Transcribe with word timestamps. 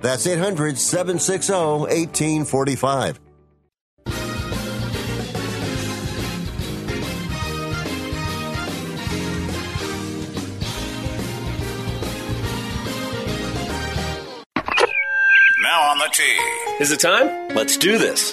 That's 0.00 0.26
800 0.26 0.78
760 0.78 1.52
1845. 1.52 3.20
Now 15.62 15.82
on 15.82 15.98
the 15.98 16.08
tee. 16.12 16.38
Is 16.80 16.90
it 16.90 17.00
time? 17.00 17.54
Let's 17.54 17.76
do 17.76 17.98
this. 17.98 18.32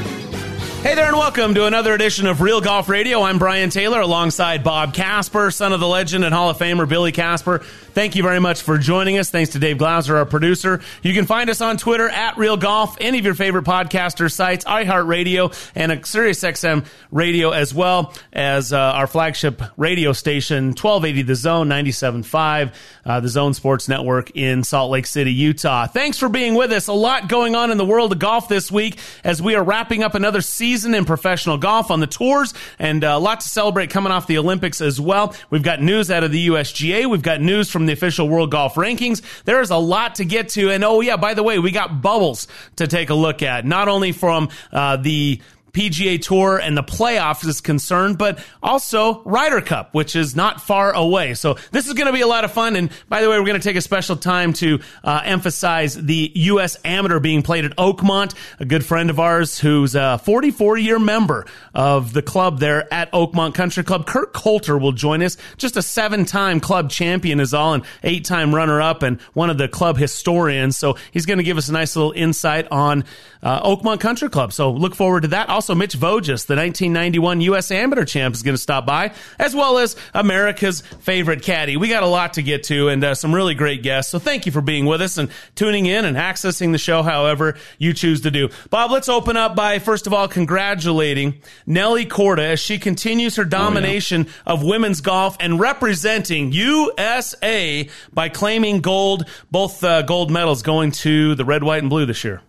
Hey 0.81 0.95
there, 0.95 1.05
and 1.05 1.15
welcome 1.15 1.53
to 1.53 1.67
another 1.67 1.93
edition 1.93 2.25
of 2.25 2.41
Real 2.41 2.59
Golf 2.59 2.89
Radio. 2.89 3.21
I'm 3.21 3.37
Brian 3.37 3.69
Taylor 3.69 4.01
alongside 4.01 4.63
Bob 4.63 4.95
Casper, 4.95 5.51
son 5.51 5.73
of 5.73 5.79
the 5.79 5.87
legend 5.87 6.25
and 6.25 6.33
Hall 6.33 6.49
of 6.49 6.57
Famer 6.57 6.89
Billy 6.89 7.11
Casper. 7.11 7.61
Thank 7.93 8.15
you 8.15 8.23
very 8.23 8.39
much 8.39 8.61
for 8.61 8.77
joining 8.77 9.17
us. 9.17 9.29
Thanks 9.29 9.51
to 9.51 9.59
Dave 9.59 9.77
Glauser, 9.77 10.15
our 10.15 10.25
producer. 10.25 10.79
You 11.03 11.13
can 11.13 11.25
find 11.25 11.49
us 11.49 11.59
on 11.59 11.75
Twitter 11.75 12.07
at 12.07 12.37
Real 12.37 12.55
Golf, 12.55 12.95
any 13.01 13.19
of 13.19 13.25
your 13.25 13.33
favorite 13.33 13.65
podcaster 13.65 14.31
sites, 14.31 14.63
iHeartRadio, 14.63 15.71
and 15.75 15.91
SiriusXM 15.91 16.85
radio 17.11 17.51
as 17.51 17.73
well 17.73 18.13
as 18.31 18.71
uh, 18.71 18.77
our 18.77 19.07
flagship 19.07 19.61
radio 19.75 20.13
station, 20.13 20.67
1280 20.67 21.21
The 21.23 21.35
Zone, 21.35 21.67
97.5, 21.67 22.73
uh, 23.03 23.19
the 23.19 23.27
Zone 23.27 23.53
Sports 23.53 23.89
Network 23.89 24.31
in 24.35 24.63
Salt 24.63 24.89
Lake 24.89 25.05
City, 25.05 25.33
Utah. 25.33 25.87
Thanks 25.87 26.17
for 26.17 26.29
being 26.29 26.55
with 26.55 26.71
us. 26.71 26.87
A 26.87 26.93
lot 26.93 27.27
going 27.27 27.55
on 27.55 27.71
in 27.71 27.77
the 27.77 27.85
world 27.85 28.13
of 28.13 28.19
golf 28.19 28.47
this 28.47 28.71
week 28.71 28.99
as 29.23 29.41
we 29.41 29.55
are 29.55 29.63
wrapping 29.63 30.01
up 30.01 30.15
another 30.15 30.39
season 30.39 30.95
in 30.95 31.03
professional 31.03 31.57
golf 31.57 31.91
on 31.91 31.99
the 31.99 32.07
tours 32.07 32.53
and 32.79 33.03
uh, 33.03 33.07
a 33.09 33.19
lot 33.19 33.41
to 33.41 33.49
celebrate 33.49 33.89
coming 33.89 34.13
off 34.13 34.27
the 34.27 34.37
Olympics 34.37 34.79
as 34.79 34.99
well. 34.99 35.35
We've 35.49 35.63
got 35.63 35.81
news 35.81 36.09
out 36.09 36.23
of 36.23 36.31
the 36.31 36.47
USGA. 36.47 37.09
We've 37.09 37.21
got 37.21 37.41
news 37.41 37.69
from 37.69 37.80
the 37.85 37.93
official 37.93 38.27
World 38.27 38.51
Golf 38.51 38.75
Rankings. 38.75 39.21
There 39.45 39.61
is 39.61 39.69
a 39.69 39.77
lot 39.77 40.15
to 40.15 40.25
get 40.25 40.49
to. 40.49 40.71
And 40.71 40.83
oh, 40.83 41.01
yeah, 41.01 41.17
by 41.17 41.33
the 41.33 41.43
way, 41.43 41.59
we 41.59 41.71
got 41.71 42.01
bubbles 42.01 42.47
to 42.77 42.87
take 42.87 43.09
a 43.09 43.15
look 43.15 43.41
at, 43.41 43.65
not 43.65 43.87
only 43.87 44.11
from 44.11 44.49
uh, 44.71 44.97
the 44.97 45.41
PGA 45.73 46.21
Tour 46.21 46.57
and 46.57 46.77
the 46.77 46.83
playoffs 46.83 47.45
is 47.45 47.61
concerned, 47.61 48.17
but 48.17 48.43
also 48.61 49.21
Ryder 49.23 49.61
Cup, 49.61 49.93
which 49.93 50.15
is 50.15 50.35
not 50.35 50.61
far 50.61 50.93
away. 50.93 51.33
So 51.33 51.57
this 51.71 51.87
is 51.87 51.93
going 51.93 52.07
to 52.07 52.13
be 52.13 52.21
a 52.21 52.27
lot 52.27 52.43
of 52.43 52.51
fun. 52.51 52.75
And 52.75 52.91
by 53.09 53.21
the 53.21 53.29
way, 53.29 53.39
we're 53.39 53.45
going 53.45 53.59
to 53.59 53.67
take 53.67 53.75
a 53.75 53.81
special 53.81 54.15
time 54.15 54.53
to 54.53 54.79
uh, 55.03 55.21
emphasize 55.23 55.95
the 55.95 56.31
U.S. 56.35 56.77
Amateur 56.83 57.19
being 57.19 57.41
played 57.41 57.65
at 57.65 57.75
Oakmont. 57.77 58.33
A 58.59 58.65
good 58.65 58.85
friend 58.85 59.09
of 59.09 59.19
ours 59.19 59.59
who's 59.59 59.95
a 59.95 60.19
44 60.19 60.77
year 60.77 60.99
member 60.99 61.45
of 61.73 62.13
the 62.13 62.21
club 62.21 62.59
there 62.59 62.91
at 62.93 63.11
Oakmont 63.11 63.53
Country 63.53 63.83
Club. 63.83 64.05
Kurt 64.05 64.33
Coulter 64.33 64.77
will 64.77 64.91
join 64.91 65.21
us. 65.21 65.37
Just 65.57 65.77
a 65.77 65.81
seven 65.81 66.25
time 66.25 66.59
club 66.59 66.89
champion 66.89 67.39
is 67.39 67.53
all, 67.53 67.73
and 67.73 67.83
eight 68.03 68.25
time 68.25 68.53
runner 68.53 68.81
up, 68.81 69.03
and 69.03 69.19
one 69.33 69.49
of 69.49 69.57
the 69.57 69.67
club 69.67 69.97
historians. 69.97 70.77
So 70.77 70.97
he's 71.11 71.25
going 71.25 71.37
to 71.37 71.43
give 71.43 71.57
us 71.57 71.69
a 71.69 71.73
nice 71.73 71.95
little 71.95 72.11
insight 72.11 72.67
on 72.71 73.05
uh, 73.43 73.61
Oakmont 73.67 73.99
Country 73.99 74.29
Club. 74.29 74.53
So 74.53 74.71
look 74.71 74.95
forward 74.95 75.21
to 75.21 75.29
that. 75.29 75.49
Also, 75.49 75.75
Mitch 75.75 75.93
Voges, 75.93 76.45
the 76.45 76.55
1991 76.55 77.41
U.S. 77.41 77.71
Amateur 77.71 78.05
champ, 78.05 78.35
is 78.35 78.43
going 78.43 78.55
to 78.55 78.61
stop 78.61 78.85
by, 78.85 79.13
as 79.39 79.55
well 79.55 79.77
as 79.77 79.95
America's 80.13 80.81
favorite 80.81 81.41
caddy. 81.41 81.77
We 81.77 81.89
got 81.89 82.03
a 82.03 82.07
lot 82.07 82.33
to 82.33 82.43
get 82.43 82.63
to 82.65 82.89
and 82.89 83.03
uh, 83.03 83.15
some 83.15 83.33
really 83.33 83.55
great 83.55 83.83
guests. 83.83 84.11
So 84.11 84.19
thank 84.19 84.45
you 84.45 84.51
for 84.51 84.61
being 84.61 84.85
with 84.85 85.01
us 85.01 85.17
and 85.17 85.29
tuning 85.55 85.85
in 85.85 86.05
and 86.05 86.17
accessing 86.17 86.71
the 86.71 86.77
show 86.77 87.03
however 87.03 87.55
you 87.77 87.93
choose 87.93 88.21
to 88.21 88.31
do. 88.31 88.49
Bob, 88.69 88.91
let's 88.91 89.09
open 89.09 89.37
up 89.37 89.55
by, 89.55 89.79
first 89.79 90.07
of 90.07 90.13
all, 90.13 90.27
congratulating 90.27 91.41
Nelly 91.65 92.05
Korda 92.05 92.51
as 92.51 92.59
she 92.59 92.77
continues 92.77 93.35
her 93.35 93.45
domination 93.45 94.27
of 94.45 94.63
women's 94.63 95.01
golf 95.01 95.37
and 95.39 95.59
representing 95.59 96.51
USA 96.51 97.89
by 98.13 98.29
claiming 98.29 98.81
gold, 98.81 99.27
both 99.49 99.83
uh, 99.83 100.01
gold 100.03 100.31
medals 100.31 100.61
going 100.61 100.91
to 100.91 101.35
the 101.35 101.45
red, 101.45 101.63
white, 101.63 101.81
and 101.81 101.89
blue 101.89 102.05
this 102.05 102.23
year. 102.23 102.41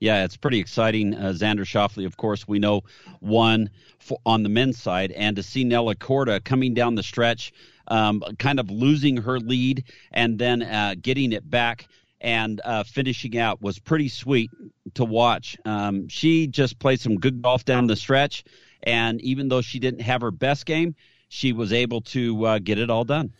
Yeah, 0.00 0.24
it's 0.24 0.38
pretty 0.38 0.58
exciting. 0.58 1.14
Uh, 1.14 1.34
Xander 1.36 1.66
Schauffele, 1.66 2.06
of 2.06 2.16
course, 2.16 2.48
we 2.48 2.58
know 2.58 2.82
for, 3.98 4.18
on 4.24 4.42
the 4.42 4.48
men's 4.48 4.78
side, 4.80 5.12
and 5.12 5.36
to 5.36 5.42
see 5.42 5.62
Nelly 5.62 5.94
Korda 5.94 6.42
coming 6.42 6.72
down 6.72 6.94
the 6.94 7.02
stretch, 7.02 7.52
um, 7.86 8.22
kind 8.38 8.58
of 8.58 8.70
losing 8.70 9.18
her 9.18 9.38
lead 9.38 9.84
and 10.10 10.38
then 10.38 10.62
uh, 10.62 10.94
getting 11.00 11.32
it 11.32 11.48
back 11.48 11.86
and 12.22 12.62
uh, 12.64 12.82
finishing 12.82 13.36
out 13.36 13.60
was 13.60 13.78
pretty 13.78 14.08
sweet 14.08 14.50
to 14.94 15.04
watch. 15.04 15.58
Um, 15.66 16.08
she 16.08 16.46
just 16.46 16.78
played 16.78 17.00
some 17.00 17.16
good 17.16 17.42
golf 17.42 17.66
down 17.66 17.86
the 17.86 17.96
stretch, 17.96 18.44
and 18.82 19.20
even 19.20 19.48
though 19.48 19.60
she 19.60 19.78
didn't 19.78 20.00
have 20.00 20.22
her 20.22 20.30
best 20.30 20.64
game, 20.64 20.94
she 21.28 21.52
was 21.52 21.74
able 21.74 22.00
to 22.00 22.44
uh, 22.46 22.58
get 22.58 22.78
it 22.78 22.88
all 22.88 23.04
done 23.04 23.34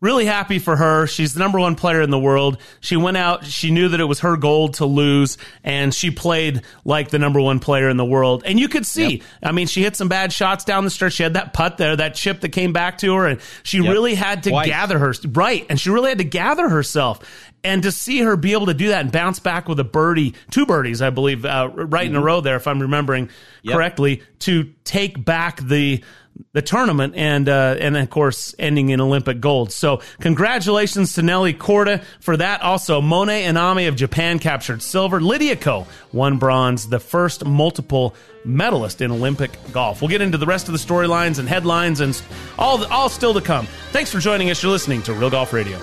really 0.00 0.26
happy 0.26 0.58
for 0.58 0.76
her. 0.76 1.06
She's 1.06 1.34
the 1.34 1.40
number 1.40 1.58
one 1.58 1.74
player 1.74 2.00
in 2.02 2.10
the 2.10 2.18
world. 2.18 2.58
She 2.80 2.96
went 2.96 3.16
out, 3.16 3.44
she 3.44 3.70
knew 3.70 3.88
that 3.88 4.00
it 4.00 4.04
was 4.04 4.20
her 4.20 4.36
goal 4.36 4.68
to 4.70 4.86
lose, 4.86 5.38
and 5.64 5.92
she 5.92 6.10
played 6.10 6.62
like 6.84 7.10
the 7.10 7.18
number 7.18 7.40
one 7.40 7.58
player 7.58 7.88
in 7.88 7.96
the 7.96 8.04
world. 8.04 8.42
And 8.46 8.60
you 8.60 8.68
could 8.68 8.86
see, 8.86 9.16
yep. 9.16 9.22
I 9.42 9.52
mean, 9.52 9.66
she 9.66 9.82
hit 9.82 9.96
some 9.96 10.08
bad 10.08 10.32
shots 10.32 10.64
down 10.64 10.84
the 10.84 10.90
stretch. 10.90 11.14
She 11.14 11.24
had 11.24 11.34
that 11.34 11.52
putt 11.52 11.78
there, 11.78 11.96
that 11.96 12.14
chip 12.14 12.40
that 12.42 12.50
came 12.50 12.72
back 12.72 12.98
to 12.98 13.14
her, 13.16 13.26
and 13.26 13.40
she 13.62 13.78
yep. 13.78 13.92
really 13.92 14.14
had 14.14 14.44
to 14.44 14.50
Twice. 14.50 14.68
gather 14.68 14.98
her, 14.98 15.14
right. 15.32 15.66
And 15.68 15.80
she 15.80 15.90
really 15.90 16.10
had 16.10 16.18
to 16.18 16.24
gather 16.24 16.68
herself. 16.68 17.20
And 17.64 17.82
to 17.82 17.90
see 17.90 18.20
her 18.20 18.36
be 18.36 18.52
able 18.52 18.66
to 18.66 18.74
do 18.74 18.88
that 18.88 19.00
and 19.00 19.10
bounce 19.10 19.40
back 19.40 19.68
with 19.68 19.80
a 19.80 19.84
birdie, 19.84 20.34
two 20.52 20.64
birdies, 20.64 21.02
I 21.02 21.10
believe, 21.10 21.44
uh, 21.44 21.68
right 21.72 22.06
mm-hmm. 22.06 22.14
in 22.14 22.22
a 22.22 22.24
row 22.24 22.40
there, 22.40 22.54
if 22.54 22.68
I'm 22.68 22.80
remembering 22.80 23.30
yep. 23.62 23.74
correctly, 23.74 24.22
to 24.40 24.72
take 24.84 25.24
back 25.24 25.60
the 25.60 26.04
the 26.52 26.62
tournament 26.62 27.14
and 27.16 27.48
uh, 27.48 27.76
and 27.78 27.96
of 27.96 28.10
course 28.10 28.54
ending 28.58 28.90
in 28.90 29.00
Olympic 29.00 29.40
gold. 29.40 29.72
So 29.72 30.00
congratulations 30.20 31.14
to 31.14 31.22
Nelly 31.22 31.54
Korda 31.54 32.02
for 32.20 32.36
that. 32.36 32.62
Also, 32.62 33.00
Mone 33.00 33.28
Inami 33.28 33.88
of 33.88 33.96
Japan 33.96 34.38
captured 34.38 34.82
silver. 34.82 35.20
Lydia 35.20 35.56
Ko 35.56 35.86
won 36.12 36.38
bronze, 36.38 36.88
the 36.88 37.00
first 37.00 37.44
multiple 37.44 38.14
medalist 38.44 39.00
in 39.00 39.10
Olympic 39.10 39.50
golf. 39.72 40.00
We'll 40.00 40.08
get 40.08 40.22
into 40.22 40.38
the 40.38 40.46
rest 40.46 40.68
of 40.68 40.72
the 40.72 40.78
storylines 40.78 41.38
and 41.38 41.48
headlines 41.48 42.00
and 42.00 42.20
all 42.58 42.84
all 42.86 43.08
still 43.08 43.34
to 43.34 43.40
come. 43.40 43.66
Thanks 43.92 44.10
for 44.10 44.18
joining 44.18 44.50
us. 44.50 44.62
You're 44.62 44.72
listening 44.72 45.02
to 45.02 45.12
Real 45.12 45.30
Golf 45.30 45.52
Radio. 45.52 45.78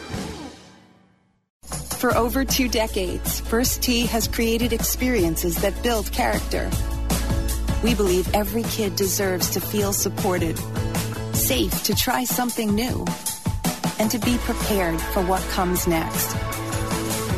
For 1.98 2.16
over 2.16 2.46
two 2.46 2.68
decades, 2.68 3.40
First 3.40 3.82
Tee 3.82 4.06
has 4.06 4.28
created 4.28 4.74
experiences 4.74 5.56
that 5.62 5.82
build 5.82 6.12
character 6.12 6.70
we 7.86 7.94
believe 7.94 8.28
every 8.34 8.64
kid 8.64 8.96
deserves 8.96 9.52
to 9.52 9.62
feel 9.62 9.94
supported, 9.94 10.58
safe 11.36 11.84
to 11.84 11.94
try 11.94 12.24
something 12.24 12.74
new, 12.74 13.06
and 14.00 14.10
to 14.10 14.18
be 14.18 14.40
prepared 14.40 15.00
for 15.00 15.22
what 15.22 15.40
comes 15.50 15.86
next. 15.86 16.36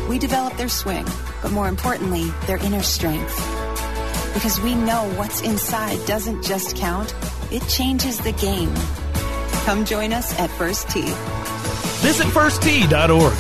We 0.08 0.18
develop 0.18 0.56
their 0.56 0.70
swing, 0.70 1.06
but 1.42 1.52
more 1.52 1.68
importantly, 1.68 2.32
their 2.46 2.64
inner 2.64 2.82
strength. 2.82 3.36
Because 4.34 4.58
we 4.62 4.74
know 4.74 5.12
what's 5.18 5.42
inside 5.42 6.00
doesn't 6.08 6.46
just 6.46 6.78
count, 6.78 7.14
it 7.52 7.68
changes 7.68 8.18
the 8.20 8.32
game. 8.32 8.74
Come 9.66 9.84
join 9.84 10.14
us 10.14 10.34
at 10.40 10.50
First 10.52 10.90
Tee. 10.90 11.12
Visit 12.08 12.28
firsttee.org. 12.28 13.34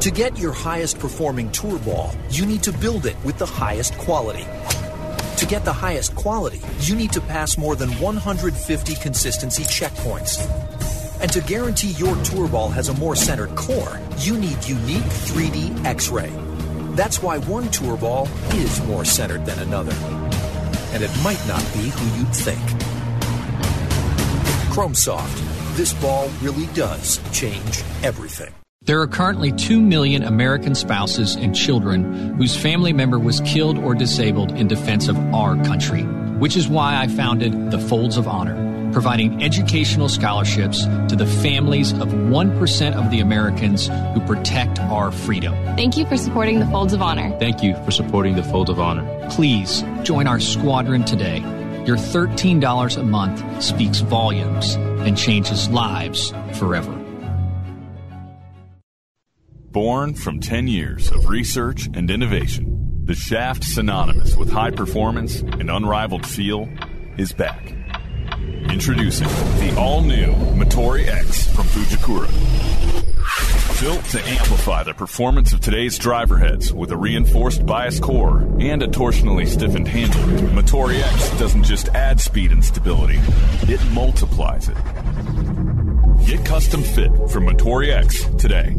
To 0.00 0.10
get 0.10 0.38
your 0.38 0.52
highest 0.52 0.98
performing 0.98 1.50
tour 1.50 1.78
ball, 1.80 2.14
you 2.30 2.46
need 2.46 2.62
to 2.62 2.72
build 2.72 3.04
it 3.04 3.16
with 3.24 3.36
the 3.36 3.44
highest 3.44 3.98
quality. 3.98 4.46
To 5.36 5.46
get 5.46 5.66
the 5.66 5.72
highest 5.72 6.14
quality, 6.14 6.60
you 6.80 6.96
need 6.96 7.12
to 7.12 7.20
pass 7.20 7.58
more 7.58 7.76
than 7.76 7.90
150 8.00 8.94
consistency 8.94 9.64
checkpoints. 9.64 10.40
And 11.20 11.30
to 11.30 11.42
guarantee 11.42 11.90
your 11.92 12.16
tour 12.24 12.48
ball 12.48 12.70
has 12.70 12.88
a 12.88 12.94
more 12.94 13.14
centered 13.14 13.54
core, 13.54 14.00
you 14.18 14.38
need 14.38 14.64
unique 14.66 15.04
3D 15.04 15.84
X 15.84 16.08
ray. 16.08 16.32
That's 16.94 17.22
why 17.22 17.38
one 17.38 17.70
tour 17.70 17.98
ball 17.98 18.28
is 18.54 18.82
more 18.86 19.04
centered 19.04 19.44
than 19.44 19.58
another. 19.58 19.92
And 20.92 21.02
it 21.02 21.10
might 21.22 21.46
not 21.46 21.60
be 21.74 21.90
who 21.90 22.18
you'd 22.18 22.34
think. 22.34 22.62
Chrome 24.72 24.94
Soft. 24.94 25.42
This 25.76 25.92
ball 26.00 26.30
really 26.40 26.66
does 26.74 27.20
change 27.32 27.82
everything. 28.02 28.54
There 28.86 29.00
are 29.00 29.08
currently 29.08 29.50
2 29.50 29.80
million 29.82 30.22
American 30.22 30.76
spouses 30.76 31.34
and 31.34 31.56
children 31.56 32.36
whose 32.36 32.56
family 32.56 32.92
member 32.92 33.18
was 33.18 33.40
killed 33.40 33.78
or 33.78 33.96
disabled 33.96 34.52
in 34.52 34.68
defense 34.68 35.08
of 35.08 35.16
our 35.34 35.56
country, 35.64 36.04
which 36.38 36.56
is 36.56 36.68
why 36.68 36.96
I 36.96 37.08
founded 37.08 37.72
the 37.72 37.80
Folds 37.80 38.16
of 38.16 38.28
Honor, 38.28 38.92
providing 38.92 39.42
educational 39.42 40.08
scholarships 40.08 40.84
to 40.84 41.16
the 41.16 41.26
families 41.26 41.94
of 41.94 42.10
1% 42.10 42.94
of 42.94 43.10
the 43.10 43.18
Americans 43.18 43.88
who 43.88 44.20
protect 44.20 44.78
our 44.78 45.10
freedom. 45.10 45.52
Thank 45.74 45.96
you 45.96 46.06
for 46.06 46.16
supporting 46.16 46.60
the 46.60 46.66
Folds 46.66 46.92
of 46.92 47.02
Honor. 47.02 47.36
Thank 47.40 47.64
you 47.64 47.74
for 47.84 47.90
supporting 47.90 48.36
the 48.36 48.44
Folds 48.44 48.70
of 48.70 48.78
Honor. 48.78 49.28
Please 49.30 49.82
join 50.04 50.28
our 50.28 50.38
squadron 50.38 51.04
today. 51.04 51.38
Your 51.86 51.96
$13 51.96 52.96
a 52.96 53.02
month 53.02 53.64
speaks 53.64 53.98
volumes 53.98 54.74
and 54.74 55.18
changes 55.18 55.68
lives 55.70 56.32
forever. 56.52 57.05
Born 59.76 60.14
from 60.14 60.40
10 60.40 60.68
years 60.68 61.10
of 61.12 61.28
research 61.28 61.86
and 61.92 62.10
innovation, 62.10 63.02
the 63.04 63.14
shaft 63.14 63.62
synonymous 63.62 64.34
with 64.34 64.50
high 64.50 64.70
performance 64.70 65.40
and 65.40 65.70
unrivaled 65.70 66.24
feel 66.24 66.66
is 67.18 67.34
back. 67.34 67.74
Introducing 68.70 69.28
the 69.28 69.74
all-new 69.76 70.32
Motore 70.54 71.06
X 71.06 71.54
from 71.54 71.66
Fujikura. 71.66 72.30
Built 73.82 74.02
to 74.06 74.26
amplify 74.26 74.82
the 74.82 74.94
performance 74.94 75.52
of 75.52 75.60
today's 75.60 75.98
driver 75.98 76.38
heads 76.38 76.72
with 76.72 76.90
a 76.90 76.96
reinforced 76.96 77.66
bias 77.66 78.00
core 78.00 78.48
and 78.58 78.82
a 78.82 78.88
torsionally 78.88 79.46
stiffened 79.46 79.88
handle, 79.88 80.22
Motore 80.58 80.98
X 80.98 81.38
doesn't 81.38 81.64
just 81.64 81.88
add 81.88 82.18
speed 82.18 82.50
and 82.50 82.64
stability, 82.64 83.20
it 83.64 83.84
multiplies 83.92 84.70
it. 84.70 84.76
Get 86.24 86.46
custom 86.46 86.82
fit 86.82 87.10
from 87.28 87.46
Motore 87.46 87.90
X 87.90 88.24
today. 88.38 88.74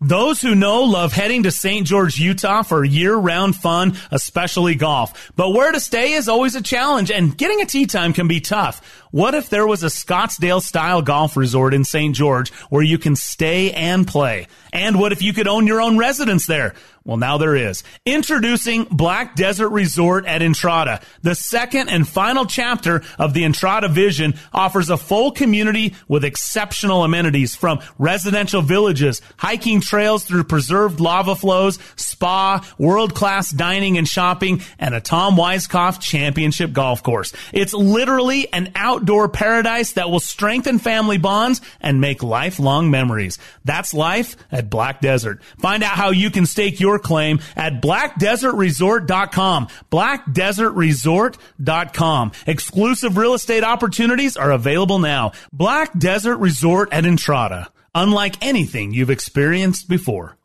Those 0.00 0.42
who 0.42 0.54
know 0.54 0.82
love 0.82 1.14
heading 1.14 1.44
to 1.44 1.50
St. 1.50 1.86
George, 1.86 2.18
Utah 2.18 2.62
for 2.62 2.84
year 2.84 3.16
round 3.16 3.56
fun, 3.56 3.96
especially 4.10 4.74
golf. 4.74 5.32
But 5.36 5.52
where 5.52 5.72
to 5.72 5.80
stay 5.80 6.12
is 6.12 6.28
always 6.28 6.54
a 6.54 6.60
challenge 6.60 7.10
and 7.10 7.36
getting 7.36 7.62
a 7.62 7.64
tee 7.64 7.86
time 7.86 8.12
can 8.12 8.28
be 8.28 8.40
tough. 8.40 8.82
What 9.10 9.34
if 9.34 9.48
there 9.48 9.66
was 9.66 9.82
a 9.82 9.86
Scottsdale 9.86 10.60
style 10.60 11.00
golf 11.00 11.34
resort 11.34 11.72
in 11.72 11.84
St. 11.84 12.14
George 12.14 12.52
where 12.68 12.82
you 12.82 12.98
can 12.98 13.16
stay 13.16 13.72
and 13.72 14.06
play? 14.06 14.48
And 14.70 15.00
what 15.00 15.12
if 15.12 15.22
you 15.22 15.32
could 15.32 15.48
own 15.48 15.66
your 15.66 15.80
own 15.80 15.96
residence 15.96 16.44
there? 16.44 16.74
Well, 17.06 17.18
now 17.18 17.38
there 17.38 17.54
is. 17.54 17.84
Introducing 18.04 18.82
Black 18.90 19.36
Desert 19.36 19.68
Resort 19.68 20.26
at 20.26 20.42
Entrada. 20.42 21.00
The 21.22 21.36
second 21.36 21.88
and 21.88 22.06
final 22.06 22.46
chapter 22.46 23.04
of 23.16 23.32
the 23.32 23.44
Entrada 23.44 23.86
vision 23.86 24.34
offers 24.52 24.90
a 24.90 24.96
full 24.96 25.30
community 25.30 25.94
with 26.08 26.24
exceptional 26.24 27.04
amenities 27.04 27.54
from 27.54 27.78
residential 27.96 28.60
villages, 28.60 29.22
hiking 29.36 29.80
trails 29.80 30.24
through 30.24 30.44
preserved 30.44 30.98
lava 30.98 31.36
flows, 31.36 31.78
spa, 31.94 32.66
world-class 32.76 33.52
dining 33.52 33.98
and 33.98 34.08
shopping, 34.08 34.60
and 34.76 34.92
a 34.92 35.00
Tom 35.00 35.36
Weiskopf 35.36 36.00
championship 36.00 36.72
golf 36.72 37.04
course. 37.04 37.32
It's 37.52 37.72
literally 37.72 38.52
an 38.52 38.72
outdoor 38.74 39.28
paradise 39.28 39.92
that 39.92 40.10
will 40.10 40.18
strengthen 40.18 40.80
family 40.80 41.18
bonds 41.18 41.60
and 41.80 42.00
make 42.00 42.24
lifelong 42.24 42.90
memories. 42.90 43.38
That's 43.64 43.94
life 43.94 44.34
at 44.50 44.68
Black 44.68 45.00
Desert. 45.00 45.40
Find 45.60 45.84
out 45.84 45.92
how 45.92 46.10
you 46.10 46.30
can 46.30 46.46
stake 46.46 46.80
your 46.80 46.95
claim 46.98 47.40
at 47.56 47.80
blackdesertresort.com. 47.82 49.68
Blackdesertresort.com. 49.90 52.32
Exclusive 52.46 53.16
real 53.16 53.34
estate 53.34 53.64
opportunities 53.64 54.36
are 54.36 54.52
available 54.52 54.98
now. 54.98 55.32
Black 55.52 55.98
Desert 55.98 56.36
Resort 56.38 56.90
at 56.92 57.06
Entrada. 57.06 57.70
Unlike 57.94 58.44
anything 58.44 58.92
you've 58.92 59.10
experienced 59.10 59.88
before. 59.88 60.36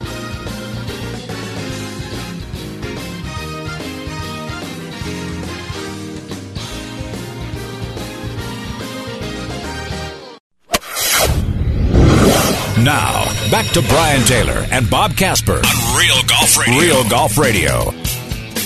Now, 12.83 13.20
back 13.51 13.65
to 13.73 13.81
Brian 13.81 14.23
Taylor 14.23 14.65
and 14.71 14.89
Bob 14.89 15.17
Casper 15.17 15.57
on 15.57 15.97
Real 15.97 16.23
Golf 16.23 16.57
Radio. 16.57 16.79
Real 16.79 17.09
Golf 17.09 17.37
Radio. 17.37 17.91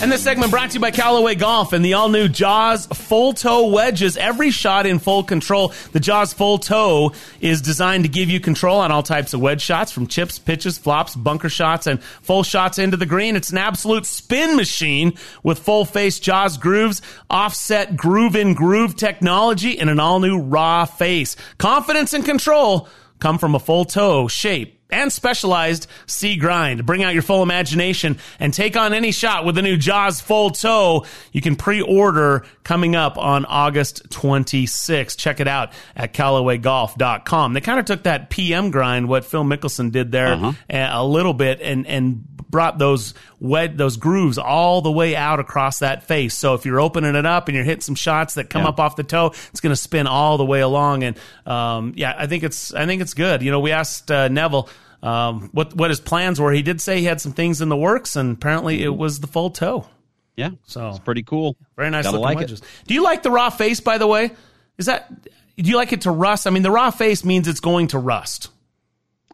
And 0.04 0.12
this 0.12 0.22
segment 0.22 0.52
brought 0.52 0.70
to 0.70 0.74
you 0.76 0.80
by 0.80 0.92
Callaway 0.92 1.34
Golf 1.34 1.74
and 1.74 1.84
the 1.84 1.96
all 1.96 2.10
new 2.10 2.28
Jaws 2.28 2.86
full 2.86 3.34
toe 3.34 3.70
wedges. 3.70 4.16
Every 4.16 4.52
shot 4.52 4.86
in 4.86 5.00
full 5.00 5.24
control. 5.24 5.74
The 5.92 6.00
Jaws 6.00 6.34
full 6.34 6.60
toe 6.60 7.14
is 7.42 7.64
designed 7.64 8.04
to 8.04 8.10
give 8.10 8.30
you 8.30 8.40
control 8.40 8.80
on 8.80 8.92
all 8.92 9.02
types 9.02 9.34
of 9.34 9.42
wedge 9.42 9.62
shots 9.62 9.92
from 9.92 10.06
chips, 10.06 10.38
pitches, 10.38 10.78
flops, 10.78 11.16
bunker 11.16 11.50
shots, 11.50 11.88
and 11.88 12.04
full 12.04 12.44
shots 12.44 12.78
into 12.78 12.96
the 12.96 13.08
green. 13.08 13.36
It's 13.36 13.52
an 13.52 13.58
absolute 13.58 14.06
spin 14.06 14.56
machine 14.56 15.14
with 15.42 15.58
full 15.58 15.86
face 15.86 16.20
Jaws 16.20 16.60
grooves, 16.60 17.02
offset 17.28 17.98
groove 17.98 18.36
in 18.36 18.54
groove 18.54 18.96
technology, 18.96 19.80
and 19.80 19.90
an 19.90 20.00
all 20.00 20.20
new 20.20 20.38
raw 20.38 20.86
face. 20.86 21.36
Confidence 21.58 22.14
and 22.14 22.24
control 22.24 22.88
come 23.26 23.40
from 23.40 23.56
a 23.56 23.60
full 23.60 23.86
toe 23.86 24.28
shape 24.28 24.85
and 24.90 25.12
specialized 25.12 25.88
C 26.06 26.36
grind. 26.38 26.86
Bring 26.86 27.04
out 27.04 27.14
your 27.14 27.24
full 27.24 27.44
imagination 27.44 28.18
and 28.40 28.54
take 28.54 28.78
on 28.78 28.94
any 28.94 29.12
shot 29.12 29.46
with 29.46 29.56
the 29.56 29.62
new 29.62 29.78
Jaws 29.78 30.22
full 30.22 30.52
toe. 30.52 31.06
You 31.32 31.42
can 31.42 31.56
pre-order 31.56 32.46
coming 32.64 32.96
up 32.96 33.18
on 33.18 33.46
August 33.46 34.10
26th. 34.10 35.18
Check 35.18 35.40
it 35.40 35.48
out 35.48 35.74
at 35.96 36.14
CallawayGolf.com. 36.14 37.54
They 37.54 37.62
kind 37.62 37.80
of 37.80 37.86
took 37.86 38.04
that 38.04 38.30
PM 38.30 38.72
grind, 38.72 39.08
what 39.08 39.26
Phil 39.26 39.44
Mickelson 39.44 39.92
did 39.92 40.12
there 40.12 40.34
uh-huh. 40.34 40.54
a 40.70 41.06
little 41.06 41.34
bit 41.34 41.62
and, 41.62 41.88
and 41.88 42.24
brought 42.56 42.78
those 42.78 43.14
wet, 43.40 43.78
those 43.78 43.98
grooves 43.98 44.38
all 44.38 44.82
the 44.82 44.92
way 44.92 45.16
out 45.16 45.40
across 45.40 45.80
that 45.80 46.04
face. 46.04 46.38
So 46.38 46.54
if 46.54 46.66
you're 46.66 46.80
opening 46.80 47.16
it 47.16 47.26
up 47.26 47.48
and 47.48 47.56
you're 47.56 47.66
hitting 47.66 47.82
some 47.82 47.96
shots 47.96 48.36
that 48.36 48.50
come 48.50 48.64
yeah. 48.64 48.70
up 48.70 48.80
off 48.80 48.96
the 48.96 49.04
toe, 49.04 49.34
it's 49.52 49.60
going 49.60 49.72
to 49.72 49.82
spin 49.82 50.08
all 50.08 50.38
the 50.38 50.46
way 50.46 50.62
along. 50.62 51.04
And, 51.04 51.18
um, 51.46 51.94
yeah, 51.98 52.16
I 52.18 52.28
think 52.28 52.44
it's, 52.44 52.74
I 52.74 52.86
think 52.86 53.02
it's 53.02 53.14
good. 53.14 53.42
You 53.42 53.52
know, 53.52 53.60
we 53.60 53.72
asked, 53.72 54.10
uh, 54.10 54.30
Neville, 54.30 54.70
um, 55.06 55.50
what 55.54 55.76
what 55.76 55.90
his 55.90 56.00
plans 56.00 56.40
were. 56.40 56.52
He 56.52 56.62
did 56.62 56.82
say 56.82 57.00
he 57.00 57.06
had 57.06 57.22
some 57.22 57.32
things 57.32 57.62
in 57.62 57.70
the 57.70 57.78
works, 57.78 58.16
and 58.16 58.36
apparently 58.36 58.84
it 58.84 58.96
was 58.96 59.20
the 59.20 59.28
full 59.28 59.52
toe. 59.52 59.88
Yeah, 60.36 60.52
so 60.66 60.90
it's 60.90 61.00
pretty 61.00 61.24
cool. 61.24 61.56
Very 61.78 61.90
nice 61.90 62.04
Gotta 62.04 62.18
looking 62.18 62.24
like 62.24 62.38
wedges. 62.38 62.60
It. 62.60 62.66
Do 62.88 62.94
you 62.94 63.04
like 63.04 63.24
the 63.24 63.32
raw 63.32 63.50
face? 63.50 63.80
By 63.80 63.98
the 63.98 64.08
way, 64.08 64.32
is 64.78 64.88
that 64.88 65.10
do 65.24 65.70
you 65.70 65.78
like 65.78 65.94
it 65.94 66.02
to 66.02 66.12
rust? 66.12 66.48
I 66.48 66.50
mean, 66.50 66.64
the 66.64 66.72
raw 66.72 66.92
face 66.92 67.24
means 67.24 67.48
it's 67.48 67.62
going 67.62 67.88
to 67.88 68.00
rust. 68.00 68.50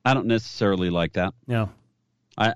I 0.06 0.14
don't 0.14 0.28
necessarily 0.28 0.90
like 0.90 1.14
that. 1.14 1.34
Yeah, 1.48 1.68
I 2.38 2.54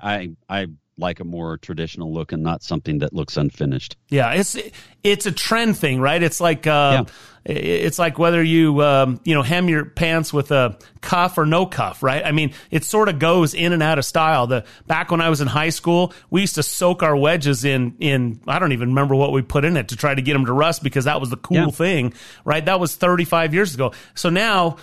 I, 0.49 0.61
I 0.61 0.67
like 0.97 1.19
a 1.19 1.23
more 1.23 1.57
traditional 1.57 2.13
look 2.13 2.31
and 2.31 2.43
not 2.43 2.63
something 2.63 2.99
that 2.99 3.13
looks 3.13 3.37
unfinished. 3.37 3.97
Yeah, 4.09 4.33
it's 4.33 4.57
it's 5.03 5.25
a 5.25 5.31
trend 5.31 5.77
thing, 5.77 5.99
right? 5.99 6.21
It's 6.21 6.39
like 6.39 6.67
uh, 6.67 7.05
yeah. 7.07 7.13
It's 7.45 7.99
like 7.99 8.17
whether 8.17 8.41
you 8.41 8.81
um, 8.81 9.19
you 9.23 9.35
know 9.35 9.43
hem 9.43 9.69
your 9.69 9.85
pants 9.85 10.33
with 10.33 10.51
a 10.51 10.77
cuff 11.01 11.37
or 11.37 11.45
no 11.45 11.65
cuff, 11.65 12.01
right? 12.01 12.25
I 12.25 12.31
mean, 12.31 12.53
it 12.71 12.83
sort 12.83 13.07
of 13.07 13.19
goes 13.19 13.53
in 13.53 13.71
and 13.71 13.83
out 13.83 13.99
of 13.99 14.05
style. 14.05 14.47
The 14.47 14.65
back 14.87 15.11
when 15.11 15.21
I 15.21 15.29
was 15.29 15.41
in 15.41 15.47
high 15.47 15.69
school, 15.69 16.11
we 16.31 16.41
used 16.41 16.55
to 16.55 16.63
soak 16.63 17.03
our 17.03 17.15
wedges 17.15 17.63
in 17.63 17.95
in 17.99 18.39
I 18.47 18.57
don't 18.57 18.71
even 18.71 18.89
remember 18.89 19.15
what 19.15 19.31
we 19.31 19.43
put 19.43 19.63
in 19.63 19.77
it 19.77 19.89
to 19.89 19.95
try 19.95 20.15
to 20.15 20.21
get 20.21 20.33
them 20.33 20.45
to 20.47 20.53
rust 20.53 20.81
because 20.81 21.05
that 21.05 21.19
was 21.19 21.29
the 21.29 21.37
cool 21.37 21.57
yeah. 21.57 21.67
thing, 21.67 22.13
right? 22.45 22.65
That 22.65 22.79
was 22.79 22.95
35 22.95 23.53
years 23.53 23.75
ago. 23.75 23.93
So 24.15 24.29
now 24.29 24.77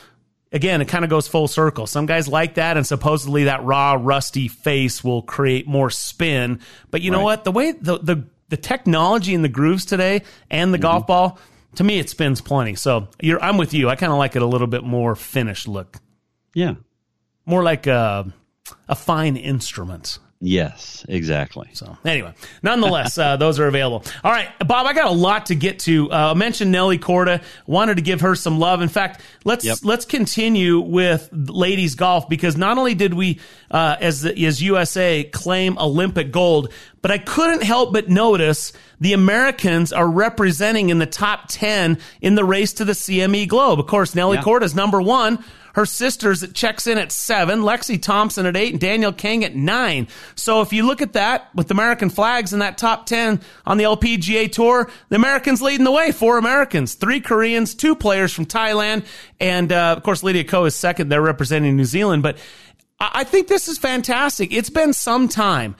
again, 0.52 0.80
it 0.80 0.86
kind 0.86 1.02
of 1.04 1.10
goes 1.10 1.26
full 1.26 1.48
circle. 1.48 1.88
Some 1.88 2.06
guys 2.06 2.28
like 2.28 2.54
that, 2.54 2.76
and 2.76 2.86
supposedly 2.86 3.44
that 3.44 3.64
raw, 3.64 3.98
rusty 3.98 4.46
face 4.46 5.02
will 5.02 5.22
create 5.22 5.66
more 5.66 5.90
spin. 5.90 6.60
But 6.92 7.02
you 7.02 7.10
know 7.10 7.18
right. 7.18 7.24
what? 7.24 7.44
The 7.44 7.52
way 7.52 7.72
the, 7.72 7.98
the 7.98 8.24
the 8.50 8.56
technology 8.58 9.34
and 9.34 9.42
the 9.42 9.48
grooves 9.48 9.86
today 9.86 10.22
and 10.50 10.72
the 10.72 10.76
mm-hmm. 10.76 10.82
golf 10.82 11.06
ball, 11.06 11.38
to 11.76 11.84
me, 11.84 11.98
it 11.98 12.10
spins 12.10 12.40
plenty. 12.40 12.74
So 12.74 13.08
I'm 13.40 13.56
with 13.56 13.74
you. 13.74 13.88
I 13.88 13.96
kind 13.96 14.12
of 14.12 14.18
like 14.18 14.36
it 14.36 14.42
a 14.42 14.46
little 14.46 14.66
bit 14.66 14.84
more 14.84 15.14
finished 15.14 15.68
look. 15.68 15.98
Yeah, 16.54 16.74
more 17.46 17.62
like 17.62 17.86
a 17.86 18.32
a 18.88 18.94
fine 18.94 19.36
instrument. 19.36 20.18
Yes, 20.44 21.06
exactly. 21.08 21.68
So 21.72 21.96
anyway, 22.04 22.34
nonetheless, 22.64 23.16
uh, 23.16 23.36
those 23.36 23.60
are 23.60 23.68
available. 23.68 24.04
All 24.24 24.32
right, 24.32 24.48
Bob, 24.66 24.86
I 24.86 24.92
got 24.92 25.06
a 25.06 25.12
lot 25.12 25.46
to 25.46 25.54
get 25.54 25.78
to. 25.80 26.10
Uh, 26.10 26.32
I 26.32 26.34
mentioned 26.34 26.72
Nelly 26.72 26.98
Korda. 26.98 27.44
Wanted 27.68 27.94
to 27.98 28.02
give 28.02 28.22
her 28.22 28.34
some 28.34 28.58
love. 28.58 28.82
In 28.82 28.88
fact, 28.88 29.20
let's 29.44 29.64
Yep. 29.64 29.78
let's 29.84 30.04
continue 30.04 30.80
with 30.80 31.28
ladies 31.32 31.94
golf 31.94 32.28
because 32.28 32.56
not 32.56 32.76
only 32.76 32.96
did 32.96 33.14
we, 33.14 33.38
uh, 33.70 33.96
as 34.00 34.26
as 34.26 34.60
USA, 34.60 35.22
claim 35.22 35.78
Olympic 35.78 36.32
gold, 36.32 36.72
but 37.02 37.12
I 37.12 37.18
couldn't 37.18 37.62
help 37.62 37.92
but 37.92 38.08
notice 38.08 38.72
the 39.00 39.12
Americans 39.12 39.92
are 39.92 40.08
representing 40.08 40.90
in 40.90 40.98
the 40.98 41.06
top 41.06 41.44
ten 41.50 41.98
in 42.20 42.34
the 42.34 42.44
race 42.44 42.72
to 42.74 42.84
the 42.84 42.94
CME 42.94 43.46
Globe. 43.46 43.78
Of 43.78 43.86
course, 43.86 44.16
Nelly 44.16 44.38
Yeah. 44.38 44.42
Korda 44.42 44.62
is 44.62 44.74
number 44.74 45.00
one. 45.00 45.38
Her 45.74 45.86
sisters 45.86 46.44
checks 46.52 46.86
in 46.86 46.98
at 46.98 47.12
seven, 47.12 47.60
Lexi 47.60 48.00
Thompson 48.00 48.46
at 48.46 48.56
eight, 48.56 48.72
and 48.72 48.80
Danielle 48.80 49.12
Kang 49.12 49.44
at 49.44 49.54
nine. 49.54 50.08
So 50.34 50.60
if 50.60 50.72
you 50.72 50.84
look 50.86 51.02
at 51.02 51.14
that 51.14 51.48
with 51.54 51.70
American 51.70 52.10
flags 52.10 52.52
in 52.52 52.58
that 52.58 52.78
top 52.78 53.06
10 53.06 53.40
on 53.66 53.78
the 53.78 53.84
LPGA 53.84 54.50
tour, 54.50 54.90
the 55.08 55.16
Americans 55.16 55.62
leading 55.62 55.84
the 55.84 55.90
way. 55.90 56.12
Four 56.12 56.38
Americans, 56.38 56.94
three 56.94 57.20
Koreans, 57.20 57.74
two 57.74 57.94
players 57.94 58.32
from 58.32 58.46
Thailand, 58.46 59.06
and 59.40 59.72
uh, 59.72 59.94
of 59.96 60.02
course 60.02 60.22
Lydia 60.22 60.44
Ko 60.44 60.64
is 60.64 60.74
second. 60.74 61.08
They're 61.08 61.22
representing 61.22 61.76
New 61.76 61.84
Zealand. 61.84 62.22
But 62.22 62.36
I 63.00 63.10
I 63.14 63.24
think 63.24 63.48
this 63.48 63.68
is 63.68 63.78
fantastic. 63.78 64.52
It's 64.52 64.70
been 64.70 64.92
some 64.92 65.28
time 65.28 65.76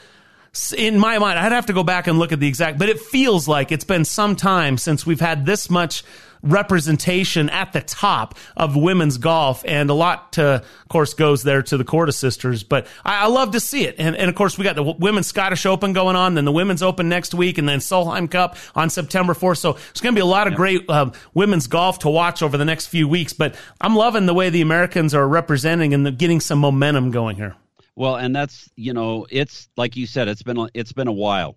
in 0.77 0.99
my 0.99 1.19
mind, 1.19 1.39
I'd 1.39 1.53
have 1.53 1.67
to 1.67 1.73
go 1.73 1.83
back 1.83 2.07
and 2.07 2.19
look 2.19 2.31
at 2.31 2.41
the 2.41 2.47
exact, 2.47 2.79
but 2.79 2.91
it 2.91 3.01
feels 3.01 3.49
like 3.49 3.73
it's 3.73 3.85
been 3.85 4.05
some 4.05 4.37
time 4.37 4.77
since 4.77 5.07
we've 5.07 5.21
had 5.21 5.47
this 5.47 5.71
much 5.71 6.05
representation 6.43 7.49
at 7.51 7.73
the 7.73 7.81
top 7.81 8.37
of 8.57 8.77
women's 8.77 9.19
golf, 9.19 9.63
and 9.67 9.91
a 9.91 9.95
lot, 9.95 10.33
to, 10.33 10.45
of 10.55 10.89
course, 10.89 11.15
goes 11.15 11.43
there 11.43 11.63
to 11.63 11.77
the 11.77 11.85
Korda 11.85 12.13
sisters. 12.13 12.63
But 12.63 12.87
I, 13.05 13.25
I 13.25 13.27
love 13.27 13.53
to 13.53 13.61
see 13.61 13.85
it, 13.85 13.97
and, 13.99 14.17
and 14.17 14.29
of 14.29 14.35
course, 14.35 14.59
we 14.59 14.65
got 14.65 14.77
the 14.77 14.83
women's 14.83 15.27
Scottish 15.27 15.67
Open 15.67 15.93
going 15.93 16.17
on, 16.17 16.35
then 16.35 16.45
the 16.45 16.53
women's 16.53 16.83
Open 16.83 17.09
next 17.09 17.35
week, 17.35 17.59
and 17.59 17.69
then 17.69 17.79
Solheim 17.79 18.31
Cup 18.31 18.57
on 18.75 18.91
September 18.91 19.35
4th. 19.35 19.59
So 19.59 19.77
it's 19.91 20.01
going 20.01 20.15
to 20.15 20.19
be 20.19 20.23
a 20.23 20.27
lot 20.27 20.47
of 20.47 20.55
great 20.55 20.89
um, 20.91 21.13
women's 21.35 21.67
golf 21.67 22.01
to 22.01 22.11
watch 22.11 22.43
over 22.43 22.57
the 22.57 22.65
next 22.65 22.87
few 22.87 23.07
weeks. 23.09 23.33
But 23.33 23.55
I'm 23.81 23.97
loving 23.97 24.27
the 24.27 24.35
way 24.35 24.51
the 24.51 24.63
Americans 24.63 25.15
are 25.15 25.27
representing 25.27 25.95
and 25.95 26.05
the, 26.05 26.13
getting 26.13 26.41
some 26.41 26.59
momentum 26.59 27.11
going 27.11 27.37
here. 27.37 27.55
Well, 27.95 28.17
and 28.17 28.35
that's 28.35 28.71
you 28.75 28.95
know, 28.95 29.27
it's 29.31 29.69
like 29.77 29.97
you 29.97 30.07
said, 30.07 30.29
it's 30.29 30.43
been 30.43 30.59
a- 30.59 30.71
it's 30.75 30.93
been 30.93 31.09
a 31.09 31.13
while. 31.13 31.57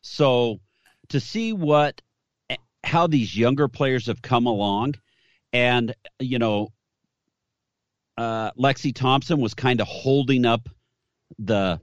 So 0.00 0.60
to 1.08 1.20
see 1.20 1.52
what 1.52 2.00
how 2.86 3.06
these 3.06 3.36
younger 3.36 3.68
players 3.68 4.06
have 4.06 4.22
come 4.22 4.46
along, 4.46 4.94
and 5.52 5.94
you 6.20 6.38
know, 6.38 6.68
uh, 8.16 8.52
Lexi 8.52 8.94
Thompson 8.94 9.40
was 9.40 9.54
kind 9.54 9.80
of 9.80 9.88
holding 9.88 10.46
up 10.46 10.68
the 11.38 11.80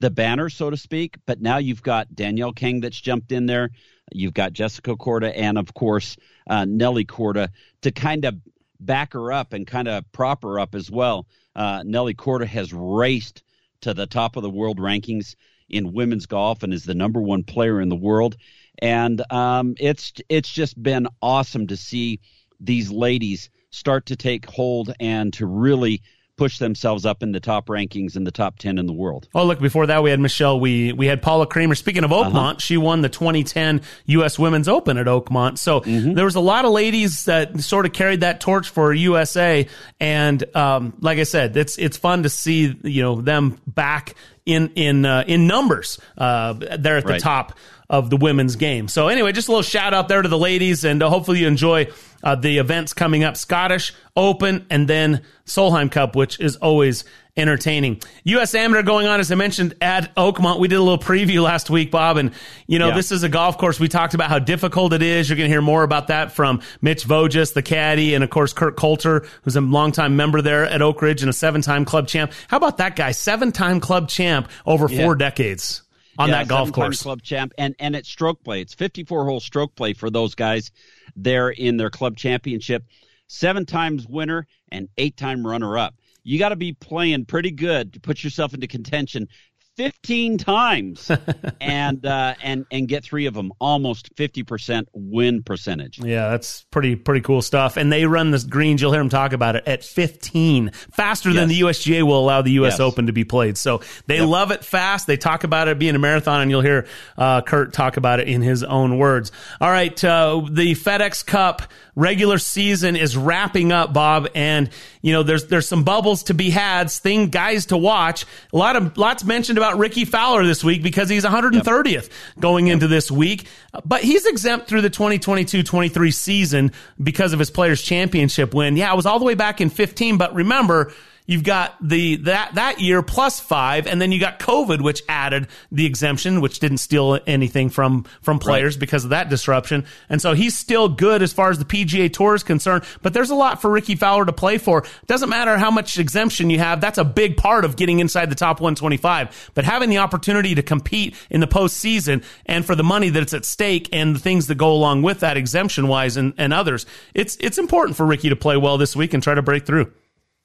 the 0.00 0.10
banner, 0.10 0.48
so 0.48 0.70
to 0.70 0.76
speak. 0.76 1.16
But 1.26 1.40
now 1.40 1.58
you've 1.58 1.82
got 1.82 2.14
Danielle 2.14 2.52
Kang 2.52 2.80
that's 2.80 3.00
jumped 3.00 3.32
in 3.32 3.46
there. 3.46 3.70
You've 4.12 4.34
got 4.34 4.52
Jessica 4.52 4.96
Korda 4.96 5.32
and 5.34 5.58
of 5.58 5.74
course 5.74 6.16
uh, 6.48 6.64
Nelly 6.64 7.04
Korda 7.04 7.50
to 7.82 7.90
kind 7.90 8.24
of 8.24 8.36
back 8.78 9.14
her 9.14 9.32
up 9.32 9.52
and 9.52 9.66
kind 9.66 9.88
of 9.88 10.10
prop 10.12 10.42
her 10.42 10.60
up 10.60 10.74
as 10.74 10.90
well. 10.90 11.26
Uh, 11.54 11.82
Nelly 11.84 12.14
Korda 12.14 12.46
has 12.46 12.72
raced 12.72 13.42
to 13.80 13.94
the 13.94 14.06
top 14.06 14.36
of 14.36 14.42
the 14.42 14.50
world 14.50 14.78
rankings 14.78 15.34
in 15.68 15.92
women's 15.92 16.26
golf 16.26 16.62
and 16.62 16.72
is 16.72 16.84
the 16.84 16.94
number 16.94 17.20
one 17.20 17.42
player 17.42 17.80
in 17.80 17.88
the 17.88 17.96
world. 17.96 18.36
And 18.80 19.22
um, 19.32 19.74
it's 19.78 20.12
it's 20.28 20.48
just 20.52 20.80
been 20.82 21.06
awesome 21.22 21.66
to 21.68 21.76
see 21.76 22.20
these 22.60 22.90
ladies 22.90 23.50
start 23.70 24.06
to 24.06 24.16
take 24.16 24.46
hold 24.46 24.92
and 25.00 25.32
to 25.34 25.46
really 25.46 26.02
push 26.38 26.58
themselves 26.58 27.06
up 27.06 27.22
in 27.22 27.32
the 27.32 27.40
top 27.40 27.66
rankings 27.68 28.14
in 28.14 28.24
the 28.24 28.30
top 28.30 28.58
10 28.58 28.76
in 28.76 28.84
the 28.84 28.92
world. 28.92 29.26
Oh, 29.34 29.46
look, 29.46 29.58
before 29.58 29.86
that, 29.86 30.02
we 30.02 30.10
had 30.10 30.20
Michelle. 30.20 30.60
We 30.60 30.92
we 30.92 31.06
had 31.06 31.22
Paula 31.22 31.46
Creamer. 31.46 31.74
Speaking 31.74 32.04
of 32.04 32.10
Oakmont, 32.10 32.60
she 32.60 32.76
won 32.76 33.00
the 33.00 33.08
2010 33.08 33.80
U.S. 34.06 34.38
Women's 34.38 34.68
Open 34.68 34.98
at 34.98 35.06
Oakmont. 35.06 35.56
So 35.56 35.80
there 35.80 36.26
was 36.26 36.34
a 36.34 36.40
lot 36.40 36.66
of 36.66 36.72
ladies 36.72 37.24
that 37.24 37.58
sort 37.60 37.86
of 37.86 37.94
carried 37.94 38.20
that 38.20 38.40
torch 38.40 38.68
for 38.68 38.92
USA. 38.92 39.66
And 39.98 40.44
um, 40.54 40.92
like 41.00 41.18
I 41.18 41.22
said, 41.22 41.56
it's 41.56 41.78
it's 41.78 41.96
fun 41.96 42.22
to 42.24 42.28
see 42.28 42.78
you 42.84 43.02
know 43.02 43.22
them 43.22 43.58
back 43.66 44.14
in 44.44 44.72
in 44.74 45.06
uh, 45.06 45.24
in 45.26 45.46
numbers. 45.46 45.98
Uh, 46.18 46.52
they're 46.52 46.98
at 46.98 47.04
the 47.06 47.12
Right. 47.14 47.20
top 47.22 47.54
of 47.88 48.10
the 48.10 48.16
women's 48.16 48.56
game. 48.56 48.88
So 48.88 49.08
anyway, 49.08 49.32
just 49.32 49.48
a 49.48 49.50
little 49.50 49.62
shout 49.62 49.94
out 49.94 50.08
there 50.08 50.22
to 50.22 50.28
the 50.28 50.38
ladies, 50.38 50.84
and 50.84 51.02
uh, 51.02 51.08
hopefully 51.10 51.40
you 51.40 51.46
enjoy 51.48 51.88
uh, 52.22 52.34
the 52.34 52.58
events 52.58 52.92
coming 52.92 53.24
up: 53.24 53.36
Scottish 53.36 53.92
Open 54.16 54.66
and 54.70 54.88
then 54.88 55.22
Solheim 55.46 55.90
Cup, 55.90 56.16
which 56.16 56.40
is 56.40 56.56
always 56.56 57.04
entertaining. 57.38 58.00
U.S. 58.24 58.54
Amateur 58.54 58.82
going 58.82 59.06
on, 59.06 59.20
as 59.20 59.30
I 59.30 59.34
mentioned, 59.34 59.74
at 59.82 60.14
Oakmont. 60.16 60.58
We 60.58 60.68
did 60.68 60.76
a 60.76 60.82
little 60.82 60.98
preview 60.98 61.42
last 61.42 61.68
week, 61.68 61.90
Bob, 61.90 62.16
and 62.16 62.30
you 62.66 62.78
know 62.78 62.88
Yeah. 62.88 62.94
this 62.94 63.12
is 63.12 63.22
a 63.24 63.28
golf 63.28 63.58
course. 63.58 63.78
We 63.78 63.88
talked 63.88 64.14
about 64.14 64.30
how 64.30 64.38
difficult 64.38 64.92
it 64.94 65.02
is. 65.02 65.28
You're 65.28 65.36
going 65.36 65.48
to 65.48 65.52
hear 65.52 65.60
more 65.62 65.82
about 65.82 66.06
that 66.08 66.32
from 66.32 66.62
Mitch 66.80 67.04
Voges, 67.04 67.52
the 67.52 67.62
caddy, 67.62 68.14
and 68.14 68.24
of 68.24 68.30
course 68.30 68.52
Kurt 68.54 68.76
Coulter, 68.76 69.26
who's 69.42 69.54
a 69.54 69.60
longtime 69.60 70.16
member 70.16 70.40
there 70.40 70.64
at 70.64 70.80
Oak 70.80 71.02
Ridge 71.02 71.22
and 71.22 71.28
a 71.30 71.34
seven-time 71.34 71.84
club 71.84 72.08
champ. 72.08 72.32
How 72.48 72.56
about 72.56 72.78
that 72.78 72.96
guy? 72.96 73.10
Seven-time 73.12 73.80
club 73.80 74.08
champ 74.08 74.48
over 74.64 74.88
Yeah. 74.90 75.04
four 75.04 75.14
decades 75.14 75.82
on 76.18 76.28
Yeah, 76.28 76.38
that 76.38 76.48
golf 76.48 76.72
course. 76.72 77.02
club 77.02 77.22
champ, 77.22 77.52
and 77.58 77.74
and 77.78 77.94
it's 77.96 78.08
stroke 78.08 78.42
play. 78.42 78.60
It's 78.60 78.74
54 78.74 79.24
hole 79.26 79.40
stroke 79.40 79.74
play 79.74 79.92
for 79.92 80.10
those 80.10 80.34
guys 80.34 80.70
there 81.14 81.50
in 81.50 81.76
their 81.76 81.90
club 81.90 82.16
championship. 82.16 82.84
Seven 83.28 83.66
times 83.66 84.06
winner 84.06 84.46
and 84.70 84.88
eight 84.98 85.16
time 85.16 85.46
runner 85.46 85.76
up. 85.76 85.94
You 86.22 86.38
got 86.38 86.48
to 86.50 86.56
be 86.56 86.72
playing 86.72 87.24
pretty 87.26 87.50
good 87.52 87.92
to 87.94 88.00
put 88.00 88.22
yourself 88.24 88.54
into 88.54 88.66
contention. 88.66 89.28
15 89.76 90.38
times 90.38 91.10
and 91.60 92.04
uh, 92.06 92.34
and 92.42 92.66
and 92.70 92.88
get 92.88 93.04
three 93.04 93.26
of 93.26 93.34
them 93.34 93.52
almost 93.60 94.14
50% 94.16 94.86
win 94.94 95.42
percentage 95.42 95.98
Yeah, 95.98 96.30
that's 96.30 96.64
pretty 96.70 96.96
pretty 96.96 97.20
cool 97.20 97.42
stuff. 97.42 97.76
And 97.76 97.92
they 97.92 98.06
run 98.06 98.30
the 98.30 98.44
greens. 98.48 98.80
You'll 98.80 98.92
hear 98.92 99.00
them 99.00 99.08
talk 99.08 99.32
about 99.32 99.56
it 99.56 99.64
at 99.66 99.84
15, 99.84 100.70
faster 100.92 101.32
than 101.32 101.48
the 101.48 101.60
USGA 101.60 102.02
will 102.02 102.18
allow 102.20 102.42
the 102.42 102.52
U.S. 102.52 102.74
Yes. 102.74 102.80
Open 102.80 103.06
to 103.06 103.12
be 103.12 103.24
played. 103.24 103.56
So 103.58 103.80
they 104.06 104.18
Yep. 104.18 104.28
love 104.28 104.50
it 104.50 104.64
fast. 104.64 105.06
They 105.06 105.16
talk 105.16 105.44
about 105.44 105.68
it 105.68 105.78
being 105.78 105.94
a 105.94 105.98
marathon, 105.98 106.40
and 106.42 106.50
you'll 106.50 106.62
hear 106.62 106.86
uh, 107.18 107.42
Kurt 107.42 107.72
talk 107.72 107.96
about 107.96 108.20
it 108.20 108.28
in 108.28 108.42
his 108.42 108.62
own 108.64 108.98
words. 108.98 109.30
All 109.60 109.70
right, 109.70 110.02
uh, 110.04 110.42
the 110.50 110.74
FedEx 110.74 111.24
Cup 111.24 111.62
regular 111.96 112.38
season 112.38 112.94
is 112.94 113.16
wrapping 113.16 113.72
up, 113.72 113.92
Bob, 113.92 114.28
and 114.34 114.70
you 115.02 115.12
know 115.12 115.24
there's 115.24 115.46
there's 115.46 115.66
some 115.66 115.82
bubbles 115.82 116.24
to 116.24 116.34
be 116.34 116.50
had, 116.50 116.90
thing 116.90 117.28
guys 117.28 117.66
to 117.66 117.76
watch. 117.76 118.24
A 118.52 118.56
lot 118.56 118.76
of 118.76 118.96
lots 118.96 119.24
mentioned 119.24 119.58
about 119.58 119.78
Rickie 119.78 120.04
Fowler 120.04 120.46
this 120.46 120.62
week 120.62 120.82
because 120.82 121.08
he's 121.08 121.24
130th 121.24 122.10
going 122.38 122.68
into 122.68 122.86
this 122.86 123.10
week, 123.10 123.48
but 123.84 124.04
he's 124.04 124.26
exempt 124.26 124.68
through 124.68 124.82
the 124.82 124.90
2022-23 124.90 126.14
season 126.14 126.72
because 127.02 127.32
of 127.32 127.38
his 127.40 127.50
Players 127.50 127.82
Championship 127.82 128.54
win. 128.54 128.76
Yeah, 128.76 128.92
it 128.92 128.96
was 128.96 129.06
all 129.06 129.18
the 129.18 129.24
way 129.24 129.34
back 129.34 129.60
in 129.60 129.70
15, 129.70 130.18
but 130.18 130.34
remember. 130.34 130.92
You've 131.26 131.42
got 131.42 131.76
the 131.80 132.16
that 132.16 132.54
that 132.54 132.80
year 132.80 133.02
plus 133.02 133.40
five, 133.40 133.86
and 133.86 134.00
then 134.00 134.12
you 134.12 134.20
got 134.20 134.38
COVID, 134.38 134.80
which 134.80 135.02
added 135.08 135.48
the 135.72 135.84
exemption, 135.84 136.40
which 136.40 136.60
didn't 136.60 136.78
steal 136.78 137.18
anything 137.26 137.68
from 137.68 138.04
from 138.22 138.38
players 138.38 138.76
because 138.76 139.04
of 139.04 139.10
that 139.10 139.28
disruption. 139.28 139.84
And 140.08 140.22
so 140.22 140.34
he's 140.34 140.56
still 140.56 140.88
good 140.88 141.22
as 141.22 141.32
far 141.32 141.50
as 141.50 141.58
the 141.58 141.64
PGA 141.64 142.12
Tour 142.12 142.36
is 142.36 142.44
concerned. 142.44 142.84
But 143.02 143.12
there's 143.12 143.30
a 143.30 143.34
lot 143.34 143.60
for 143.60 143.70
Rickie 143.70 143.96
Fowler 143.96 144.24
to 144.24 144.32
play 144.32 144.58
for. 144.58 144.84
Doesn't 145.06 145.28
matter 145.28 145.58
how 145.58 145.70
much 145.70 145.98
exemption 145.98 146.48
you 146.48 146.60
have; 146.60 146.80
that's 146.80 146.98
a 146.98 147.04
big 147.04 147.36
part 147.36 147.64
of 147.64 147.76
getting 147.76 147.98
inside 147.98 148.30
the 148.30 148.36
top 148.36 148.60
125. 148.60 149.50
But 149.54 149.64
having 149.64 149.90
the 149.90 149.98
opportunity 149.98 150.54
to 150.54 150.62
compete 150.62 151.16
in 151.28 151.40
the 151.40 151.48
postseason 151.48 152.22
and 152.46 152.64
for 152.64 152.76
the 152.76 152.84
money 152.84 153.08
that's 153.08 153.34
at 153.34 153.44
stake 153.44 153.88
and 153.92 154.14
the 154.14 154.20
things 154.20 154.46
that 154.46 154.54
go 154.54 154.72
along 154.72 155.02
with 155.02 155.20
that 155.20 155.36
exemption 155.36 155.88
wise 155.88 156.16
and, 156.16 156.34
and 156.38 156.52
others, 156.52 156.86
it's 157.14 157.36
it's 157.40 157.58
important 157.58 157.96
for 157.96 158.06
Rickie 158.06 158.28
to 158.28 158.36
play 158.36 158.56
well 158.56 158.78
this 158.78 158.94
week 158.94 159.12
and 159.12 159.22
try 159.22 159.34
to 159.34 159.42
break 159.42 159.66
through. 159.66 159.92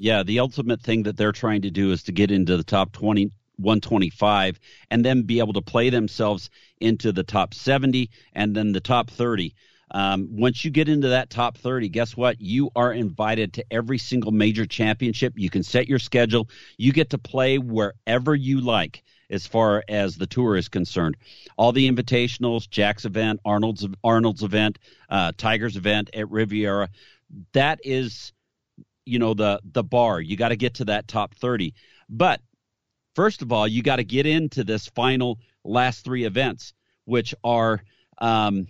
Yeah 0.01 0.23
the 0.23 0.39
ultimate 0.39 0.81
thing 0.81 1.03
that 1.03 1.15
they're 1.15 1.31
trying 1.31 1.61
to 1.61 1.69
do 1.69 1.91
is 1.91 2.03
to 2.03 2.11
get 2.11 2.31
into 2.31 2.57
the 2.57 2.63
top 2.63 2.91
20 2.91 3.31
125 3.57 4.59
and 4.89 5.05
then 5.05 5.21
be 5.21 5.37
able 5.37 5.53
to 5.53 5.61
play 5.61 5.91
themselves 5.91 6.49
into 6.79 7.11
the 7.11 7.23
top 7.23 7.53
70 7.53 8.09
and 8.33 8.55
then 8.55 8.71
the 8.71 8.79
top 8.79 9.11
30 9.11 9.53
um, 9.91 10.29
once 10.31 10.65
you 10.65 10.71
get 10.71 10.89
into 10.89 11.09
that 11.09 11.29
top 11.29 11.57
30 11.57 11.89
guess 11.89 12.15
what? 12.15 12.39
You 12.39 12.71
are 12.75 12.93
invited 12.93 13.53
to 13.53 13.65
every 13.69 13.97
single 13.97 14.31
major 14.31 14.65
championship. 14.65 15.33
You 15.35 15.49
can 15.49 15.63
set 15.63 15.89
your 15.89 15.99
schedule. 15.99 16.49
You 16.77 16.93
get 16.93 17.09
to 17.09 17.17
play 17.17 17.57
wherever 17.57 18.33
you 18.33 18.61
like 18.61 19.03
as 19.29 19.45
far 19.45 19.83
as 19.89 20.15
the 20.15 20.27
tour 20.27 20.55
is 20.55 20.69
concerned. 20.69 21.17
All 21.57 21.73
the 21.73 21.91
invitationals 21.91 22.69
jack's 22.69 23.03
event 23.03 23.41
arnold's 23.43 23.85
arnold's 24.01 24.43
event 24.43 24.79
uh, 25.09 25.33
tiger's 25.37 25.75
event 25.75 26.09
at 26.13 26.31
riviera 26.31 26.89
that 27.53 27.79
is 27.83 28.33
you 29.05 29.19
know 29.19 29.33
the 29.33 29.59
the 29.63 29.83
bar 29.83 30.21
you 30.21 30.35
got 30.35 30.49
to 30.49 30.55
get 30.55 30.75
to 30.75 30.85
that 30.85 31.07
top 31.07 31.35
30 31.35 31.73
but 32.09 32.41
first 33.15 33.41
of 33.41 33.51
all 33.51 33.67
you 33.67 33.81
got 33.81 33.97
to 33.97 34.03
get 34.03 34.25
into 34.25 34.63
this 34.63 34.87
final 34.87 35.39
last 35.63 36.03
three 36.03 36.25
events 36.25 36.73
which 37.05 37.33
are 37.43 37.81
um, 38.19 38.67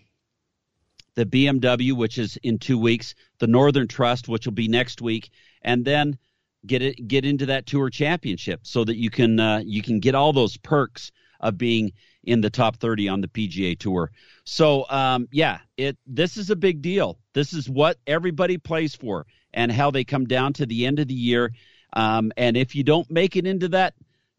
the 1.15 1.25
BMW 1.25 1.93
which 1.93 2.17
is 2.17 2.37
in 2.43 2.57
2 2.57 2.77
weeks 2.77 3.15
the 3.39 3.47
Northern 3.47 3.87
Trust 3.87 4.27
which 4.27 4.45
will 4.45 4.53
be 4.53 4.67
next 4.67 5.01
week 5.01 5.29
and 5.61 5.83
then 5.83 6.17
get 6.65 6.81
it 6.81 7.07
get 7.07 7.25
into 7.25 7.47
that 7.47 7.65
tour 7.65 7.89
championship 7.89 8.61
so 8.63 8.83
that 8.83 8.97
you 8.97 9.09
can 9.09 9.39
uh, 9.39 9.61
you 9.65 9.81
can 9.81 9.99
get 9.99 10.15
all 10.15 10.33
those 10.33 10.57
perks 10.57 11.11
of 11.39 11.57
being 11.57 11.91
in 12.23 12.41
the 12.41 12.49
top 12.49 12.77
30 12.77 13.09
on 13.09 13.21
the 13.21 13.27
PGA 13.27 13.77
Tour. 13.77 14.11
So 14.45 14.85
um, 14.89 15.27
yeah, 15.31 15.59
it 15.77 15.97
this 16.05 16.37
is 16.37 16.49
a 16.49 16.55
big 16.55 16.81
deal. 16.81 17.19
This 17.33 17.53
is 17.53 17.69
what 17.69 17.97
everybody 18.07 18.57
plays 18.57 18.95
for, 18.95 19.25
and 19.53 19.71
how 19.71 19.91
they 19.91 20.03
come 20.03 20.25
down 20.25 20.53
to 20.53 20.65
the 20.65 20.85
end 20.85 20.99
of 20.99 21.07
the 21.07 21.13
year. 21.13 21.51
Um, 21.93 22.31
and 22.37 22.55
if 22.55 22.75
you 22.75 22.83
don't 22.83 23.09
make 23.09 23.35
it 23.35 23.45
into 23.45 23.69
that 23.69 23.93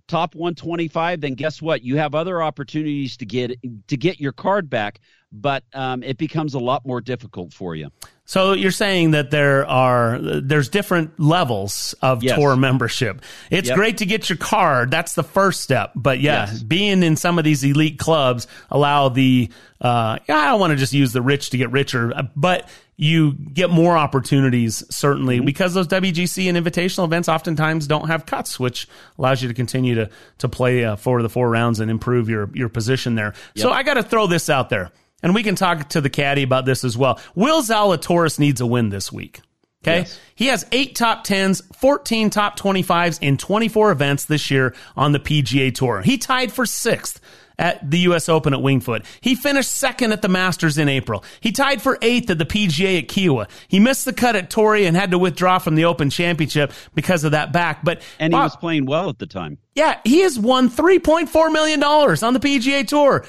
top 0.08 0.34
125, 0.34 1.20
then 1.20 1.34
guess 1.34 1.60
what? 1.62 1.82
You 1.82 1.96
have 1.96 2.14
other 2.14 2.42
opportunities 2.42 3.16
to 3.18 3.26
get 3.26 3.58
to 3.88 3.96
get 3.96 4.20
your 4.20 4.32
card 4.32 4.68
back, 4.68 5.00
but 5.30 5.64
um, 5.72 6.02
it 6.02 6.18
becomes 6.18 6.54
a 6.54 6.58
lot 6.58 6.86
more 6.86 7.00
difficult 7.00 7.52
for 7.52 7.74
you. 7.74 7.90
So 8.24 8.52
you're 8.52 8.70
saying 8.70 9.10
that 9.12 9.30
there 9.30 9.66
are 9.66 10.18
there's 10.18 10.68
different 10.68 11.18
levels 11.18 11.94
of 12.02 12.22
yes. 12.22 12.38
tour 12.38 12.56
membership. 12.56 13.22
It's 13.50 13.68
yep. 13.68 13.76
great 13.76 13.98
to 13.98 14.06
get 14.06 14.28
your 14.28 14.38
card. 14.38 14.90
That's 14.90 15.14
the 15.14 15.24
first 15.24 15.60
step. 15.60 15.92
But 15.94 16.20
yeah, 16.20 16.46
yes. 16.46 16.62
being 16.62 17.02
in 17.02 17.16
some 17.16 17.38
of 17.38 17.44
these 17.44 17.64
elite 17.64 17.98
clubs 17.98 18.46
allow 18.70 19.08
the 19.08 19.50
uh, 19.80 20.18
I 20.28 20.46
don't 20.46 20.60
want 20.60 20.70
to 20.70 20.76
just 20.76 20.92
use 20.92 21.12
the 21.12 21.22
rich 21.22 21.50
to 21.50 21.58
get 21.58 21.72
richer, 21.72 22.12
but 22.36 22.68
you 23.02 23.32
get 23.32 23.68
more 23.68 23.96
opportunities 23.96 24.84
certainly 24.88 25.38
mm-hmm. 25.38 25.46
because 25.46 25.74
those 25.74 25.88
WGC 25.88 26.48
and 26.48 26.56
invitational 26.56 27.04
events 27.04 27.28
oftentimes 27.28 27.88
don't 27.88 28.06
have 28.06 28.26
cuts, 28.26 28.60
which 28.60 28.86
allows 29.18 29.42
you 29.42 29.48
to 29.48 29.54
continue 29.54 29.96
to 29.96 30.08
to 30.38 30.48
play 30.48 30.84
uh, 30.84 30.94
for 30.94 31.20
the 31.20 31.28
four 31.28 31.50
rounds 31.50 31.80
and 31.80 31.90
improve 31.90 32.28
your 32.28 32.48
your 32.54 32.68
position 32.68 33.16
there. 33.16 33.34
Yep. 33.54 33.62
So 33.62 33.70
I 33.72 33.82
got 33.82 33.94
to 33.94 34.04
throw 34.04 34.28
this 34.28 34.48
out 34.48 34.70
there 34.70 34.92
and 35.20 35.34
we 35.34 35.42
can 35.42 35.56
talk 35.56 35.88
to 35.90 36.00
the 36.00 36.10
caddy 36.10 36.44
about 36.44 36.64
this 36.64 36.84
as 36.84 36.96
well. 36.96 37.18
Will 37.34 37.60
Zalatoris 37.62 38.38
needs 38.38 38.60
a 38.60 38.66
win 38.66 38.90
this 38.90 39.10
week. 39.10 39.40
Okay. 39.82 40.00
Yes. 40.00 40.20
He 40.36 40.46
has 40.46 40.66
eight 40.70 40.94
top 40.94 41.26
10s, 41.26 41.60
14 41.74 42.30
top 42.30 42.56
25s 42.56 43.18
in 43.20 43.36
24 43.36 43.90
events 43.90 44.26
this 44.26 44.48
year 44.48 44.76
on 44.96 45.10
the 45.10 45.18
PGA 45.18 45.74
Tour. 45.74 46.02
He 46.02 46.18
tied 46.18 46.52
for 46.52 46.66
sixth 46.66 47.20
at 47.62 47.88
the 47.88 48.00
U.S. 48.00 48.28
Open 48.28 48.52
at 48.52 48.60
Wingfoot. 48.60 49.04
He 49.20 49.36
finished 49.36 49.72
second 49.72 50.10
at 50.12 50.20
the 50.20 50.28
Masters 50.28 50.78
in 50.78 50.88
April. 50.88 51.24
He 51.40 51.52
tied 51.52 51.80
for 51.80 51.96
eighth 52.02 52.28
at 52.28 52.38
the 52.38 52.44
PGA 52.44 52.98
at 52.98 53.08
Kiawah. 53.08 53.48
He 53.68 53.78
missed 53.78 54.04
the 54.04 54.12
cut 54.12 54.34
at 54.34 54.50
Torrey 54.50 54.84
and 54.84 54.96
had 54.96 55.12
to 55.12 55.18
withdraw 55.18 55.60
from 55.60 55.76
the 55.76 55.84
Open 55.84 56.10
Championship 56.10 56.72
because 56.94 57.22
of 57.22 57.30
that 57.30 57.52
back. 57.52 57.84
But 57.84 58.02
and 58.18 58.34
he 58.34 58.38
was 58.38 58.56
playing 58.56 58.86
well 58.86 59.08
at 59.08 59.20
the 59.20 59.26
time. 59.26 59.58
Yeah, 59.76 60.00
he 60.04 60.20
has 60.20 60.38
won 60.38 60.68
$3.4 60.68 61.52
million 61.52 61.82
on 61.82 62.34
the 62.34 62.40
PGA 62.40 62.86
Tour. 62.86 63.24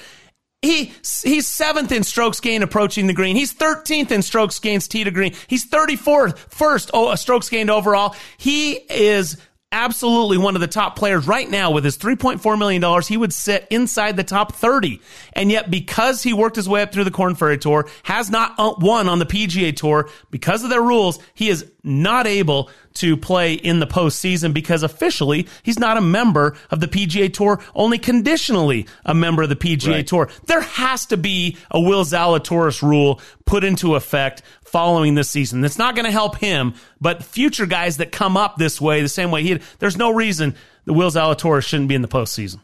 He 0.64 0.94
he's 1.24 1.46
seventh 1.46 1.92
in 1.92 2.04
strokes 2.04 2.40
gained 2.40 2.64
approaching 2.64 3.06
the 3.06 3.14
green. 3.14 3.36
He's 3.36 3.54
13th 3.54 4.12
in 4.12 4.22
strokes 4.22 4.58
gained 4.60 4.90
tee 4.90 5.04
to 5.04 5.12
green. 5.12 5.36
He's 5.48 5.70
34th 5.70 6.38
first 6.38 6.90
oh, 6.94 7.14
strokes 7.16 7.50
gained 7.50 7.70
overall. 7.70 8.16
He 8.38 8.72
is 8.72 9.38
absolutely 9.74 10.38
one 10.38 10.56
of 10.56 10.62
the 10.62 10.68
top 10.68 10.96
players 10.96 11.28
right 11.28 11.50
now 11.50 11.72
with 11.72 11.84
his 11.84 11.98
$3.4 11.98 12.58
million. 12.58 13.02
He 13.02 13.18
would 13.18 13.34
sit 13.34 13.68
inside 13.70 14.16
the 14.16 14.24
top 14.24 14.54
30. 14.54 15.02
And 15.34 15.52
yet, 15.52 15.70
because 15.70 16.24
he 16.24 16.32
worked 16.32 16.56
his 16.56 16.70
way 16.70 16.84
up 16.84 16.94
through 16.94 17.04
the 17.04 17.12
Korn 17.12 17.36
Ferry 17.36 17.58
Tour, 17.58 17.90
has 18.04 18.30
not 18.30 18.54
uh, 18.58 18.76
won 18.78 19.10
on 19.10 19.20
the 19.20 19.26
PGA 19.26 19.76
Tour 19.76 20.10
because 20.32 20.64
of 20.64 20.70
their 20.70 20.82
rules, 20.82 21.20
he 21.34 21.50
is 21.50 21.66
not 21.84 22.28
able 22.28 22.70
to 22.94 23.18
play 23.18 23.54
in 23.54 23.80
the 23.80 23.88
postseason 23.88 24.54
because 24.54 24.84
officially 24.84 25.48
he's 25.64 25.80
not 25.80 25.98
a 25.98 26.02
member 26.02 26.56
of 26.70 26.80
the 26.80 26.88
PGA 26.88 27.34
Tour, 27.34 27.60
only 27.76 27.98
conditionally 27.98 28.86
a 29.06 29.14
member 29.14 29.44
of 29.44 29.50
the 29.50 29.56
PGA 29.56 29.88
right. 29.88 30.08
Tour. 30.08 30.30
There 30.46 30.62
has 30.62 31.08
to 31.08 31.18
be 31.18 31.58
a 31.72 31.82
Will 31.82 32.06
Zalatoris 32.06 32.82
rule 32.82 33.20
put 33.46 33.64
into 33.64 33.96
effect 33.96 34.44
following 34.74 35.14
this 35.14 35.30
season. 35.30 35.62
That's 35.62 35.78
not 35.78 35.96
going 35.96 36.06
to 36.06 36.12
help 36.12 36.38
him, 36.38 36.74
but 37.00 37.24
future 37.24 37.68
guys 37.68 37.98
that 37.98 38.12
come 38.12 38.36
up 38.36 38.58
this 38.58 38.82
way, 38.82 39.04
the 39.04 39.08
same 39.08 39.30
way 39.30 39.44
he, 39.44 39.60
there's 39.78 39.96
no 39.96 40.12
reason 40.12 40.56
the 40.86 40.94
Will 40.94 41.12
Zalatoris 41.12 41.64
shouldn't 41.64 41.90
be 41.90 41.96
in 41.96 42.02
the 42.02 42.08
postseason. 42.08 42.60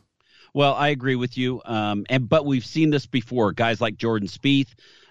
Well, 0.51 0.73
I 0.73 0.87
agree 0.87 1.15
with 1.15 1.37
you, 1.37 1.61
um, 1.65 2.07
and 2.09 2.27
but 2.27 2.47
we've 2.47 2.65
seen 2.65 2.89
this 2.89 3.05
before. 3.05 3.53
Guys 3.53 3.79
like 3.79 3.95
Jordan 3.97 4.27
Spieth, 4.27 4.69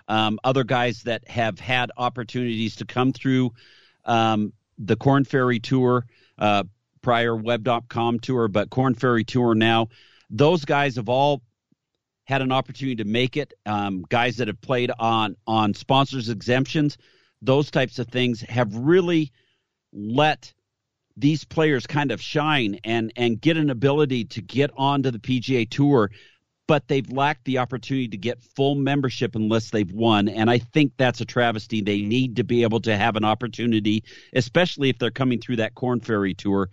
um, 0.09 0.41
other 0.43 0.65
guys 0.65 1.05
that 1.05 1.29
have 1.29 1.61
had 1.61 1.93
opportunities 1.97 2.75
to 2.77 2.85
come 2.85 3.13
through 3.13 3.53
um, 4.05 4.53
the 4.77 4.97
Korn 4.97 5.25
Ferry 5.25 5.61
Tour, 5.61 6.05
uh, 6.37 6.65
prior 7.01 7.37
Web.com 7.37 8.19
tour, 8.19 8.49
but 8.49 8.71
Korn 8.71 8.95
Ferry 8.95 9.23
Tour 9.23 9.55
now. 9.55 9.89
Those 10.31 10.65
guys 10.65 10.97
have 10.97 11.09
all 11.09 11.43
had 12.29 12.43
an 12.43 12.53
opportunity 12.53 12.97
to 12.97 13.05
make 13.05 13.37
it. 13.37 13.55
Um, 13.65 14.05
guys 14.09 14.37
that 14.37 14.49
have 14.49 14.61
played 14.61 14.91
on 14.99 15.35
on 15.47 15.73
sponsors 15.75 16.29
exemptions, 16.29 16.99
those 17.41 17.71
types 17.71 17.99
of 17.99 18.09
things 18.09 18.43
have 18.43 18.77
really 18.77 19.33
let 19.93 20.53
these 21.17 21.45
players 21.45 21.87
kind 21.87 22.13
of 22.13 22.21
shine 22.21 22.79
and 22.85 23.13
and 23.17 23.41
get 23.41 23.57
an 23.57 23.71
ability 23.71 24.27
to 24.27 24.43
get 24.43 24.71
onto 24.77 25.11
the 25.11 25.19
PGA 25.19 25.69
Tour 25.69 26.11
but 26.69 26.87
they've 26.87 27.11
lacked 27.11 27.47
the 27.47 27.57
opportunity 27.57 28.09
to 28.09 28.19
get 28.19 28.43
full 28.43 28.75
membership 28.75 29.35
unless 29.35 29.71
they've 29.71 29.91
won. 29.91 30.29
And 30.29 30.51
I 30.51 30.59
think 30.59 30.93
that's 30.99 31.23
a 31.23 31.25
travesty. 31.25 31.81
They 31.81 32.03
need 32.03 32.37
to 32.37 32.45
be 32.45 32.63
able 32.63 32.81
to 32.81 32.95
have 32.95 33.17
an 33.17 33.25
opportunity, 33.25 34.05
especially 34.35 34.91
if 34.91 34.99
they're 34.99 35.11
coming 35.11 35.41
through 35.41 35.57
that 35.57 35.75
Korn 35.75 36.01
Ferry 36.01 36.35
Tour, 36.35 36.69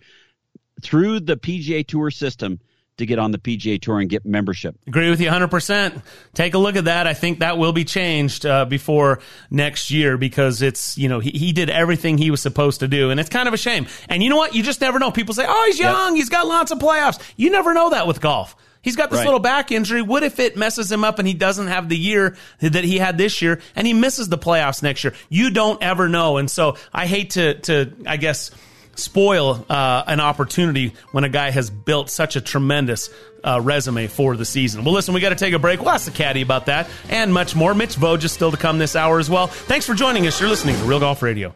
through 0.82 1.20
the 1.20 1.38
PGA 1.38 1.84
Tour 1.84 2.10
system 2.10 2.60
to 2.98 3.06
get 3.06 3.18
on 3.18 3.30
the 3.30 3.38
PGA 3.38 3.80
Tour 3.80 4.00
and 4.00 4.08
get 4.08 4.24
membership. 4.24 4.76
Agree 4.86 5.10
with 5.10 5.20
you 5.20 5.28
100%. 5.28 6.02
Take 6.34 6.54
a 6.54 6.58
look 6.58 6.76
at 6.76 6.86
that. 6.86 7.06
I 7.06 7.14
think 7.14 7.40
that 7.40 7.58
will 7.58 7.72
be 7.72 7.84
changed 7.84 8.46
uh, 8.46 8.64
before 8.64 9.20
next 9.50 9.90
year 9.90 10.16
because 10.16 10.62
it's, 10.62 10.96
you 10.96 11.08
know, 11.08 11.20
he, 11.20 11.30
he 11.30 11.52
did 11.52 11.68
everything 11.68 12.16
he 12.16 12.30
was 12.30 12.40
supposed 12.40 12.80
to 12.80 12.88
do. 12.88 13.10
And 13.10 13.20
it's 13.20 13.28
kind 13.28 13.48
of 13.48 13.54
a 13.54 13.58
shame. 13.58 13.86
And 14.08 14.22
you 14.22 14.30
know 14.30 14.36
what? 14.36 14.54
You 14.54 14.62
just 14.62 14.80
never 14.80 14.98
know. 14.98 15.10
People 15.10 15.34
say, 15.34 15.44
oh, 15.46 15.64
he's 15.66 15.78
young. 15.78 16.14
Yep. 16.14 16.16
He's 16.16 16.28
got 16.30 16.46
lots 16.46 16.70
of 16.70 16.78
playoffs. 16.78 17.20
You 17.36 17.50
never 17.50 17.74
know 17.74 17.90
that 17.90 18.06
with 18.06 18.20
golf. 18.20 18.56
He's 18.80 18.96
got 18.96 19.10
this 19.10 19.18
right. 19.18 19.24
little 19.24 19.40
back 19.40 19.72
injury. 19.72 20.00
What 20.00 20.22
if 20.22 20.38
it 20.38 20.56
messes 20.56 20.92
him 20.92 21.02
up 21.02 21.18
and 21.18 21.26
he 21.26 21.34
doesn't 21.34 21.66
have 21.66 21.88
the 21.88 21.98
year 21.98 22.36
that 22.60 22.84
he 22.84 22.98
had 22.98 23.18
this 23.18 23.42
year 23.42 23.60
and 23.74 23.84
he 23.84 23.92
misses 23.92 24.28
the 24.28 24.38
playoffs 24.38 24.80
next 24.80 25.02
year? 25.02 25.12
You 25.28 25.50
don't 25.50 25.82
ever 25.82 26.08
know. 26.08 26.36
And 26.36 26.48
so 26.48 26.76
I 26.94 27.06
hate 27.06 27.30
to, 27.30 27.54
to 27.62 27.92
I 28.06 28.16
guess, 28.16 28.52
spoil 28.96 29.64
uh, 29.68 30.04
an 30.06 30.20
opportunity 30.20 30.94
when 31.12 31.24
a 31.24 31.28
guy 31.28 31.50
has 31.50 31.70
built 31.70 32.10
such 32.10 32.36
a 32.36 32.40
tremendous 32.40 33.10
uh, 33.44 33.60
resume 33.60 34.08
for 34.08 34.36
the 34.36 34.44
season. 34.44 34.84
Well, 34.84 34.94
listen, 34.94 35.14
we 35.14 35.20
got 35.20 35.30
to 35.30 35.36
take 35.36 35.54
a 35.54 35.58
break. 35.58 35.80
We'll 35.80 35.90
ask 35.90 36.06
the 36.06 36.16
caddy 36.16 36.42
about 36.42 36.66
that 36.66 36.88
and 37.08 37.32
much 37.32 37.54
more. 37.54 37.74
Mitch 37.74 37.96
Voges 37.96 38.24
is 38.24 38.32
still 38.32 38.50
to 38.50 38.56
come 38.56 38.78
this 38.78 38.96
hour 38.96 39.18
as 39.18 39.30
well. 39.30 39.46
Thanks 39.46 39.86
for 39.86 39.94
joining 39.94 40.26
us. 40.26 40.40
You're 40.40 40.48
listening 40.48 40.76
to 40.76 40.84
Real 40.84 41.00
Golf 41.00 41.22
Radio. 41.22 41.54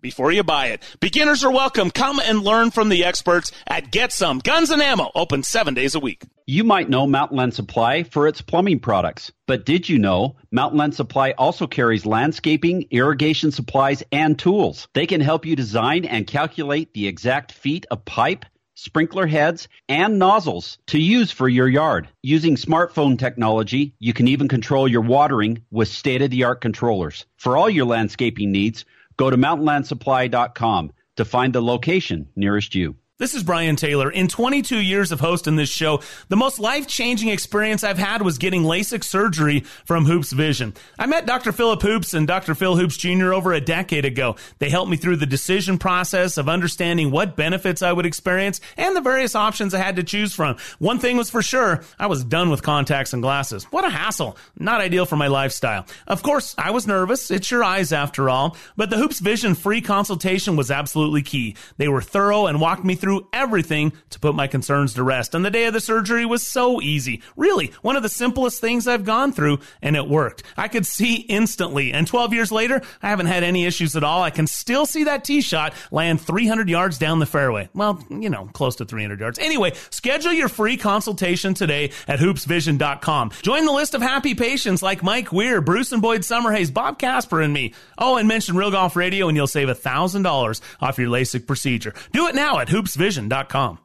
before 0.00 0.32
you 0.32 0.42
buy 0.42 0.66
it. 0.66 0.82
Beginners 1.00 1.44
are 1.44 1.50
welcome. 1.50 1.90
Come 1.90 2.20
and 2.20 2.42
learn 2.42 2.70
from 2.70 2.88
the 2.88 3.04
experts 3.04 3.52
at 3.66 3.90
Get 3.90 4.12
Some 4.12 4.38
Guns 4.38 4.70
and 4.70 4.82
Ammo, 4.82 5.10
open 5.14 5.42
seven 5.42 5.74
days 5.74 5.94
a 5.94 6.00
week. 6.00 6.24
You 6.46 6.64
might 6.64 6.88
know 6.88 7.06
Mountain 7.06 7.36
Land 7.36 7.54
Supply 7.54 8.02
for 8.04 8.26
its 8.26 8.40
plumbing 8.40 8.80
products, 8.80 9.32
but 9.46 9.66
did 9.66 9.88
you 9.88 9.98
know 9.98 10.36
Mountain 10.50 10.78
Land 10.78 10.94
Supply 10.94 11.32
also 11.32 11.66
carries 11.66 12.06
landscaping, 12.06 12.86
irrigation 12.90 13.50
supplies, 13.50 14.02
and 14.12 14.38
tools? 14.38 14.88
They 14.94 15.06
can 15.06 15.20
help 15.20 15.44
you 15.44 15.56
design 15.56 16.04
and 16.04 16.26
calculate 16.26 16.94
the 16.94 17.06
exact 17.06 17.52
feet 17.52 17.86
of 17.90 18.04
pipe 18.04 18.44
sprinkler 18.78 19.26
heads, 19.26 19.66
and 19.88 20.20
nozzles 20.20 20.78
to 20.86 21.00
use 21.00 21.32
for 21.32 21.48
your 21.48 21.68
yard. 21.68 22.06
Using 22.22 22.54
smartphone 22.54 23.18
technology, 23.18 23.92
you 23.98 24.12
can 24.12 24.28
even 24.28 24.46
control 24.46 24.86
your 24.86 25.00
watering 25.00 25.64
with 25.72 25.88
state 25.88 26.22
of 26.22 26.30
the 26.30 26.44
art 26.44 26.60
controllers. 26.60 27.26
For 27.38 27.56
all 27.56 27.68
your 27.68 27.86
landscaping 27.86 28.52
needs, 28.52 28.84
go 29.18 29.28
to 29.28 29.36
mountainlandsupply.com 29.36 30.92
to 31.16 31.24
find 31.24 31.52
the 31.52 31.60
location 31.62 32.28
nearest 32.34 32.74
you. 32.74 32.96
This 33.18 33.34
is 33.34 33.42
Brian 33.42 33.74
Taylor. 33.74 34.12
In 34.12 34.28
22 34.28 34.78
years 34.78 35.10
of 35.10 35.18
hosting 35.18 35.56
this 35.56 35.68
show, 35.68 36.02
the 36.28 36.36
most 36.36 36.60
life 36.60 36.86
changing 36.86 37.30
experience 37.30 37.82
I've 37.82 37.98
had 37.98 38.22
was 38.22 38.38
getting 38.38 38.62
LASIK 38.62 39.02
surgery 39.02 39.64
from 39.84 40.04
Hoopes 40.04 40.30
Vision. 40.30 40.72
I 41.00 41.06
met 41.06 41.26
Dr. 41.26 41.50
Philip 41.50 41.82
Hoopes 41.82 42.14
and 42.14 42.28
Dr. 42.28 42.54
Phil 42.54 42.76
Hoopes 42.76 42.96
Jr. 42.96 43.34
over 43.34 43.52
a 43.52 43.60
decade 43.60 44.04
ago. 44.04 44.36
They 44.60 44.70
helped 44.70 44.88
me 44.88 44.96
through 44.96 45.16
the 45.16 45.26
decision 45.26 45.78
process 45.78 46.36
of 46.36 46.48
understanding 46.48 47.10
what 47.10 47.34
benefits 47.34 47.82
I 47.82 47.92
would 47.92 48.06
experience 48.06 48.60
and 48.76 48.94
the 48.94 49.00
various 49.00 49.34
options 49.34 49.74
I 49.74 49.78
had 49.78 49.96
to 49.96 50.04
choose 50.04 50.32
from. 50.32 50.56
One 50.78 51.00
thing 51.00 51.16
was 51.16 51.28
for 51.28 51.42
sure, 51.42 51.82
I 51.98 52.06
was 52.06 52.22
done 52.22 52.50
with 52.50 52.62
contacts 52.62 53.14
and 53.14 53.20
glasses. 53.20 53.64
What 53.72 53.84
a 53.84 53.90
hassle. 53.90 54.36
Not 54.60 54.80
ideal 54.80 55.06
for 55.06 55.16
my 55.16 55.26
lifestyle. 55.26 55.86
Of 56.06 56.22
course, 56.22 56.54
I 56.56 56.70
was 56.70 56.86
nervous. 56.86 57.32
It's 57.32 57.50
your 57.50 57.64
eyes 57.64 57.92
after 57.92 58.30
all. 58.30 58.56
But 58.76 58.90
the 58.90 58.96
Hoopes 58.96 59.18
Vision 59.18 59.56
free 59.56 59.80
consultation 59.80 60.54
was 60.54 60.70
absolutely 60.70 61.22
key. 61.22 61.56
They 61.78 61.88
were 61.88 62.00
thorough 62.00 62.46
and 62.46 62.60
walked 62.60 62.84
me 62.84 62.94
through 62.94 63.07
through 63.08 63.26
everything 63.32 63.90
to 64.10 64.20
put 64.20 64.34
my 64.34 64.46
concerns 64.46 64.92
to 64.92 65.02
rest. 65.02 65.34
And 65.34 65.42
the 65.42 65.50
day 65.50 65.64
of 65.64 65.72
the 65.72 65.80
surgery 65.80 66.26
was 66.26 66.46
so 66.46 66.82
easy. 66.82 67.22
Really, 67.36 67.72
one 67.80 67.96
of 67.96 68.02
the 68.02 68.10
simplest 68.10 68.60
things 68.60 68.86
I've 68.86 69.06
gone 69.06 69.32
through, 69.32 69.60
and 69.80 69.96
it 69.96 70.06
worked. 70.06 70.42
I 70.58 70.68
could 70.68 70.84
see 70.84 71.14
instantly. 71.14 71.94
And 71.94 72.06
12 72.06 72.34
years 72.34 72.52
later, 72.52 72.82
I 73.00 73.08
haven't 73.08 73.24
had 73.24 73.44
any 73.44 73.64
issues 73.64 73.96
at 73.96 74.04
all. 74.04 74.22
I 74.22 74.28
can 74.28 74.46
still 74.46 74.84
see 74.84 75.04
that 75.04 75.24
tee 75.24 75.40
shot 75.40 75.72
land 75.90 76.20
300 76.20 76.68
yards 76.68 76.98
down 76.98 77.18
the 77.18 77.24
fairway. 77.24 77.70
Well, 77.72 78.04
you 78.10 78.28
know, 78.28 78.50
close 78.52 78.76
to 78.76 78.84
300 78.84 79.18
yards. 79.20 79.38
Anyway, 79.38 79.72
schedule 79.88 80.34
your 80.34 80.50
free 80.50 80.76
consultation 80.76 81.54
today 81.54 81.92
at 82.06 82.18
hoopesvision.com. 82.18 83.30
Join 83.40 83.64
the 83.64 83.72
list 83.72 83.94
of 83.94 84.02
happy 84.02 84.34
patients 84.34 84.82
like 84.82 85.02
Mike 85.02 85.32
Weir, 85.32 85.62
Bruce 85.62 85.92
and 85.92 86.02
Boyd 86.02 86.20
Summerhays, 86.20 86.74
Bob 86.74 86.98
Casper, 86.98 87.40
and 87.40 87.54
me. 87.54 87.72
Oh, 87.96 88.18
and 88.18 88.28
mention 88.28 88.54
Real 88.54 88.70
Golf 88.70 88.96
Radio, 88.96 89.28
and 89.28 89.36
you'll 89.36 89.46
save 89.46 89.68
$1,000 89.68 90.60
off 90.82 90.98
your 90.98 91.08
LASIK 91.08 91.46
procedure. 91.46 91.94
Do 92.12 92.26
it 92.28 92.34
now 92.34 92.58
at 92.58 92.68
hoopesvision.com 92.68 92.97
vision.com. 92.98 93.78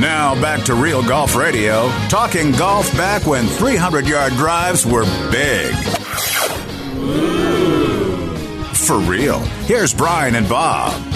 Now 0.00 0.34
back 0.40 0.64
to 0.64 0.74
Real 0.74 1.02
Golf 1.02 1.36
Radio, 1.36 1.90
talking 2.08 2.52
golf 2.52 2.90
back 2.96 3.26
when 3.26 3.46
300 3.46 4.06
yard 4.06 4.32
drives 4.32 4.86
were 4.86 5.04
big. 5.30 5.74
For 8.74 8.98
real. 8.98 9.40
Here's 9.68 9.92
Brian 9.92 10.36
and 10.36 10.48
Bob. 10.48 11.09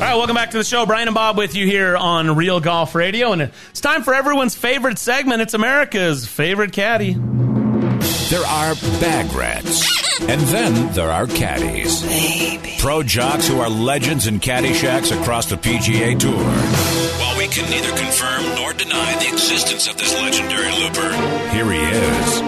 All 0.00 0.06
right, 0.06 0.14
welcome 0.14 0.34
back 0.34 0.52
to 0.52 0.56
the 0.56 0.64
show. 0.64 0.86
Brian 0.86 1.08
and 1.08 1.14
Bob 1.14 1.36
with 1.36 1.54
you 1.54 1.66
here 1.66 1.94
on 1.94 2.34
Real 2.34 2.58
Golf 2.58 2.94
Radio. 2.94 3.32
And 3.32 3.42
it's 3.42 3.82
time 3.82 4.02
for 4.02 4.14
everyone's 4.14 4.54
favorite 4.54 4.98
segment. 4.98 5.42
It's 5.42 5.52
America's 5.52 6.26
favorite 6.26 6.72
caddy. 6.72 7.12
There 7.12 8.40
are 8.40 8.74
bag 8.98 9.30
rats, 9.34 10.22
and 10.22 10.40
then 10.40 10.94
there 10.94 11.10
are 11.10 11.26
caddies. 11.26 12.00
Baby. 12.02 12.76
Pro 12.78 13.02
jocks 13.02 13.46
who 13.46 13.60
are 13.60 13.68
legends 13.68 14.26
in 14.26 14.40
caddy 14.40 14.72
shacks 14.72 15.10
across 15.10 15.50
the 15.50 15.56
PGA 15.56 16.18
Tour. 16.18 16.32
While 16.32 17.36
we 17.36 17.46
can 17.48 17.68
neither 17.68 17.94
confirm 17.94 18.54
nor 18.54 18.72
deny 18.72 19.18
the 19.18 19.28
existence 19.28 19.86
of 19.86 19.98
this 19.98 20.14
legendary 20.14 20.72
looper, 20.78 21.12
here 21.50 21.70
he 21.70 21.78
is, 21.78 22.40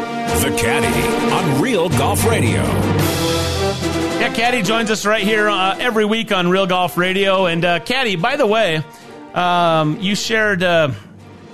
the 0.42 0.56
caddy 0.58 1.34
on 1.34 1.60
Real 1.60 1.90
Golf 1.90 2.24
Radio. 2.24 2.62
Yeah, 4.22 4.32
Caddy 4.32 4.62
joins 4.62 4.88
us 4.88 5.04
right 5.04 5.24
here 5.24 5.48
uh, 5.48 5.76
every 5.80 6.04
week 6.04 6.30
on 6.30 6.48
Real 6.48 6.68
Golf 6.68 6.96
Radio. 6.96 7.46
And 7.46 7.64
uh, 7.64 7.80
Caddy, 7.80 8.14
by 8.14 8.36
the 8.36 8.46
way, 8.46 8.80
um, 9.34 9.98
you 10.00 10.14
shared 10.14 10.62
uh, 10.62 10.92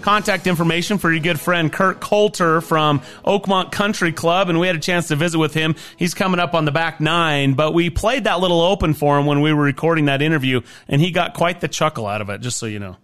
contact 0.02 0.46
information 0.46 0.98
for 0.98 1.11
your 1.11 1.22
good 1.22 1.40
friend 1.40 1.72
Kurt 1.72 1.98
Coulter 1.98 2.61
from 2.61 3.00
Oakmont 3.24 3.72
Country 3.72 4.12
Club, 4.12 4.50
and 4.50 4.61
we 4.61 4.66
had 4.66 4.76
a 4.76 4.81
chance 4.81 5.09
to 5.09 5.16
visit 5.16 5.38
with 5.38 5.54
him. 5.54 5.76
He's 5.96 6.12
coming 6.12 6.38
up 6.38 6.52
on 6.52 6.66
the 6.66 6.70
back 6.70 7.00
nine, 7.00 7.54
but 7.54 7.72
we 7.72 7.88
played 7.88 8.24
that 8.24 8.38
little 8.38 8.61
open 8.61 8.92
for 8.92 9.18
him 9.18 9.24
when 9.24 9.40
we 9.40 9.50
were 9.50 9.64
recording 9.64 10.04
that 10.04 10.20
interview, 10.20 10.61
and 10.88 11.00
he 11.00 11.11
got 11.11 11.33
quite 11.33 11.62
the 11.62 11.68
chuckle 11.68 12.07
out 12.07 12.20
of 12.20 12.28
it. 12.28 12.42
Just 12.42 12.59
so 12.59 12.66
you 12.66 12.81
know. 12.81 12.98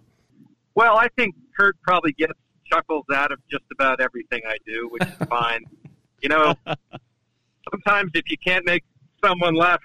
Well, 0.75 0.95
I 0.95 1.07
think 1.17 1.33
Kurt 1.57 1.75
probably 1.81 2.11
gets 2.11 2.33
chuckles 2.71 3.05
out 3.11 3.31
of 3.31 3.39
just 3.49 3.65
about 3.71 3.99
everything 3.99 4.43
I 4.47 4.57
do, 4.63 4.89
which 4.91 5.01
is 5.01 5.27
fine. 5.27 5.63
You 6.21 6.29
know, 6.29 6.53
sometimes 7.71 8.11
if 8.13 8.29
you 8.29 8.37
can't 8.37 8.63
make 8.63 8.83
someone 9.23 9.55
laugh. 9.55 9.81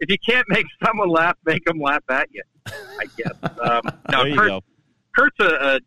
If 0.00 0.10
you 0.10 0.16
can't 0.18 0.46
make 0.48 0.66
someone 0.84 1.08
laugh, 1.08 1.36
make 1.44 1.64
them 1.64 1.80
laugh 1.80 2.02
at 2.10 2.28
you. 2.32 2.42
I 2.66 3.06
guess. 3.16 3.32
Um, 3.60 3.80
no, 4.12 4.22
there 4.22 4.28
you 4.28 4.36
Kurt, 4.36 4.48
go. 4.48 4.60
Kurt's 5.16 5.36
a, 5.40 5.44
a 5.46 5.80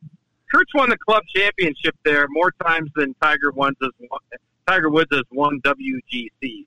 Kurt's 0.51 0.73
won 0.73 0.89
the 0.89 0.97
club 0.97 1.23
championship 1.33 1.95
there 2.03 2.27
more 2.29 2.51
times 2.65 2.89
than 2.95 3.15
Tiger 3.21 3.51
Woods 3.51 3.77
has 3.81 3.91
won. 3.99 4.19
Tiger 4.67 4.89
Woods 4.89 5.09
has 5.11 5.23
won 5.31 5.61
WGC 5.61 6.65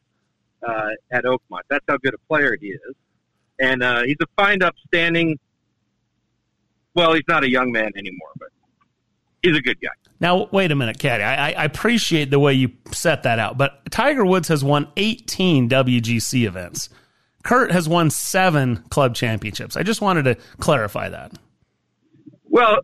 uh, 0.67 0.91
at 1.11 1.25
Oakmont. 1.25 1.63
That's 1.69 1.85
how 1.89 1.97
good 1.99 2.15
a 2.15 2.19
player 2.29 2.57
he 2.61 2.69
is, 2.69 2.95
and 3.59 3.83
uh, 3.83 4.03
he's 4.03 4.17
a 4.23 4.27
fine, 4.37 4.63
upstanding. 4.63 5.39
Well, 6.95 7.15
he's 7.15 7.25
not 7.27 7.43
a 7.43 7.51
young 7.51 7.73
man 7.73 7.91
anymore, 7.97 8.31
but 8.39 8.49
he's 9.43 9.57
a 9.57 9.61
good 9.61 9.81
guy. 9.81 9.89
Now, 10.21 10.49
wait 10.53 10.71
a 10.71 10.77
minute, 10.77 10.99
Caddy. 10.99 11.25
I, 11.25 11.51
I 11.51 11.65
appreciate 11.65 12.31
the 12.31 12.39
way 12.39 12.55
you 12.55 12.71
set 12.93 13.25
that 13.25 13.39
out, 13.39 13.59
but 13.59 13.91
Tiger 13.91 14.25
Woods 14.25 14.49
has 14.49 14.63
won 14.63 14.87
18 14.97 15.69
WGC 15.69 16.47
events. 16.47 16.89
Kurt 17.43 17.73
has 17.73 17.89
won 17.89 18.09
seven 18.09 18.77
club 18.91 19.17
championships. 19.17 19.77
I 19.77 19.83
just 19.83 20.01
wanted 20.01 20.23
to 20.25 20.37
clarify 20.61 21.09
that. 21.09 21.33
Well, 22.45 22.79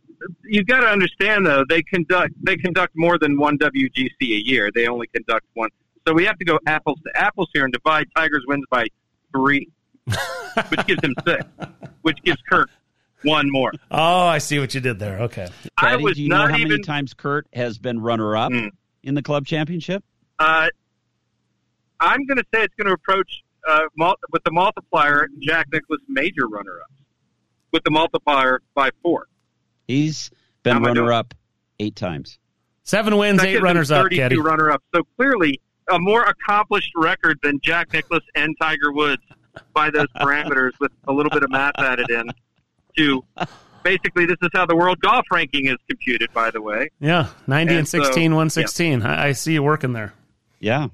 you've 0.45 0.67
got 0.67 0.81
to 0.81 0.89
understand 0.89 1.47
though 1.47 1.65
they 1.69 1.83
conduct 1.83 2.33
they 2.43 2.57
conduct 2.57 2.95
more 2.97 3.19
than 3.19 3.39
one 3.39 3.59
WGC 3.59 4.11
a 4.21 4.47
year. 4.47 4.71
They 4.75 4.89
only 4.89 5.07
conduct 5.09 5.47
one, 5.55 5.71
so 6.07 6.13
we 6.13 6.25
have 6.25 6.39
to 6.39 6.45
go 6.45 6.59
apples 6.67 6.99
to 7.05 7.21
apples 7.21 7.51
here 7.53 7.65
and 7.65 7.73
divide 7.73 8.07
Tiger's 8.17 8.45
wins 8.49 8.65
by 8.71 8.87
three, 9.33 9.69
which 10.71 10.87
gives 10.87 11.05
him 11.05 11.15
six, 11.25 11.45
which 12.03 12.19
gives 12.25 12.41
Kurt 12.51 12.71
one 13.23 13.51
more. 13.51 13.73
Oh, 13.91 14.27
I 14.27 14.39
see 14.39 14.59
what 14.59 14.75
you 14.75 14.81
did 14.81 14.99
there. 14.99 15.21
Okay. 15.23 15.49
I 15.77 15.91
Caddy, 15.93 16.05
was 16.05 16.17
do 16.17 16.23
you 16.23 16.29
know 16.29 16.39
not 16.39 16.51
how 16.53 16.59
many 16.59 16.79
times 16.81 17.15
Kurt 17.15 17.47
has 17.53 17.79
been 17.79 18.01
runner 18.01 18.37
up 18.37 18.53
Hmm. 18.53 18.69
in 19.03 19.15
the 19.15 19.23
club 19.23 19.47
championship? 19.47 20.05
Uh, 20.39 20.69
I'm 22.01 22.25
going 22.27 22.39
to 22.39 22.45
say 22.55 22.63
it's 22.63 22.75
going 22.77 22.87
to 22.87 22.93
approach 22.95 23.43
uh, 23.69 23.81
mul- 23.97 24.17
with 24.33 24.43
the 24.45 24.53
multiplier 24.53 25.29
Jack 25.41 25.67
Nicklaus 25.73 26.01
major 26.09 26.47
runner 26.47 26.79
ups 26.83 26.95
with 27.73 27.83
the 27.85 27.91
multiplier 27.91 28.61
by 28.75 28.91
four. 29.03 29.27
He's 29.87 30.31
been 30.63 30.83
runner 30.83 31.13
up 31.13 31.35
eight 31.81 31.97
times. 31.97 32.39
Seven 32.85 33.17
wins, 33.17 33.41
That 33.41 33.49
eight 33.49 33.61
runners 33.63 33.91
up, 33.91 34.05
32 34.05 34.17
Caddy. 34.23 34.39
runner 34.39 34.71
ups. 34.71 34.85
So 34.95 35.03
clearly 35.17 35.61
a 35.91 35.99
more 35.99 36.23
accomplished 36.23 36.93
record 36.97 37.39
than 37.43 37.59
Jack 37.63 37.93
Nicklaus 37.93 38.23
and 38.35 38.55
Tiger 38.61 38.93
Woods 38.93 39.23
by 39.75 39.91
those 39.91 40.07
parameters 40.17 40.71
with 40.81 40.93
a 41.09 41.13
little 41.13 41.31
bit 41.31 41.43
of 41.43 41.51
math 41.51 41.73
added 41.79 42.09
in 42.11 42.31
to 42.99 43.25
basically 43.83 44.27
this 44.27 44.37
is 44.43 44.51
how 44.53 44.67
the 44.67 44.77
world 44.77 45.01
golf 45.01 45.25
ranking 45.33 45.67
is 45.67 45.77
computed 45.89 46.33
by 46.33 46.51
the 46.51 46.61
way. 46.61 46.91
Yeah, 47.01 47.29
90 47.47 47.71
and, 47.71 47.79
And 47.79 47.89
so, 47.89 48.03
16, 48.03 48.33
116. 48.33 49.03
I, 49.03 49.29
I 49.29 49.33
see 49.33 49.55
you 49.55 49.63
working 49.63 49.93
there. 49.93 50.13
Yeah, 50.61 50.89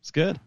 it's 0.00 0.10
good. 0.10 0.40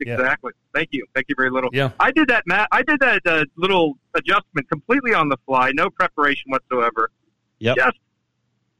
Exactly. 0.00 0.52
Thank 0.74 0.88
you. 0.92 1.04
Thank 1.14 1.26
you 1.28 1.34
very 1.36 1.50
little. 1.50 1.70
Yeah. 1.72 1.90
I 1.98 2.12
did 2.12 2.28
that. 2.28 2.44
Matt. 2.46 2.68
I 2.70 2.82
did 2.82 3.00
that 3.00 3.22
uh, 3.26 3.44
little 3.56 3.98
adjustment 4.14 4.68
completely 4.68 5.14
on 5.14 5.28
the 5.28 5.36
fly, 5.46 5.72
no 5.74 5.90
preparation 5.90 6.44
whatsoever. 6.50 7.10
Yep. 7.58 7.76
Just 7.76 7.96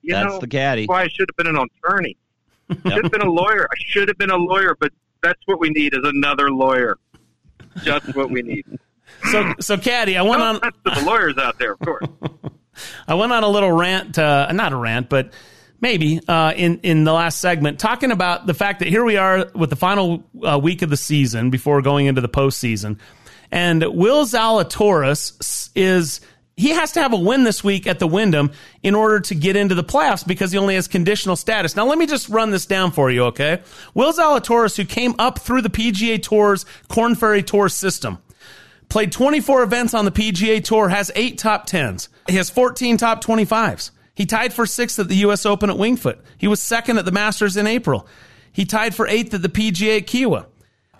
you 0.03 0.15
That's 0.15 0.35
know, 0.35 0.39
the 0.39 0.47
caddy. 0.47 0.83
That's 0.83 0.89
why 0.89 1.03
I 1.03 1.09
should 1.09 1.29
have 1.29 1.37
been 1.37 1.55
an 1.55 1.67
attorney. 1.85 2.17
Should 2.71 3.03
have 3.03 3.13
been 3.13 3.23
a 3.23 3.31
lawyer. 3.31 3.65
I 3.65 3.75
should 3.79 4.09
have 4.09 4.19
been 4.19 4.31
a 4.31 4.37
lawyer, 4.37 4.77
but 4.79 4.93
that's 5.23 5.41
what 5.47 5.59
we 5.59 5.71
need 5.71 5.95
is 5.95 6.01
another 6.05 6.51
lawyer. 6.51 6.99
Just 7.83 8.15
what 8.15 8.31
we 8.31 8.43
need. 8.43 8.65
So, 9.31 9.55
so 9.61 9.77
Caddy, 9.79 10.17
I 10.17 10.23
went 10.23 10.39
No 10.41 10.47
on. 10.47 10.61
to 10.61 10.73
the 10.85 11.03
lawyers 11.05 11.37
out 11.39 11.59
there, 11.59 11.73
of 11.73 11.79
course. 11.81 12.07
I 13.09 13.15
went 13.15 13.33
on 13.33 13.43
a 13.43 13.49
little 13.49 13.73
rant, 13.73 14.19
uh, 14.19 14.51
not 14.53 14.73
a 14.73 14.77
rant, 14.77 15.09
but 15.09 15.33
maybe 15.81 16.21
uh, 16.29 16.53
in 16.57 16.79
in 16.81 17.05
the 17.05 17.13
last 17.13 17.41
segment, 17.41 17.79
talking 17.81 18.11
about 18.13 18.47
the 18.47 18.55
fact 18.55 18.79
that 18.79 18.89
here 18.89 19.05
we 19.05 19.17
are 19.17 19.51
with 19.55 19.71
the 19.71 19.77
final 19.77 20.25
uh, 20.49 20.59
week 20.63 20.83
of 20.83 20.91
the 20.91 20.97
season 20.97 21.51
before 21.51 21.83
going 21.83 22.07
into 22.07 22.21
the 22.21 22.29
postseason, 22.29 22.99
and 23.51 23.83
Will 23.83 24.25
Zalatoris 24.25 25.71
is 25.75 26.21
he 26.57 26.71
has 26.71 26.91
to 26.93 27.01
have 27.03 27.13
a 27.13 27.17
win 27.19 27.45
this 27.45 27.63
week 27.63 27.87
at 27.87 27.99
the 28.01 28.07
Wyndham 28.09 28.51
in 28.83 28.95
order 28.97 29.21
to 29.21 29.35
get 29.35 29.55
into 29.55 29.75
the 29.77 29.85
playoffs 29.85 30.27
because 30.27 30.51
he 30.51 30.59
only 30.59 30.75
has 30.75 30.89
conditional 30.89 31.37
status. 31.37 31.77
Now, 31.77 31.87
let 31.87 31.99
me 31.99 32.07
just 32.07 32.29
run 32.29 32.51
this 32.51 32.67
down 32.67 32.91
for 32.91 33.11
you, 33.13 33.25
okay? 33.27 33.63
Will 33.95 34.13
Zalatoris, 34.13 34.77
who 34.77 34.85
came 34.85 35.15
up 35.21 35.39
through 35.39 35.63
the 35.63 35.71
PGA 35.71 36.21
Tour's 36.21 36.67
Korn 36.89 37.15
Ferry 37.15 37.45
Tour 37.45 37.69
system, 37.69 38.19
played 38.89 39.13
24 39.13 39.63
events 39.63 39.95
on 39.95 40.05
the 40.05 40.11
PGA 40.11 40.63
Tour, 40.63 40.89
has 40.89 41.11
eight 41.15 41.39
top 41.39 41.67
tens. 41.67 42.09
He 42.29 42.37
has 42.37 42.51
14 42.51 42.97
top 42.97 43.23
25s. 43.23 43.91
He 44.15 44.27
tied 44.27 44.53
for 44.53 44.67
sixth 44.67 44.99
at 44.99 45.09
the 45.09 45.17
U.S. 45.17 45.47
Open 45.47 45.71
at 45.71 45.77
Wingfoot. 45.77 46.19
He 46.39 46.49
was 46.49 46.61
second 46.61 46.99
at 46.99 47.05
the 47.05 47.13
Masters 47.13 47.57
in 47.57 47.67
April. 47.67 48.07
He 48.51 48.65
tied 48.65 48.95
for 48.95 49.07
eighth 49.07 49.33
at 49.35 49.43
the 49.43 49.49
PGA 49.49 49.99
at 49.99 50.07
Kiawah 50.07 50.47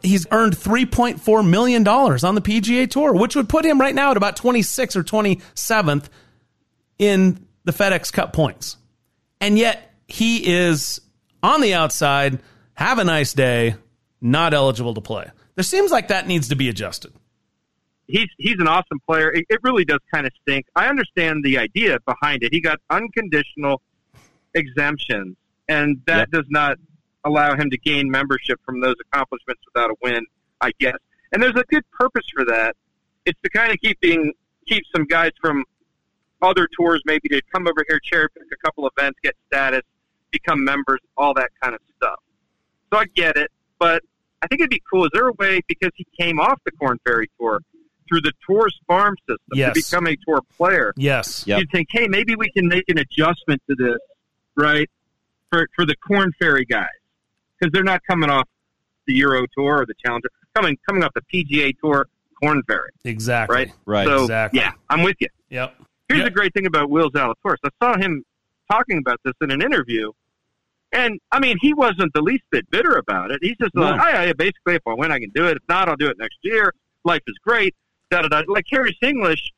he's 0.03 0.27
earned 0.31 0.57
$3.4 0.57 1.49
million 1.49 1.87
on 1.87 2.35
the 2.35 2.41
PGA 2.41 2.91
Tour, 2.91 3.15
which 3.15 3.37
would 3.37 3.49
put 3.49 3.65
him 3.65 3.81
right 3.81 3.95
now 3.95 4.11
at 4.11 4.17
about 4.17 4.37
26th 4.37 4.97
or 4.97 5.03
27th 5.03 6.07
in 6.99 7.47
the 7.65 7.73
FedEx 7.73 8.13
Cup 8.13 8.33
points. 8.33 8.77
And 9.41 9.59
yet 9.59 9.93
he 10.07 10.47
is 10.47 11.01
on 11.43 11.61
the 11.61 11.75
outside, 11.75 12.41
have 12.75 12.99
a 12.99 13.05
nice 13.05 13.33
day, 13.33 13.77
not 14.21 14.55
eligible 14.55 14.95
to 14.95 15.01
play. 15.01 15.31
There 15.55 15.65
seems 15.65 15.91
like 15.91 16.09
that 16.09 16.27
needs 16.27 16.49
to 16.49 16.57
be 16.57 16.69
adjusted. 16.69 17.13
He's 18.09 18.29
he's 18.39 18.57
an 18.59 18.67
awesome 18.67 18.99
player. 19.07 19.31
It, 19.33 19.45
it 19.49 19.61
really 19.63 19.85
does 19.85 20.01
kind 20.13 20.27
of 20.27 20.33
stink. 20.43 20.67
I 20.75 20.89
understand 20.89 21.45
the 21.45 21.59
idea 21.59 21.99
behind 22.07 22.43
it. 22.43 22.53
He 22.53 22.61
got 22.61 22.79
unconditional 22.91 23.83
exemptions, 24.55 25.37
and 25.69 26.01
that 26.07 26.19
yep. 26.19 26.31
does 26.31 26.47
not 26.49 26.79
allow 27.25 27.55
him 27.55 27.71
to 27.71 27.79
gain 27.79 28.11
membership 28.11 28.59
from 28.65 28.81
those 28.81 28.95
accomplishments 29.07 29.63
without 29.73 29.91
a 29.91 29.95
win, 30.03 30.25
I 30.61 30.73
guess. 30.81 30.97
And 31.33 31.43
there's 31.43 31.57
a 31.57 31.65
good 31.69 31.85
purpose 31.91 32.25
for 32.35 32.47
that. 32.47 32.75
It's 33.27 33.39
to 33.43 33.51
kind 33.51 33.71
of 33.73 33.79
keeping 33.81 34.33
keep 34.67 34.85
some 34.95 35.05
guys 35.05 35.33
from 35.41 35.65
other 36.41 36.69
tours 36.79 37.03
maybe 37.05 37.29
to 37.29 37.43
come 37.53 37.67
over 37.67 37.85
here, 37.89 38.01
cherry 38.03 38.29
pick 38.31 38.45
a 38.53 38.57
couple 38.65 38.89
events, 38.97 39.19
get 39.23 39.35
status, 39.49 39.83
become 40.31 40.65
members, 40.65 41.01
all 41.17 41.35
that 41.35 41.51
kind 41.63 41.75
of 41.75 41.81
stuff. 41.97 42.21
So 42.93 43.01
I 43.01 43.05
get 43.15 43.37
it, 43.37 43.51
but 43.79 44.03
I 44.43 44.47
think 44.47 44.61
it'd 44.61 44.71
be 44.71 44.83
cool. 44.91 45.05
Is 45.05 45.11
there 45.13 45.29
a 45.29 45.33
way 45.33 45.61
because 45.69 45.91
he 45.97 46.07
came 46.19 46.39
off 46.39 46.59
the 46.65 46.71
Korn 46.73 46.99
Ferry 47.05 47.29
Tour 47.39 47.61
through 48.09 48.23
the 48.23 48.33
Tours 48.47 48.79
farm 48.87 49.17
system 49.29 49.39
yes. 49.53 49.75
to 49.75 49.81
become 49.81 50.07
a 50.07 50.17
tour 50.27 50.41
player? 50.57 50.93
Yes. 50.97 51.47
Yep. 51.47 51.59
You'd 51.59 51.71
think, 51.71 51.89
hey, 51.91 52.09
maybe 52.09 52.35
we 52.37 52.51
can 52.51 52.69
make 52.69 52.85
an 52.89 52.99
adjustment 52.99 53.63
to 53.69 53.77
this, 53.77 53.99
right? 54.57 54.89
For 55.51 55.67
for 55.75 55.87
the 55.87 55.97
Korn 55.97 56.33
Ferry 56.39 56.65
guys 56.65 56.87
because 57.59 57.73
they're 57.73 57.85
not 57.85 58.03
coming 58.09 58.31
off 58.31 58.49
the 59.07 59.15
Euro 59.15 59.47
Tour 59.57 59.81
or 59.81 59.87
the 59.87 59.95
Challenger, 60.05 60.29
coming 60.55 60.77
coming 60.87 61.03
off 61.03 61.13
the 61.15 61.23
PGA 61.33 61.75
Tour, 61.83 62.07
Korn 62.43 62.63
Ferry. 62.67 62.91
Exactly. 63.05 63.57
Right. 63.57 63.73
Right. 63.87 64.07
So 64.07 64.23
exactly. 64.23 64.61
yeah, 64.61 64.73
I'm 64.91 65.03
with 65.03 65.17
you. 65.21 65.29
Yep. 65.51 65.75
Here's 66.09 66.21
yep. 66.21 66.27
the 66.27 66.35
great 66.35 66.55
thing 66.55 66.67
about 66.67 66.91
Will 66.91 67.11
Zalatoris. 67.11 67.57
I 67.65 67.69
saw 67.83 67.99
him 67.99 68.25
talking 68.71 68.99
about 68.99 69.21
this 69.25 69.35
in 69.41 69.51
an 69.51 69.63
interview, 69.63 70.13
and 70.93 71.19
I 71.31 71.39
mean, 71.39 71.57
he 71.61 71.75
wasn't 71.75 72.13
the 72.15 72.23
least 72.23 72.45
bit 72.51 72.71
bitter 72.71 72.97
about 72.97 73.31
it. 73.31 73.41
He's 73.43 73.57
just 73.59 73.75
no. 73.75 73.83
like, 73.83 74.01
oh, 74.01 74.09
yeah, 74.09 74.33
basically, 74.33 74.77
if 74.77 74.83
I 74.87 74.95
win, 74.95 75.13
I 75.13 75.19
can 75.19 75.31
do 75.35 75.47
it. 75.47 75.57
If 75.57 75.63
not, 75.69 75.89
I'll 75.89 75.97
do 75.97 76.09
it 76.09 76.17
next 76.19 76.39
year. 76.43 76.73
Life 77.05 77.23
is 77.27 77.37
great. 77.45 77.75
Da 78.11 78.23
da 78.23 78.29
da. 78.29 78.43
Like 78.49 78.67
Harris 78.71 78.97
English, 79.03 79.53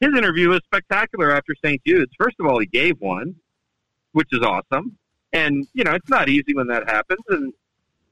his 0.00 0.16
interview 0.16 0.48
was 0.50 0.60
spectacular 0.64 1.30
after 1.30 1.54
St. 1.64 1.82
Jude's. 1.84 2.12
First 2.18 2.36
of 2.40 2.46
all, 2.46 2.58
he 2.58 2.66
gave 2.66 3.00
one, 3.00 3.36
which 4.12 4.28
is 4.32 4.40
awesome. 4.42 4.96
And 5.32 5.66
you 5.74 5.84
know, 5.84 5.92
it's 5.92 6.08
not 6.08 6.28
easy 6.28 6.54
when 6.54 6.66
that 6.68 6.88
happens, 6.88 7.20
and 7.28 7.52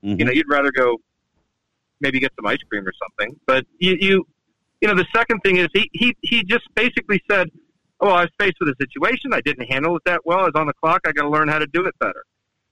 Mm-hmm. 0.04 0.18
You 0.18 0.24
know, 0.26 0.32
you'd 0.32 0.48
rather 0.48 0.70
go 0.70 0.98
maybe 2.00 2.20
get 2.20 2.32
some 2.36 2.46
ice 2.46 2.62
cream 2.68 2.86
or 2.86 2.92
something. 2.92 3.38
But 3.46 3.66
you, 3.78 3.96
you, 4.00 4.26
you 4.80 4.88
know, 4.88 4.94
the 4.94 5.06
second 5.14 5.40
thing 5.40 5.56
is 5.56 5.68
he, 5.72 5.90
he, 5.92 6.16
he 6.22 6.44
just 6.44 6.64
basically 6.74 7.22
said, 7.30 7.50
"Oh, 8.00 8.10
I 8.10 8.22
was 8.22 8.30
faced 8.38 8.56
with 8.60 8.68
a 8.68 8.76
situation. 8.80 9.32
I 9.32 9.40
didn't 9.40 9.66
handle 9.66 9.96
it 9.96 10.02
that 10.06 10.24
well. 10.24 10.40
I 10.40 10.44
was 10.44 10.52
on 10.54 10.66
the 10.66 10.74
clock. 10.74 11.00
I 11.06 11.12
got 11.12 11.22
to 11.22 11.28
learn 11.28 11.48
how 11.48 11.58
to 11.58 11.66
do 11.66 11.84
it 11.84 11.98
better." 11.98 12.24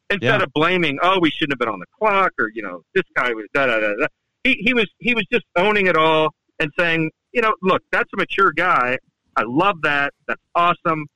Instead 0.09 0.41
yeah. 0.41 0.45
of 0.45 0.53
blaming, 0.53 0.99
"Oh, 1.03 1.19
we 1.21 1.31
shouldn't 1.31 1.53
have 1.53 1.59
been 1.59 1.69
on 1.69 1.81
the 1.81 1.87
clock," 1.99 2.33
or 2.39 2.51
you 2.55 2.63
know, 2.63 2.85
this 2.95 3.05
guy 3.15 3.33
was 3.33 3.47
da 3.53 3.67
da 3.67 3.81
da 3.81 3.95
da. 3.95 4.07
He, 4.45 4.55
he 4.61 4.75
was 4.75 4.89
he 4.99 5.15
was 5.15 5.27
just 5.33 5.45
owning 5.57 5.87
it 5.87 5.97
all 5.97 6.33
and 6.59 6.71
saying, 6.79 7.11
you 7.33 7.42
know, 7.42 7.55
look, 7.62 7.83
that's 7.92 8.11
a 8.14 8.16
mature 8.16 8.53
guy. 8.53 8.99
I 9.37 9.42
love 9.47 9.83
that. 9.83 10.14
That's 10.27 10.40
awesome. 10.55 11.07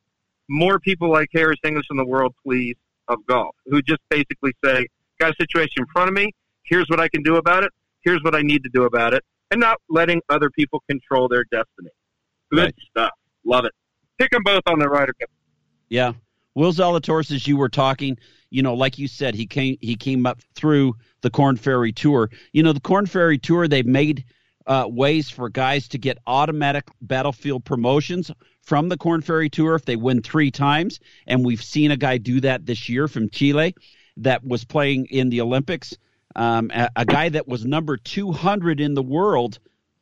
More 0.49 0.79
people 0.79 1.11
like 1.11 1.29
Harris 1.33 1.59
English 1.65 1.87
in 1.91 1.97
the 1.97 2.05
world, 2.05 2.35
please, 2.45 2.77
of 3.09 3.25
golf, 3.27 3.55
who 3.67 3.81
just 3.83 4.01
basically 4.11 4.53
say, 4.65 4.87
got 5.19 5.33
a 5.33 5.35
situation 5.41 5.75
in 5.79 5.87
front 5.93 6.09
of 6.09 6.15
me. 6.15 6.33
Here's 6.65 6.87
what 6.89 7.01
I 7.01 7.09
can 7.09 7.23
do 7.23 7.37
about 7.37 7.65
it. 7.65 7.73
Here's 8.03 8.23
what 8.23 8.35
I 8.35 8.43
need 8.43 8.63
to 8.65 8.71
do 8.73 8.85
about 8.85 9.15
it. 9.15 9.25
And 9.51 9.61
not 9.61 9.79
letting 9.89 10.21
other 10.29 10.51
people 10.51 10.83
control 10.89 11.29
their 11.29 11.45
destiny. 11.45 11.91
Good 12.51 12.59
right. 12.59 12.75
stuff. 12.91 13.11
Love 13.45 13.65
it. 13.65 13.73
Pick 14.19 14.31
them 14.31 14.43
both 14.45 14.63
on 14.67 14.79
the 14.79 14.89
Ryder 14.89 15.15
Cup. 15.19 15.31
Yeah. 15.89 16.13
Will 16.55 16.73
Zalatoris, 16.73 17.33
as 17.33 17.47
you 17.47 17.57
were 17.57 17.69
talking, 17.69 18.19
you 18.51 18.63
know, 18.63 18.75
like 18.75 18.99
you 18.99 19.09
said, 19.09 19.35
he 19.35 19.47
came 19.47 19.79
he 19.81 19.95
came 19.95 20.27
up 20.27 20.41
through 20.55 20.95
the 21.23 21.31
Korn 21.31 21.57
Ferry 21.57 21.93
Tour. 21.93 22.31
You 22.53 22.63
know, 22.63 22.73
the 22.73 22.81
Korn 22.81 23.07
Ferry 23.07 23.39
Tour, 23.39 23.69
they've 23.69 23.87
made 23.87 24.25
uh, 24.71 24.87
ways 24.89 25.29
for 25.29 25.49
guys 25.49 25.89
to 25.89 25.99
get 25.99 26.17
automatic 26.29 26.89
battlefield 27.03 27.65
promotions 27.65 28.31
from 28.63 28.89
the 28.89 28.97
Korn 28.97 29.21
Ferry 29.21 29.51
Tour 29.51 29.75
if 29.75 29.85
they 29.85 29.97
win 29.97 30.23
three 30.23 30.53
times. 30.53 31.01
And 31.27 31.45
we've 31.45 31.63
seen 31.63 31.91
a 31.91 31.97
guy 31.97 32.19
do 32.19 32.41
that 32.43 32.67
this 32.67 32.89
year 32.89 33.09
from 33.09 33.31
Chile 33.31 33.75
that 34.19 34.45
was 34.45 34.65
playing 34.65 35.07
in 35.07 35.29
the 35.29 35.41
Olympics, 35.41 35.97
um, 36.37 36.71
a, 36.73 36.89
a 36.95 37.05
guy 37.05 37.31
that 37.31 37.49
was 37.49 37.65
number 37.65 37.97
200 37.97 38.79
in 38.79 38.95
the 38.95 39.03
world 39.03 39.59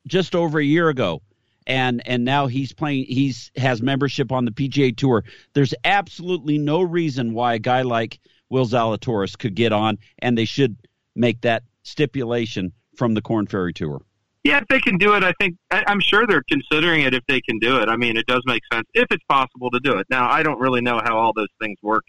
just 0.07 0.35
over 0.35 0.59
a 0.59 0.65
year 0.65 0.91
ago 0.91 1.23
and 1.67 2.03
and 2.07 2.25
now 2.25 2.47
he's 2.47 2.73
playing 2.73 3.05
he's 3.07 3.51
has 3.57 3.81
membership 3.81 4.33
on 4.33 4.45
the 4.45 4.51
PGA 4.51 4.95
Tour. 4.97 5.25
There's 5.53 5.75
absolutely 5.85 6.59
no 6.59 6.83
reason 6.83 7.35
why 7.35 7.55
a 7.55 7.59
guy 7.59 7.83
like 7.83 8.21
Will 8.49 8.67
Zalatoris 8.67 9.37
could 9.37 9.55
get 9.55 9.73
on, 9.73 9.99
and 10.19 10.37
they 10.37 10.47
should 10.47 10.77
make 11.15 11.43
that 11.43 11.65
stipulation 11.83 12.73
from 12.97 13.13
the 13.13 13.21
Korn 13.21 13.47
Ferry 13.47 13.75
Tour. 13.75 14.01
Yeah, 14.49 14.61
if 14.61 14.69
they 14.69 14.81
can 14.81 14.97
do 14.97 15.15
it, 15.15 15.23
I 15.23 15.35
think 15.39 15.59
I, 15.71 15.85
I'm 15.87 16.01
sure 16.01 16.27
they're 16.27 16.43
considering 16.51 17.03
it. 17.03 17.13
If 17.13 17.23
they 17.29 17.43
can 17.43 17.59
do 17.59 17.83
it, 17.83 17.91
I 17.91 17.97
mean, 17.97 18.17
it 18.17 18.27
does 18.27 18.43
make 18.47 18.63
sense 18.73 18.87
if 18.95 19.07
it's 19.11 19.23
possible 19.29 19.71
to 19.71 19.79
do 19.81 19.99
it. 19.99 20.07
Now, 20.09 20.31
I 20.31 20.43
don't 20.43 20.59
really 20.59 20.81
know 20.81 21.03
how 21.05 21.19
all 21.19 21.35
those 21.37 21.53
things 21.61 21.77
work 21.83 22.05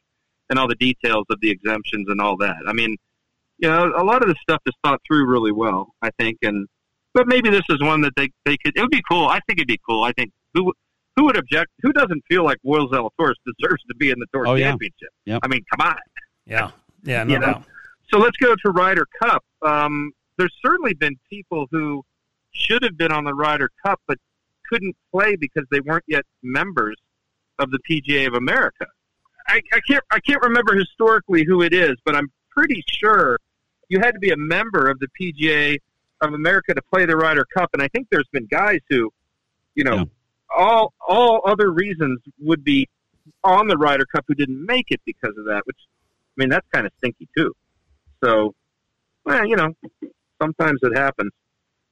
and 0.50 0.58
all 0.58 0.66
the 0.66 0.76
details 0.76 1.26
of 1.30 1.42
the 1.42 1.50
exemptions 1.50 2.08
and 2.08 2.22
all 2.22 2.38
that. 2.38 2.56
I 2.66 2.72
mean, 2.72 2.96
you 3.58 3.68
know, 3.68 3.92
a 3.94 4.06
lot 4.06 4.22
of 4.22 4.30
the 4.30 4.36
stuff 4.42 4.62
is 4.66 4.74
thought 4.86 5.02
through 5.06 5.30
really 5.30 5.52
well, 5.52 5.90
I 6.02 6.12
think, 6.18 6.38
and 6.42 6.66
but 7.14 7.28
maybe 7.28 7.50
this 7.50 7.66
is 7.70 7.82
one 7.82 8.00
that 8.02 8.14
they 8.16 8.30
they 8.46 8.56
could. 8.64 8.78
It 8.78 8.80
would 8.80 8.90
be 8.90 9.04
cool. 9.12 9.28
I 9.28 9.42
think 9.46 9.60
it'd 9.60 9.68
be 9.68 9.82
cool. 9.86 10.04
I 10.06 10.14
think 10.14 10.32
who 10.54 10.72
who 11.18 11.26
would 11.26 11.36
object? 11.36 11.72
Who 11.82 11.92
doesn't 11.92 12.24
feel 12.30 12.46
like 12.46 12.60
Will 12.64 12.88
Zalatoris 12.88 13.34
deserves 13.46 13.84
to 13.90 13.96
be 13.98 14.12
in 14.12 14.20
the 14.20 14.28
tour 14.34 14.48
oh, 14.48 14.58
championship? 14.58 15.10
Yeah. 15.26 15.34
Yep. 15.34 15.42
I 15.44 15.48
mean, 15.50 15.66
come 15.76 15.90
on. 15.90 15.98
Yeah, 16.46 16.72
yeah, 17.04 17.24
no 17.26 17.34
you 17.34 17.40
know? 17.40 17.64
So 18.14 18.18
let's 18.18 18.38
go 18.38 18.56
to 18.56 18.72
Ryder 18.72 19.06
Cup. 19.22 19.44
Um, 19.62 20.14
there's 20.38 20.56
certainly 20.66 20.94
been 20.94 21.20
people 21.30 21.68
who 21.70 22.02
should 22.52 22.84
have 22.84 22.98
been 22.98 23.12
on 23.12 23.24
the 23.24 23.34
Ryder 23.34 23.70
Cup 23.86 24.02
but 24.08 24.18
couldn't 24.70 24.96
play 25.12 25.36
because 25.36 25.64
they 25.72 25.80
weren't 25.80 26.04
yet 26.08 26.26
members 26.44 26.96
of 27.58 27.72
the 27.72 27.80
PGA 27.90 28.28
of 28.28 28.34
America. 28.34 28.86
I, 29.48 29.62
I 29.74 29.80
can't 29.88 30.04
I 30.12 30.20
can't 30.20 30.42
remember 30.44 30.76
historically 30.76 31.44
who 31.44 31.62
it 31.62 31.74
is, 31.74 31.96
but 32.06 32.16
I'm 32.16 32.32
pretty 32.52 32.84
sure 32.88 33.38
you 33.90 34.00
had 34.00 34.12
to 34.12 34.20
be 34.20 34.30
a 34.30 34.38
member 34.38 34.88
of 34.90 35.00
the 35.00 35.08
PGA 35.20 35.78
of 36.22 36.34
America 36.34 36.74
to 36.74 36.82
play 36.94 37.06
the 37.06 37.18
Ryder 37.18 37.46
Cup, 37.58 37.70
and 37.74 37.82
I 37.82 37.88
think 37.88 38.08
there's 38.12 38.28
been 38.32 38.46
guys 38.46 38.80
who, 38.90 39.12
you 39.76 39.84
know, 39.84 39.96
yeah. 39.96 40.04
all 40.56 40.94
all 41.06 41.42
other 41.46 41.72
reasons 41.72 42.20
would 42.40 42.64
be 42.64 42.88
on 43.44 43.68
the 43.68 43.78
Ryder 43.78 44.06
Cup 44.06 44.26
who 44.28 44.36
didn't 44.36 44.64
make 44.66 44.88
it 44.90 45.02
because 45.06 45.36
of 45.38 45.46
that. 45.46 45.64
Which, 45.66 45.78
I 45.80 46.34
mean, 46.38 46.50
that's 46.50 46.68
kind 46.72 46.86
of 46.86 46.94
stinky 47.00 47.28
too. 47.36 47.54
So, 48.24 48.54
well, 49.26 49.46
you 49.46 49.56
know, 49.56 49.74
sometimes 50.42 50.80
it 50.84 50.96
happens. 50.96 51.32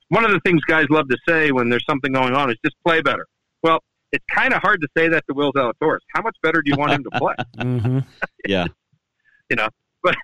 One 0.10 0.24
of 0.24 0.32
the 0.32 0.40
things 0.46 0.62
guys 0.68 0.86
love 0.90 1.10
to 1.10 1.18
say 1.28 1.52
when 1.52 1.70
there's 1.70 1.86
something 1.90 2.12
going 2.12 2.34
on 2.34 2.50
is 2.50 2.58
just 2.64 2.76
play 2.86 3.02
better. 3.02 3.26
Well, 3.62 3.80
it's 4.12 4.24
kind 4.32 4.54
of 4.54 4.62
hard 4.62 4.82
to 4.82 4.88
say 4.98 5.10
that 5.10 5.24
to 5.28 5.36
Will 5.36 5.52
Zalatoris. 5.52 6.00
How 6.14 6.22
much 6.22 6.36
better 6.42 6.62
do 6.62 6.72
you 6.72 6.78
want 6.78 6.94
him 6.94 7.04
to 7.04 7.20
play? 7.20 7.36
mm-hmm. 7.58 8.00
Yeah, 8.48 8.68
you 9.50 9.58
know, 9.58 9.68
but 10.02 10.16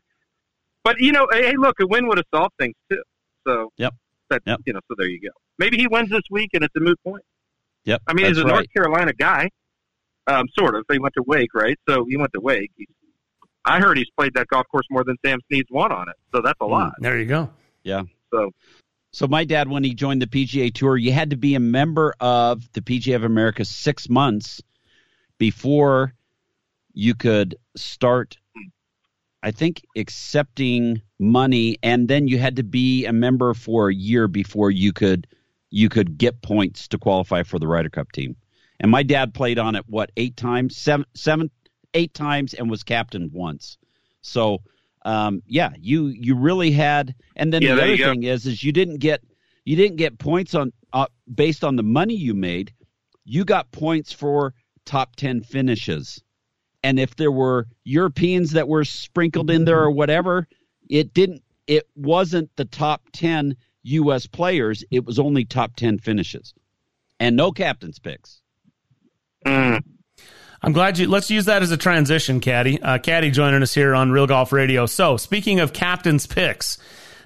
but 0.83 0.99
you 0.99 1.11
know, 1.11 1.27
hey, 1.31 1.53
look, 1.57 1.75
a 1.81 1.87
win 1.87 2.07
would 2.07 2.17
have 2.17 2.27
solved 2.33 2.53
things 2.59 2.75
too. 2.89 3.03
So 3.45 3.71
yep, 3.77 3.93
that 4.29 4.41
yep. 4.45 4.59
you 4.65 4.73
know, 4.73 4.79
so 4.87 4.95
there 4.97 5.07
you 5.07 5.19
go. 5.19 5.29
Maybe 5.59 5.77
he 5.77 5.87
wins 5.87 6.09
this 6.09 6.23
week, 6.31 6.51
and 6.53 6.63
it's 6.63 6.75
a 6.75 6.79
moot 6.79 6.99
point. 7.05 7.23
Yep. 7.85 8.01
I 8.07 8.13
mean, 8.13 8.27
he's 8.27 8.37
a 8.37 8.43
right. 8.43 8.53
North 8.53 8.73
Carolina 8.73 9.13
guy, 9.13 9.49
um, 10.27 10.47
sort 10.57 10.75
of. 10.75 10.85
He 10.91 10.99
went 10.99 11.13
to 11.15 11.23
Wake, 11.27 11.53
right? 11.53 11.77
So 11.87 12.05
he 12.07 12.17
went 12.17 12.31
to 12.33 12.39
Wake. 12.39 12.71
He's, 12.77 12.87
I 13.65 13.79
heard 13.79 13.97
he's 13.97 14.09
played 14.17 14.33
that 14.35 14.47
golf 14.47 14.65
course 14.71 14.85
more 14.89 15.03
than 15.03 15.17
Sam 15.25 15.39
Snead's 15.49 15.69
won 15.71 15.91
on 15.91 16.09
it. 16.09 16.15
So 16.33 16.41
that's 16.41 16.59
a 16.61 16.65
lot. 16.65 16.93
Mm, 16.99 17.03
there 17.03 17.17
you 17.17 17.25
go. 17.25 17.49
Yeah. 17.83 18.03
So 18.33 18.51
so 19.13 19.27
my 19.27 19.45
dad, 19.45 19.69
when 19.69 19.83
he 19.83 19.93
joined 19.93 20.23
the 20.23 20.27
PGA 20.27 20.73
Tour, 20.73 20.97
you 20.97 21.11
had 21.11 21.29
to 21.29 21.37
be 21.37 21.53
a 21.53 21.59
member 21.59 22.15
of 22.19 22.67
the 22.73 22.81
PGA 22.81 23.15
of 23.15 23.23
America 23.23 23.63
six 23.63 24.09
months 24.09 24.59
before 25.37 26.15
you 26.93 27.13
could 27.13 27.55
start. 27.75 28.37
I 29.43 29.51
think 29.51 29.83
accepting 29.95 31.03
money, 31.19 31.77
and 31.83 32.07
then 32.07 32.27
you 32.27 32.39
had 32.39 32.55
to 32.55 32.63
be 32.63 33.05
a 33.05 33.13
member 33.13 33.53
for 33.53 33.89
a 33.89 33.93
year 33.93 34.27
before 34.27 34.71
you 34.71 34.91
could 34.91 35.27
you 35.69 35.89
could 35.89 36.17
get 36.17 36.41
points 36.41 36.87
to 36.87 36.97
qualify 36.97 37.43
for 37.43 37.59
the 37.59 37.67
Ryder 37.67 37.89
Cup 37.89 38.11
team. 38.11 38.35
And 38.79 38.89
my 38.91 39.03
dad 39.03 39.33
played 39.33 39.59
on 39.59 39.75
it 39.75 39.85
what 39.87 40.11
eight 40.17 40.37
times, 40.37 40.75
seven, 40.75 41.05
seven, 41.13 41.51
eight 41.93 42.13
times, 42.13 42.53
and 42.53 42.69
was 42.69 42.83
captain 42.83 43.29
once. 43.31 43.77
So, 44.21 44.59
um, 45.05 45.41
yeah, 45.45 45.71
you 45.79 46.07
you 46.07 46.35
really 46.35 46.71
had. 46.71 47.15
And 47.35 47.53
then 47.53 47.61
Yeah, 47.61 47.75
the 47.75 47.83
other 47.83 47.97
go. 47.97 48.11
thing 48.11 48.23
is, 48.23 48.45
is 48.45 48.63
you 48.63 48.71
didn't 48.71 48.97
get 48.99 49.21
you 49.65 49.75
didn't 49.75 49.97
get 49.97 50.17
points 50.19 50.55
on 50.55 50.71
uh, 50.93 51.07
based 51.33 51.63
on 51.63 51.75
the 51.75 51.83
money 51.83 52.15
you 52.15 52.33
made. 52.33 52.73
You 53.25 53.45
got 53.45 53.71
points 53.71 54.11
for 54.11 54.53
top 54.85 55.15
ten 55.15 55.41
finishes. 55.41 56.21
And 56.83 56.99
if 56.99 57.15
there 57.15 57.31
were 57.31 57.67
Europeans 57.85 58.51
that 58.51 58.67
were 58.67 58.83
sprinkled 58.83 59.49
in 59.49 59.63
there 59.63 59.81
or 59.81 59.91
whatever, 59.91 60.47
it 60.89 61.13
didn't. 61.13 61.41
It 61.65 61.87
wasn't 61.95 62.49
the 62.57 62.65
top 62.65 63.03
ten 63.13 63.55
U.S. 63.83 64.27
players. 64.27 64.83
It 64.91 65.05
was 65.05 65.17
only 65.17 65.45
top 65.45 65.75
ten 65.77 65.97
finishes, 65.97 66.53
and 67.21 67.37
no 67.37 67.51
captain's 67.51 67.99
picks. 67.99 68.41
I'm 70.63 70.71
glad 70.71 70.97
you. 70.97 71.07
Let's 71.07 71.29
use 71.29 71.45
that 71.45 71.61
as 71.61 71.71
a 71.71 71.77
transition, 71.77 72.39
Caddy. 72.39 72.81
Uh, 72.81 72.97
Caddy 72.97 73.31
joining 73.31 73.61
us 73.61 73.73
here 73.73 73.93
on 73.93 74.11
Real 74.11 74.27
Golf 74.27 74.53
Radio. 74.53 74.85
So, 74.85 75.17
speaking 75.17 75.59
of 75.59 75.73
captain's 75.73 76.25
picks, 76.25 76.77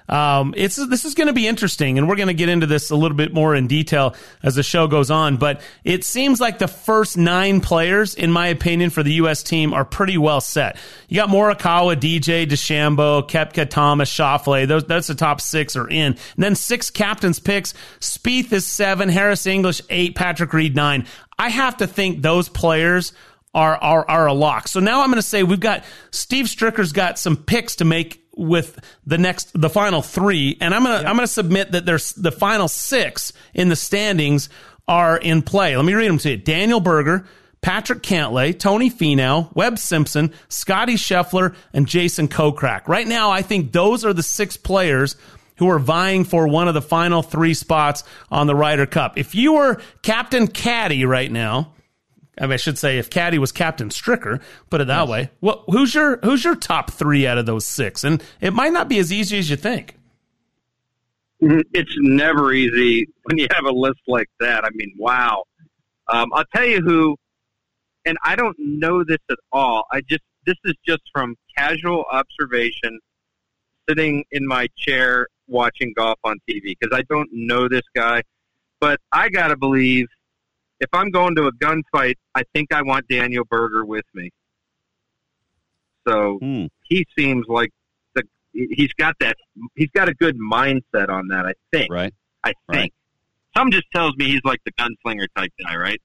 um, 0.08 0.54
it's 0.56 0.76
this 0.76 1.04
is 1.04 1.14
going 1.14 1.26
to 1.26 1.32
be 1.32 1.46
interesting, 1.46 1.98
and 1.98 2.08
we're 2.08 2.16
going 2.16 2.28
to 2.28 2.34
get 2.34 2.48
into 2.48 2.66
this 2.66 2.90
a 2.90 2.96
little 2.96 3.16
bit 3.16 3.34
more 3.34 3.54
in 3.54 3.66
detail 3.66 4.14
as 4.42 4.54
the 4.54 4.62
show 4.62 4.86
goes 4.86 5.10
on. 5.10 5.36
But 5.36 5.60
it 5.84 6.04
seems 6.04 6.40
like 6.40 6.58
the 6.58 6.68
first 6.68 7.18
nine 7.18 7.60
players, 7.60 8.14
in 8.14 8.32
my 8.32 8.46
opinion, 8.46 8.90
for 8.90 9.02
the 9.02 9.12
U.S. 9.14 9.42
team 9.42 9.74
are 9.74 9.84
pretty 9.84 10.16
well 10.16 10.40
set. 10.40 10.76
You 11.08 11.16
got 11.16 11.28
Morikawa, 11.28 11.96
DJ, 11.96 12.46
DeChambeau, 12.46 13.28
Koepka, 13.28 13.68
Thomas, 13.68 14.10
Schauffele. 14.10 14.66
Those 14.66 14.84
that's 14.84 15.08
the 15.08 15.14
top 15.14 15.40
six 15.40 15.76
are 15.76 15.88
in. 15.88 16.12
And 16.12 16.18
then 16.36 16.54
six 16.54 16.90
captain's 16.90 17.38
picks. 17.38 17.74
Spieth 18.00 18.52
is 18.52 18.66
seven, 18.66 19.08
Harris 19.10 19.46
English 19.46 19.82
eight, 19.90 20.14
Patrick 20.14 20.52
Reed 20.52 20.74
nine. 20.74 21.06
I 21.38 21.50
have 21.50 21.76
to 21.78 21.86
think 21.86 22.22
those 22.22 22.48
players 22.48 23.12
are 23.54 23.76
are 23.76 24.08
are 24.08 24.26
a 24.26 24.32
lock. 24.32 24.68
So 24.68 24.80
now 24.80 25.02
I'm 25.02 25.08
going 25.08 25.16
to 25.16 25.22
say 25.22 25.42
we've 25.42 25.60
got 25.60 25.84
Steve 26.10 26.46
Stricker's 26.46 26.92
got 26.92 27.18
some 27.18 27.36
picks 27.36 27.76
to 27.76 27.84
make 27.84 28.24
with 28.38 28.78
the 29.06 29.18
next 29.18 29.50
the 29.60 29.68
final 29.68 30.00
3 30.00 30.58
and 30.60 30.74
I'm 30.74 30.84
going 30.84 31.02
to 31.02 31.08
I'm 31.08 31.16
going 31.16 31.26
to 31.26 31.32
submit 31.32 31.72
that 31.72 31.84
there's 31.84 32.12
the 32.12 32.32
final 32.32 32.68
6 32.68 33.32
in 33.54 33.68
the 33.68 33.76
standings 33.76 34.48
are 34.86 35.18
in 35.18 35.42
play. 35.42 35.76
Let 35.76 35.84
me 35.84 35.94
read 35.94 36.08
them 36.08 36.18
to 36.18 36.30
you. 36.30 36.36
Daniel 36.38 36.80
Berger, 36.80 37.26
Patrick 37.60 38.02
Cantlay, 38.02 38.58
Tony 38.58 38.90
Finau, 38.90 39.54
Webb 39.54 39.78
Simpson, 39.78 40.32
Scotty 40.48 40.94
Scheffler, 40.94 41.54
and 41.72 41.86
Jason 41.86 42.28
Kokrak. 42.28 42.88
Right 42.88 43.06
now, 43.06 43.30
I 43.30 43.42
think 43.42 43.72
those 43.72 44.04
are 44.04 44.14
the 44.14 44.22
six 44.22 44.56
players 44.56 45.16
who 45.56 45.68
are 45.68 45.78
vying 45.78 46.24
for 46.24 46.46
one 46.48 46.68
of 46.68 46.74
the 46.74 46.82
final 46.82 47.22
three 47.22 47.54
spots 47.54 48.04
on 48.30 48.46
the 48.46 48.54
Ryder 48.54 48.86
Cup. 48.86 49.18
If 49.18 49.34
you 49.34 49.54
were 49.54 49.80
Captain 50.02 50.46
Caddy 50.46 51.04
right 51.04 51.30
now, 51.30 51.72
I, 52.40 52.44
mean, 52.44 52.52
I 52.52 52.56
should 52.56 52.78
say 52.78 52.98
if 52.98 53.10
Caddy 53.10 53.38
was 53.38 53.52
Captain 53.52 53.88
Stricker, 53.88 54.40
put 54.70 54.80
it 54.80 54.86
that 54.86 55.08
way. 55.08 55.30
Well, 55.40 55.64
who's 55.68 55.94
your 55.94 56.18
who's 56.18 56.44
your 56.44 56.56
top 56.56 56.90
three 56.90 57.26
out 57.26 57.38
of 57.38 57.46
those 57.46 57.66
six? 57.66 58.04
And 58.04 58.22
it 58.40 58.52
might 58.52 58.72
not 58.72 58.88
be 58.88 58.98
as 58.98 59.12
easy 59.12 59.38
as 59.38 59.50
you 59.50 59.56
think. 59.56 59.96
It's 61.40 61.94
never 61.98 62.52
easy 62.52 63.08
when 63.24 63.38
you 63.38 63.46
have 63.52 63.64
a 63.64 63.70
list 63.70 64.00
like 64.08 64.28
that. 64.40 64.64
I 64.64 64.70
mean, 64.72 64.92
wow. 64.98 65.44
Um, 66.08 66.32
I'll 66.32 66.44
tell 66.54 66.64
you 66.64 66.80
who, 66.80 67.16
and 68.04 68.16
I 68.24 68.34
don't 68.34 68.56
know 68.58 69.04
this 69.04 69.18
at 69.30 69.38
all. 69.52 69.84
I 69.92 70.00
just 70.00 70.22
this 70.46 70.56
is 70.64 70.74
just 70.86 71.02
from 71.12 71.36
casual 71.56 72.04
observation, 72.10 72.98
sitting 73.88 74.24
in 74.32 74.46
my 74.46 74.68
chair 74.76 75.26
watching 75.46 75.92
golf 75.96 76.18
on 76.24 76.38
TV 76.48 76.74
because 76.78 76.96
I 76.96 77.02
don't 77.08 77.28
know 77.32 77.68
this 77.68 77.82
guy, 77.94 78.22
but 78.80 78.98
I 79.12 79.28
gotta 79.28 79.56
believe 79.56 80.06
if 80.80 80.88
I'm 80.92 81.10
going 81.10 81.34
to 81.36 81.46
a 81.46 81.52
gunfight, 81.52 82.14
I 82.34 82.42
think 82.54 82.72
I 82.72 82.82
want 82.82 83.06
Daniel 83.08 83.44
Berger 83.48 83.84
with 83.84 84.04
me. 84.14 84.30
So 86.06 86.38
he 86.84 87.06
seems 87.18 87.46
like 87.48 87.70
the 88.14 88.22
he's 88.52 88.92
got 88.98 89.14
that 89.20 89.36
he's 89.76 89.90
got 89.94 90.08
a 90.08 90.14
good 90.14 90.38
mindset 90.38 91.08
on 91.08 91.28
that. 91.28 91.44
I 91.46 91.52
think. 91.72 91.92
Right. 91.92 92.14
I 92.44 92.52
think. 92.72 92.92
Some 93.56 93.70
just 93.70 93.84
tells 93.94 94.14
me 94.16 94.26
he's 94.26 94.40
like 94.44 94.60
the 94.64 94.72
gunslinger 94.72 95.26
type 95.36 95.50
guy, 95.62 95.76
right? 95.76 96.00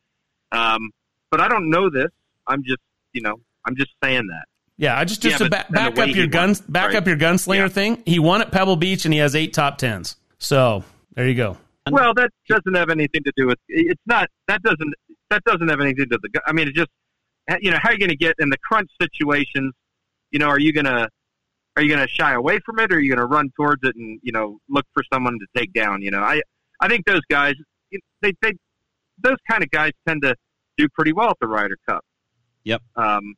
Um, 0.52 0.90
but 1.32 1.40
I 1.40 1.48
don't 1.48 1.70
know 1.70 1.90
this. 1.90 2.10
I'm 2.48 2.64
just 2.64 2.82
you 3.14 3.22
know 3.22 3.36
I'm 3.66 3.76
just 3.76 3.92
saying 4.04 4.28
that. 4.28 4.46
Yeah, 4.76 4.98
I 5.00 5.06
just 5.06 5.22
just 5.22 5.40
Yeah, 5.40 5.46
to 5.46 5.50
ba- 5.50 5.66
back 5.70 5.98
up 5.98 6.08
he 6.08 6.16
your 6.16 6.24
won, 6.26 6.30
guns, 6.32 6.62
back 6.62 6.88
right? 6.88 6.96
up 6.96 7.08
your 7.08 7.16
gunslinger 7.18 7.72
thing. 7.72 8.02
He 8.06 8.18
won 8.20 8.42
at 8.42 8.52
Pebble 8.52 8.76
Beach 8.76 9.06
and 9.06 9.14
he 9.14 9.20
has 9.20 9.36
eight 9.36 9.54
top 9.54 9.78
tens. 9.78 10.16
So 10.40 10.84
there 11.14 11.28
you 11.28 11.36
go. 11.36 11.58
Well, 11.92 12.14
that 12.14 12.32
doesn't 12.48 12.76
have 12.76 12.90
anything 12.90 13.24
to 13.24 13.32
do 13.36 13.48
with. 13.48 13.60
It's 13.68 14.02
not. 14.06 14.30
That 14.48 14.62
doesn't. 14.62 14.94
That 15.30 15.44
doesn't 15.44 15.68
have 15.68 15.82
anything 15.82 15.98
to 15.98 16.06
do 16.06 16.18
with 16.22 16.32
the. 16.34 16.42
I 16.48 16.54
mean, 16.54 16.68
it 16.68 16.76
just. 16.76 16.90
You 17.62 17.72
know, 17.72 17.78
how 17.82 17.90
are 17.90 17.94
you 17.94 18.00
going 18.00 18.10
to 18.10 18.16
get 18.16 18.36
in 18.40 18.50
the 18.50 18.58
crunch 18.58 18.90
situations? 19.02 19.74
You 20.32 20.40
know, 20.40 20.48
are 20.48 20.60
you 20.60 20.72
going 20.72 20.86
to 20.86 21.10
are 21.76 21.82
you 21.84 21.94
going 21.94 22.06
to 22.06 22.14
shy 22.14 22.34
away 22.34 22.60
from 22.66 22.80
it, 22.80 22.92
or 22.92 22.98
are 22.98 23.00
you 23.00 23.10
going 23.10 23.20
to 23.20 23.26
run 23.26 23.52
towards 23.56 23.82
it 23.84 23.96
and 23.96 24.20
you 24.24 24.32
know 24.32 24.60
look 24.70 24.86
for 24.94 25.04
someone 25.12 25.40
to 25.40 25.60
take 25.60 25.74
down? 25.74 26.02
You 26.02 26.12
know, 26.12 26.22
I 26.22 26.42
I 26.80 26.88
think 26.88 27.06
those 27.06 27.22
guys, 27.30 27.54
they 28.22 28.34
they 28.42 28.54
those 29.22 29.38
kind 29.50 29.64
of 29.64 29.72
guys 29.72 29.92
tend 30.08 30.22
to 30.24 30.36
do 30.78 30.88
pretty 30.90 31.14
well 31.14 31.30
at 31.30 31.38
the 31.42 31.48
Ryder 31.48 31.78
Cup. 31.88 32.04
Yep. 32.64 32.82
Um, 32.96 33.36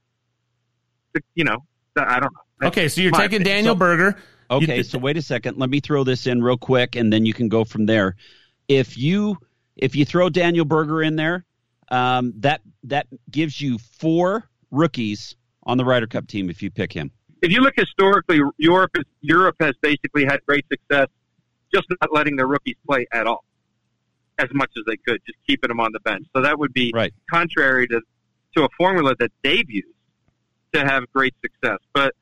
the- 1.14 1.22
you 1.34 1.44
know, 1.44 1.58
I 1.98 2.20
don't 2.20 2.34
know. 2.34 2.40
That's 2.60 2.72
Okay, 2.78 2.88
so 2.88 3.02
you're 3.02 3.12
taking 3.12 3.42
opinion. 3.42 3.56
Daniel 3.58 3.76
Berger. 3.76 4.18
Okay, 4.50 4.84
so 4.84 4.98
wait 4.98 5.18
a 5.18 5.22
second. 5.22 5.58
Let 5.58 5.70
me 5.70 5.80
throw 5.80 6.04
this 6.04 6.28
in 6.28 6.44
real 6.44 6.58
quick, 6.58 6.96
and 6.96 7.12
then 7.12 7.26
you 7.26 7.34
can 7.34 7.50
go 7.50 7.64
from 7.64 7.86
there. 7.86 8.16
If 8.68 8.98
you 8.98 9.38
if 9.76 9.96
you 9.96 10.06
throw 10.06 10.30
Daniel 10.30 10.66
Berger 10.66 11.04
in 11.04 11.16
there, 11.16 11.46
um, 11.90 12.34
that 12.38 12.62
that 12.84 13.08
gives 13.32 13.60
you 13.60 13.78
four 13.78 14.48
rookies 14.72 15.36
on 15.64 15.78
the 15.78 15.86
Ryder 15.86 16.08
Cup 16.08 16.28
team 16.28 16.50
if 16.50 16.62
you 16.62 16.70
pick 16.70 16.94
him. 16.94 17.12
if 17.42 17.52
you 17.52 17.62
look 17.62 17.74
historically, 17.76 18.40
Europe 18.58 18.92
is, 18.96 19.04
Europe 19.22 19.56
has 19.60 19.74
basically 19.82 20.26
had 20.26 20.40
great 20.46 20.66
success 20.72 21.08
just 21.74 21.88
not 21.90 22.14
letting 22.14 22.36
their 22.36 22.48
rookies 22.48 22.76
play 22.88 23.06
at 23.12 23.28
all, 23.28 23.44
as 24.40 24.48
much 24.54 24.72
as 24.78 24.84
they 24.86 24.98
could, 24.98 25.20
just 25.26 25.38
keeping 25.48 25.68
them 25.68 25.80
on 25.80 25.92
the 25.92 26.00
bench. 26.02 26.26
So 26.36 26.42
that 26.42 26.58
would 26.58 26.74
be 26.74 26.94
contrary 27.30 27.88
to 27.88 28.02
to 28.56 28.64
a 28.64 28.70
formula 28.78 29.14
that 29.20 29.32
they've 29.44 29.70
used 29.70 29.88
to 30.74 30.80
have 30.86 31.04
great 31.14 31.34
success. 31.42 31.80
But 31.94 32.14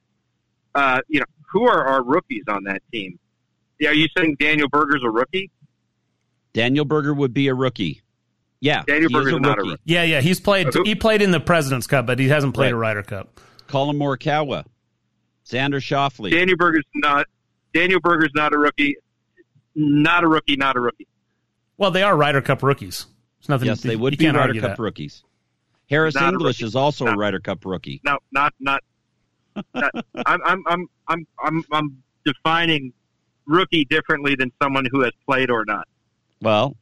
uh, 0.75 1.01
you 1.07 1.19
know, 1.19 1.25
who 1.53 1.67
are 1.67 1.85
our 1.85 2.03
rookies 2.03 2.43
on 2.49 2.63
that 2.65 2.81
team? 2.91 3.17
Yeah, 3.79 3.89
are 3.89 3.93
you 3.93 4.07
saying 4.17 4.35
Daniel 4.39 4.67
Berger's 4.69 5.01
a 5.05 5.09
rookie? 5.09 5.49
Daniel 6.53 6.85
Berger 6.85 7.13
would 7.13 7.33
be 7.33 7.47
a 7.47 7.53
rookie. 7.55 8.01
Yeah, 8.59 8.83
Daniel 8.87 9.09
he 9.09 9.17
is 9.17 9.23
Berger's 9.25 9.41
not 9.41 9.59
a 9.59 9.61
rookie. 9.63 9.81
Yeah, 9.85 10.03
yeah, 10.03 10.21
he's 10.21 10.39
played. 10.39 10.67
He 10.85 10.95
played 10.95 11.21
in 11.21 11.31
the 11.31 11.39
President's 11.39 11.87
Cup, 11.87 12.05
but 12.05 12.19
he 12.19 12.27
hasn't 12.29 12.53
played 12.53 12.67
Right. 12.67 12.73
a 12.73 12.77
Ryder 12.77 13.03
Cup. 13.03 13.39
Collin 13.67 13.97
Morikawa, 13.97 14.65
Xander 15.45 15.75
Schauffele. 15.81 16.31
Daniel 16.31 16.57
Berger's 16.57 16.83
not. 16.95 17.27
Daniel 17.73 17.99
Berger's 17.99 18.31
not 18.35 18.53
a 18.53 18.57
rookie. 18.59 18.95
Not 19.75 20.23
a 20.23 20.27
rookie. 20.27 20.55
Not 20.55 20.75
a 20.77 20.79
rookie. 20.79 21.07
Well, 21.77 21.91
they 21.91 22.03
are 22.03 22.15
Ryder 22.15 22.41
Cup 22.41 22.61
rookies. 22.63 23.07
It's 23.39 23.49
nothing. 23.49 23.67
yes, 23.67 23.81
they 23.81 23.95
would 23.95 24.17
be 24.17 24.25
can't 24.25 24.37
Ryder 24.37 24.53
Cup 24.53 24.77
that. 24.77 24.79
rookies. 24.79 25.23
Harris 25.89 26.15
Not 26.15 26.33
English 26.33 26.59
rookie. 26.59 26.67
is 26.67 26.75
also 26.75 27.05
a 27.07 27.11
No. 27.11 27.17
Ryder 27.17 27.39
Cup 27.39 27.65
rookie. 27.65 27.99
No, 28.05 28.19
not 28.31 28.53
not. 28.59 28.81
Not 29.73 29.91
I'm, 30.25 30.39
I'm 30.45 30.63
I'm 30.67 30.87
I'm 31.07 31.25
I'm 31.43 31.63
I'm 31.71 32.03
defining 32.25 32.93
rookie 33.45 33.85
differently 33.85 34.35
than 34.35 34.51
someone 34.61 34.85
who 34.91 35.01
has 35.01 35.11
played 35.27 35.49
or 35.49 35.63
not. 35.65 35.87
Well, 36.41 36.75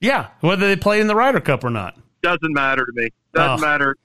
Yeah, 0.00 0.28
whether 0.40 0.66
they 0.68 0.76
played 0.76 1.00
in 1.00 1.06
the 1.06 1.14
Ryder 1.16 1.40
Cup 1.40 1.64
or 1.64 1.70
not. 1.70 1.96
Doesn't 2.22 2.52
matter 2.52 2.84
to 2.86 2.92
me. 2.94 3.08
Doesn't 3.34 3.64
Oh. 3.64 3.66
matter. 3.68 3.96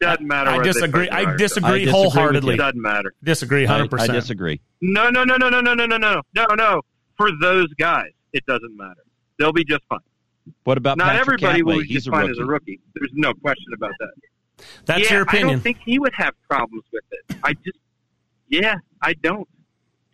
Doesn't 0.00 0.26
matter. 0.26 0.50
I 0.50 0.56
whether 0.58 0.72
disagree. 0.72 1.08
played 1.08 1.22
in 1.22 1.28
I 1.30 1.36
disagree 1.36 1.86
wholeheartedly. 1.86 2.56
Doesn't 2.56 2.80
matter. 2.82 3.12
Disagree, 3.22 3.64
hundred 3.64 3.94
I, 4.00 4.04
I 4.04 4.06
disagree. 4.08 4.60
No, 4.80 5.10
no, 5.10 5.22
no, 5.24 5.36
no, 5.36 5.48
no, 5.48 5.60
no, 5.60 5.74
no, 5.74 5.86
no, 5.86 5.96
no, 5.96 6.20
no, 6.34 6.46
no. 6.56 6.80
For 7.16 7.30
those 7.40 7.68
guys, 7.74 8.10
it 8.32 8.44
doesn't 8.46 8.76
matter. 8.76 9.02
They'll 9.38 9.52
be 9.52 9.64
just 9.64 9.82
fine. 9.88 10.00
What 10.64 10.76
about 10.76 10.98
Not 10.98 11.06
Patrick 11.08 11.40
everybody 11.42 11.62
will 11.62 11.78
be 11.82 11.86
He's 11.86 12.04
just 12.04 12.10
fine 12.10 12.22
rookie. 12.26 12.32
as 12.32 12.38
a 12.38 12.44
rookie. 12.44 12.80
There's 12.96 13.12
no 13.14 13.32
question 13.34 13.72
about 13.76 13.92
that. 14.00 14.10
That's 14.84 15.04
yeah, 15.04 15.14
your 15.14 15.22
opinion. 15.22 15.48
I 15.48 15.52
don't 15.52 15.60
think 15.60 15.78
he 15.84 15.98
would 15.98 16.14
have 16.14 16.34
problems 16.48 16.84
with 16.92 17.04
it. 17.10 17.36
I 17.42 17.54
just, 17.54 17.78
yeah, 18.48 18.76
I 19.00 19.14
don't. 19.14 19.48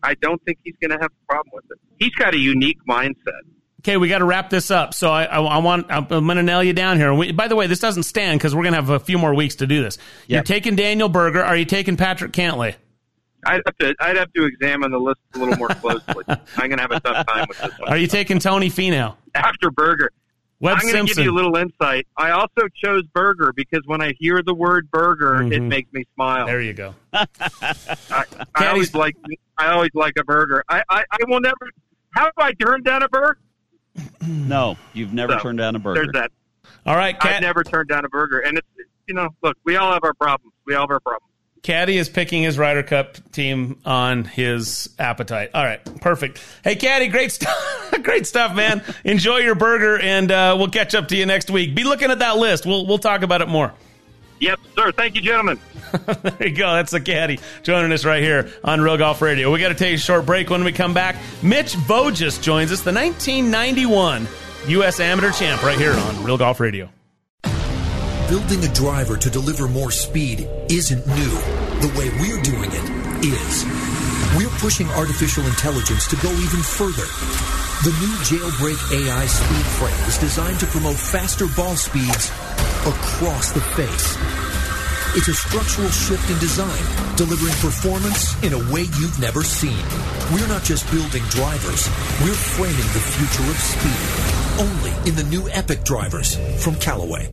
I 0.02 0.14
don't 0.14 0.42
think 0.44 0.58
he's 0.62 0.76
going 0.80 0.92
to 0.92 0.98
have 1.00 1.10
a 1.10 1.26
problem 1.26 1.50
with 1.54 1.64
it. 1.70 1.78
He's 1.98 2.14
got 2.14 2.32
a 2.32 2.38
unique 2.38 2.78
mindset. 2.88 3.42
Okay, 3.80 3.96
we 3.96 4.08
got 4.08 4.18
to 4.18 4.24
wrap 4.24 4.50
this 4.50 4.70
up. 4.70 4.94
So 4.94 5.10
I, 5.10 5.24
I, 5.24 5.40
I 5.40 5.58
want 5.58 5.86
I'm, 5.88 6.06
I'm 6.10 6.24
going 6.24 6.36
to 6.36 6.42
nail 6.42 6.62
you 6.62 6.72
down 6.72 6.98
here. 6.98 7.12
We, 7.14 7.32
by 7.32 7.48
the 7.48 7.56
way, 7.56 7.66
this 7.66 7.80
doesn't 7.80 8.04
stand 8.04 8.38
because 8.38 8.54
we're 8.54 8.62
going 8.62 8.74
to 8.74 8.80
have 8.80 8.90
a 8.90 9.00
few 9.00 9.18
more 9.18 9.34
weeks 9.34 9.56
to 9.56 9.66
do 9.66 9.82
this. 9.82 9.98
You're 10.26 10.42
taking 10.42 10.76
Daniel 10.76 11.08
Berger. 11.08 11.42
Are 11.42 11.56
you 11.56 11.64
taking 11.64 11.96
Patrick 11.96 12.32
Cantlay? 12.32 12.74
I'd 13.46 13.62
have 13.64 13.76
to, 13.78 13.94
I'd 14.00 14.16
have 14.16 14.32
to 14.32 14.44
examine 14.44 14.90
the 14.90 14.98
list 14.98 15.20
a 15.34 15.38
little 15.38 15.56
more 15.56 15.68
closely. 15.68 16.24
I'm 16.28 16.68
going 16.68 16.76
to 16.76 16.82
have 16.82 16.90
a 16.90 17.00
tough 17.00 17.26
time 17.26 17.46
with 17.48 17.60
this 17.60 17.78
one. 17.78 17.88
Are 17.88 17.96
you 17.96 18.08
taking 18.08 18.40
Tony 18.40 18.68
Finau? 18.68 19.14
After 19.34 19.70
Berger, 19.70 20.10
Webb 20.60 20.78
I'm 20.80 20.90
going 20.92 21.06
to 21.06 21.14
give 21.14 21.24
you 21.24 21.30
a 21.30 21.34
little 21.34 21.56
insight. 21.56 22.06
I 22.16 22.30
also 22.30 22.66
chose 22.82 23.04
Burger 23.14 23.52
because 23.54 23.82
when 23.86 24.02
I 24.02 24.12
hear 24.18 24.42
the 24.42 24.54
word 24.54 24.90
burger, 24.90 25.42
it 25.42 25.50
Mhm. 25.62 25.68
makes 25.68 25.92
me 25.92 26.04
smile. 26.14 26.46
There 26.46 26.60
you 26.60 26.72
go. 26.72 26.94
I, 27.12 28.24
I 28.56 28.66
always 28.66 28.92
like 28.94 29.14
I 29.56 29.68
always 29.68 29.90
like 29.94 30.14
a 30.18 30.24
burger. 30.24 30.64
I, 30.68 30.82
I, 30.88 31.04
I 31.12 31.18
will 31.28 31.40
never. 31.40 31.56
How 32.10 32.24
do 32.26 32.32
I 32.38 32.52
turn 32.54 32.82
down 32.82 33.02
a 33.02 33.08
burger? 33.08 33.38
No, 34.26 34.76
you've 34.94 35.12
never 35.12 35.34
So, 35.34 35.38
turned 35.40 35.58
down 35.58 35.74
a 35.76 35.78
burger. 35.78 36.02
There's 36.02 36.12
that. 36.12 36.30
All 36.86 36.96
right, 36.96 37.16
I've 37.20 37.40
never 37.40 37.62
turned 37.64 37.88
down 37.88 38.04
a 38.04 38.08
burger, 38.08 38.40
and 38.40 38.58
it's 38.58 38.66
you 39.06 39.14
know, 39.14 39.28
look, 39.42 39.56
we 39.64 39.76
all 39.76 39.92
have 39.92 40.04
our 40.04 40.14
problems. 40.14 40.54
We 40.66 40.74
all 40.74 40.82
have 40.82 40.90
our 40.90 41.00
problems. 41.00 41.27
Caddy 41.62 41.98
is 41.98 42.08
picking 42.08 42.42
his 42.42 42.58
Ryder 42.58 42.82
Cup 42.82 43.16
team 43.32 43.78
on 43.84 44.24
his 44.24 44.90
appetite. 44.98 45.50
All 45.54 45.64
right, 45.64 45.84
perfect. 46.00 46.42
Hey, 46.62 46.76
Caddy, 46.76 47.08
great 47.08 47.32
stuff, 47.32 47.92
great 48.02 48.26
stuff, 48.26 48.54
man. 48.54 48.82
Enjoy 49.04 49.38
your 49.38 49.54
burger, 49.54 49.98
and 49.98 50.30
uh, 50.30 50.54
we'll 50.58 50.68
catch 50.70 50.94
up 50.94 51.08
to 51.08 51.16
you 51.16 51.26
next 51.26 51.50
week. 51.50 51.74
Be 51.74 51.84
looking 51.84 52.10
at 52.10 52.20
that 52.20 52.36
list. 52.36 52.64
We'll 52.64 52.86
we'll 52.86 52.98
talk 52.98 53.22
about 53.22 53.42
it 53.42 53.48
more. 53.48 53.72
Yep, 54.40 54.60
sir. 54.76 54.92
Thank 54.92 55.16
you, 55.16 55.20
gentlemen. 55.20 55.58
there 56.22 56.48
you 56.48 56.54
go. 56.54 56.74
That's 56.74 56.92
the 56.92 57.00
caddy 57.00 57.40
joining 57.62 57.92
us 57.92 58.04
right 58.04 58.22
here 58.22 58.50
on 58.62 58.80
Real 58.80 58.96
Golf 58.96 59.20
Radio. 59.20 59.52
We 59.52 59.58
got 59.58 59.70
to 59.70 59.74
take 59.74 59.94
a 59.94 59.98
short 59.98 60.26
break. 60.26 60.50
When 60.50 60.64
we 60.64 60.72
come 60.72 60.94
back, 60.94 61.16
Mitch 61.42 61.74
Voges 61.74 62.40
joins 62.40 62.70
us, 62.70 62.82
the 62.82 62.92
1991 62.92 64.28
U.S. 64.68 65.00
Amateur 65.00 65.32
Champ, 65.32 65.62
right 65.62 65.78
here 65.78 65.92
on 65.92 66.22
Real 66.22 66.38
Golf 66.38 66.60
Radio. 66.60 66.88
Building 68.28 68.62
a 68.62 68.74
driver 68.74 69.16
to 69.16 69.30
deliver 69.30 69.66
more 69.68 69.90
speed 69.90 70.50
isn't 70.68 71.06
new. 71.06 71.34
The 71.80 71.88
way 71.96 72.12
we're 72.20 72.42
doing 72.42 72.68
it 72.68 73.24
is. 73.24 73.64
We're 74.36 74.52
pushing 74.60 74.86
artificial 74.90 75.46
intelligence 75.46 76.06
to 76.08 76.16
go 76.16 76.28
even 76.28 76.60
further. 76.60 77.08
The 77.88 77.96
new 78.04 78.12
Jailbreak 78.28 78.76
AI 78.92 79.24
speed 79.24 79.64
frame 79.80 80.08
is 80.08 80.18
designed 80.18 80.60
to 80.60 80.66
promote 80.66 80.96
faster 80.96 81.46
ball 81.56 81.74
speeds 81.76 82.28
across 82.84 83.52
the 83.52 83.64
face. 83.72 84.18
It's 85.16 85.28
a 85.28 85.32
structural 85.32 85.88
shift 85.88 86.28
in 86.28 86.38
design, 86.38 86.84
delivering 87.16 87.56
performance 87.64 88.36
in 88.44 88.52
a 88.52 88.60
way 88.70 88.82
you've 89.00 89.18
never 89.18 89.42
seen. 89.42 89.82
We're 90.34 90.52
not 90.52 90.64
just 90.64 90.84
building 90.92 91.24
drivers, 91.32 91.88
we're 92.20 92.36
framing 92.36 92.76
the 92.92 93.00
future 93.08 93.48
of 93.48 93.56
speed. 93.56 94.04
Only 94.60 95.08
in 95.08 95.16
the 95.16 95.24
new 95.24 95.48
Epic 95.48 95.82
drivers 95.82 96.36
from 96.62 96.74
Callaway. 96.74 97.32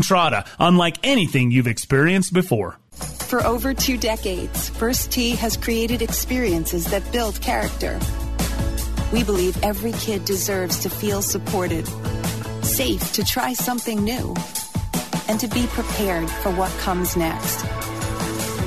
Entrada 0.01 0.45
unlike 0.57 0.97
anything 1.03 1.51
you've 1.51 1.67
experienced 1.67 2.33
before. 2.33 2.79
For 3.29 3.45
over 3.45 3.71
two 3.71 3.97
decades, 3.97 4.69
First 4.69 5.11
Tee 5.11 5.35
has 5.35 5.55
created 5.55 6.01
experiences 6.01 6.85
that 6.85 7.03
build 7.11 7.39
character. 7.39 7.99
We 9.13 9.23
believe 9.23 9.63
every 9.63 9.91
kid 9.91 10.25
deserves 10.25 10.79
to 10.79 10.89
feel 10.89 11.21
supported, 11.21 11.87
safe 12.63 13.13
to 13.13 13.23
try 13.23 13.53
something 13.53 14.03
new, 14.03 14.33
and 15.27 15.39
to 15.39 15.47
be 15.47 15.67
prepared 15.67 16.27
for 16.41 16.51
what 16.51 16.71
comes 16.79 17.15
next. 17.15 17.63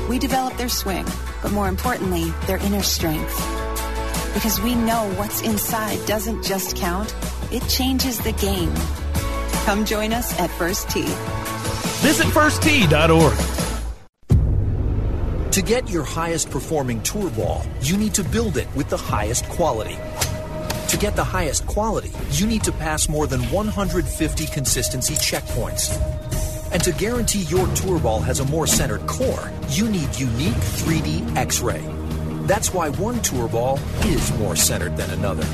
We 0.08 0.20
develop 0.20 0.56
their 0.56 0.68
swing, 0.68 1.06
but 1.42 1.50
more 1.50 1.66
importantly, 1.66 2.32
their 2.46 2.58
inner 2.58 2.82
strength. 2.82 3.36
Because 4.34 4.60
we 4.60 4.76
know 4.76 5.12
what's 5.16 5.42
inside 5.42 5.98
doesn't 6.06 6.44
just 6.44 6.76
count, 6.76 7.12
it 7.50 7.66
changes 7.68 8.20
the 8.20 8.32
game. 8.32 8.72
Come 9.64 9.86
join 9.86 10.12
us 10.12 10.38
at 10.38 10.50
First 10.50 10.90
Tee. 10.90 11.06
Visit 12.04 12.26
firsttee.org. 12.26 13.32
To 15.52 15.62
get 15.62 15.88
your 15.88 16.02
highest 16.02 16.50
performing 16.50 17.00
tour 17.02 17.30
ball, 17.30 17.64
you 17.80 17.96
need 17.96 18.12
to 18.12 18.24
build 18.24 18.58
it 18.58 18.68
with 18.76 18.90
the 18.90 18.98
highest 18.98 19.48
quality. 19.48 19.96
To 20.88 20.98
get 20.98 21.16
the 21.16 21.24
highest 21.24 21.66
quality, 21.66 22.12
you 22.32 22.46
need 22.46 22.62
to 22.64 22.72
pass 22.72 23.08
more 23.08 23.26
than 23.26 23.40
150 23.44 24.46
consistency 24.48 25.14
checkpoints. 25.14 25.96
And 26.70 26.84
to 26.84 26.92
guarantee 26.92 27.44
your 27.44 27.66
tour 27.68 27.98
ball 27.98 28.20
has 28.20 28.40
a 28.40 28.44
more 28.44 28.66
centered 28.66 29.06
core, 29.06 29.50
you 29.70 29.88
need 29.88 30.14
unique 30.18 30.52
3D 30.52 31.36
X 31.36 31.60
ray. 31.60 31.82
That's 32.42 32.74
why 32.74 32.90
one 32.90 33.22
tour 33.22 33.48
ball 33.48 33.78
is 34.02 34.30
more 34.38 34.56
centered 34.56 34.98
than 34.98 35.08
another. 35.12 35.46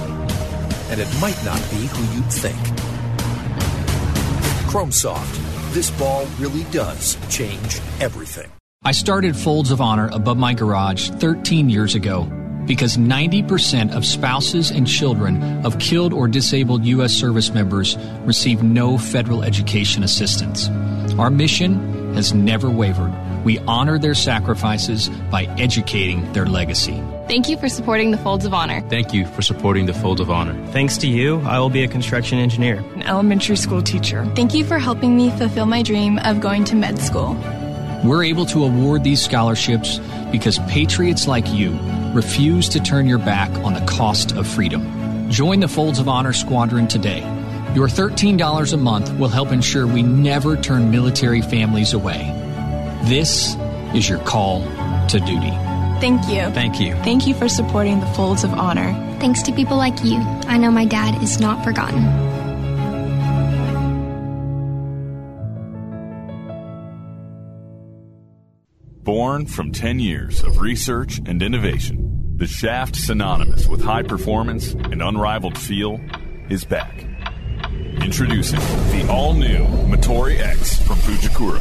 And 0.91 1.01
it 1.01 1.09
might 1.21 1.41
not 1.45 1.61
be 1.71 1.87
who 1.87 2.17
you'd 2.17 2.33
think. 2.33 2.90
Chrome 4.71 4.93
Soft. 4.93 5.75
This 5.75 5.91
ball 5.91 6.27
really 6.39 6.63
does 6.71 7.19
change 7.29 7.81
everything. 7.99 8.49
I 8.85 8.93
started 8.93 9.37
Folds 9.37 9.73
of 9.73 9.81
Honor 9.81 10.09
above 10.13 10.37
my 10.37 10.55
garage 10.55 11.11
13 11.11 11.69
years 11.69 11.97
ago 11.97 12.23
because 12.67 12.97
90% 12.97 13.93
of 13.93 14.07
spouses 14.07 14.71
and 14.71 14.87
children 14.87 15.43
of 15.67 15.81
killed 15.81 16.13
or 16.13 16.29
disabled 16.29 16.85
U.S. 16.85 17.13
service 17.13 17.53
members 17.53 17.97
receive 18.21 18.63
no 18.63 18.97
federal 18.97 19.43
education 19.43 20.05
assistance. 20.05 20.69
Our 21.19 21.31
mission 21.31 22.00
has 22.15 22.33
never 22.35 22.71
wavered. 22.71 23.15
We 23.45 23.59
honor 23.61 23.99
their 23.99 24.15
sacrifices 24.15 25.09
by 25.31 25.45
educating 25.59 26.33
their 26.33 26.47
legacy. 26.47 27.03
Thank 27.27 27.49
you 27.49 27.57
for 27.57 27.69
supporting 27.69 28.11
the 28.11 28.19
Folds 28.19 28.45
of 28.45 28.53
Honor. 28.53 28.81
Thank 28.89 29.15
you 29.15 29.25
for 29.27 29.41
supporting 29.43 29.87
the 29.87 29.95
Fold 29.95 30.21
of 30.21 30.31
Honor. 30.31 30.55
Thanks 30.73 30.99
to 30.99 31.07
you, 31.07 31.41
I 31.43 31.59
will 31.59 31.71
be 31.71 31.85
a 31.85 31.89
construction 31.89 32.39
engineer, 32.39 32.79
an 32.95 33.03
elementary 33.03 33.57
school 33.57 33.83
teacher. 33.83 34.25
Thank 34.35 34.53
you 34.53 34.65
for 34.65 34.79
helping 34.79 35.17
me 35.17 35.31
fulfill 35.31 35.67
my 35.67 35.83
dream 35.83 36.19
of 36.19 36.41
going 36.41 36.65
to 36.65 36.75
med 36.77 36.99
school. 36.99 37.35
We're 38.05 38.25
able 38.25 38.47
to 38.47 38.65
award 38.65 39.05
these 39.05 39.23
scholarships 39.23 40.01
because 40.33 40.59
patriots 40.61 41.29
like 41.29 41.47
you 41.53 41.79
refuse 42.15 42.69
to 42.71 42.81
turn 42.81 43.07
your 43.07 43.19
back 43.19 43.51
on 43.65 43.75
the 43.75 43.85
cost 43.87 44.33
of 44.33 44.47
freedom. 44.47 45.31
Join 45.31 45.61
the 45.61 45.69
Folds 45.69 45.99
of 45.99 46.09
Honor 46.09 46.33
Squadron 46.33 46.89
today. 46.89 47.23
Your 47.75 47.87
$13 47.87 48.73
a 48.73 48.77
month 48.77 49.13
will 49.13 49.29
help 49.29 49.53
ensure 49.53 49.87
we 49.87 50.03
never 50.03 50.57
turn 50.57 50.91
military 50.91 51.41
families 51.41 51.93
away. 51.93 52.35
This 53.05 53.55
is 53.95 54.09
your 54.09 54.19
call 54.19 54.63
to 55.07 55.21
duty. 55.21 55.53
Thank 56.01 56.29
you. 56.29 56.51
Thank 56.51 56.81
you. 56.81 56.97
Thank 57.05 57.29
you 57.29 57.35
for 57.35 57.49
supporting 57.49 58.01
the 58.01 58.07
Folds 58.07 58.43
of 58.43 58.53
Honor. 58.55 58.93
Thanks 59.21 59.43
to 59.43 59.53
people 59.53 59.77
like 59.77 60.03
you, 60.03 60.17
I 60.49 60.57
know 60.57 60.73
my 60.73 60.85
dad 60.85 61.23
is 61.23 61.39
not 61.39 61.63
forgotten. 61.63 62.03
Born 69.05 69.47
from 69.47 69.71
10 69.71 70.01
years 70.01 70.43
of 70.43 70.59
research 70.61 71.21
and 71.25 71.41
innovation, 71.41 72.35
the 72.37 72.49
shaft 72.49 72.97
synonymous 72.97 73.69
with 73.69 73.81
high 73.81 74.03
performance 74.03 74.73
and 74.73 75.01
unrivaled 75.01 75.57
feel 75.57 76.01
is 76.49 76.65
back. 76.65 77.10
Introducing 78.03 78.59
the 78.59 79.07
all 79.11 79.35
new 79.35 79.65
Motore 79.87 80.39
X 80.39 80.81
from 80.83 80.97
Fujikura. 80.97 81.61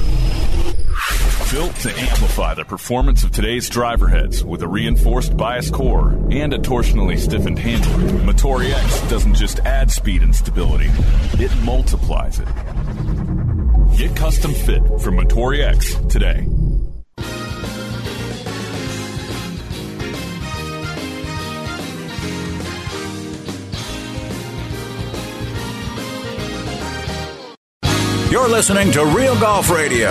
Built 1.51 1.75
to 1.77 1.99
amplify 1.99 2.53
the 2.53 2.63
performance 2.63 3.23
of 3.23 3.31
today's 3.31 3.69
driver 3.69 4.07
heads 4.07 4.43
with 4.43 4.61
a 4.61 4.67
reinforced 4.67 5.35
bias 5.35 5.69
core 5.69 6.11
and 6.31 6.53
a 6.53 6.57
torsionally 6.57 7.19
stiffened 7.19 7.59
handle, 7.59 7.91
Motore 8.19 8.71
X 8.71 9.09
doesn't 9.09 9.35
just 9.35 9.59
add 9.59 9.91
speed 9.91 10.21
and 10.21 10.35
stability, 10.35 10.89
it 11.33 11.51
multiplies 11.63 12.39
it. 12.39 12.47
Get 13.97 14.15
custom 14.15 14.53
fit 14.53 14.81
from 15.01 15.17
Motore 15.17 15.63
X 15.63 15.95
today. 16.07 16.45
You're 28.29 28.47
listening 28.47 28.91
to 28.91 29.05
Real 29.05 29.37
Golf 29.39 29.71
Radio. 29.71 30.09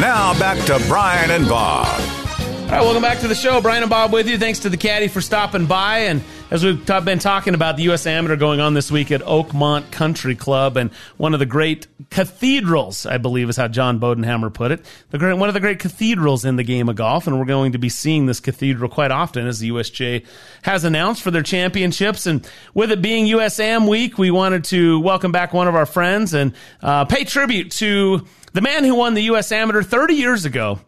Now 0.00 0.36
back 0.38 0.58
to 0.68 0.82
Brian 0.88 1.30
and 1.30 1.46
Bob. 1.46 2.00
All 2.00 2.66
right, 2.70 2.80
welcome 2.80 3.02
back 3.02 3.18
to 3.20 3.28
the 3.28 3.34
show. 3.34 3.60
Brian 3.60 3.82
and 3.82 3.90
Bob 3.90 4.10
with 4.10 4.26
you. 4.26 4.38
Thanks 4.38 4.60
to 4.60 4.70
the 4.70 4.78
caddy 4.78 5.06
for 5.06 5.20
stopping 5.20 5.66
by. 5.66 5.98
And 5.98 6.22
as 6.50 6.64
we've 6.64 6.84
been 7.04 7.18
talking 7.18 7.54
about 7.54 7.76
the 7.76 7.84
U.S. 7.84 8.06
Amateur 8.06 8.36
going 8.36 8.60
on 8.60 8.72
this 8.72 8.90
week 8.90 9.10
at 9.10 9.20
Oakmont 9.20 9.90
Country 9.90 10.34
Club, 10.34 10.78
and 10.78 10.90
one 11.18 11.34
of 11.34 11.40
the 11.40 11.46
great 11.46 11.86
cathedrals, 12.10 13.04
I 13.04 13.18
believe 13.18 13.50
is 13.50 13.56
how 13.56 13.68
John 13.68 14.00
Bodenhamer 14.00 14.52
put 14.52 14.72
it, 14.72 14.84
the 15.10 15.18
great, 15.18 15.36
one 15.36 15.48
of 15.50 15.54
the 15.54 15.60
great 15.60 15.78
cathedrals 15.78 16.46
in 16.46 16.56
the 16.56 16.62
game 16.62 16.88
of 16.88 16.96
golf. 16.96 17.26
And 17.26 17.38
we're 17.38 17.44
going 17.44 17.72
to 17.72 17.78
be 17.78 17.90
seeing 17.90 18.26
this 18.26 18.40
cathedral 18.40 18.88
quite 18.88 19.10
often, 19.10 19.46
as 19.46 19.58
the 19.58 19.70
USGA 19.70 20.24
has 20.62 20.84
announced 20.84 21.22
for 21.22 21.30
their 21.30 21.42
championships. 21.42 22.26
And 22.26 22.48
with 22.72 22.90
it 22.90 23.02
being 23.02 23.26
USAM 23.26 23.86
week, 23.86 24.16
we 24.16 24.30
wanted 24.30 24.64
to 24.64 25.00
welcome 25.00 25.32
back 25.32 25.52
one 25.52 25.68
of 25.68 25.74
our 25.74 25.86
friends 25.86 26.32
and 26.32 26.54
uh, 26.82 27.04
pay 27.04 27.24
tribute 27.24 27.72
to 27.72 28.26
the 28.54 28.62
man 28.62 28.84
who 28.84 28.94
won 28.94 29.12
the 29.12 29.22
U.S. 29.24 29.52
Amateur 29.52 29.82
30 29.82 30.14
years 30.14 30.46
ago. 30.46 30.80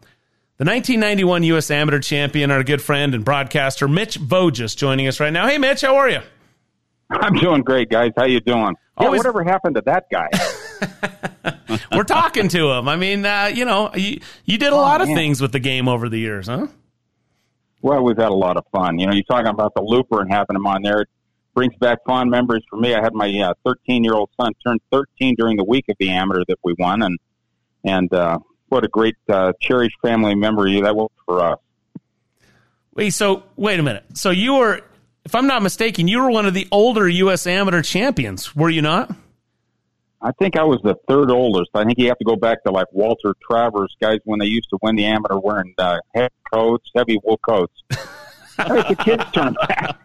The 0.57 0.65
1991 0.65 1.43
U.S. 1.43 1.71
Amateur 1.71 1.99
champion, 1.99 2.51
our 2.51 2.63
good 2.63 2.81
friend 2.83 3.15
and 3.15 3.25
broadcaster 3.25 3.87
Mitch 3.87 4.15
Voges, 4.19 4.75
joining 4.75 5.07
us 5.07 5.19
right 5.19 5.33
now. 5.33 5.47
Hey, 5.47 5.57
Mitch, 5.57 5.81
how 5.81 5.95
are 5.95 6.09
you? 6.09 6.19
I'm 7.09 7.33
doing 7.33 7.61
great, 7.63 7.89
guys. 7.89 8.11
How 8.15 8.25
you 8.25 8.39
doing? 8.41 8.75
Yeah, 8.99 9.09
whatever 9.09 9.43
happened 9.43 9.75
to 9.75 9.81
that 9.87 10.05
guy? 10.11 10.29
We're 11.95 12.03
talking 12.03 12.47
to 12.49 12.69
him. 12.71 12.87
I 12.87 12.95
mean, 12.95 13.25
uh, 13.25 13.49
you 13.53 13.65
know, 13.65 13.89
you, 13.95 14.19
you 14.45 14.57
did 14.59 14.71
a 14.71 14.75
Oh, 14.75 14.81
lot 14.81 15.01
of 15.01 15.07
man. 15.07 15.17
things 15.17 15.41
with 15.41 15.51
the 15.51 15.59
game 15.59 15.87
over 15.87 16.07
the 16.09 16.19
years, 16.19 16.45
huh? 16.47 16.67
Well, 17.81 18.03
we've 18.03 18.17
had 18.17 18.29
a 18.29 18.33
lot 18.35 18.55
of 18.57 18.63
fun. 18.71 18.99
You 18.99 19.07
know, 19.07 19.13
you're 19.13 19.23
talking 19.23 19.47
about 19.47 19.73
the 19.75 19.81
looper 19.81 20.21
and 20.21 20.31
having 20.31 20.55
him 20.55 20.67
on 20.67 20.83
there. 20.83 21.01
It 21.01 21.09
brings 21.55 21.73
back 21.77 21.97
fond 22.05 22.29
memories 22.29 22.63
for 22.69 22.77
me. 22.77 22.93
I 22.93 23.01
had 23.01 23.13
my 23.15 23.53
13 23.65 24.03
year 24.03 24.13
old 24.13 24.29
son 24.39 24.53
turn 24.65 24.77
13 24.91 25.33
during 25.37 25.57
the 25.57 25.63
week 25.63 25.85
of 25.89 25.95
the 25.99 26.11
amateur 26.11 26.43
that 26.47 26.59
we 26.63 26.75
won, 26.77 27.01
and 27.01 27.17
and 27.83 28.13
uh, 28.13 28.37
what 28.71 28.83
a 28.83 28.87
great 28.87 29.15
uh, 29.29 29.53
cherished 29.61 29.97
family 30.01 30.35
memory 30.35 30.81
that 30.81 30.95
was 30.95 31.09
for 31.25 31.41
us. 31.41 31.59
Wait, 32.95 33.11
so 33.11 33.43
wait 33.55 33.79
a 33.79 33.83
minute. 33.83 34.05
So 34.13 34.31
you 34.31 34.55
were, 34.55 34.81
if 35.25 35.35
I'm 35.35 35.47
not 35.47 35.61
mistaken, 35.61 36.07
you 36.07 36.21
were 36.21 36.31
one 36.31 36.45
of 36.45 36.53
the 36.53 36.67
older 36.71 37.07
U.S. 37.07 37.47
amateur 37.47 37.81
champions, 37.81 38.55
were 38.55 38.69
you 38.69 38.81
not? 38.81 39.13
I 40.21 40.31
think 40.33 40.55
I 40.55 40.63
was 40.63 40.79
the 40.83 40.95
third 41.07 41.31
oldest. 41.31 41.71
I 41.73 41.83
think 41.83 41.97
you 41.97 42.07
have 42.09 42.19
to 42.19 42.25
go 42.25 42.35
back 42.35 42.63
to 42.63 42.71
like 42.71 42.87
Walter 42.91 43.35
Travis, 43.49 43.95
guys, 43.99 44.19
when 44.23 44.39
they 44.39 44.45
used 44.45 44.69
to 44.69 44.77
win 44.81 44.95
the 44.95 45.05
amateur 45.05 45.39
wearing 45.39 45.73
uh, 45.77 45.97
heavy 46.13 46.33
coats, 46.53 46.89
heavy 46.95 47.19
wool 47.23 47.39
coats. 47.39 47.73
a 48.59 48.95
kids' 48.95 49.23
tournament. 49.33 49.95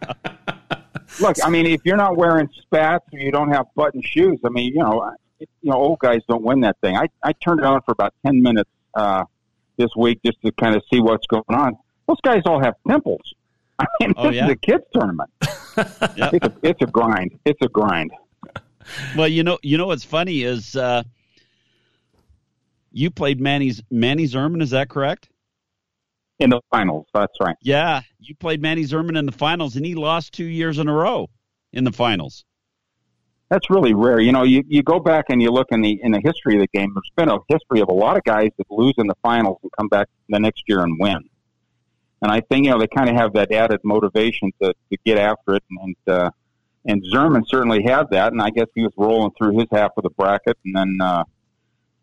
Look, 1.21 1.37
I 1.45 1.51
mean, 1.51 1.67
if 1.67 1.83
you're 1.85 1.97
not 1.97 2.17
wearing 2.17 2.49
spats 2.63 3.05
or 3.13 3.19
you 3.19 3.31
don't 3.31 3.51
have 3.51 3.67
button 3.75 4.01
shoes, 4.03 4.39
I 4.45 4.49
mean, 4.49 4.73
you 4.73 4.81
know, 4.81 5.13
you 5.41 5.47
know, 5.71 5.77
old 5.77 5.99
guys 5.99 6.21
don't 6.29 6.43
win 6.43 6.61
that 6.61 6.77
thing. 6.81 6.97
I 6.97 7.07
I 7.23 7.33
turned 7.33 7.61
it 7.61 7.67
on 7.67 7.81
for 7.83 7.93
about 7.93 8.15
ten 8.25 8.41
minutes 8.43 8.71
uh, 8.95 9.25
this 9.77 9.91
week 9.97 10.21
just 10.25 10.41
to 10.43 10.53
kind 10.53 10.75
of 10.75 10.83
see 10.93 11.01
what's 11.01 11.27
going 11.27 11.45
on. 11.51 11.77
Those 12.09 12.21
guys 12.23 12.43
all 12.47 12.63
have 12.63 12.75
pimples. 12.89 13.35
I 13.79 13.87
mean, 14.01 14.15
Oh, 14.17 14.29
this 14.29 14.37
yeah? 14.37 14.47
is 14.47 14.51
a 14.53 14.57
kids' 14.57 14.85
tournament. 14.95 15.29
it's, 15.43 16.47
a, 16.47 16.53
it's 16.63 16.81
a 16.83 16.87
grind. 16.87 17.39
It's 17.45 17.61
a 17.63 17.69
grind. 17.69 18.11
Well, 19.17 19.29
you 19.29 19.43
know, 19.43 19.59
you 19.63 19.77
know 19.77 19.89
what's 19.89 20.05
funny 20.05 20.43
is 20.45 20.77
uh, 20.77 21.03
you 22.93 23.11
played 23.11 23.41
Manny's 23.41 23.83
Manny 23.91 24.25
Zerman. 24.25 24.63
Is 24.63 24.71
that 24.71 24.89
correct? 24.89 25.29
In 26.39 26.51
the 26.51 26.61
finals, 26.71 27.07
that's 27.15 27.33
right. 27.41 27.57
Yeah, 27.63 28.03
you 28.21 28.35
played 28.35 28.61
Manny 28.61 28.83
Zerman 28.85 29.19
in 29.19 29.25
the 29.27 29.33
finals, 29.33 29.77
and 29.77 29.85
he 29.87 29.95
lost 29.95 30.33
two 30.35 30.45
years 30.45 30.79
in 30.79 30.87
a 30.87 30.93
row 30.93 31.29
in 31.73 31.85
the 31.85 31.93
finals. 31.93 32.45
That's 33.49 33.71
really 33.71 33.95
rare. 33.95 34.19
You 34.19 34.33
know, 34.33 34.43
you, 34.43 34.65
you 34.67 34.83
go 34.83 34.99
back 34.99 35.27
and 35.29 35.41
you 35.41 35.51
look 35.51 35.69
in 35.71 35.81
the 35.81 36.01
in 36.03 36.11
the 36.11 36.21
history 36.21 36.55
of 36.55 36.61
the 36.61 36.79
game. 36.79 36.93
There's 36.95 37.13
been 37.17 37.29
a 37.29 37.39
history 37.49 37.81
of 37.81 37.89
a 37.89 37.93
lot 37.93 38.17
of 38.17 38.25
guys 38.25 38.51
that 38.59 38.67
lose 38.71 38.95
in 38.99 39.07
the 39.07 39.15
finals 39.23 39.59
and 39.63 39.71
come 39.79 39.89
back 39.89 40.09
the 40.29 40.41
next 40.41 40.65
year 40.67 40.81
and 40.81 40.99
win. 40.99 41.29
And 42.23 42.33
I 42.33 42.41
think 42.41 42.65
you 42.65 42.73
know 42.73 42.79
they 42.79 42.89
kind 42.89 43.09
of 43.09 43.15
have 43.15 43.35
that 43.35 43.53
added 43.53 43.81
motivation 43.85 44.51
to, 44.61 44.73
to 44.73 44.99
get 45.05 45.19
after 45.19 45.57
it. 45.57 45.63
And 45.71 45.97
uh, 46.09 46.31
and 46.87 47.05
Zerman 47.05 47.45
certainly 47.47 47.85
had 47.85 48.11
that. 48.11 48.33
And 48.33 48.43
I 48.43 48.51
guess 48.51 48.67
he 48.75 48.83
was 48.83 48.93
rolling 48.97 49.33
through 49.39 49.59
his 49.59 49.69
half 49.71 49.93
of 49.97 50.03
the 50.03 50.11
bracket. 50.11 50.59
And 50.65 50.75
then 50.75 50.99
uh, 51.01 51.23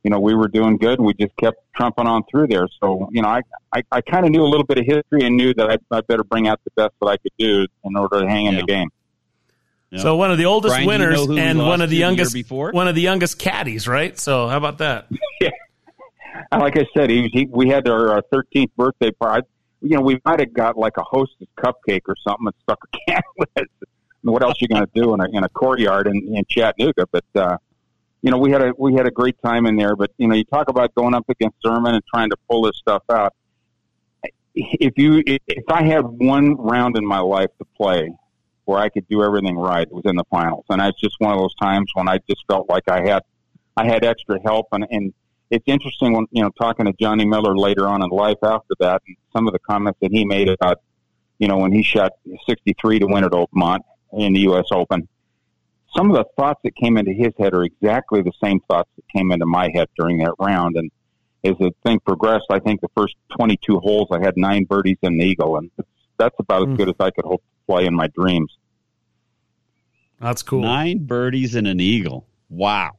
you 0.04 0.12
know 0.12 0.22
we 0.22 0.36
were 0.36 0.48
doing 0.48 0.78
good. 0.78 1.02
We 1.02 1.14
just 1.14 1.36
kept 1.36 1.58
trumping 1.76 2.08
on 2.08 2.24
through 2.32 2.48
there. 2.48 2.70
So 2.82 3.10
you 3.12 3.22
know 3.22 3.28
I 3.28 3.42
I, 3.74 3.84
I 3.92 4.00
kind 4.00 4.26
of 4.26 4.32
knew 4.32 4.44
a 4.44 4.48
little 4.48 4.66
bit 4.66 4.78
of 4.78 4.86
history 4.86 5.26
and 5.26 5.36
knew 5.36 5.54
that 5.56 5.70
I, 5.70 5.78
I 5.94 6.00
better 6.02 6.24
bring 6.24 6.48
out 6.48 6.62
the 6.64 6.72
best 6.78 6.94
that 7.02 7.08
I 7.08 7.18
could 7.18 7.34
do 7.38 7.68
in 7.84 7.98
order 7.98 8.22
to 8.22 8.30
hang 8.30 8.46
in 8.46 8.56
the 8.56 8.64
game. 8.64 8.90
So 10.00 10.16
one 10.16 10.32
of 10.32 10.38
the 10.38 10.46
oldest 10.46 10.72
Brian, 10.74 10.88
do 10.88 10.94
you 10.94 11.00
winners 11.00 11.28
know 11.28 11.38
and 11.38 11.60
one 11.60 11.82
of 11.82 11.90
the 11.90 11.96
to 11.96 11.98
the 11.98 11.98
youngest 11.98 12.34
before? 12.34 12.72
one 12.72 12.88
of 12.88 12.96
the 12.96 13.02
youngest 13.02 13.38
caddies, 13.40 13.88
right? 13.88 14.18
So 14.18 14.48
how 14.48 14.58
about 14.58 14.80
that? 14.80 15.08
And 16.52 16.62
like 16.62 16.78
I 16.78 16.86
said, 16.96 17.10
he, 17.10 17.22
was- 17.22 17.32
he 17.32 17.46
we 17.46 17.70
had 17.70 17.88
our, 17.88 18.10
our 18.10 18.22
13th 18.34 18.72
birthday 18.76 19.12
party. 19.12 19.48
You 19.82 19.96
know, 19.98 20.02
we 20.02 20.20
might 20.26 20.40
have 20.40 20.54
got 20.54 20.78
like 20.78 20.98
a 20.98 21.04
hostess 21.04 21.48
cupcake 21.58 22.02
or 22.08 22.16
something 22.28 22.48
and 22.48 22.56
stuck 22.64 22.80
a 22.92 22.98
can 23.12 23.22
with 23.38 23.50
it. 23.56 23.70
I 23.82 23.86
mean, 24.24 24.34
what 24.34 24.42
else 24.44 24.54
are 24.54 24.58
you 24.62 24.68
going 24.68 24.86
to 24.86 24.92
do 24.96 25.14
in 25.14 25.20
a 25.20 25.30
in 25.32 25.44
a 25.44 25.50
courtyard 25.50 26.08
in, 26.08 26.36
in 26.36 26.44
Chattanooga? 26.50 27.06
But 27.12 27.26
uh, 27.36 27.58
you 28.24 28.32
know, 28.32 28.38
we 28.38 28.50
had 28.52 28.62
a 28.64 28.74
we 28.78 28.94
had 28.96 29.06
a 29.06 29.12
great 29.12 29.36
time 29.44 29.66
in 29.68 29.76
there. 29.76 29.96
But 29.96 30.12
you 30.18 30.28
know, 30.28 30.34
you 30.36 30.44
talk 30.46 30.70
about 30.70 30.96
going 30.96 31.14
up 31.14 31.30
against 31.30 31.58
Zerman 31.64 31.94
and 31.94 32.04
trying 32.12 32.30
to 32.32 32.38
pull 32.50 32.64
this 32.64 32.78
stuff 32.78 33.04
out. 33.12 33.34
If 34.56 34.94
you 34.98 35.24
if 35.26 35.64
I 35.70 35.84
had 35.84 36.04
one 36.06 36.56
round 36.56 36.98
in 36.98 37.06
my 37.06 37.20
life 37.20 37.50
to 37.60 37.66
play 37.78 38.12
where 38.66 38.80
I 38.80 38.90
could 38.90 39.08
do 39.08 39.24
everything 39.24 39.58
right, 39.58 39.88
it 39.88 39.92
was 39.92 40.06
in 40.06 40.16
the 40.16 40.24
finals, 40.30 40.66
and 40.70 40.82
it's 40.82 41.00
just 41.00 41.16
one 41.20 41.34
of 41.34 41.40
those 41.40 41.56
times 41.56 41.92
when 41.94 42.08
I 42.08 42.20
just 42.30 42.44
felt 42.48 42.70
like 42.70 42.88
I 42.88 43.02
had 43.02 43.24
I 43.76 43.86
had 43.86 44.04
extra 44.04 44.40
help, 44.44 44.68
and 44.72 44.86
and 44.90 45.14
it's 45.50 45.66
interesting 45.68 46.14
when 46.14 46.26
you 46.32 46.44
know 46.44 46.52
talking 46.60 46.86
to 46.86 46.94
Johnny 46.94 47.26
Miller 47.26 47.58
later 47.58 47.88
on 47.88 48.04
in 48.04 48.10
life 48.10 48.38
after 48.44 48.74
that, 48.80 49.02
and 49.08 49.18
some 49.34 49.48
of 49.48 49.54
the 49.54 49.60
comments 49.60 50.00
that 50.02 50.12
he 50.12 50.26
made 50.26 50.50
about 50.50 50.82
you 51.40 51.48
know 51.48 51.58
when 51.58 51.72
he 51.72 51.84
shot 51.84 52.14
63 52.48 53.00
to 53.00 53.08
win 53.08 53.24
at 53.24 53.32
Oakmont 53.32 53.80
in 54.14 54.34
the 54.34 54.42
U.S. 54.42 54.66
Open. 54.72 55.08
Some 55.96 56.10
of 56.10 56.16
the 56.16 56.26
thoughts 56.36 56.60
that 56.64 56.76
came 56.76 56.98
into 56.98 57.14
his 57.14 57.34
head 57.38 57.54
are 57.54 57.64
exactly 57.64 58.24
the 58.24 58.32
same 58.44 58.60
thoughts 58.62 58.90
that 58.96 59.04
came 59.16 59.32
into 59.32 59.46
my 59.46 59.70
head 59.74 59.88
during 59.98 60.18
that 60.20 60.34
round, 60.40 60.76
and 60.76 60.90
as 61.44 61.58
the 61.60 61.72
thing 61.86 62.00
progressed, 62.00 62.46
I 62.50 62.60
think 62.60 62.82
the 62.82 62.90
first 62.96 63.16
22 63.38 63.80
holes 63.80 64.08
I 64.12 64.20
had 64.20 64.38
nine 64.38 64.64
birdies 64.64 64.98
and 65.04 65.20
an 65.20 65.28
eagle, 65.28 65.58
and 65.58 65.70
that's 66.18 66.36
about 66.40 66.64
as 66.64 66.68
hmm. 66.70 66.76
good 66.76 66.90
as 66.90 66.96
I 67.00 67.12
could 67.12 67.26
hope 67.26 67.44
play 67.68 67.86
in 67.86 67.96
my 67.96 68.08
dreams. 68.08 68.58
That's 70.20 70.42
cool. 70.42 70.62
Nine 70.62 71.06
birdies 71.06 71.56
and 71.56 71.68
an 71.68 71.80
eagle. 71.80 72.26
Wow. 72.50 72.92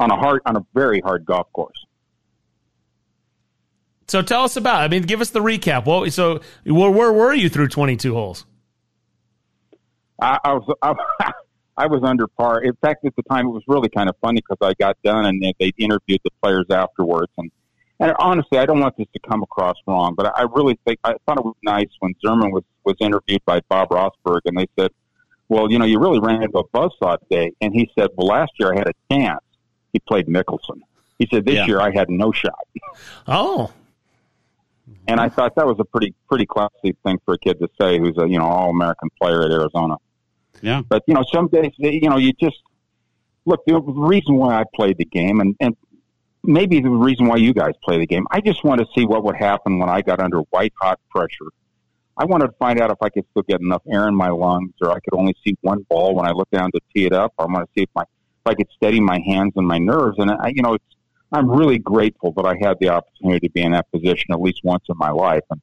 On 0.00 0.10
a 0.10 0.16
hard, 0.16 0.40
on 0.46 0.56
a 0.56 0.64
very 0.74 1.00
hard 1.00 1.24
golf 1.24 1.52
course. 1.52 1.84
So 4.06 4.22
tell 4.22 4.44
us 4.44 4.56
about. 4.56 4.82
I 4.82 4.88
mean, 4.88 5.02
give 5.02 5.20
us 5.20 5.30
the 5.30 5.40
recap. 5.40 5.84
What? 5.84 6.10
So 6.12 6.40
where, 6.64 6.90
where 6.90 7.12
were 7.12 7.34
you 7.34 7.50
through 7.50 7.68
22 7.68 8.14
holes? 8.14 8.46
I, 10.20 10.38
I 10.42 10.52
was 10.54 10.74
I, 10.82 10.94
I 11.76 11.86
was 11.86 12.02
under 12.02 12.26
par. 12.26 12.62
In 12.62 12.72
fact, 12.80 13.04
at 13.04 13.14
the 13.16 13.22
time, 13.24 13.46
it 13.46 13.50
was 13.50 13.62
really 13.68 13.88
kind 13.88 14.08
of 14.08 14.16
funny 14.20 14.40
because 14.40 14.66
I 14.66 14.74
got 14.82 14.96
done 15.04 15.26
and 15.26 15.42
they, 15.42 15.52
they 15.60 15.72
interviewed 15.78 16.20
the 16.24 16.30
players 16.42 16.66
afterwards. 16.70 17.30
And 17.36 17.50
and 18.00 18.14
honestly, 18.18 18.58
I 18.58 18.66
don't 18.66 18.80
want 18.80 18.96
this 18.96 19.06
to 19.12 19.18
come 19.28 19.42
across 19.42 19.76
wrong, 19.86 20.14
but 20.14 20.32
I 20.38 20.42
really 20.42 20.78
think 20.86 20.98
I 21.04 21.14
thought 21.26 21.38
it 21.38 21.44
was 21.44 21.56
nice 21.62 21.88
when 22.00 22.14
Zerman 22.24 22.52
was 22.52 22.64
was 22.84 22.96
interviewed 23.00 23.44
by 23.44 23.60
Bob 23.68 23.88
Rosburg, 23.90 24.40
and 24.46 24.56
they 24.56 24.66
said, 24.78 24.90
"Well, 25.48 25.70
you 25.70 25.78
know, 25.78 25.84
you 25.84 25.98
really 25.98 26.20
ran 26.20 26.42
into 26.42 26.58
a 26.58 26.64
buzzsaw 26.68 27.18
today." 27.20 27.52
And 27.60 27.74
he 27.74 27.90
said, 27.98 28.10
"Well, 28.16 28.28
last 28.28 28.52
year 28.58 28.72
I 28.72 28.78
had 28.78 28.88
a 28.88 28.94
chance." 29.12 29.40
He 29.92 29.98
played 30.00 30.26
Mickelson. 30.26 30.80
He 31.18 31.28
said, 31.32 31.44
"This 31.44 31.56
Yeah. 31.56 31.66
year 31.66 31.80
I 31.80 31.90
had 31.90 32.08
no 32.08 32.30
shot." 32.32 32.66
Oh, 33.26 33.72
And 35.06 35.20
I 35.20 35.28
thought 35.28 35.54
that 35.56 35.66
was 35.66 35.78
a 35.80 35.84
pretty 35.84 36.14
pretty 36.28 36.46
classy 36.46 36.94
thing 37.04 37.18
for 37.24 37.34
a 37.34 37.38
kid 37.38 37.58
to 37.60 37.68
say, 37.80 37.98
who's 37.98 38.16
a 38.18 38.28
you 38.28 38.38
know 38.38 38.44
all 38.46 38.70
American 38.70 39.08
player 39.20 39.42
at 39.42 39.50
Arizona. 39.50 39.96
Yeah. 40.62 40.82
But 40.88 41.02
you 41.06 41.14
know, 41.14 41.24
some 41.32 41.48
days 41.48 41.72
you 41.78 42.08
know 42.08 42.16
you 42.16 42.32
just 42.34 42.60
look. 43.44 43.64
The 43.66 43.80
reason 43.80 44.36
why 44.36 44.60
I 44.60 44.64
played 44.74 44.98
the 44.98 45.04
game, 45.04 45.40
and 45.40 45.56
and 45.60 45.76
maybe 46.42 46.80
the 46.80 46.90
reason 46.90 47.26
why 47.26 47.36
you 47.36 47.52
guys 47.52 47.74
play 47.82 47.98
the 47.98 48.06
game, 48.06 48.26
I 48.30 48.40
just 48.40 48.64
want 48.64 48.80
to 48.80 48.86
see 48.96 49.04
what 49.04 49.24
would 49.24 49.36
happen 49.36 49.78
when 49.78 49.88
I 49.88 50.02
got 50.02 50.20
under 50.20 50.40
white 50.50 50.72
hot 50.80 51.00
pressure. 51.10 51.46
I 52.16 52.24
wanted 52.24 52.48
to 52.48 52.52
find 52.58 52.80
out 52.80 52.90
if 52.90 52.98
I 53.00 53.10
could 53.10 53.24
still 53.30 53.44
get 53.44 53.60
enough 53.60 53.82
air 53.88 54.08
in 54.08 54.14
my 54.14 54.28
lungs, 54.28 54.72
or 54.80 54.90
I 54.90 54.98
could 55.00 55.14
only 55.14 55.36
see 55.44 55.56
one 55.60 55.86
ball 55.88 56.16
when 56.16 56.26
I 56.26 56.32
look 56.32 56.50
down 56.50 56.72
to 56.72 56.80
tee 56.94 57.06
it 57.06 57.12
up. 57.12 57.32
I 57.38 57.44
want 57.44 57.66
to 57.66 57.72
see 57.76 57.84
if 57.84 57.90
my 57.94 58.02
if 58.02 58.46
I 58.46 58.54
could 58.54 58.68
steady 58.74 59.00
my 59.00 59.20
hands 59.24 59.52
and 59.56 59.66
my 59.66 59.78
nerves. 59.78 60.16
And 60.18 60.30
I, 60.30 60.48
you 60.54 60.62
know, 60.62 60.74
it's, 60.74 60.84
I'm 61.30 61.48
really 61.48 61.78
grateful 61.78 62.32
that 62.32 62.44
I 62.44 62.56
had 62.60 62.78
the 62.80 62.88
opportunity 62.88 63.46
to 63.46 63.52
be 63.52 63.62
in 63.62 63.72
that 63.72 63.90
position 63.92 64.32
at 64.32 64.40
least 64.40 64.60
once 64.64 64.84
in 64.88 64.96
my 64.98 65.10
life. 65.10 65.44
And 65.50 65.60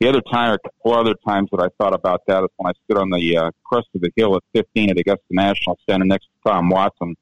the 0.00 0.08
other 0.08 0.20
time, 0.20 0.52
or 0.52 0.54
a 0.54 0.58
couple 0.58 0.94
other 0.94 1.14
times 1.26 1.48
that 1.52 1.60
I 1.60 1.68
thought 1.78 1.94
about 1.94 2.22
that 2.26 2.42
is 2.42 2.50
when 2.56 2.70
I 2.70 2.72
stood 2.84 3.00
on 3.00 3.10
the 3.10 3.36
uh, 3.36 3.50
crest 3.64 3.88
of 3.94 4.00
the 4.00 4.10
hill 4.16 4.36
at 4.36 4.42
15 4.54 4.90
at 4.90 4.98
Augusta 4.98 5.24
National, 5.30 5.78
standing 5.82 6.08
next 6.08 6.26
to 6.26 6.50
Tom 6.50 6.70
Watson 6.70 7.16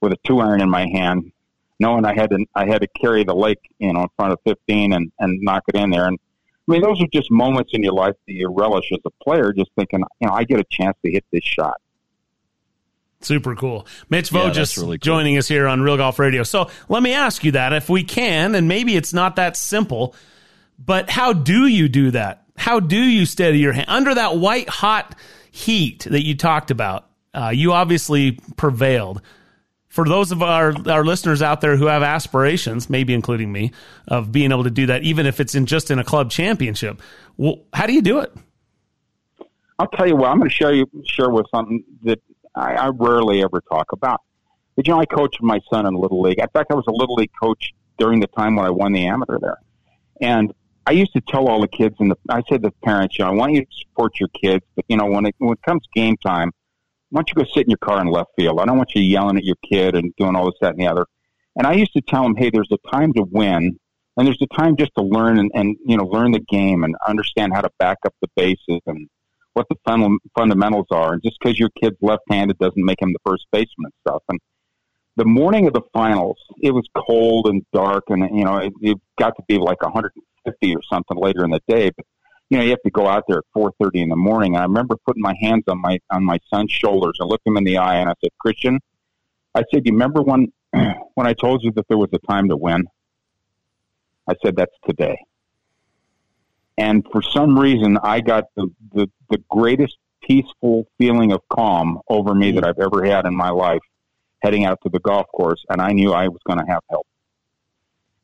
with 0.00 0.12
a 0.12 0.16
two 0.24 0.40
iron 0.40 0.60
in 0.60 0.70
my 0.70 0.86
hand, 0.88 1.30
knowing 1.80 2.04
I 2.04 2.14
had 2.14 2.30
to 2.30 2.44
I 2.54 2.66
had 2.66 2.80
to 2.82 2.88
carry 3.00 3.24
the 3.24 3.34
lake, 3.34 3.58
you 3.78 3.92
know, 3.92 4.02
in 4.02 4.08
front 4.16 4.32
of 4.32 4.38
15 4.46 4.92
and 4.92 5.12
and 5.18 5.40
knock 5.42 5.62
it 5.68 5.74
in 5.76 5.90
there. 5.90 6.06
And 6.06 6.18
I 6.68 6.72
mean, 6.72 6.82
those 6.82 7.00
are 7.02 7.06
just 7.12 7.30
moments 7.30 7.70
in 7.74 7.82
your 7.82 7.92
life 7.92 8.14
that 8.26 8.32
you 8.32 8.48
relish 8.50 8.90
as 8.92 9.00
a 9.04 9.10
player, 9.22 9.52
just 9.52 9.70
thinking, 9.76 10.02
you 10.20 10.28
know, 10.28 10.32
I 10.34 10.44
get 10.44 10.60
a 10.60 10.64
chance 10.70 10.96
to 11.04 11.10
hit 11.12 11.24
this 11.30 11.44
shot. 11.44 11.74
Super 13.20 13.54
cool. 13.54 13.86
Mitch 14.10 14.30
Yeah, 14.32 14.40
Voges 14.42 14.54
that's 14.56 14.78
really 14.78 14.98
cool. 14.98 15.14
joining 15.16 15.38
us 15.38 15.48
here 15.48 15.66
on 15.66 15.80
Real 15.80 15.96
Golf 15.96 16.18
Radio. 16.18 16.42
So 16.42 16.70
let 16.88 17.02
me 17.02 17.12
ask 17.14 17.42
you 17.44 17.52
that 17.52 17.72
if 17.72 17.88
we 17.88 18.04
can, 18.04 18.54
and 18.54 18.68
maybe 18.68 18.96
it's 18.96 19.14
not 19.14 19.36
that 19.36 19.56
simple, 19.56 20.14
but 20.78 21.08
how 21.08 21.32
do 21.32 21.66
you 21.66 21.88
do 21.88 22.10
that? 22.10 22.44
How 22.56 22.80
do 22.80 22.98
you 22.98 23.24
steady 23.26 23.58
your 23.58 23.72
hand 23.72 23.86
under 23.88 24.14
that 24.14 24.36
white 24.36 24.68
hot 24.68 25.16
heat 25.50 26.06
that 26.10 26.24
you 26.24 26.36
talked 26.36 26.70
about? 26.70 27.06
Uh, 27.32 27.50
you 27.52 27.72
obviously 27.72 28.38
prevailed. 28.56 29.22
For 29.94 30.04
those 30.04 30.32
of 30.32 30.42
our, 30.42 30.74
our 30.90 31.04
listeners 31.04 31.40
out 31.40 31.60
there 31.60 31.76
who 31.76 31.86
have 31.86 32.02
aspirations, 32.02 32.90
maybe 32.90 33.14
including 33.14 33.52
me, 33.52 33.70
of 34.08 34.32
being 34.32 34.50
able 34.50 34.64
to 34.64 34.70
do 34.70 34.86
that, 34.86 35.04
even 35.04 35.24
if 35.24 35.38
it's 35.38 35.54
in 35.54 35.66
just 35.66 35.88
in 35.88 36.00
a 36.00 36.04
club 36.04 36.32
championship, 36.32 37.00
well, 37.36 37.60
how 37.72 37.86
do 37.86 37.92
you 37.92 38.02
do 38.02 38.18
it? 38.18 38.32
I'll 39.78 39.86
tell 39.86 40.08
you 40.08 40.16
what, 40.16 40.30
I'm 40.30 40.38
going 40.38 40.50
to 40.50 40.54
share 40.56 40.74
you 40.74 40.90
share 41.06 41.30
with 41.30 41.46
something 41.54 41.84
that 42.02 42.20
I, 42.56 42.74
I 42.74 42.88
rarely 42.88 43.44
ever 43.44 43.62
talk 43.70 43.92
about. 43.92 44.20
But 44.74 44.88
you 44.88 44.92
know, 44.92 44.98
I 44.98 45.06
coached 45.06 45.40
my 45.40 45.60
son 45.70 45.86
in 45.86 45.94
little 45.94 46.20
league. 46.20 46.40
In 46.40 46.48
fact, 46.48 46.72
I 46.72 46.74
was 46.74 46.86
a 46.88 46.92
little 46.92 47.14
league 47.14 47.30
coach 47.40 47.72
during 47.96 48.18
the 48.18 48.26
time 48.26 48.56
when 48.56 48.66
I 48.66 48.70
won 48.70 48.92
the 48.94 49.06
amateur 49.06 49.38
there, 49.38 49.58
and 50.20 50.52
I 50.88 50.90
used 50.90 51.12
to 51.12 51.20
tell 51.20 51.46
all 51.46 51.60
the 51.60 51.68
kids 51.68 51.94
and 52.00 52.10
the 52.10 52.16
I 52.28 52.42
said 52.48 52.62
to 52.62 52.70
the 52.70 52.74
parents, 52.84 53.16
you 53.16 53.24
know, 53.24 53.30
I 53.30 53.34
want 53.34 53.52
you 53.52 53.60
to 53.60 53.66
support 53.78 54.18
your 54.18 54.28
kids, 54.30 54.64
but 54.74 54.86
you 54.88 54.96
know, 54.96 55.06
when 55.06 55.26
it 55.26 55.36
when 55.38 55.52
it 55.52 55.62
comes 55.62 55.86
game 55.94 56.16
time, 56.16 56.50
why 57.14 57.20
don't 57.20 57.30
you 57.30 57.44
go 57.44 57.48
sit 57.54 57.62
in 57.62 57.70
your 57.70 57.78
car 57.78 58.00
in 58.00 58.08
left 58.08 58.30
field? 58.36 58.58
I 58.58 58.64
don't 58.64 58.76
want 58.76 58.96
you 58.96 59.00
yelling 59.00 59.36
at 59.36 59.44
your 59.44 59.54
kid 59.64 59.94
and 59.94 60.12
doing 60.16 60.34
all 60.34 60.46
this, 60.46 60.54
that, 60.60 60.72
and 60.72 60.80
the 60.80 60.88
other. 60.88 61.06
And 61.54 61.64
I 61.64 61.74
used 61.74 61.92
to 61.92 62.00
tell 62.00 62.26
him, 62.26 62.34
hey, 62.34 62.50
there's 62.50 62.72
a 62.72 62.90
time 62.90 63.12
to 63.12 63.22
win, 63.30 63.78
and 64.16 64.26
there's 64.26 64.42
a 64.42 64.52
time 64.56 64.76
just 64.76 64.90
to 64.98 65.04
learn 65.04 65.38
and, 65.38 65.48
and 65.54 65.76
you 65.86 65.96
know 65.96 66.06
learn 66.06 66.32
the 66.32 66.40
game 66.40 66.82
and 66.82 66.96
understand 67.06 67.52
how 67.54 67.60
to 67.60 67.70
back 67.78 67.98
up 68.04 68.14
the 68.20 68.26
bases 68.34 68.80
and 68.86 69.08
what 69.52 69.68
the 69.70 69.76
fun, 69.84 70.18
fundamentals 70.36 70.88
are. 70.90 71.12
And 71.12 71.22
just 71.22 71.36
because 71.40 71.56
your 71.56 71.70
kid's 71.80 71.96
left-handed 72.02 72.58
doesn't 72.58 72.84
make 72.84 73.00
him 73.00 73.12
the 73.12 73.20
first 73.24 73.46
baseman 73.52 73.84
and 73.84 73.92
stuff. 74.00 74.22
And 74.28 74.40
the 75.16 75.24
morning 75.24 75.68
of 75.68 75.72
the 75.72 75.82
finals, 75.92 76.38
it 76.60 76.72
was 76.72 76.84
cold 76.96 77.46
and 77.46 77.64
dark, 77.72 78.06
and 78.08 78.22
you 78.36 78.44
know 78.44 78.56
it, 78.56 78.72
it 78.80 78.98
got 79.20 79.36
to 79.36 79.42
be 79.46 79.58
like 79.58 79.80
150 79.82 80.74
or 80.74 80.82
something 80.90 81.16
later 81.16 81.44
in 81.44 81.52
the 81.52 81.62
day. 81.68 81.92
But 81.96 82.06
you 82.50 82.58
know 82.58 82.64
you 82.64 82.70
have 82.70 82.82
to 82.82 82.90
go 82.90 83.06
out 83.06 83.24
there 83.28 83.38
at 83.38 83.44
4:30 83.56 84.02
in 84.02 84.08
the 84.08 84.16
morning. 84.16 84.54
And 84.54 84.62
I 84.62 84.66
remember 84.66 84.96
putting 85.06 85.22
my 85.22 85.34
hands 85.40 85.64
on 85.68 85.80
my 85.80 85.98
on 86.10 86.24
my 86.24 86.38
son's 86.52 86.72
shoulders 86.72 87.16
and 87.20 87.28
looked 87.28 87.46
him 87.46 87.56
in 87.56 87.64
the 87.64 87.78
eye, 87.78 87.96
and 87.96 88.08
I 88.08 88.14
said, 88.20 88.30
"Christian," 88.38 88.80
I 89.54 89.62
said, 89.72 89.86
"You 89.86 89.92
remember 89.92 90.22
when 90.22 90.52
when 90.72 91.26
I 91.26 91.32
told 91.32 91.62
you 91.62 91.72
that 91.72 91.86
there 91.88 91.98
was 91.98 92.10
a 92.12 92.18
time 92.26 92.48
to 92.48 92.56
win?" 92.56 92.86
I 94.28 94.34
said, 94.44 94.56
"That's 94.56 94.74
today." 94.86 95.18
And 96.76 97.06
for 97.12 97.22
some 97.22 97.58
reason, 97.58 97.98
I 98.02 98.20
got 98.20 98.44
the, 98.56 98.68
the, 98.92 99.08
the 99.30 99.38
greatest 99.48 99.96
peaceful 100.22 100.86
feeling 100.98 101.32
of 101.32 101.40
calm 101.48 102.00
over 102.08 102.34
me 102.34 102.50
that 102.52 102.64
I've 102.64 102.78
ever 102.80 103.04
had 103.04 103.26
in 103.26 103.34
my 103.34 103.50
life 103.50 103.82
heading 104.42 104.64
out 104.64 104.80
to 104.82 104.88
the 104.88 104.98
golf 104.98 105.26
course. 105.34 105.64
And 105.68 105.80
I 105.80 105.92
knew 105.92 106.12
I 106.12 106.28
was 106.28 106.40
going 106.46 106.58
to 106.58 106.64
have 106.66 106.82
help. 106.90 107.06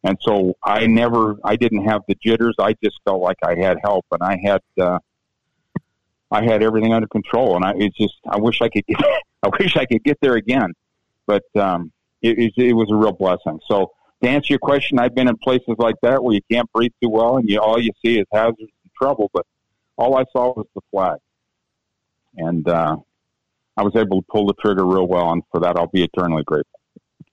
And 0.03 0.17
so 0.23 0.55
I 0.65 0.87
never, 0.87 1.37
I 1.45 1.57
didn't 1.57 1.85
have 1.85 2.03
the 2.09 2.17
jitters. 2.23 2.55
I 2.59 2.75
just 2.83 2.99
felt 3.05 3.21
like 3.21 3.37
I 3.45 3.55
had 3.55 3.79
help 3.83 4.07
and 4.11 4.23
I 4.23 4.39
had, 4.43 4.63
uh, 4.81 4.99
I 6.31 6.45
had 6.45 6.63
everything 6.63 6.95
under 6.95 7.09
control. 7.09 7.57
And 7.57 7.65
I, 7.65 7.75
it's 7.77 7.97
just, 7.97 8.15
I 8.29 8.39
wish 8.39 8.63
I 8.63 8.69
could 8.69 8.87
get, 8.87 8.99
I 9.43 9.49
wish 9.59 9.77
I 9.77 9.85
could 9.85 10.03
get 10.05 10.19
there 10.23 10.37
again. 10.37 10.73
But, 11.27 11.45
um, 11.57 11.93
it, 12.23 12.53
it, 12.57 12.73
was 12.75 12.91
a 12.91 12.95
real 12.95 13.13
blessing. 13.13 13.61
So, 13.67 13.93
to 14.23 14.29
answer 14.29 14.53
your 14.53 14.59
question, 14.59 14.99
I've 14.99 15.15
been 15.15 15.29
in 15.29 15.37
places 15.39 15.77
like 15.79 15.95
that 16.03 16.23
where 16.23 16.35
you 16.35 16.43
can't 16.51 16.71
breathe 16.73 16.93
too 17.03 17.09
well, 17.09 17.39
and 17.39 17.49
you 17.49 17.59
all 17.59 17.81
you 17.81 17.91
see 18.05 18.19
is 18.19 18.27
hazards 18.33 18.59
and 18.61 18.93
trouble. 19.01 19.31
But 19.33 19.47
all 19.97 20.17
I 20.17 20.25
saw 20.33 20.53
was 20.55 20.67
the 20.75 20.83
flag, 20.91 21.19
and 22.37 22.69
uh, 22.69 22.97
I 23.77 23.83
was 23.83 23.97
able 23.97 24.21
to 24.21 24.27
pull 24.31 24.47
the 24.47 24.55
trigger 24.61 24.85
real 24.85 25.07
well, 25.07 25.33
and 25.33 25.43
for 25.51 25.61
that 25.61 25.77
I'll 25.77 25.87
be 25.87 26.05
eternally 26.05 26.43
grateful. 26.45 26.80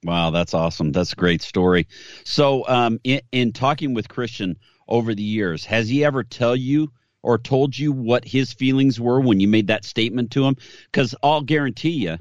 Wow, 0.07 0.29
that's 0.29 0.53
awesome. 0.53 0.93
That's 0.93 1.11
a 1.11 1.17
great 1.17 1.41
story. 1.41 1.85
So, 2.23 2.65
um, 2.69 2.97
in, 3.03 3.19
in 3.33 3.51
talking 3.51 3.93
with 3.93 4.07
Christian 4.07 4.57
over 4.87 5.13
the 5.13 5.21
years, 5.21 5.65
has 5.65 5.89
he 5.89 6.05
ever 6.05 6.23
tell 6.23 6.55
you 6.55 6.93
or 7.23 7.37
told 7.37 7.77
you 7.77 7.91
what 7.91 8.23
his 8.23 8.53
feelings 8.53 9.01
were 9.01 9.19
when 9.19 9.41
you 9.41 9.49
made 9.49 9.67
that 9.67 9.83
statement 9.83 10.31
to 10.31 10.45
him? 10.45 10.55
Because 10.85 11.13
I'll 11.21 11.41
guarantee 11.41 11.89
you, 11.89 12.19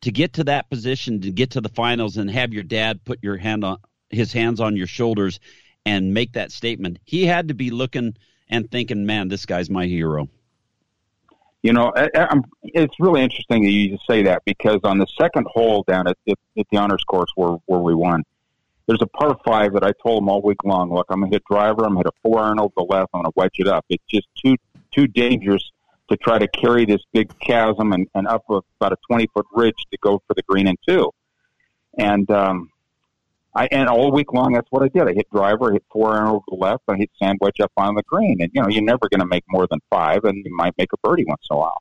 to 0.00 0.10
get 0.10 0.32
to 0.32 0.44
that 0.44 0.70
position, 0.70 1.20
to 1.20 1.30
get 1.30 1.50
to 1.50 1.60
the 1.60 1.68
finals, 1.68 2.16
and 2.16 2.30
have 2.30 2.54
your 2.54 2.62
dad 2.62 3.04
put 3.04 3.18
your 3.22 3.36
hand 3.36 3.62
on 3.62 3.76
his 4.08 4.32
hands 4.32 4.58
on 4.58 4.74
your 4.74 4.86
shoulders 4.86 5.38
and 5.84 6.14
make 6.14 6.32
that 6.32 6.50
statement, 6.50 6.98
he 7.04 7.26
had 7.26 7.48
to 7.48 7.54
be 7.54 7.70
looking 7.70 8.16
and 8.48 8.70
thinking, 8.70 9.04
"Man, 9.04 9.28
this 9.28 9.44
guy's 9.44 9.68
my 9.68 9.84
hero." 9.84 10.30
You 11.62 11.74
know, 11.74 11.92
I, 11.94 12.08
I'm, 12.14 12.42
it's 12.62 12.94
really 12.98 13.22
interesting 13.22 13.62
that 13.64 13.70
you 13.70 13.90
just 13.90 14.06
say 14.06 14.22
that 14.22 14.42
because 14.46 14.80
on 14.84 14.98
the 14.98 15.06
second 15.20 15.46
hole 15.50 15.84
down 15.86 16.06
at, 16.06 16.16
at, 16.28 16.38
at 16.58 16.66
the 16.70 16.78
honors 16.78 17.04
course 17.04 17.30
where 17.34 17.58
where 17.66 17.80
we 17.80 17.94
won, 17.94 18.24
there's 18.86 19.02
a 19.02 19.06
par 19.06 19.36
five 19.44 19.74
that 19.74 19.84
I 19.84 19.92
told 20.02 20.22
him 20.22 20.30
all 20.30 20.40
week 20.40 20.64
long. 20.64 20.92
Look, 20.92 21.06
I'm 21.10 21.20
gonna 21.20 21.32
hit 21.32 21.44
driver. 21.44 21.84
I'm 21.84 21.94
gonna 21.94 21.98
hit 21.98 22.06
a 22.06 22.12
four 22.22 22.40
iron 22.40 22.58
over 22.58 22.72
the 22.76 22.84
left. 22.84 23.10
I'm 23.12 23.20
gonna 23.20 23.32
wedge 23.36 23.56
it 23.58 23.68
up. 23.68 23.84
It's 23.90 24.04
just 24.08 24.26
too 24.42 24.56
too 24.90 25.06
dangerous 25.06 25.70
to 26.10 26.16
try 26.16 26.38
to 26.38 26.48
carry 26.48 26.84
this 26.84 27.02
big 27.12 27.38
chasm 27.38 27.92
and, 27.92 28.08
and 28.14 28.26
up 28.26 28.44
about 28.48 28.92
a 28.92 28.96
20 29.08 29.28
foot 29.32 29.46
ridge 29.52 29.86
to 29.90 29.98
go 30.02 30.20
for 30.26 30.34
the 30.34 30.42
green 30.42 30.66
and 30.66 30.78
two. 30.86 31.10
And, 31.98 32.28
um, 32.30 32.70
I, 33.54 33.66
and 33.72 33.88
all 33.88 34.12
week 34.12 34.32
long, 34.32 34.52
that's 34.52 34.68
what 34.70 34.82
I 34.82 34.88
did. 34.88 35.08
I 35.08 35.12
hit 35.12 35.28
driver, 35.30 35.70
I 35.70 35.74
hit 35.74 35.84
four 35.92 36.14
iron 36.14 36.28
over 36.28 36.44
the 36.48 36.54
left, 36.54 36.84
I 36.88 36.96
hit 36.96 37.10
sand 37.20 37.38
wedge 37.40 37.60
up 37.60 37.72
on 37.76 37.94
the 37.94 38.02
green. 38.04 38.40
And, 38.40 38.50
you 38.54 38.62
know, 38.62 38.68
you're 38.68 38.82
never 38.82 39.08
going 39.08 39.20
to 39.20 39.26
make 39.26 39.44
more 39.48 39.66
than 39.68 39.80
five, 39.90 40.24
and 40.24 40.44
you 40.44 40.54
might 40.54 40.74
make 40.78 40.92
a 40.92 40.96
birdie 41.02 41.24
once 41.26 41.42
in 41.50 41.56
a 41.56 41.58
while. 41.58 41.78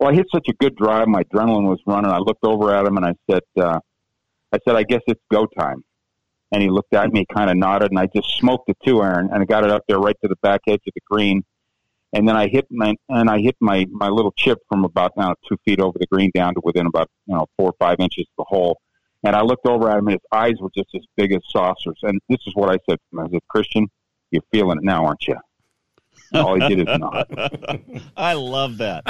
Well, 0.00 0.10
I 0.10 0.14
hit 0.14 0.26
such 0.32 0.48
a 0.48 0.54
good 0.54 0.76
drive, 0.76 1.06
my 1.08 1.22
adrenaline 1.24 1.68
was 1.68 1.80
running. 1.86 2.10
I 2.10 2.18
looked 2.18 2.44
over 2.44 2.74
at 2.74 2.86
him 2.86 2.96
and 2.96 3.06
I 3.06 3.14
said, 3.30 3.42
uh, 3.56 3.78
I 4.52 4.58
said, 4.66 4.76
I 4.76 4.82
guess 4.82 5.02
it's 5.06 5.20
go 5.30 5.46
time. 5.46 5.84
And 6.52 6.62
he 6.62 6.70
looked 6.70 6.94
at 6.94 7.12
me, 7.12 7.26
kind 7.32 7.50
of 7.50 7.56
nodded, 7.56 7.90
and 7.90 7.98
I 7.98 8.06
just 8.06 8.36
smoked 8.38 8.68
the 8.68 8.74
two 8.84 9.02
iron 9.02 9.28
and 9.32 9.42
I 9.42 9.44
got 9.44 9.64
it 9.64 9.70
up 9.70 9.82
there 9.88 9.98
right 9.98 10.16
to 10.22 10.28
the 10.28 10.36
back 10.36 10.62
edge 10.68 10.82
of 10.86 10.94
the 10.94 11.00
green 11.10 11.42
and 12.14 12.28
then 12.28 12.36
I 12.36 12.46
hit 12.48 12.66
my 12.70 12.94
and 13.08 13.28
I 13.28 13.40
hit 13.40 13.56
my 13.60 13.86
my 13.90 14.08
little 14.08 14.32
chip 14.32 14.60
from 14.68 14.84
about 14.84 15.16
now 15.16 15.34
two 15.48 15.56
feet 15.64 15.80
over 15.80 15.98
the 15.98 16.06
green 16.06 16.30
down 16.32 16.54
to 16.54 16.60
within 16.62 16.86
about 16.86 17.10
you 17.26 17.34
know 17.34 17.46
four 17.58 17.70
or 17.70 17.74
five 17.78 17.98
inches 17.98 18.26
of 18.38 18.44
the 18.44 18.44
hole. 18.44 18.80
And 19.24 19.34
I 19.34 19.40
looked 19.40 19.66
over 19.66 19.88
at 19.90 19.98
him, 19.98 20.08
and 20.08 20.14
his 20.14 20.28
eyes 20.32 20.54
were 20.60 20.70
just 20.76 20.90
as 20.94 21.02
big 21.16 21.32
as 21.32 21.40
saucers. 21.48 21.98
And 22.02 22.20
this 22.28 22.40
is 22.46 22.54
what 22.54 22.70
I 22.70 22.78
said 22.88 22.98
to 22.98 23.18
him: 23.18 23.20
I 23.20 23.30
said, 23.30 23.40
"Christian, 23.48 23.88
you're 24.30 24.42
feeling 24.52 24.78
it 24.78 24.84
now, 24.84 25.06
aren't 25.06 25.26
you?" 25.26 25.36
And 26.32 26.42
all 26.42 26.60
he 26.60 26.68
did 26.68 26.88
is 26.88 26.98
nod. 26.98 27.26
I 28.16 28.34
love 28.34 28.78
that. 28.78 29.04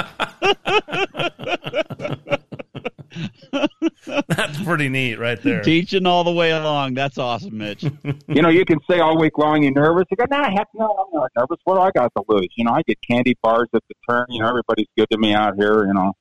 That's 4.27 4.61
pretty 4.63 4.89
neat, 4.89 5.15
right 5.19 5.41
there. 5.41 5.61
Teaching 5.61 6.05
all 6.05 6.23
the 6.23 6.31
way 6.31 6.51
along. 6.51 6.93
That's 6.93 7.17
awesome, 7.17 7.57
Mitch. 7.57 7.83
you 7.83 8.41
know, 8.41 8.49
you 8.49 8.65
can 8.65 8.79
say 8.89 8.99
all 8.99 9.17
week 9.17 9.37
long 9.37 9.63
you're 9.63 9.71
nervous. 9.71 10.05
You 10.11 10.17
go, 10.17 10.25
nah, 10.29 10.49
heck 10.51 10.67
no, 10.73 10.85
I'm 10.85 11.19
not 11.19 11.31
nervous. 11.35 11.57
What 11.63 11.75
do 11.75 11.81
I 11.81 11.91
got 11.91 12.11
to 12.15 12.23
lose? 12.27 12.47
You 12.55 12.65
know, 12.65 12.71
I 12.71 12.81
get 12.87 12.97
candy 13.07 13.35
bars 13.41 13.69
at 13.73 13.83
the 13.87 13.95
turn. 14.09 14.25
You 14.29 14.41
know, 14.41 14.49
everybody's 14.49 14.87
good 14.97 15.07
to 15.11 15.17
me 15.17 15.33
out 15.33 15.55
here. 15.57 15.85
You 15.85 15.93
know, 15.93 16.13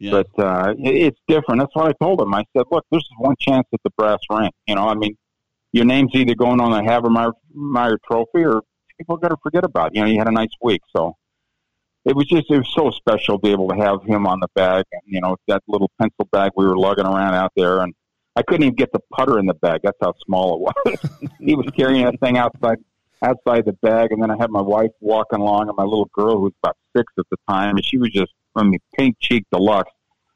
yeah. 0.00 0.10
but 0.10 0.42
uh, 0.42 0.74
it, 0.78 0.96
it's 0.96 1.20
different. 1.28 1.60
That's 1.60 1.74
what 1.74 1.88
I 1.88 1.92
told 2.04 2.20
him. 2.20 2.34
I 2.34 2.44
said, 2.56 2.64
look, 2.70 2.84
this 2.90 3.00
is 3.00 3.10
one 3.18 3.36
chance 3.38 3.66
at 3.72 3.80
the 3.84 3.90
brass 3.96 4.18
ring. 4.30 4.50
You 4.66 4.74
know, 4.74 4.88
I 4.88 4.94
mean, 4.94 5.16
your 5.72 5.84
name's 5.84 6.10
either 6.14 6.34
going 6.34 6.60
on 6.60 6.72
the 6.72 6.90
Havemeyer 6.90 7.96
Trophy 8.06 8.44
or 8.44 8.62
people 8.98 9.16
are 9.16 9.20
going 9.20 9.30
to 9.30 9.40
forget 9.42 9.64
about. 9.64 9.92
It. 9.92 9.96
You 9.96 10.02
know, 10.02 10.08
you 10.08 10.18
had 10.18 10.28
a 10.28 10.32
nice 10.32 10.50
week, 10.60 10.80
so 10.94 11.16
it 12.04 12.16
was 12.16 12.26
just 12.26 12.50
it 12.50 12.58
was 12.58 12.72
so 12.74 12.90
special 12.90 13.38
to 13.38 13.42
be 13.42 13.52
able 13.52 13.68
to 13.68 13.76
have 13.76 14.02
him 14.04 14.26
on 14.26 14.40
the 14.40 14.48
bag 14.54 14.84
and 14.92 15.02
you 15.04 15.20
know 15.20 15.36
that 15.48 15.62
little 15.68 15.90
pencil 16.00 16.26
bag 16.32 16.50
we 16.56 16.66
were 16.66 16.76
lugging 16.76 17.06
around 17.06 17.34
out 17.34 17.52
there 17.56 17.80
and 17.80 17.94
I 18.36 18.42
couldn't 18.42 18.62
even 18.62 18.76
get 18.76 18.92
the 18.92 19.00
putter 19.12 19.38
in 19.38 19.46
the 19.46 19.54
bag. 19.54 19.80
That's 19.82 19.98
how 20.00 20.14
small 20.24 20.54
it 20.54 20.60
was. 20.86 21.30
he 21.40 21.54
was 21.54 21.66
carrying 21.76 22.04
that 22.04 22.18
thing 22.20 22.38
outside 22.38 22.78
outside 23.22 23.66
the 23.66 23.74
bag 23.74 24.12
and 24.12 24.22
then 24.22 24.30
I 24.30 24.36
had 24.38 24.50
my 24.50 24.62
wife 24.62 24.92
walking 25.00 25.40
along 25.40 25.68
and 25.68 25.76
my 25.76 25.84
little 25.84 26.08
girl 26.14 26.36
who 26.36 26.42
was 26.42 26.52
about 26.62 26.76
six 26.96 27.12
at 27.18 27.26
the 27.30 27.36
time 27.48 27.76
and 27.76 27.84
she 27.84 27.98
was 27.98 28.10
just 28.10 28.32
I 28.56 28.62
mean 28.62 28.80
pink 28.96 29.16
cheek 29.20 29.46
deluxe. 29.52 29.92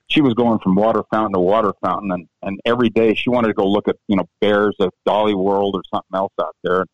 She 0.06 0.20
was 0.20 0.34
going 0.34 0.58
from 0.58 0.74
water 0.74 1.02
fountain 1.10 1.32
to 1.32 1.40
water 1.40 1.72
fountain 1.82 2.12
and, 2.12 2.28
and 2.42 2.60
every 2.64 2.90
day 2.90 3.14
she 3.14 3.30
wanted 3.30 3.48
to 3.48 3.54
go 3.54 3.66
look 3.66 3.88
at, 3.88 3.96
you 4.06 4.16
know, 4.16 4.28
bears 4.40 4.76
at 4.80 4.90
Dolly 5.06 5.34
World 5.34 5.74
or 5.74 5.82
something 5.90 6.14
else 6.14 6.32
out 6.40 6.54
there 6.62 6.84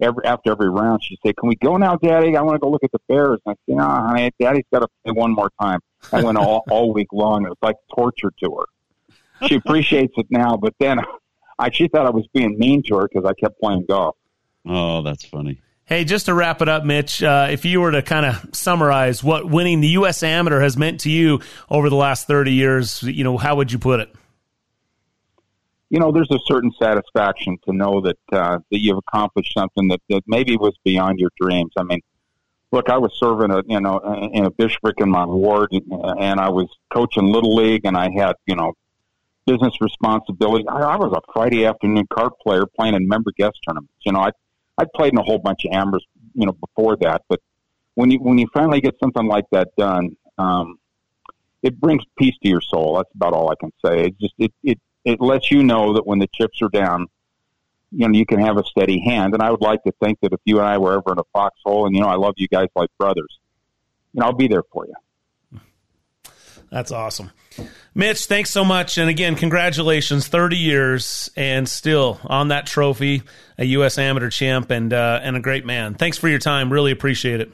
every 0.00 0.24
after 0.24 0.50
every 0.50 0.70
round, 0.70 1.02
she'd 1.04 1.18
say, 1.24 1.32
"Can 1.32 1.48
we 1.48 1.56
go 1.56 1.76
now, 1.76 1.96
Daddy? 1.96 2.36
I 2.36 2.42
want 2.42 2.56
to 2.56 2.58
go 2.58 2.70
look 2.70 2.84
at 2.84 2.92
the 2.92 3.00
Bears." 3.08 3.38
And 3.44 3.52
I 3.52 3.54
say, 3.54 3.76
"No, 3.76 3.84
honey, 3.84 4.30
Daddy's 4.40 4.64
got 4.72 4.80
to 4.80 4.88
play 5.04 5.12
one 5.12 5.32
more 5.32 5.50
time." 5.60 5.80
I 6.12 6.22
went 6.22 6.38
all 6.38 6.64
all 6.70 6.92
week 6.92 7.08
long. 7.12 7.44
It 7.44 7.50
was 7.50 7.58
like 7.62 7.76
torture 7.94 8.32
to 8.42 8.56
her. 8.58 9.46
She 9.46 9.54
appreciates 9.54 10.14
it 10.16 10.26
now, 10.30 10.56
but 10.56 10.74
then 10.78 11.00
I 11.58 11.70
she 11.70 11.88
thought 11.88 12.06
I 12.06 12.10
was 12.10 12.26
being 12.32 12.58
mean 12.58 12.82
to 12.84 12.96
her 12.96 13.08
because 13.08 13.28
I 13.28 13.34
kept 13.34 13.60
playing 13.60 13.86
golf. 13.86 14.16
Oh, 14.66 15.02
that's 15.02 15.24
funny. 15.24 15.60
Hey, 15.90 16.04
just 16.04 16.26
to 16.26 16.34
wrap 16.34 16.62
it 16.62 16.68
up, 16.68 16.84
Mitch, 16.84 17.22
uh, 17.22 17.48
if 17.50 17.66
you 17.66 17.82
were 17.82 17.90
to 17.90 18.00
kind 18.00 18.24
of 18.24 18.54
summarize 18.54 19.22
what 19.22 19.50
winning 19.50 19.80
the 19.80 19.88
U.S. 19.88 20.22
Amateur 20.22 20.60
has 20.60 20.76
meant 20.76 21.00
to 21.00 21.10
you 21.10 21.40
over 21.68 21.90
the 21.90 21.96
last 21.96 22.26
30 22.26 22.52
years, 22.52 23.02
you 23.02 23.24
know, 23.24 23.36
how 23.36 23.56
would 23.56 23.72
you 23.72 23.78
put 23.78 24.00
it? 24.00 24.14
you 25.90 25.98
know, 25.98 26.12
there's 26.12 26.30
a 26.30 26.38
certain 26.46 26.70
satisfaction 26.80 27.58
to 27.64 27.72
know 27.72 28.00
that 28.00 28.18
uh, 28.32 28.58
that 28.70 28.80
you've 28.80 28.98
accomplished 28.98 29.52
something 29.58 29.88
that, 29.88 30.00
that 30.08 30.22
maybe 30.26 30.56
was 30.56 30.72
beyond 30.84 31.18
your 31.18 31.30
dreams. 31.38 31.72
I 31.76 31.82
mean, 31.82 32.00
look, 32.70 32.88
I 32.88 32.96
was 32.96 33.12
serving 33.18 33.50
a 33.50 33.62
you 33.66 33.80
know 33.80 33.98
in 34.32 34.46
a 34.46 34.50
bishopric 34.50 35.00
in 35.00 35.10
my 35.10 35.26
ward, 35.26 35.72
and 35.72 36.40
I 36.40 36.48
was 36.48 36.68
coaching 36.94 37.26
little 37.26 37.56
league, 37.56 37.84
and 37.84 37.96
I 37.96 38.08
had 38.16 38.34
you 38.46 38.54
know 38.54 38.72
business 39.46 39.74
responsibility. 39.80 40.64
I, 40.68 40.80
I 40.80 40.96
was 40.96 41.12
a 41.12 41.32
Friday 41.32 41.66
afternoon 41.66 42.06
card 42.12 42.32
player 42.40 42.66
playing 42.78 42.94
in 42.94 43.08
member 43.08 43.32
guest 43.36 43.58
tournaments. 43.66 43.92
You 44.06 44.12
know, 44.12 44.20
I 44.20 44.30
I 44.80 44.86
played 44.94 45.12
in 45.12 45.18
a 45.18 45.22
whole 45.22 45.38
bunch 45.38 45.64
of 45.66 45.72
Ambers, 45.72 46.06
you 46.34 46.46
know, 46.46 46.52
before 46.52 46.96
that, 46.96 47.22
but 47.28 47.40
when 47.94 48.10
you 48.10 48.18
when 48.18 48.38
you 48.38 48.46
finally 48.54 48.80
get 48.80 48.98
something 48.98 49.26
like 49.26 49.44
that 49.52 49.68
done, 49.76 50.16
um, 50.38 50.78
it 51.62 51.78
brings 51.78 52.02
peace 52.18 52.34
to 52.42 52.48
your 52.48 52.62
soul. 52.62 52.96
That's 52.96 53.14
about 53.14 53.34
all 53.34 53.50
I 53.50 53.54
can 53.60 53.72
say. 53.84 54.06
It 54.06 54.18
just 54.18 54.34
it 54.38 54.52
it 54.62 54.78
it 55.04 55.20
lets 55.20 55.50
you 55.50 55.62
know 55.62 55.94
that 55.94 56.06
when 56.06 56.18
the 56.18 56.28
chips 56.34 56.62
are 56.62 56.68
down, 56.68 57.08
you 57.92 58.08
know, 58.08 58.14
you 58.16 58.24
can 58.24 58.40
have 58.40 58.56
a 58.56 58.64
steady 58.64 59.00
hand. 59.00 59.34
And 59.34 59.42
I 59.42 59.50
would 59.50 59.60
like 59.60 59.82
to 59.84 59.92
think 60.02 60.18
that 60.20 60.32
if 60.32 60.40
you 60.44 60.58
and 60.58 60.66
I 60.66 60.78
were 60.78 60.92
ever 60.92 61.12
in 61.12 61.18
a 61.18 61.24
foxhole, 61.32 61.86
and 61.86 61.94
you 61.94 62.00
know, 62.00 62.08
I 62.08 62.16
love 62.16 62.34
you 62.36 62.48
guys 62.48 62.68
like 62.74 62.88
brothers, 62.98 63.38
you 64.14 64.20
know, 64.20 64.26
I'll 64.26 64.32
be 64.32 64.48
there 64.48 64.64
for 64.72 64.86
you. 64.86 64.94
That's 66.70 66.92
awesome. 66.92 67.30
Mitch, 67.94 68.26
thanks 68.26 68.50
so 68.50 68.64
much. 68.64 68.96
And 68.96 69.10
again, 69.10 69.34
congratulations. 69.34 70.28
30 70.28 70.56
years 70.56 71.30
and 71.36 71.68
still 71.68 72.20
on 72.24 72.48
that 72.48 72.66
trophy, 72.66 73.22
a 73.58 73.64
U.S. 73.64 73.98
amateur 73.98 74.30
champ 74.30 74.70
and, 74.70 74.92
uh, 74.92 75.20
and 75.22 75.36
a 75.36 75.40
great 75.40 75.66
man. 75.66 75.94
Thanks 75.94 76.16
for 76.16 76.28
your 76.28 76.38
time. 76.38 76.72
Really 76.72 76.92
appreciate 76.92 77.40
it. 77.40 77.52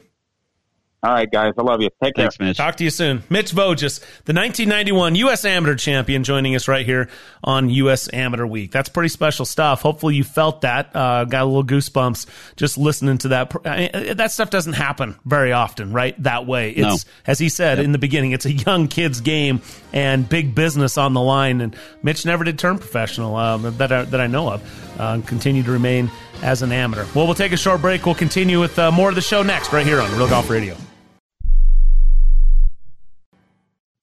All 1.03 1.13
right, 1.13 1.29
guys. 1.31 1.53
I 1.57 1.61
love 1.61 1.79
you. 1.81 1.89
Take 2.03 2.15
care. 2.15 2.23
Thanks, 2.23 2.39
Mitch. 2.39 2.57
Talk 2.57 2.75
to 2.77 2.83
you 2.83 2.89
soon. 2.89 3.21
Mitch 3.29 3.51
Voges, 3.51 3.99
the 4.25 4.33
1991 4.33 5.13
U.S. 5.15 5.45
Amateur 5.45 5.75
Champion, 5.75 6.23
joining 6.23 6.55
us 6.55 6.67
right 6.67 6.85
here 6.85 7.07
on 7.43 7.69
U.S. 7.69 8.09
Amateur 8.11 8.47
Week. 8.47 8.71
That's 8.71 8.89
pretty 8.89 9.09
special 9.09 9.45
stuff. 9.45 9.83
Hopefully, 9.83 10.15
you 10.15 10.23
felt 10.23 10.61
that. 10.61 10.95
Uh, 10.95 11.25
got 11.25 11.43
a 11.43 11.45
little 11.45 11.63
goosebumps 11.63 12.25
just 12.55 12.79
listening 12.79 13.19
to 13.19 13.27
that. 13.27 13.53
I 13.63 13.77
mean, 13.93 14.17
that 14.17 14.31
stuff 14.31 14.49
doesn't 14.49 14.73
happen 14.73 15.15
very 15.23 15.51
often, 15.53 15.93
right? 15.93 16.21
That 16.23 16.47
way. 16.47 16.71
It's, 16.71 17.05
No. 17.05 17.11
as 17.27 17.37
he 17.37 17.49
said 17.49 17.77
Yep. 17.77 17.85
in 17.85 17.91
the 17.91 17.99
beginning, 17.99 18.31
it's 18.31 18.45
a 18.45 18.51
young 18.53 18.87
kid's 18.87 19.21
game 19.21 19.61
and 19.93 20.27
big 20.27 20.55
business 20.55 20.97
on 20.97 21.13
the 21.13 21.21
line. 21.21 21.61
And 21.61 21.75
Mitch 22.01 22.25
never 22.25 22.43
did 22.43 22.57
turn 22.57 22.79
professional 22.79 23.35
um, 23.35 23.77
that, 23.77 23.91
I, 23.91 24.01
that 24.05 24.19
I 24.19 24.25
know 24.25 24.49
of. 24.49 24.86
Uh, 24.97 25.21
continued 25.25 25.65
to 25.65 25.71
remain 25.71 26.09
as 26.41 26.61
an 26.61 26.71
amateur. 26.71 27.05
Well, 27.13 27.25
we'll 27.25 27.35
take 27.35 27.51
a 27.51 27.57
short 27.57 27.81
break. 27.81 28.05
We'll 28.05 28.15
continue 28.15 28.59
with 28.59 28.77
uh, 28.79 28.91
more 28.91 29.09
of 29.09 29.15
the 29.15 29.21
show 29.21 29.43
next, 29.43 29.71
right 29.71 29.85
here 29.85 30.01
on 30.01 30.11
Real 30.17 30.27
Golf 30.27 30.49
Radio. 30.49 30.75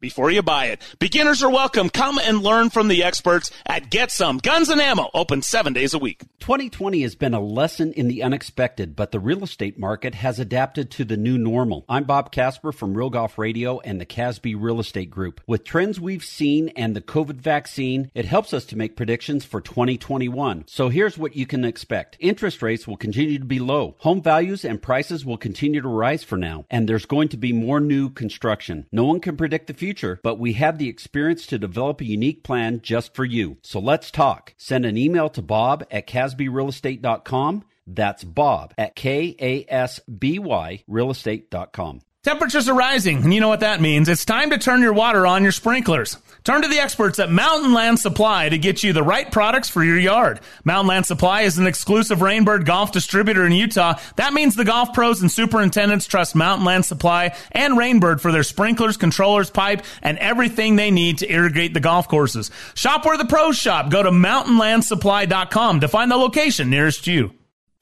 before 0.00 0.30
you 0.30 0.42
buy 0.42 0.66
it. 0.66 0.82
Beginners 0.98 1.42
are 1.42 1.50
welcome. 1.50 1.90
Come 1.90 2.18
and 2.18 2.42
learn 2.42 2.70
from 2.70 2.88
the 2.88 3.04
experts 3.04 3.50
at 3.66 3.90
Get 3.90 4.10
Some 4.10 4.38
Guns 4.38 4.68
and 4.68 4.80
Ammo, 4.80 5.10
open 5.14 5.42
seven 5.42 5.72
days 5.72 5.94
a 5.94 5.98
week. 5.98 6.22
2020 6.40 7.02
has 7.02 7.14
been 7.14 7.34
a 7.34 7.40
lesson 7.40 7.92
in 7.92 8.08
the 8.08 8.22
unexpected, 8.22 8.96
but 8.96 9.12
the 9.12 9.20
real 9.20 9.44
estate 9.44 9.78
market 9.78 10.14
has 10.14 10.38
adapted 10.38 10.90
to 10.92 11.04
the 11.04 11.16
new 11.16 11.36
normal. 11.36 11.84
I'm 11.88 12.04
Bob 12.04 12.32
Casper 12.32 12.72
from 12.72 12.94
Real 12.94 13.10
Golf 13.10 13.38
Radio 13.38 13.80
and 13.80 14.00
the 14.00 14.06
Kasby 14.06 14.54
Real 14.58 14.80
Estate 14.80 15.10
Group. 15.10 15.40
With 15.46 15.64
trends 15.64 16.00
we've 16.00 16.24
seen 16.24 16.68
and 16.70 16.94
the 16.94 17.00
COVID 17.00 17.36
vaccine, 17.36 18.10
it 18.14 18.24
helps 18.24 18.54
us 18.54 18.64
to 18.66 18.76
make 18.76 18.96
predictions 18.96 19.44
for 19.44 19.60
2021. 19.60 20.64
So 20.66 20.88
here's 20.88 21.18
what 21.18 21.36
you 21.36 21.46
can 21.46 21.64
expect. 21.64 22.16
Interest 22.20 22.62
rates 22.62 22.86
will 22.86 22.96
continue 22.96 23.38
to 23.38 23.44
be 23.44 23.58
low. 23.58 23.96
Home 23.98 24.22
values 24.22 24.64
and 24.64 24.80
prices 24.80 25.24
will 25.24 25.36
continue 25.36 25.80
to 25.80 25.88
rise 25.88 26.22
for 26.22 26.36
now, 26.36 26.64
and 26.70 26.88
there's 26.88 27.06
going 27.06 27.28
to 27.28 27.36
be 27.36 27.52
more 27.52 27.80
new 27.80 28.10
construction. 28.10 28.86
No 28.92 29.04
one 29.04 29.20
can 29.20 29.36
predict 29.36 29.66
the 29.66 29.74
future, 29.74 29.87
but 30.22 30.38
we 30.38 30.54
have 30.54 30.78
the 30.78 30.88
experience 30.88 31.46
to 31.46 31.58
develop 31.58 32.00
a 32.00 32.04
unique 32.04 32.42
plan 32.42 32.80
just 32.82 33.14
for 33.14 33.24
you. 33.24 33.58
So 33.62 33.80
let's 33.80 34.10
talk. 34.10 34.54
Send 34.56 34.84
an 34.84 34.96
email 34.96 35.28
to 35.30 35.42
bob 35.42 35.84
at 35.90 36.06
kasbyrealestate.com. 36.06 37.64
That's 37.86 38.24
bob 38.24 38.74
at 38.76 38.94
K-A-S-B-Y 38.94 40.84
realestate.com. 40.88 42.00
Temperatures 42.24 42.68
are 42.68 42.74
rising, 42.74 43.22
and 43.22 43.32
you 43.32 43.40
know 43.40 43.46
what 43.46 43.60
that 43.60 43.80
means. 43.80 44.08
It's 44.08 44.24
time 44.24 44.50
to 44.50 44.58
turn 44.58 44.82
your 44.82 44.92
water 44.92 45.24
on 45.24 45.44
your 45.44 45.52
sprinklers. 45.52 46.16
Turn 46.42 46.62
to 46.62 46.68
the 46.68 46.80
experts 46.80 47.20
at 47.20 47.30
Mountain 47.30 47.72
Land 47.72 48.00
Supply 48.00 48.48
to 48.48 48.58
get 48.58 48.82
you 48.82 48.92
the 48.92 49.04
right 49.04 49.30
products 49.30 49.68
for 49.68 49.84
your 49.84 49.98
yard. 49.98 50.40
Mountain 50.64 50.88
Land 50.88 51.06
Supply 51.06 51.42
is 51.42 51.58
an 51.58 51.68
exclusive 51.68 52.18
Rainbird 52.18 52.64
golf 52.64 52.90
distributor 52.90 53.46
in 53.46 53.52
Utah. 53.52 54.00
That 54.16 54.32
means 54.32 54.56
the 54.56 54.64
golf 54.64 54.92
pros 54.92 55.22
and 55.22 55.30
superintendents 55.30 56.06
trust 56.08 56.34
Mountain 56.34 56.64
Land 56.64 56.84
Supply 56.84 57.36
and 57.52 57.78
Rainbird 57.78 58.20
for 58.20 58.32
their 58.32 58.42
sprinklers, 58.42 58.96
controllers, 58.96 59.48
pipe, 59.48 59.84
and 60.02 60.18
everything 60.18 60.74
they 60.74 60.90
need 60.90 61.18
to 61.18 61.32
irrigate 61.32 61.72
the 61.72 61.78
golf 61.78 62.08
courses. 62.08 62.50
Shop 62.74 63.06
where 63.06 63.16
the 63.16 63.26
pros 63.26 63.56
shop. 63.56 63.90
Go 63.90 64.02
to 64.02 64.10
mountainlandsupply.com 64.10 65.80
to 65.80 65.86
find 65.88 66.10
the 66.10 66.16
location 66.16 66.68
nearest 66.68 67.06
you. 67.06 67.37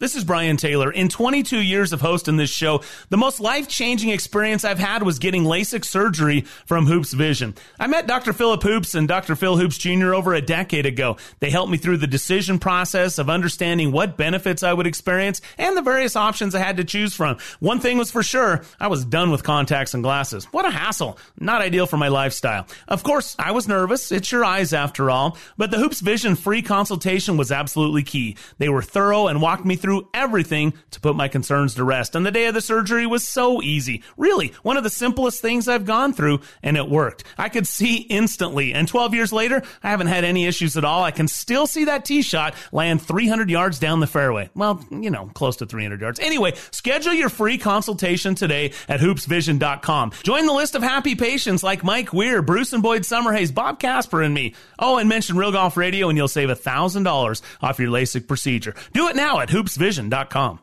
This 0.00 0.16
is 0.16 0.24
Brian 0.24 0.56
Taylor. 0.56 0.90
In 0.90 1.08
22 1.08 1.60
years 1.60 1.92
of 1.92 2.00
hosting 2.00 2.36
this 2.36 2.50
show, 2.50 2.82
the 3.10 3.16
most 3.16 3.38
life 3.38 3.68
changing 3.68 4.10
experience 4.10 4.64
I've 4.64 4.80
had 4.80 5.04
was 5.04 5.20
getting 5.20 5.44
LASIK 5.44 5.84
surgery 5.84 6.40
from 6.66 6.86
Hoopes 6.86 7.12
Vision. 7.12 7.54
I 7.78 7.86
met 7.86 8.08
Dr. 8.08 8.32
Philip 8.32 8.60
Hoopes 8.60 8.96
and 8.96 9.06
Dr. 9.06 9.36
Phil 9.36 9.56
Hoopes 9.56 9.78
Jr. 9.78 10.12
over 10.12 10.34
a 10.34 10.42
decade 10.42 10.84
ago. 10.84 11.16
They 11.38 11.48
helped 11.48 11.70
me 11.70 11.78
through 11.78 11.98
the 11.98 12.08
decision 12.08 12.58
process 12.58 13.18
of 13.18 13.30
understanding 13.30 13.92
what 13.92 14.16
benefits 14.16 14.64
I 14.64 14.72
would 14.72 14.88
experience 14.88 15.40
and 15.58 15.76
the 15.76 15.80
various 15.80 16.16
options 16.16 16.56
I 16.56 16.58
had 16.58 16.78
to 16.78 16.84
choose 16.84 17.14
from. 17.14 17.36
One 17.60 17.78
thing 17.78 17.96
was 17.96 18.10
for 18.10 18.24
sure, 18.24 18.64
I 18.80 18.88
was 18.88 19.04
done 19.04 19.30
with 19.30 19.44
contacts 19.44 19.94
and 19.94 20.02
glasses. 20.02 20.46
What 20.46 20.66
a 20.66 20.72
hassle. 20.72 21.18
Not 21.38 21.62
ideal 21.62 21.86
for 21.86 21.98
my 21.98 22.08
lifestyle. 22.08 22.66
Of 22.88 23.04
course, 23.04 23.36
I 23.38 23.52
was 23.52 23.68
nervous. 23.68 24.10
It's 24.10 24.32
your 24.32 24.44
eyes 24.44 24.72
after 24.72 25.08
all. 25.08 25.38
But 25.56 25.70
the 25.70 25.78
Hoopes 25.78 26.00
Vision 26.00 26.34
free 26.34 26.62
consultation 26.62 27.36
was 27.36 27.52
absolutely 27.52 28.02
key. 28.02 28.36
They 28.58 28.68
were 28.68 28.82
thorough 28.82 29.28
and 29.28 29.40
walked 29.40 29.64
me 29.64 29.76
through 29.76 29.93
everything 30.12 30.74
to 30.90 31.00
put 31.00 31.16
my 31.16 31.28
concerns 31.28 31.74
to 31.74 31.84
rest. 31.84 32.14
And 32.14 32.24
the 32.24 32.30
day 32.30 32.46
of 32.46 32.54
the 32.54 32.60
surgery 32.60 33.06
was 33.06 33.26
so 33.26 33.62
easy. 33.62 34.02
Really, 34.16 34.52
one 34.62 34.76
of 34.76 34.84
the 34.84 34.90
simplest 34.90 35.40
things 35.40 35.68
I've 35.68 35.84
gone 35.84 36.12
through, 36.12 36.40
and 36.62 36.76
it 36.76 36.88
worked. 36.88 37.24
I 37.38 37.48
could 37.48 37.66
see 37.66 37.96
instantly. 37.96 38.72
And 38.72 38.88
12 38.88 39.14
years 39.14 39.32
later, 39.32 39.62
I 39.82 39.90
haven't 39.90 40.06
had 40.08 40.24
any 40.24 40.46
issues 40.46 40.76
at 40.76 40.84
all. 40.84 41.02
I 41.02 41.10
can 41.10 41.28
still 41.28 41.66
see 41.66 41.84
that 41.86 42.04
tee 42.04 42.22
shot 42.22 42.54
land 42.72 43.02
300 43.02 43.50
yards 43.50 43.78
down 43.78 44.00
the 44.00 44.06
fairway. 44.06 44.50
Well, 44.54 44.84
you 44.90 45.10
know, 45.10 45.30
close 45.34 45.56
to 45.56 45.66
300 45.66 46.00
yards. 46.00 46.20
Anyway, 46.20 46.54
schedule 46.70 47.12
your 47.12 47.28
free 47.28 47.58
consultation 47.58 48.34
today 48.34 48.72
at 48.88 49.00
hoopesvision.com. 49.00 50.12
Join 50.22 50.46
the 50.46 50.52
list 50.52 50.74
of 50.74 50.82
happy 50.82 51.14
patients 51.14 51.62
like 51.62 51.84
Mike 51.84 52.12
Weir, 52.12 52.42
Bruce 52.42 52.72
and 52.72 52.82
Boyd 52.82 53.02
Summerhays, 53.02 53.54
Bob 53.54 53.78
Casper, 53.78 54.22
and 54.22 54.34
me. 54.34 54.54
Oh, 54.78 54.98
and 54.98 55.08
mention 55.08 55.36
Real 55.36 55.52
Golf 55.52 55.76
Radio 55.76 56.08
and 56.08 56.16
you'll 56.16 56.28
save 56.28 56.48
$1,000 56.48 57.42
off 57.62 57.78
your 57.78 57.90
LASIK 57.90 58.26
procedure. 58.26 58.74
Do 58.92 59.08
it 59.08 59.16
now 59.16 59.40
at 59.40 59.50
hoopesvision.com. 59.76 60.60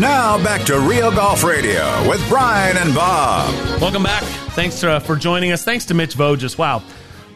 Now 0.00 0.42
back 0.42 0.66
to 0.66 0.80
Real 0.80 1.10
Golf 1.12 1.44
Radio 1.44 2.08
with 2.08 2.26
Brian 2.28 2.76
and 2.76 2.94
Bob. 2.94 3.80
Welcome 3.80 4.02
back. 4.02 4.22
Thanks 4.54 4.82
uh, 4.82 4.98
for 4.98 5.16
joining 5.16 5.52
us. 5.52 5.64
Thanks 5.64 5.86
to 5.86 5.94
Mitch 5.94 6.14
Voges. 6.14 6.58
Wow. 6.58 6.82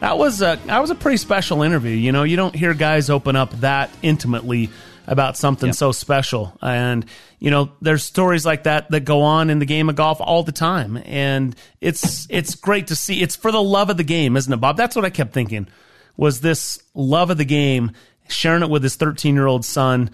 That 0.01 0.17
was 0.17 0.41
a 0.41 0.59
that 0.65 0.79
was 0.79 0.91
a 0.91 0.95
pretty 0.95 1.17
special 1.17 1.63
interview. 1.63 1.95
You 1.95 2.11
know, 2.11 2.23
you 2.23 2.35
don't 2.35 2.55
hear 2.55 2.73
guys 2.73 3.09
open 3.09 3.35
up 3.35 3.51
that 3.61 3.89
intimately 4.01 4.69
about 5.09 5.35
something 5.35 5.73
so 5.73 5.91
special. 5.91 6.55
And 6.61 7.05
you 7.39 7.51
know, 7.51 7.71
there's 7.81 8.03
stories 8.03 8.45
like 8.45 8.63
that 8.63 8.91
that 8.91 9.01
go 9.01 9.23
on 9.23 9.49
in 9.49 9.59
the 9.59 9.65
game 9.65 9.89
of 9.89 9.95
golf 9.95 10.21
all 10.21 10.43
the 10.43 10.51
time, 10.51 11.01
and 11.03 11.55
it's 11.81 12.27
it's 12.29 12.55
great 12.55 12.87
to 12.87 12.95
see. 12.95 13.21
It's 13.21 13.35
for 13.35 13.51
the 13.51 13.61
love 13.61 13.89
of 13.89 13.97
the 13.97 14.03
game, 14.03 14.37
isn't 14.37 14.53
it, 14.53 14.57
Bob? 14.57 14.77
That's 14.77 14.95
what 14.95 15.05
I 15.05 15.09
kept 15.09 15.33
thinking. 15.33 15.67
Was 16.15 16.41
this 16.41 16.81
love 16.93 17.31
of 17.31 17.37
the 17.37 17.45
game, 17.45 17.91
sharing 18.27 18.61
it 18.61 18.69
with 18.69 18.83
his 18.83 18.95
13 18.95 19.35
year 19.35 19.47
old 19.47 19.65
son? 19.65 20.11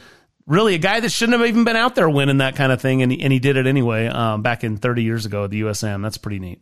Really, 0.48 0.76
a 0.76 0.80
guy 0.80 1.00
that 1.00 1.12
shouldn't 1.12 1.38
have 1.38 1.48
even 1.48 1.64
been 1.64 1.76
out 1.76 1.96
there 1.96 2.10
winning 2.10 2.38
that 2.38 2.56
kind 2.56 2.72
of 2.72 2.80
thing, 2.80 3.02
and 3.02 3.12
he, 3.12 3.22
and 3.22 3.34
he 3.34 3.40
did 3.40 3.58
it 3.58 3.68
anyway. 3.68 4.08
Um, 4.08 4.44
back 4.44 4.64
in 4.64 4.78
30 4.78 5.04
years 5.04 5.26
ago 5.26 5.46
at 5.46 5.50
the 5.50 5.62
USM, 5.62 6.04
that's 6.04 6.20
pretty 6.20 6.40
neat. 6.40 6.62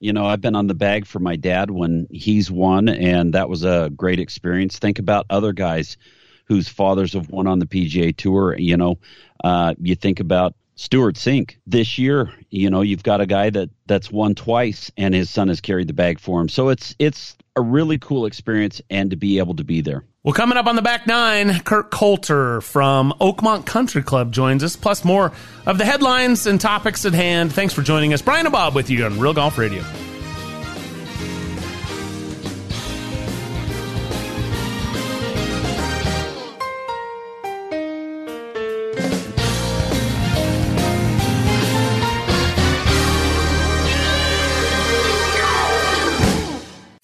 You 0.00 0.12
know, 0.12 0.26
I've 0.26 0.40
been 0.40 0.56
on 0.56 0.66
the 0.66 0.74
bag 0.74 1.06
for 1.06 1.18
my 1.18 1.36
dad 1.36 1.70
when 1.70 2.08
he's 2.10 2.50
won, 2.50 2.88
and 2.88 3.32
that 3.32 3.48
was 3.48 3.64
a 3.64 3.90
great 3.96 4.20
experience. 4.20 4.78
Think 4.78 4.98
about 4.98 5.26
other 5.30 5.52
guys 5.54 5.96
whose 6.44 6.68
fathers 6.68 7.12
have 7.14 7.30
won 7.30 7.46
on 7.46 7.58
the 7.58 7.66
PGA 7.66 8.16
Tour. 8.16 8.56
You 8.58 8.76
know, 8.76 8.98
uh, 9.42 9.74
you 9.80 9.94
think 9.94 10.20
about 10.20 10.54
Stewart 10.76 11.16
Cink 11.16 11.56
this 11.66 11.98
year. 11.98 12.32
You 12.50 12.70
know, 12.70 12.80
you've 12.80 13.02
got 13.02 13.20
a 13.20 13.26
guy 13.26 13.50
that 13.50 13.70
that's 13.86 14.10
won 14.10 14.34
twice, 14.34 14.90
and 14.96 15.14
his 15.14 15.30
son 15.30 15.48
has 15.48 15.60
carried 15.60 15.88
the 15.88 15.92
bag 15.92 16.18
for 16.18 16.40
him. 16.40 16.48
So 16.48 16.68
it's 16.68 16.94
it's 16.98 17.36
a 17.54 17.60
really 17.60 17.98
cool 17.98 18.26
experience, 18.26 18.80
and 18.90 19.10
to 19.10 19.16
be 19.16 19.38
able 19.38 19.56
to 19.56 19.64
be 19.64 19.80
there. 19.80 20.04
Well, 20.24 20.32
coming 20.32 20.56
up 20.56 20.66
on 20.66 20.76
the 20.76 20.82
back 20.82 21.06
nine, 21.06 21.60
Kurt 21.60 21.90
Coulter 21.90 22.60
from 22.60 23.12
Oakmont 23.20 23.66
Country 23.66 24.02
Club 24.02 24.32
joins 24.32 24.62
us, 24.62 24.76
plus 24.76 25.04
more 25.04 25.32
of 25.66 25.78
the 25.78 25.84
headlines 25.84 26.46
and 26.46 26.60
topics 26.60 27.04
at 27.04 27.12
hand. 27.12 27.52
Thanks 27.52 27.74
for 27.74 27.82
joining 27.82 28.14
us. 28.14 28.22
Brian 28.22 28.46
and 28.46 28.52
Bob 28.52 28.74
with 28.74 28.88
you 28.88 29.04
on 29.04 29.18
Real 29.18 29.34
Golf 29.34 29.58
Radio. 29.58 29.82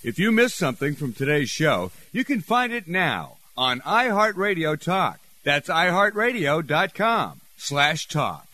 If 0.08 0.18
you 0.18 0.32
missed 0.32 0.56
something 0.56 0.94
from 0.94 1.12
today's 1.12 1.50
show, 1.50 1.92
you 2.12 2.24
can 2.24 2.40
find 2.40 2.72
it 2.72 2.88
now 2.88 3.36
on 3.58 3.80
iHeartRadio 3.80 4.80
Talk. 4.80 5.20
That's 5.44 5.68
iHeartRadio.com 5.68 7.42
slash 7.58 8.08
talk. 8.08 8.47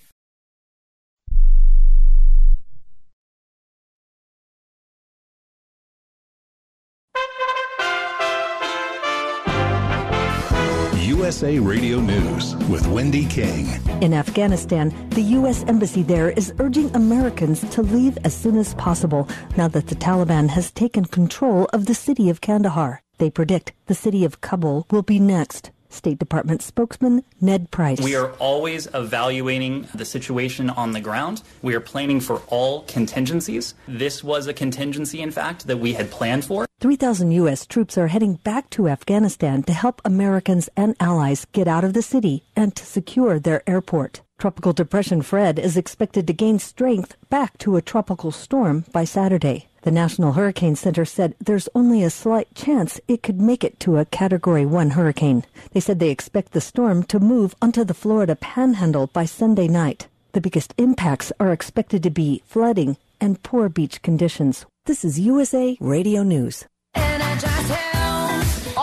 USA 11.24 11.58
Radio 11.58 12.00
News 12.00 12.54
with 12.68 12.86
Wendy 12.86 13.24
King. 13.24 13.66
In 14.02 14.12
Afghanistan, 14.12 14.92
the 15.08 15.22
U.S. 15.38 15.64
Embassy 15.66 16.02
there 16.02 16.28
is 16.28 16.52
urging 16.58 16.94
Americans 16.94 17.62
to 17.70 17.80
leave 17.80 18.18
as 18.24 18.36
soon 18.36 18.58
as 18.58 18.74
possible 18.74 19.26
now 19.56 19.66
that 19.68 19.86
the 19.86 19.94
Taliban 19.94 20.50
has 20.50 20.70
taken 20.70 21.06
control 21.06 21.64
of 21.72 21.86
the 21.86 21.94
city 21.94 22.28
of 22.28 22.42
Kandahar. 22.42 23.00
They 23.16 23.30
predict 23.30 23.72
the 23.86 23.94
city 23.94 24.26
of 24.26 24.42
Kabul 24.42 24.86
will 24.90 25.00
be 25.00 25.18
next. 25.18 25.70
State 25.88 26.18
Department 26.18 26.60
spokesman 26.60 27.24
Ned 27.40 27.70
Price. 27.70 28.00
We 28.00 28.16
are 28.16 28.32
always 28.32 28.86
evaluating 28.92 29.88
the 29.94 30.04
situation 30.04 30.68
on 30.68 30.92
the 30.92 31.00
ground. 31.00 31.40
We 31.62 31.74
are 31.74 31.80
planning 31.80 32.20
for 32.20 32.42
all 32.48 32.82
contingencies. 32.82 33.74
This 33.88 34.22
was 34.22 34.46
a 34.46 34.52
contingency, 34.52 35.22
in 35.22 35.30
fact, 35.30 35.68
that 35.68 35.78
we 35.78 35.94
had 35.94 36.10
planned 36.10 36.44
for. 36.44 36.66
3,000 36.85 37.30
U.S. 37.30 37.64
troops 37.64 37.97
are 37.97 38.09
heading 38.09 38.35
back 38.35 38.68
to 38.68 38.89
Afghanistan 38.89 39.62
to 39.62 39.72
help 39.72 40.03
Americans 40.05 40.68
and 40.76 40.95
allies 41.01 41.47
get 41.53 41.66
out 41.66 41.82
of 41.82 41.95
the 41.95 42.03
city 42.03 42.45
and 42.55 42.76
to 42.76 42.85
secure 42.85 43.39
their 43.39 43.62
airport. 43.66 44.20
Tropical 44.39 44.74
Depression 44.74 45.22
Fred 45.22 45.59
is 45.59 45.78
expected 45.78 46.26
to 46.26 46.35
gain 46.35 46.59
strength 46.59 47.16
back 47.30 47.57
to 47.57 47.76
a 47.76 47.80
tropical 47.80 48.30
storm 48.30 48.85
by 48.93 49.05
Saturday. 49.05 49.66
The 49.80 49.91
National 49.91 50.35
Hurricane 50.35 50.76
Center 50.76 51.07
said 51.07 51.35
there's 51.41 51.70
only 51.74 52.03
a 52.03 52.11
slight 52.11 52.55
chance 52.55 53.01
it 53.09 53.22
could 53.22 53.41
make 53.41 53.64
it 53.64 53.80
to 53.80 53.97
a 53.97 54.05
Category 54.05 54.66
1 54.66 54.91
hurricane. 54.91 55.45
They 55.72 55.80
said 55.80 56.01
they 56.01 56.11
expect 56.11 56.53
the 56.53 56.61
storm 56.61 57.03
to 57.05 57.18
move 57.18 57.55
onto 57.62 57.85
the 57.85 57.95
Florida 57.95 58.37
panhandle 58.37 59.07
by 59.07 59.24
Sunday 59.24 59.68
night. 59.68 60.09
The 60.32 60.43
biggest 60.43 60.74
impacts 60.76 61.32
are 61.41 61.51
expected 61.51 62.03
to 62.03 62.11
be 62.11 62.43
flooding 62.45 62.99
and 63.22 63.43
poor 63.43 63.70
beach 63.70 64.03
conditions. 64.03 64.66
This 64.85 65.03
is 65.03 65.18
USA 65.18 65.78
Radio 65.80 66.22
News 66.22 66.66
just 67.41 67.68
hit. 67.70 67.93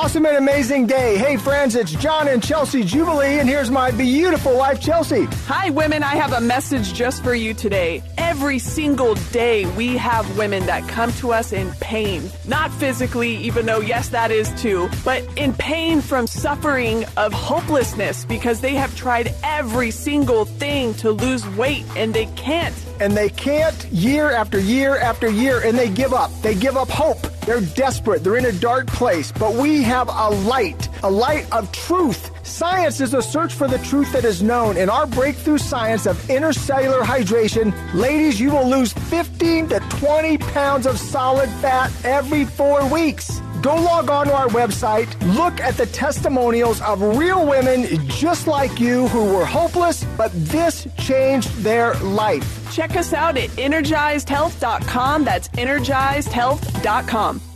Awesome 0.02 0.26
and 0.26 0.38
amazing 0.38 0.88
day. 0.88 1.16
Hey, 1.16 1.38
friends, 1.38 1.76
it's 1.76 1.92
John 1.92 2.28
and 2.28 2.42
Chelsea 2.42 2.84
Jubilee, 2.84 3.38
and 3.38 3.48
here's 3.48 3.70
my 3.70 3.92
beautiful 3.92 4.58
wife, 4.58 4.82
Chelsea. 4.82 5.26
Hi, 5.46 5.70
women. 5.70 6.02
I 6.02 6.16
have 6.16 6.34
a 6.34 6.42
message 6.42 6.96
just 6.96 7.24
for 7.24 7.36
you 7.36 7.54
today. 7.54 8.02
Every 8.18 8.58
single 8.58 9.14
day, 9.32 9.68
we 9.76 9.98
have 9.98 10.40
women 10.40 10.66
that 10.66 10.88
come 10.90 11.14
to 11.14 11.34
us 11.34 11.54
in 11.54 11.70
pain. 11.82 12.32
Not 12.48 12.72
physically, 12.74 13.36
even 13.38 13.68
though, 13.68 13.80
yes, 13.80 14.10
that 14.10 14.32
is 14.32 14.50
too, 14.60 14.90
but 15.06 15.22
in 15.38 15.54
pain 15.54 16.02
from 16.02 16.26
suffering 16.26 17.06
of 17.16 17.32
hopelessness 17.32 18.26
because 18.26 18.60
they 18.60 18.74
have 18.74 18.96
tried 18.96 19.36
every 19.44 19.92
single 19.92 20.46
thing 20.46 20.96
to 20.96 21.12
lose 21.12 21.48
weight 21.50 21.86
and 21.96 22.12
they 22.12 22.26
can't. 22.36 22.74
And 23.00 23.16
they 23.16 23.30
can't 23.30 23.86
year 23.92 24.32
after 24.32 24.60
year 24.60 24.98
after 24.98 25.30
year, 25.30 25.62
and 25.64 25.78
they 25.78 25.90
give 25.90 26.14
up. 26.14 26.32
They 26.42 26.56
give 26.56 26.76
up 26.76 26.90
hope. 26.90 27.20
They're 27.46 27.62
desperate. 27.62 28.24
They're 28.24 28.38
in 28.38 28.46
a 28.46 28.52
dark 28.52 28.86
place. 28.88 29.32
But 29.32 29.56
we 29.56 29.82
have 29.92 30.08
a 30.08 30.30
light, 30.48 30.88
a 31.04 31.12
light 31.12 31.46
of 31.52 31.70
truth. 31.74 32.32
Science 32.48 33.02
is 33.02 33.14
a 33.14 33.22
search 33.22 33.54
for 33.54 33.68
the 33.68 33.78
truth 33.80 34.14
that 34.14 34.24
is 34.24 34.42
known. 34.42 34.78
In 34.78 34.90
our 34.90 35.06
breakthrough 35.06 35.58
science 35.58 36.06
of 36.06 36.16
intercellular 36.30 37.02
hydration, 37.02 37.74
ladies, 37.94 38.40
you 38.40 38.52
will 38.52 38.70
lose 38.70 38.94
15 38.94 39.68
to 39.68 39.80
20 39.80 40.38
pounds 40.38 40.86
of 40.86 40.98
solid 40.98 41.50
fat 41.60 41.92
every 42.06 42.46
four 42.46 42.88
weeks. 42.88 43.42
Go 43.62 43.76
log 43.76 44.10
on 44.10 44.28
to 44.28 44.34
our 44.34 44.48
website, 44.48 45.10
look 45.36 45.60
at 45.60 45.76
the 45.76 45.88
testimonials 45.88 46.80
of 46.82 47.02
real 47.18 47.46
women 47.46 47.86
just 48.08 48.48
like 48.48 48.80
you 48.80 49.10
who 49.10 49.36
were 49.36 49.46
hopeless, 49.46 50.06
but 50.18 50.32
this 50.34 50.88
changed 50.98 51.50
their 51.58 51.96
life. 51.96 52.72
Check 52.72 52.96
us 52.96 53.12
out 53.12 53.38
at 53.38 53.50
energizedhealth.com. 53.50 55.26
That's 55.26 55.50
energizedhealth.com. 55.50 57.51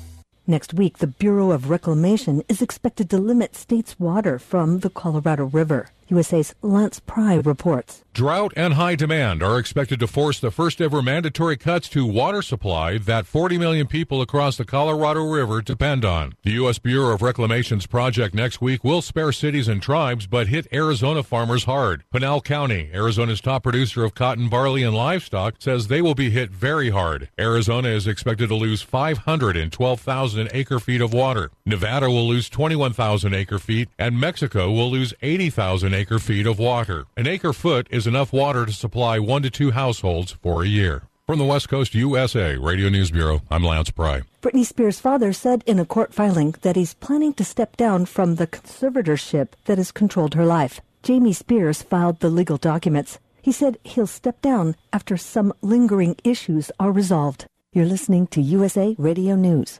Next 0.48 0.76
week, 0.76 1.00
the 1.00 1.08
Bureau 1.08 1.50
of 1.50 1.72
Reclamation 1.72 2.43
is 2.48 2.62
expected 2.62 3.10
to 3.10 3.18
limit 3.18 3.56
states' 3.56 4.00
water 4.00 4.38
from 4.38 4.82
the 4.82 4.91
Colorado 4.91 5.46
River. 5.46 5.89
USA's 6.08 6.54
Lance 6.62 7.00
Pry 7.00 7.34
reports. 7.34 8.04
Drought 8.16 8.53
and 8.55 8.76
high 8.76 8.95
demand 8.95 9.43
are 9.43 9.59
expected 9.59 9.99
to 9.99 10.07
force 10.07 10.39
the 10.39 10.49
first 10.49 10.80
ever 10.80 11.01
mandatory 11.01 11.57
cuts 11.57 11.89
to 11.89 12.05
water 12.05 12.41
supply 12.41 12.97
that 12.97 13.26
40 13.26 13.57
million 13.57 13.88
people 13.88 14.22
across 14.22 14.55
the 14.55 14.63
Colorado 14.63 15.30
River 15.30 15.61
depend 15.61 16.05
on. 16.05 16.34
The 16.43 16.51
U.S. 16.51 16.80
Bureau 16.80 17.13
of 17.13 17.22
Reclamation's 17.22 17.86
project 17.88 18.34
next 18.34 18.61
week 18.61 18.86
will 18.86 19.01
spare 19.01 19.34
cities 19.34 19.68
and 19.68 19.82
tribes 19.82 20.28
but 20.28 20.47
hit 20.47 20.66
Arizona 20.72 21.24
farmers 21.24 21.66
hard. 21.66 22.05
Pinal 22.09 22.39
County, 22.39 22.89
Arizona's 22.93 23.41
top 23.41 23.63
producer 23.63 24.05
of 24.05 24.16
cotton, 24.16 24.47
barley, 24.47 24.84
and 24.84 24.95
livestock, 24.95 25.55
says 25.59 25.89
they 25.89 26.01
will 26.01 26.16
be 26.16 26.30
hit 26.30 26.51
very 26.51 26.91
hard. 26.91 27.28
Arizona 27.38 27.89
is 27.89 28.07
expected 28.07 28.47
to 28.47 28.55
lose 28.55 28.82
512,000 28.82 30.49
acre 30.53 30.80
feet 30.80 31.01
of 31.01 31.13
water. 31.13 31.51
Nevada 31.66 32.09
will 32.09 32.30
lose 32.30 32.47
21,000 32.47 33.34
acre 33.34 33.59
feet, 33.59 33.89
and 33.99 34.18
Mexico 34.18 34.72
will 34.72 34.89
lose 34.89 35.13
80,000 35.22 35.93
acre 35.93 36.20
feet 36.20 36.47
of 36.47 36.57
water. 36.59 37.07
An 37.18 37.28
acre 37.28 37.51
foot 37.51 37.89
is 37.91 38.05
enough 38.08 38.34
water 38.34 38.66
to 38.66 38.72
supply 38.72 39.20
one 39.20 39.41
to 39.43 39.49
two 39.49 39.72
households 39.72 40.32
for 40.32 40.64
a 40.64 40.68
year. 40.68 41.03
From 41.26 41.39
the 41.39 41.45
West 41.45 41.70
Coast 41.70 41.95
USA 41.95 42.56
Radio 42.56 42.89
News 42.89 43.10
Bureau, 43.10 43.41
I'm 43.49 43.64
Lance 43.64 43.89
Pry. 43.89 44.22
Britney 44.41 44.64
Spears' 44.64 44.99
father 44.99 45.34
said 45.34 45.64
in 45.66 45.80
a 45.80 45.86
court 45.86 46.14
filing 46.14 46.53
that 46.62 46.76
he's 46.76 46.93
planning 46.93 47.34
to 47.34 47.43
step 47.43 47.76
down 47.78 48.06
from 48.06 48.36
the 48.36 48.45
conservatorship 48.45 49.49
that 49.66 49.80
has 49.80 49.91
controlled 49.91 50.36
her 50.36 50.45
life. 50.45 50.82
Jamie 51.01 51.34
Spears 51.34 51.82
filed 51.82 52.20
the 52.20 52.30
legal 52.30 52.58
documents. 52.58 53.18
He 53.41 53.51
said 53.51 53.78
he'll 53.84 54.06
step 54.06 54.41
down 54.41 54.76
after 54.93 55.18
some 55.18 55.53
lingering 55.62 56.16
issues 56.24 56.72
are 56.80 56.91
resolved. 56.91 57.47
You're 57.74 57.86
listening 57.86 58.28
to 58.28 58.41
USA 58.41 58.95
Radio 58.97 59.36
News. 59.36 59.80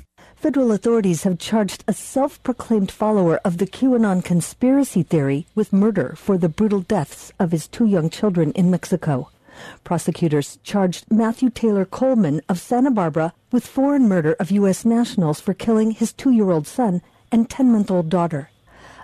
Federal 0.41 0.71
authorities 0.71 1.21
have 1.21 1.37
charged 1.37 1.83
a 1.87 1.93
self 1.93 2.41
proclaimed 2.41 2.89
follower 2.89 3.39
of 3.45 3.59
the 3.59 3.67
QAnon 3.67 4.25
conspiracy 4.25 5.03
theory 5.03 5.45
with 5.53 5.71
murder 5.71 6.15
for 6.17 6.35
the 6.35 6.49
brutal 6.49 6.79
deaths 6.79 7.31
of 7.37 7.51
his 7.51 7.67
two 7.67 7.85
young 7.85 8.09
children 8.09 8.51
in 8.53 8.71
Mexico. 8.71 9.29
Prosecutors 9.83 10.57
charged 10.63 11.05
Matthew 11.11 11.51
Taylor 11.51 11.85
Coleman 11.85 12.41
of 12.49 12.59
Santa 12.59 12.89
Barbara 12.89 13.35
with 13.51 13.67
foreign 13.67 14.09
murder 14.09 14.35
of 14.39 14.49
U.S. 14.49 14.83
nationals 14.83 15.39
for 15.39 15.53
killing 15.53 15.91
his 15.91 16.11
two 16.11 16.31
year 16.31 16.49
old 16.49 16.65
son 16.65 17.03
and 17.31 17.47
10 17.47 17.71
month 17.71 17.91
old 17.91 18.09
daughter. 18.09 18.49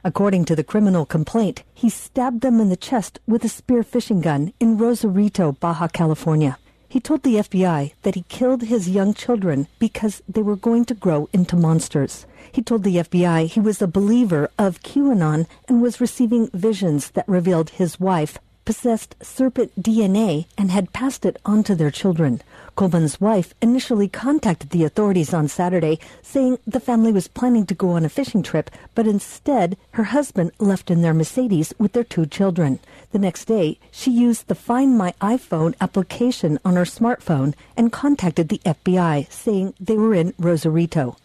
According 0.04 0.46
to 0.46 0.56
the 0.56 0.64
criminal 0.64 1.06
complaint, 1.06 1.62
he 1.72 1.88
stabbed 1.88 2.42
them 2.42 2.60
in 2.60 2.70
the 2.70 2.76
chest 2.76 3.20
with 3.28 3.46
a 3.46 3.50
spear 3.50 3.84
fishing 3.84 4.22
gun 4.22 4.54
in 4.60 4.80
Rosarito, 4.80 5.52
Baja 5.52 5.88
California. 5.88 6.58
He 6.90 7.00
told 7.02 7.24
the 7.24 7.36
FBI 7.36 7.94
that 8.04 8.16
he 8.16 8.24
killed 8.30 8.62
his 8.64 8.90
young 8.90 9.14
children 9.14 9.68
because 9.78 10.22
they 10.28 10.42
were 10.42 10.56
going 10.56 10.86
to 10.86 10.94
grow 10.94 11.28
into 11.34 11.56
monsters. 11.58 12.26
He 12.52 12.62
told 12.62 12.84
the 12.84 12.98
FBI 12.98 13.48
he 13.48 13.60
was 13.60 13.82
a 13.82 13.88
believer 13.88 14.50
of 14.58 14.82
QAnon 14.82 15.48
and 15.68 15.82
was 15.82 16.00
receiving 16.00 16.50
visions 16.54 17.12
that 17.12 17.28
revealed 17.28 17.72
his 17.72 18.00
wife 18.00 18.38
possessed 18.64 19.16
serpent 19.22 19.72
DNA 19.82 20.46
and 20.58 20.72
had 20.72 20.92
passed 20.92 21.26
it 21.26 21.38
on 21.46 21.64
to 21.64 21.76
their 21.76 21.92
children. 21.92 22.42
Coleman's 22.78 23.20
wife 23.20 23.56
initially 23.60 24.08
contacted 24.08 24.70
the 24.70 24.84
authorities 24.84 25.34
on 25.34 25.48
Saturday, 25.48 25.98
saying 26.22 26.60
the 26.68 26.80
family 26.80 27.12
was 27.12 27.28
planning 27.28 27.66
to 27.66 27.74
go 27.74 27.90
on 27.90 28.06
a 28.06 28.10
fishing 28.10 28.44
trip, 28.44 28.70
but 28.94 29.08
instead 29.08 29.76
her 29.94 30.04
husband 30.04 30.52
left 30.60 30.92
in 30.92 31.02
their 31.02 31.16
Mercedes 31.16 31.74
with 31.80 31.94
their 31.94 32.04
two 32.04 32.28
children. 32.28 32.78
The 33.14 33.18
next 33.18 33.46
day, 33.46 33.80
she 33.90 34.12
used 34.12 34.48
the 34.48 34.54
Find 34.54 34.96
My 34.96 35.16
iPhone 35.20 35.74
application 35.82 36.60
on 36.64 36.76
her 36.76 36.86
smartphone 36.86 37.56
and 37.76 37.92
contacted 37.92 38.50
the 38.50 38.62
FBI, 38.64 39.26
saying 39.32 39.74
they 39.80 39.98
were 39.98 40.14
in 40.14 40.36
Rosarito. 40.38 41.18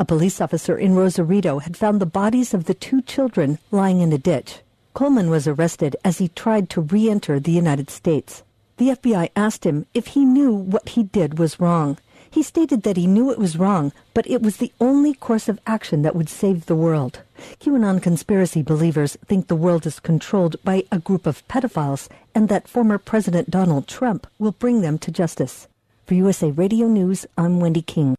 A 0.00 0.04
police 0.04 0.40
officer 0.40 0.76
in 0.76 0.96
Rosarito 0.96 1.60
had 1.60 1.76
found 1.76 2.00
the 2.00 2.06
bodies 2.06 2.52
of 2.52 2.64
the 2.64 2.74
two 2.74 3.00
children 3.00 3.60
lying 3.70 4.00
in 4.00 4.12
a 4.12 4.18
ditch. 4.18 4.58
Coleman 4.92 5.30
was 5.30 5.46
arrested 5.46 5.94
as 6.04 6.18
he 6.18 6.28
tried 6.28 6.68
to 6.70 6.80
re-enter 6.80 7.38
the 7.38 7.52
United 7.52 7.90
States. 7.90 8.42
The 8.78 8.90
FBI 8.90 9.30
asked 9.34 9.64
him 9.64 9.86
if 9.94 10.08
he 10.08 10.24
knew 10.24 10.52
what 10.52 10.90
he 10.90 11.02
did 11.04 11.38
was 11.38 11.58
wrong. 11.58 11.96
He 12.30 12.42
stated 12.42 12.82
that 12.82 12.98
he 12.98 13.06
knew 13.06 13.30
it 13.30 13.38
was 13.38 13.56
wrong, 13.56 13.92
but 14.12 14.28
it 14.28 14.42
was 14.42 14.58
the 14.58 14.72
only 14.80 15.14
course 15.14 15.48
of 15.48 15.58
action 15.66 16.02
that 16.02 16.14
would 16.14 16.28
save 16.28 16.66
the 16.66 16.76
world. 16.76 17.22
QAnon 17.60 18.02
conspiracy 18.02 18.60
believers 18.62 19.16
think 19.26 19.46
the 19.46 19.56
world 19.56 19.86
is 19.86 19.98
controlled 19.98 20.56
by 20.62 20.84
a 20.92 20.98
group 20.98 21.26
of 21.26 21.46
pedophiles 21.48 22.08
and 22.34 22.50
that 22.50 22.68
former 22.68 22.98
President 22.98 23.50
Donald 23.50 23.88
Trump 23.88 24.26
will 24.38 24.52
bring 24.52 24.82
them 24.82 24.98
to 24.98 25.10
justice. 25.10 25.68
For 26.04 26.14
USA 26.14 26.50
Radio 26.50 26.86
News, 26.86 27.24
I'm 27.38 27.60
Wendy 27.60 27.80
King. 27.82 28.14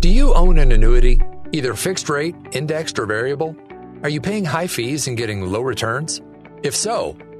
Do 0.00 0.08
you 0.08 0.34
own 0.34 0.58
an 0.58 0.72
annuity, 0.72 1.20
either 1.52 1.74
fixed 1.74 2.08
rate, 2.08 2.34
indexed, 2.50 2.98
or 2.98 3.06
variable? 3.06 3.56
Are 4.02 4.08
you 4.08 4.20
paying 4.20 4.44
high 4.44 4.66
fees 4.66 5.06
and 5.06 5.16
getting 5.16 5.42
low 5.42 5.62
returns? 5.62 6.20
If 6.64 6.74
so, 6.74 7.16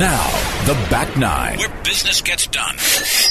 Now, 0.00 0.26
the 0.64 0.72
back 0.88 1.14
nine, 1.18 1.58
Where 1.58 1.68
business 1.84 2.22
gets 2.22 2.46
done. 2.46 2.74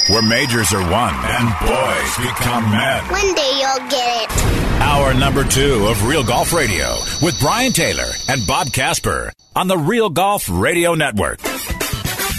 where 0.09 0.21
majors 0.21 0.71
are 0.71 0.83
won 0.91 1.15
and 1.15 1.49
boys 1.65 2.17
become 2.17 2.69
men. 2.69 3.03
One 3.05 3.33
day 3.33 3.51
you'll 3.59 3.89
get 3.89 4.29
it. 4.29 4.79
Hour 4.79 5.15
number 5.15 5.43
two 5.45 5.87
of 5.87 6.05
Real 6.07 6.23
Golf 6.23 6.53
Radio 6.53 6.93
with 7.23 7.39
Brian 7.39 7.71
Taylor 7.71 8.11
and 8.27 8.45
Bob 8.45 8.71
Casper 8.71 9.33
on 9.55 9.67
the 9.67 9.79
Real 9.79 10.11
Golf 10.11 10.47
Radio 10.47 10.93
Network. 10.93 11.39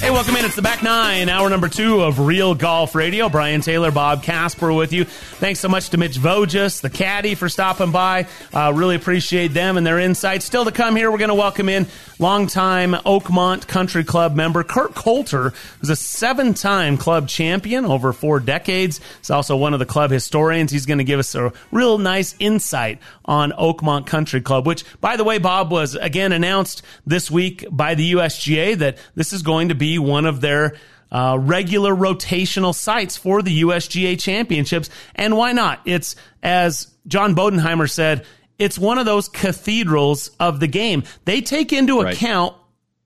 Hey, 0.01 0.11
welcome 0.11 0.35
in. 0.37 0.47
It's 0.47 0.57
the 0.57 0.63
back 0.63 0.83
nine, 0.83 1.29
hour 1.29 1.51
number 1.51 1.69
two 1.69 2.01
of 2.01 2.21
Real 2.21 2.55
Golf 2.55 2.95
Radio. 2.95 3.29
Brian 3.29 3.61
Taylor, 3.61 3.91
Bob 3.91 4.23
Casper 4.23 4.73
with 4.73 4.95
you. 4.95 5.05
Thanks 5.05 5.61
so 5.61 5.69
much 5.69 5.91
to 5.91 5.99
Mitch 5.99 6.17
Voges, 6.17 6.81
the 6.81 6.89
caddy, 6.89 7.35
for 7.35 7.51
stopping 7.51 7.93
by. 7.93 8.27
Uh, 8.51 8.73
really 8.75 8.97
appreciate 8.97 9.49
them 9.49 9.77
and 9.77 9.87
their 9.87 9.99
insights. 9.99 10.47
Still 10.47 10.65
to 10.65 10.73
come 10.73 10.97
here, 10.97 11.11
we're 11.11 11.19
going 11.19 11.29
to 11.29 11.35
welcome 11.35 11.69
in 11.69 11.87
longtime 12.19 12.93
Oakmont 12.93 13.67
Country 13.67 14.03
Club 14.03 14.35
member 14.35 14.63
Kurt 14.63 14.95
Coulter, 14.95 15.53
who's 15.81 15.91
a 15.91 15.97
seven 15.97 16.55
time 16.55 16.97
club 16.97 17.29
champion 17.29 17.85
over 17.85 18.15
four 18.15 18.41
decades. 18.41 19.01
He's 19.19 19.31
also 19.31 19.55
one 19.55 19.75
of 19.75 19.81
the 19.81 19.87
club 19.87 20.11
historians. 20.11 20.73
He's 20.73 20.87
going 20.87 20.99
to 20.99 21.05
give 21.05 21.21
us 21.21 21.35
a 21.35 21.53
real 21.71 21.99
nice 21.99 22.35
insight 22.39 23.01
on 23.27 23.53
Oakmont 23.53 24.07
Country 24.07 24.41
Club, 24.41 24.67
which, 24.67 24.83
by 25.03 25.17
the 25.17 25.25
way, 25.25 25.37
Bob 25.37 25.71
was 25.71 25.95
again 25.95 26.33
announced 26.33 26.83
this 27.07 27.31
week 27.31 27.67
by 27.71 27.95
the 27.95 28.13
USGA 28.13 28.77
that 28.79 28.97
this 29.15 29.35
is 29.35 29.43
going 29.43 29.69
to 29.69 29.75
be 29.75 29.90
one 29.99 30.27
of 30.27 30.41
their 30.41 30.77
uh, 31.13 31.37
regular 31.41 31.95
rotational 31.95 32.75
sites 32.75 33.17
for 33.17 33.43
the 33.43 33.63
USGA 33.63 34.19
championships. 34.21 34.91
And 35.15 35.37
why 35.37 35.53
not? 35.53 35.81
It's, 35.85 36.15
as 36.43 36.93
John 37.07 37.35
Bodenhamer 37.35 37.91
said, 37.91 38.25
it's 38.59 38.79
one 38.79 38.99
of 38.99 39.07
those 39.07 39.29
cathedrals 39.29 40.31
of 40.39 40.61
the 40.61 40.67
game. 40.69 41.03
They 41.25 41.41
take 41.41 41.73
into 41.73 42.01
Right. 42.01 42.15
account 42.15 42.55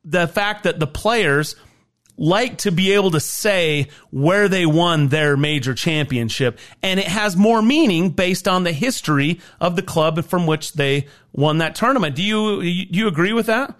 the 0.04 0.28
fact 0.28 0.64
that 0.64 0.78
the 0.80 0.86
players 0.86 1.56
like 2.16 2.58
to 2.58 2.70
be 2.70 2.92
able 2.92 3.10
to 3.12 3.20
say 3.20 3.88
where 4.10 4.48
they 4.48 4.66
won 4.66 5.08
their 5.08 5.36
major 5.36 5.74
championship 5.74 6.60
and 6.80 7.00
it 7.00 7.06
has 7.08 7.36
more 7.36 7.60
meaning 7.60 8.10
based 8.10 8.46
on 8.46 8.62
the 8.62 8.70
history 8.72 9.40
of 9.60 9.74
the 9.74 9.82
club 9.82 10.24
from 10.24 10.46
which 10.46 10.74
they 10.74 11.06
won 11.32 11.58
that 11.58 11.74
tournament. 11.74 12.14
Do 12.14 12.22
you 12.22 12.60
you, 12.60 12.86
you 12.90 13.08
agree 13.08 13.32
with 13.32 13.46
that? 13.46 13.74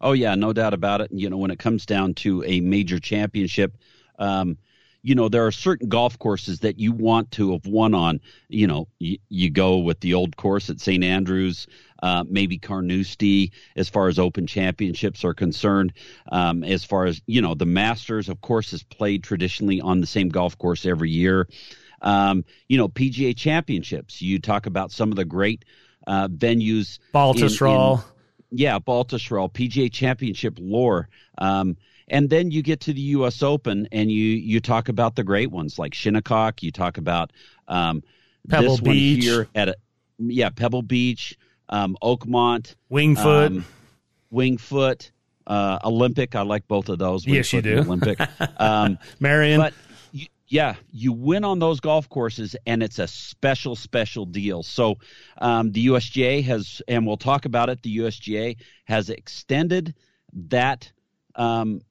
Oh 0.00 0.12
yeah, 0.12 0.34
no 0.34 0.52
doubt 0.52 0.74
about 0.74 1.00
it. 1.00 1.10
You 1.12 1.28
know, 1.28 1.36
when 1.36 1.50
it 1.50 1.58
comes 1.58 1.84
down 1.86 2.14
to 2.14 2.42
a 2.44 2.60
major 2.60 2.98
championship, 2.98 3.76
um, 4.18 4.56
you 5.02 5.14
know 5.14 5.28
there 5.28 5.46
are 5.46 5.52
certain 5.52 5.88
golf 5.88 6.18
courses 6.18 6.60
that 6.60 6.78
you 6.78 6.92
want 6.92 7.30
to 7.32 7.52
have 7.52 7.66
won 7.66 7.94
on. 7.94 8.20
You 8.48 8.66
know, 8.66 8.88
you, 8.98 9.18
you 9.28 9.50
go 9.50 9.78
with 9.78 10.00
the 10.00 10.14
old 10.14 10.36
course 10.36 10.70
at 10.70 10.80
St 10.80 11.04
Andrews, 11.04 11.66
uh, 12.02 12.24
maybe 12.28 12.58
Carnoustie, 12.58 13.52
as 13.76 13.88
far 13.88 14.08
as 14.08 14.18
Open 14.18 14.46
championships 14.46 15.24
are 15.24 15.34
concerned. 15.34 15.92
Um, 16.32 16.64
as 16.64 16.84
far 16.84 17.04
as 17.06 17.20
you 17.26 17.42
know, 17.42 17.54
the 17.54 17.66
Masters, 17.66 18.28
of 18.28 18.40
course, 18.40 18.72
is 18.72 18.82
played 18.82 19.22
traditionally 19.22 19.80
on 19.80 20.00
the 20.00 20.06
same 20.06 20.28
golf 20.28 20.56
course 20.56 20.86
every 20.86 21.10
year. 21.10 21.46
Um, 22.02 22.44
you 22.68 22.78
know, 22.78 22.88
PGA 22.88 23.36
championships. 23.36 24.22
You 24.22 24.38
talk 24.38 24.64
about 24.66 24.92
some 24.92 25.10
of 25.10 25.16
the 25.16 25.26
great 25.26 25.64
uh, 26.06 26.28
venues. 26.28 26.98
in- 27.42 27.48
in- 27.96 28.19
yeah, 28.50 28.78
Baltusrol, 28.78 29.52
PGA 29.52 29.92
Championship 29.92 30.56
lore. 30.60 31.08
Um, 31.38 31.76
and 32.08 32.28
then 32.28 32.50
you 32.50 32.62
get 32.62 32.80
to 32.80 32.92
the 32.92 33.00
U.S. 33.00 33.42
Open, 33.42 33.88
and 33.92 34.10
you 34.10 34.24
you 34.24 34.60
talk 34.60 34.88
about 34.88 35.14
the 35.14 35.22
great 35.24 35.50
ones 35.50 35.78
like 35.78 35.94
Shinnecock. 35.94 36.62
You 36.62 36.72
talk 36.72 36.98
about 36.98 37.32
um, 37.68 38.02
Pebble 38.48 38.76
this 38.76 38.82
one 38.82 38.94
Beach. 38.94 39.24
here 39.24 39.48
at 39.54 39.68
a, 39.68 39.76
yeah 40.18 40.50
Pebble 40.50 40.82
Beach, 40.82 41.38
um, 41.68 41.96
Oakmont, 42.02 42.74
Wingfoot. 42.90 43.46
um, 43.46 43.64
Wingfoot, 44.32 45.10
uh, 45.46 45.78
Olympic. 45.84 46.34
I 46.34 46.42
like 46.42 46.66
both 46.66 46.88
of 46.88 46.98
those. 46.98 47.26
Yes, 47.26 47.52
you 47.52 47.62
do. 47.62 47.78
Olympic, 47.78 48.18
um, 48.58 48.98
Merion. 49.20 49.60
But 49.60 49.74
yeah, 50.50 50.74
you 50.90 51.12
win 51.12 51.44
on 51.44 51.60
those 51.60 51.78
golf 51.78 52.08
courses, 52.08 52.56
and 52.66 52.82
it's 52.82 52.98
a 52.98 53.06
special, 53.06 53.76
special 53.76 54.26
deal. 54.26 54.64
So 54.64 54.96
um, 55.38 55.70
the 55.70 55.86
USGA 55.86 56.42
has, 56.44 56.82
and 56.88 57.06
we'll 57.06 57.16
talk 57.16 57.44
about 57.44 57.70
it. 57.70 57.82
The 57.82 57.98
USGA 57.98 58.56
has 58.84 59.10
extended 59.10 59.94
that 60.48 60.90
um, 61.36 61.82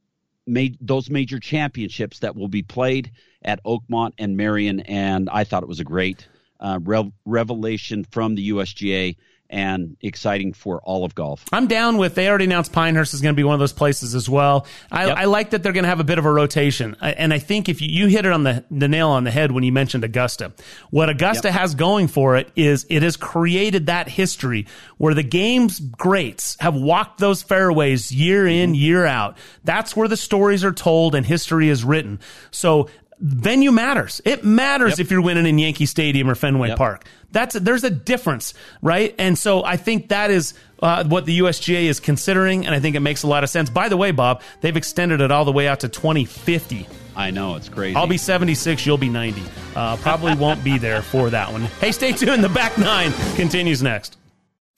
made 0.45 0.78
those 0.82 1.10
major 1.10 1.39
championships 1.39 2.20
that 2.20 2.36
will 2.36 2.49
be 2.49 2.62
played 2.62 3.12
at 3.41 3.64
Oakmont 3.64 4.12
and 4.18 4.36
Merion, 4.36 4.82
and 4.82 5.30
I 5.30 5.45
thought 5.45 5.64
it 5.64 5.70
was 5.70 5.80
a 5.80 5.86
great 5.86 6.28
uh, 6.60 6.80
rev- 6.84 7.14
revelation 7.24 8.03
from 8.12 8.36
the 8.36 8.49
USGA 8.49 9.16
and 9.50 9.97
exciting 10.02 10.54
for 10.54 10.80
all 10.82 11.06
of 11.06 11.16
golf. 11.16 11.45
I'm 11.52 11.68
down 11.68 11.97
with. 11.97 12.16
They 12.16 12.30
already 12.30 12.45
announced 12.45 12.72
Pinehurst 12.72 13.14
is 13.14 13.22
going 13.22 13.34
to 13.34 13.38
be 13.38 13.43
one 13.43 13.54
of 13.54 13.60
those 13.60 13.74
places 13.74 14.16
as 14.16 14.30
well. 14.30 14.66
I, 14.91 15.08
Yep. 15.08 15.18
I 15.18 15.26
like 15.26 15.50
that 15.52 15.64
they're 15.64 15.74
going 15.74 15.86
to 15.86 15.89
have 15.89 16.00
a 16.00 16.04
bit 16.04 16.20
of 16.20 16.26
a 16.26 16.32
rotation, 16.32 16.95
and 17.02 17.34
I 17.34 17.39
think 17.39 17.68
if 17.68 17.82
you, 17.82 17.88
you 17.89 18.08
hit 18.08 18.26
it 18.26 18.32
on 18.32 18.43
the 18.43 18.64
the 18.70 18.88
nail 18.88 19.10
on 19.10 19.24
the 19.24 19.32
head 19.32 19.52
when 19.52 19.64
you 19.64 19.72
mentioned 19.72 20.04
Augusta, 20.04 20.54
what 20.91 21.10
Augusta 21.10 21.47
Yep. 21.47 21.58
has 21.58 21.76
going 21.76 22.08
for 22.08 22.36
it 22.36 22.52
is 22.56 22.86
it 22.89 23.02
has 23.02 23.18
created 23.18 23.88
that 23.88 24.08
history 24.08 24.68
where 24.97 25.14
the 25.14 25.24
game's 25.24 25.80
greats 25.80 26.58
have 26.60 26.76
walked 26.76 27.20
those 27.20 27.41
fairways 27.41 28.12
year 28.12 28.45
in 28.45 28.72
mm-hmm. 28.72 28.76
year 28.76 29.06
out. 29.06 29.38
That's 29.64 29.95
where 29.95 30.08
the 30.08 30.18
stories 30.18 30.64
are 30.64 30.74
told 30.74 31.16
and 31.16 31.26
history 31.26 31.70
is 31.70 31.84
written. 31.84 32.20
So. 32.52 32.89
Venue 33.20 33.72
matters. 33.72 34.22
It 34.24 34.43
matters 34.45 34.99
if 34.99 35.11
you're 35.11 35.22
winning 35.22 35.45
in 35.45 35.57
Yankee 35.59 35.86
Stadium 35.86 36.30
or 36.30 36.36
Fenway 36.36 36.70
Yep. 36.70 36.78
Park. 36.78 37.05
That's 37.32 37.53
there's 37.59 37.84
a 37.84 37.89
difference, 37.89 38.53
right? 38.82 39.13
And 39.20 39.38
so 39.38 39.63
I 39.63 39.76
think 39.78 40.09
that 40.09 40.32
is 40.32 40.53
uh, 40.82 41.03
what 41.03 41.26
the 41.26 41.39
USGA 41.39 41.84
is 41.84 41.99
considering, 41.99 42.65
and 42.65 42.74
I 42.74 42.80
think 42.80 42.95
it 42.95 43.01
makes 43.01 43.24
a 43.24 43.28
lot 43.28 43.43
of 43.43 43.49
sense. 43.49 43.70
By 43.70 43.89
the 43.89 43.97
way, 43.97 44.11
Bob, 44.11 44.41
they've 44.61 44.76
extended 44.76 45.20
it 45.22 45.32
all 45.32 45.43
the 45.45 45.51
way 45.51 45.67
out 45.67 45.82
to 45.82 45.89
2050. 45.89 46.88
I 47.15 47.32
know 47.32 47.55
it's 47.55 47.67
crazy. 47.67 47.95
I'll 47.97 48.07
be 48.07 48.17
76, 48.17 48.86
you'll 48.86 48.97
be 48.97 49.09
90. 49.09 49.43
Uh, 49.76 49.97
probably 49.97 50.36
won't 50.36 50.63
be 50.63 50.78
there 50.78 51.01
for 51.01 51.30
that 51.30 51.51
one. 51.51 51.63
Hey, 51.82 51.91
stay 51.91 52.13
tuned. 52.13 52.43
The 52.43 52.49
back 52.49 52.78
nine 52.78 53.11
continues 53.36 53.84
next. 53.84 54.17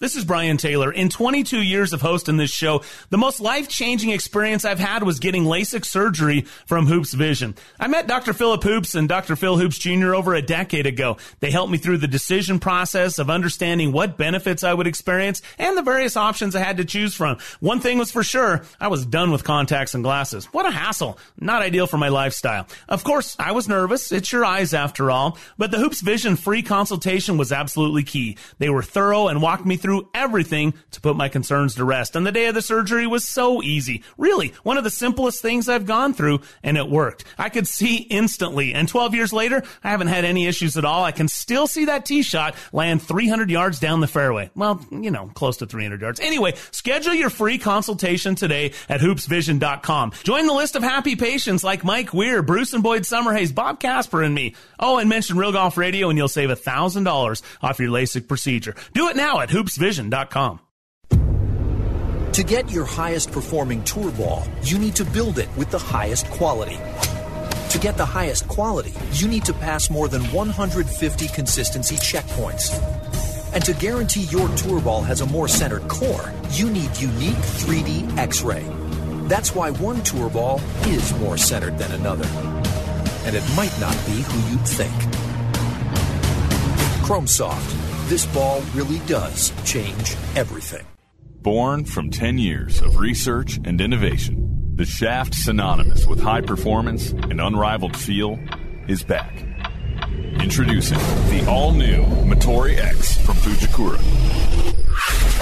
This 0.01 0.15
is 0.15 0.25
Brian 0.25 0.57
Taylor. 0.57 0.91
In 0.91 1.09
22 1.09 1.61
years 1.61 1.93
of 1.93 2.01
hosting 2.01 2.37
this 2.37 2.49
show, 2.49 2.81
the 3.11 3.19
most 3.19 3.39
life-changing 3.39 4.09
experience 4.09 4.65
I've 4.65 4.79
had 4.79 5.03
was 5.03 5.19
getting 5.19 5.43
LASIK 5.43 5.85
surgery 5.85 6.41
from 6.65 6.87
Hoopes 6.87 7.13
Vision. 7.13 7.53
I 7.79 7.85
met 7.85 8.07
Dr. 8.07 8.33
Philip 8.33 8.63
Hoopes 8.63 8.95
and 8.95 9.07
Dr. 9.07 9.35
Phil 9.35 9.59
Hoopes 9.59 9.77
Jr. 9.77 10.15
over 10.15 10.33
a 10.33 10.41
decade 10.41 10.87
ago. 10.87 11.17
They 11.39 11.51
helped 11.51 11.71
me 11.71 11.77
through 11.77 11.99
the 11.99 12.07
decision 12.07 12.57
process 12.57 13.19
of 13.19 13.29
understanding 13.29 13.91
what 13.91 14.17
benefits 14.17 14.63
I 14.63 14.73
would 14.73 14.87
experience 14.87 15.43
and 15.59 15.77
the 15.77 15.83
various 15.83 16.17
options 16.17 16.55
I 16.55 16.61
had 16.61 16.77
to 16.77 16.85
choose 16.85 17.13
from. 17.13 17.37
One 17.59 17.79
thing 17.79 17.99
was 17.99 18.09
for 18.09 18.23
sure, 18.23 18.63
I 18.79 18.87
was 18.87 19.05
done 19.05 19.29
with 19.29 19.43
contacts 19.43 19.93
and 19.93 20.03
glasses. 20.03 20.45
What 20.45 20.65
a 20.65 20.71
hassle. 20.71 21.19
Not 21.39 21.61
ideal 21.61 21.85
for 21.85 21.99
my 21.99 22.09
lifestyle. 22.09 22.65
Of 22.89 23.03
course, 23.03 23.35
I 23.37 23.51
was 23.51 23.69
nervous. 23.69 24.11
It's 24.11 24.31
your 24.31 24.45
eyes 24.45 24.73
after 24.73 25.11
all. 25.11 25.37
But 25.59 25.69
the 25.69 25.77
Hoopes 25.77 26.01
Vision 26.01 26.37
free 26.37 26.63
consultation 26.63 27.37
was 27.37 27.51
absolutely 27.51 28.01
key. 28.01 28.37
They 28.57 28.71
were 28.71 28.81
thorough 28.81 29.27
and 29.27 29.43
walked 29.43 29.67
me 29.67 29.77
through 29.77 29.90
through 29.91 30.07
everything 30.13 30.73
to 30.91 31.01
put 31.01 31.17
my 31.17 31.27
concerns 31.27 31.75
to 31.75 31.83
rest. 31.83 32.15
And 32.15 32.25
the 32.25 32.31
day 32.31 32.45
of 32.45 32.55
the 32.55 32.61
surgery 32.61 33.05
was 33.07 33.27
so 33.27 33.61
easy. 33.61 34.03
Really, 34.17 34.53
one 34.63 34.77
of 34.77 34.85
the 34.85 34.89
simplest 34.89 35.41
things 35.41 35.67
I've 35.67 35.85
gone 35.85 36.13
through, 36.13 36.39
and 36.63 36.77
it 36.77 36.89
worked. 36.89 37.25
I 37.37 37.49
could 37.49 37.67
see 37.81 37.97
instantly. 37.97 38.73
And 38.73 38.87
12 38.87 39.13
years 39.13 39.33
later, 39.33 39.63
I 39.83 39.89
haven't 39.89 40.07
had 40.07 40.23
any 40.23 40.47
issues 40.47 40.77
at 40.77 40.85
all. 40.85 41.03
I 41.03 41.11
can 41.11 41.27
still 41.27 41.67
see 41.67 41.85
that 41.85 42.05
tee 42.05 42.23
shot 42.23 42.55
land 42.71 43.01
300 43.01 43.49
yards 43.49 43.79
down 43.81 43.99
the 43.99 44.07
fairway. 44.07 44.49
Well, 44.55 44.79
you 44.91 45.11
know, 45.11 45.29
close 45.33 45.57
to 45.57 45.65
300 45.65 45.99
yards. 45.99 46.21
Anyway, 46.21 46.53
schedule 46.71 47.13
your 47.13 47.29
free 47.29 47.57
consultation 47.57 48.35
today 48.35 48.71
at 48.87 49.01
hoopesvision.com. 49.01 50.13
Join 50.23 50.47
the 50.47 50.53
list 50.53 50.77
of 50.77 50.83
happy 50.83 51.17
patients 51.17 51.65
like 51.65 51.83
Mike 51.83 52.13
Weir, 52.13 52.41
Bruce 52.41 52.71
and 52.71 52.81
Boyd 52.81 53.01
Summerhays, 53.01 53.53
Bob 53.53 53.81
Casper, 53.81 54.23
and 54.23 54.33
me. 54.33 54.55
Oh, 54.79 54.99
and 54.99 55.09
mention 55.09 55.37
Real 55.37 55.51
Golf 55.51 55.75
Radio 55.75 56.07
and 56.07 56.17
you'll 56.17 56.29
save 56.29 56.47
$1,000 56.49 57.41
off 57.61 57.79
your 57.79 57.89
LASIK 57.89 58.29
procedure. 58.29 58.73
Do 58.93 59.09
it 59.09 59.17
now 59.17 59.41
at 59.41 59.49
hoopesvision.com 59.49 59.80
To 62.33 62.43
get 62.43 62.69
your 62.69 62.85
highest 62.85 63.31
performing 63.31 63.83
tour 63.83 64.11
ball, 64.11 64.43
you 64.61 64.77
need 64.77 64.95
to 64.97 65.03
build 65.03 65.39
it 65.39 65.49
with 65.57 65.71
the 65.71 65.79
highest 65.79 66.27
quality. 66.27 66.77
To 67.69 67.79
get 67.79 67.97
the 67.97 68.05
highest 68.05 68.47
quality, 68.47 68.93
you 69.13 69.27
need 69.27 69.43
to 69.45 69.53
pass 69.53 69.89
more 69.89 70.07
than 70.07 70.21
150 70.25 71.27
consistency 71.29 71.95
checkpoints. 71.95 72.79
And 73.55 73.65
to 73.65 73.73
guarantee 73.73 74.25
your 74.25 74.47
tour 74.49 74.81
ball 74.81 75.01
has 75.01 75.21
a 75.21 75.25
more 75.25 75.47
centered 75.47 75.87
core, 75.87 76.31
you 76.51 76.69
need 76.69 76.95
unique 76.99 77.43
3D 77.63 78.19
X 78.19 78.43
ray. 78.43 78.63
That's 79.27 79.55
why 79.55 79.71
one 79.71 80.03
tour 80.03 80.29
ball 80.29 80.61
is 80.85 81.11
more 81.17 81.37
centered 81.37 81.79
than 81.79 81.91
another. 81.93 82.27
And 83.25 83.35
it 83.35 83.43
might 83.55 83.75
not 83.79 83.97
be 84.05 84.21
who 84.21 84.51
you'd 84.51 84.67
think. 84.67 84.93
Chromesoft 87.03 87.90
this 88.11 88.25
ball 88.25 88.61
really 88.73 88.99
does 89.07 89.53
change 89.63 90.17
everything. 90.35 90.85
Born 91.41 91.85
from 91.85 92.09
10 92.09 92.37
years 92.37 92.81
of 92.81 92.97
research 92.97 93.57
and 93.63 93.79
innovation, 93.79 94.73
the 94.75 94.83
shaft 94.83 95.33
synonymous 95.33 96.05
with 96.05 96.19
high 96.19 96.41
performance 96.41 97.11
and 97.11 97.39
unrivaled 97.39 97.95
feel 97.95 98.37
is 98.89 99.01
back. 99.01 99.45
Introducing 100.41 100.97
the 100.97 101.45
all 101.47 101.71
new 101.71 102.03
Motore 102.25 102.77
X 102.77 103.15
from 103.15 103.37
Fujikura. 103.37 104.01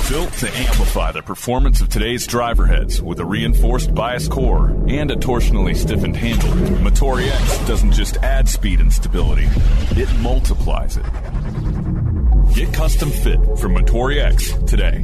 Built 0.07 0.31
to 0.33 0.55
amplify 0.55 1.11
the 1.11 1.23
performance 1.23 1.81
of 1.81 1.89
today's 1.89 2.27
driver 2.27 2.67
heads 2.67 3.01
with 3.01 3.19
a 3.19 3.25
reinforced 3.25 3.95
bias 3.95 4.27
core 4.27 4.69
and 4.87 5.09
a 5.09 5.15
torsionally 5.15 5.75
stiffened 5.75 6.15
handle, 6.15 6.49
Motore 6.83 7.27
X 7.27 7.67
doesn't 7.67 7.93
just 7.93 8.17
add 8.17 8.47
speed 8.47 8.79
and 8.79 8.93
stability, 8.93 9.47
it 9.97 10.13
multiplies 10.19 10.97
it. 10.97 11.05
Get 12.53 12.73
custom 12.73 13.11
fit 13.11 13.39
from 13.59 13.75
Motore 13.75 14.17
X 14.17 14.53
today. 14.67 15.03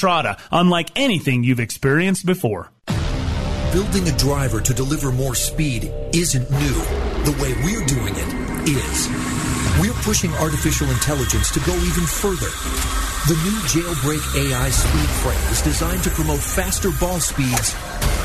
Entrada, 0.01 0.37
unlike 0.51 0.89
anything 0.95 1.43
you've 1.43 1.59
experienced 1.59 2.25
before. 2.25 2.71
Building 3.71 4.07
a 4.07 4.17
driver 4.17 4.59
to 4.59 4.73
deliver 4.73 5.11
more 5.11 5.35
speed 5.35 5.93
isn't 6.11 6.49
new. 6.49 6.77
The 7.21 7.37
way 7.37 7.53
we're 7.61 7.85
doing 7.85 8.15
it 8.17 8.67
is. 8.67 9.07
We're 9.79 9.93
pushing 10.01 10.33
artificial 10.41 10.89
intelligence 10.89 11.51
to 11.51 11.59
go 11.59 11.75
even 11.75 12.05
further. 12.09 12.49
The 13.29 13.37
new 13.45 13.59
Jailbreak 13.69 14.49
AI 14.49 14.69
speed 14.71 15.09
frame 15.21 15.51
is 15.51 15.61
designed 15.61 16.03
to 16.05 16.09
promote 16.09 16.39
faster 16.39 16.89
ball 16.99 17.19
speeds 17.19 17.75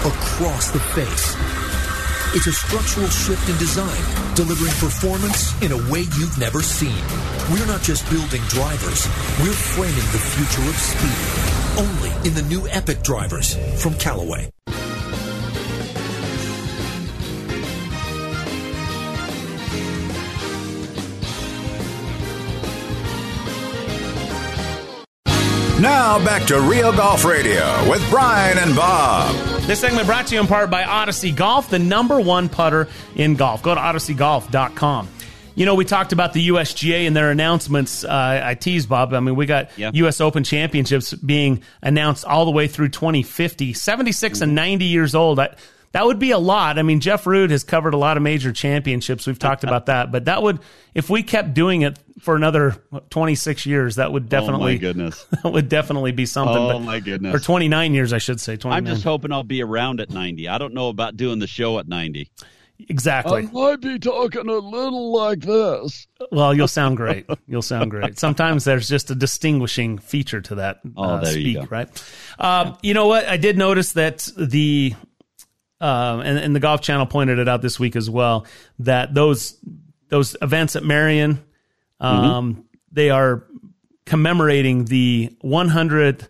across 0.01 0.71
the 0.71 0.81
face. 0.81 1.66
It's 2.37 2.49
a 2.49 2.53
structural 2.53 3.09
shift 3.09 3.49
in 3.49 3.57
design, 3.57 4.35
delivering 4.35 4.73
performance 4.73 5.59
in 5.63 5.73
a 5.73 5.91
way 5.91 6.01
you've 6.01 6.37
never 6.39 6.61
seen. 6.61 7.03
We're 7.51 7.65
not 7.65 7.81
just 7.81 8.09
building 8.11 8.43
drivers, 8.49 9.07
we're 9.41 9.57
framing 9.73 9.95
the 10.13 10.21
future 10.21 10.69
of 10.69 10.77
speed. 10.77 11.79
Only 11.79 12.29
in 12.29 12.35
the 12.35 12.43
new 12.43 12.69
Epic 12.69 13.03
drivers 13.03 13.57
from 13.83 13.95
Callaway. 13.95 14.51
Now 25.81 26.25
back 26.25 26.47
to 26.47 26.59
Real 26.61 26.91
Golf 26.91 27.25
Radio 27.25 27.89
with 27.91 28.09
Brian 28.09 28.57
and 28.57 28.75
Bob. 28.75 29.35
This 29.65 29.81
segment 29.81 30.07
brought 30.07 30.27
to 30.29 30.35
you 30.35 30.41
in 30.41 30.47
part 30.47 30.71
by 30.71 30.85
Odyssey 30.85 31.31
Golf, 31.33 31.69
the 31.69 31.79
number 31.79 32.19
one 32.19 32.49
putter 32.49 32.89
in 33.15 33.35
golf. 33.35 33.63
Go 33.63 33.75
to 33.75 33.81
odysseygolf.com. 33.81 35.09
You 35.55 35.67
know, 35.67 35.75
we 35.75 35.85
talked 35.85 36.13
about 36.13 36.33
the 36.33 36.49
USGA 36.49 37.07
and 37.07 37.15
their 37.15 37.31
announcements. 37.31 38.05
Uh, 38.05 38.41
I 38.43 38.55
teased 38.55 38.89
Bob. 38.89 39.13
I 39.13 39.21
mean, 39.21 39.37
we 39.37 39.45
got 39.45 39.77
Yeah. 39.77 39.91
U.S. 39.95 40.21
Open 40.21 40.45
championships 40.45 41.13
being 41.13 41.63
announced 41.83 42.25
all 42.25 42.47
the 42.47 42.51
way 42.51 42.69
through 42.69 42.89
2050. 42.89 43.73
76 43.75 44.41
and 44.41 44.55
90 44.55 44.85
years 44.87 45.15
old. 45.15 45.39
I, 45.41 45.57
that 45.97 46.05
would 46.05 46.19
be 46.19 46.31
a 46.31 46.39
lot. 46.39 46.79
I 46.79 46.83
mean, 46.83 47.01
Jeff 47.01 47.27
Root 47.27 47.51
has 47.51 47.65
covered 47.65 47.95
a 47.95 47.97
lot 47.97 48.19
of 48.19 48.23
major 48.23 48.53
championships. 48.53 49.27
We've 49.27 49.39
talked 49.39 49.65
about 49.65 49.87
that. 49.87 50.13
But 50.13 50.27
that 50.27 50.43
would, 50.43 50.59
if 50.95 51.09
we 51.09 51.23
kept 51.23 51.55
doing 51.55 51.81
it 51.81 51.99
for 52.21 52.37
another 52.37 52.77
26 53.09 53.65
years, 53.65 53.97
that 53.97 54.13
would 54.13 54.29
definitely, 54.29 54.73
Oh 54.73 54.75
my 54.75 54.77
goodness. 54.77 55.25
that 55.43 55.51
would 55.51 55.71
definitely 55.71 56.13
be 56.13 56.27
something. 56.27 56.55
Oh, 56.55 56.69
but, 56.75 56.81
my 56.81 57.01
goodness. 57.01 57.35
Or 57.35 57.39
29 57.39 57.95
years, 57.95 58.13
I 58.13 58.19
should 58.19 58.43
say. 58.43 58.59
I'm 58.67 58.85
just 58.85 59.05
hoping 59.05 59.33
I'll 59.33 59.43
be 59.43 59.63
around 59.63 60.01
at 60.03 60.11
90. 60.11 60.49
I 60.51 60.59
don't 60.59 60.75
know 60.75 60.91
about 60.91 61.17
doing 61.17 61.39
the 61.39 61.47
show 61.47 61.79
at 61.79 61.89
90. 61.89 62.31
Exactly. 62.91 63.45
I 63.45 63.51
might 63.51 63.81
be 63.81 63.99
talking 63.99 64.51
a 64.51 64.59
little 64.59 65.13
like 65.13 65.41
this. 65.41 66.09
Well, 66.31 66.53
you'll 66.53 66.69
sound 66.69 66.99
great. 66.99 67.25
You'll 67.49 67.63
sound 67.63 67.91
great. 67.91 68.19
Sometimes 68.19 68.65
there's 68.65 68.87
just 68.87 69.11
a 69.11 69.15
distinguishing 69.15 69.97
feature 69.97 70.43
to 70.43 70.57
that 70.57 70.81
Oh, 70.95 71.05
uh, 71.05 71.21
there 71.25 71.39
you 71.39 71.53
speak, 71.55 71.71
go. 71.71 71.75
right? 71.75 72.05
Um, 72.39 72.77
you 72.83 72.93
know 72.93 73.07
what? 73.07 73.25
I 73.27 73.39
did 73.39 73.57
notice 73.57 73.93
that 73.93 74.29
the 74.37 74.95
um, 75.81 76.21
and, 76.21 76.39
and 76.39 76.55
the 76.57 76.61
Golf 76.61 76.81
Channel 76.81 77.07
pointed 77.07 77.39
it 77.39 77.49
out 77.49 77.63
this 77.63 77.79
week 77.79 77.97
as 77.97 78.09
well 78.09 78.47
that 78.79 79.15
those 79.15 79.59
those 80.09 80.37
events 80.41 80.77
at 80.77 80.85
Merion, 80.85 81.43
um, 82.01 82.65
they 82.93 83.11
are 83.11 83.45
commemorating 84.05 84.85
the 84.85 85.37
100th 85.43 86.29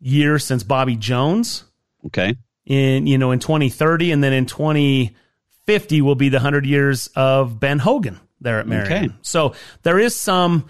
year 0.00 0.38
since 0.38 0.62
Bobby 0.62 0.94
Jones 0.96 1.64
Okay. 2.06 2.36
in 2.64 3.06
you 3.06 3.18
know 3.18 3.32
in 3.32 3.40
2030 3.40 4.12
and 4.12 4.22
then 4.22 4.32
in 4.32 4.46
2050 4.46 6.02
will 6.02 6.14
be 6.14 6.28
the 6.28 6.36
100 6.36 6.64
years 6.66 7.08
of 7.16 7.58
Ben 7.58 7.78
Hogan 7.80 8.20
there 8.40 8.60
at 8.60 8.68
Merion. 8.68 8.92
Okay. 8.92 9.08
So 9.22 9.54
there 9.82 9.98
is 9.98 10.14
some 10.14 10.66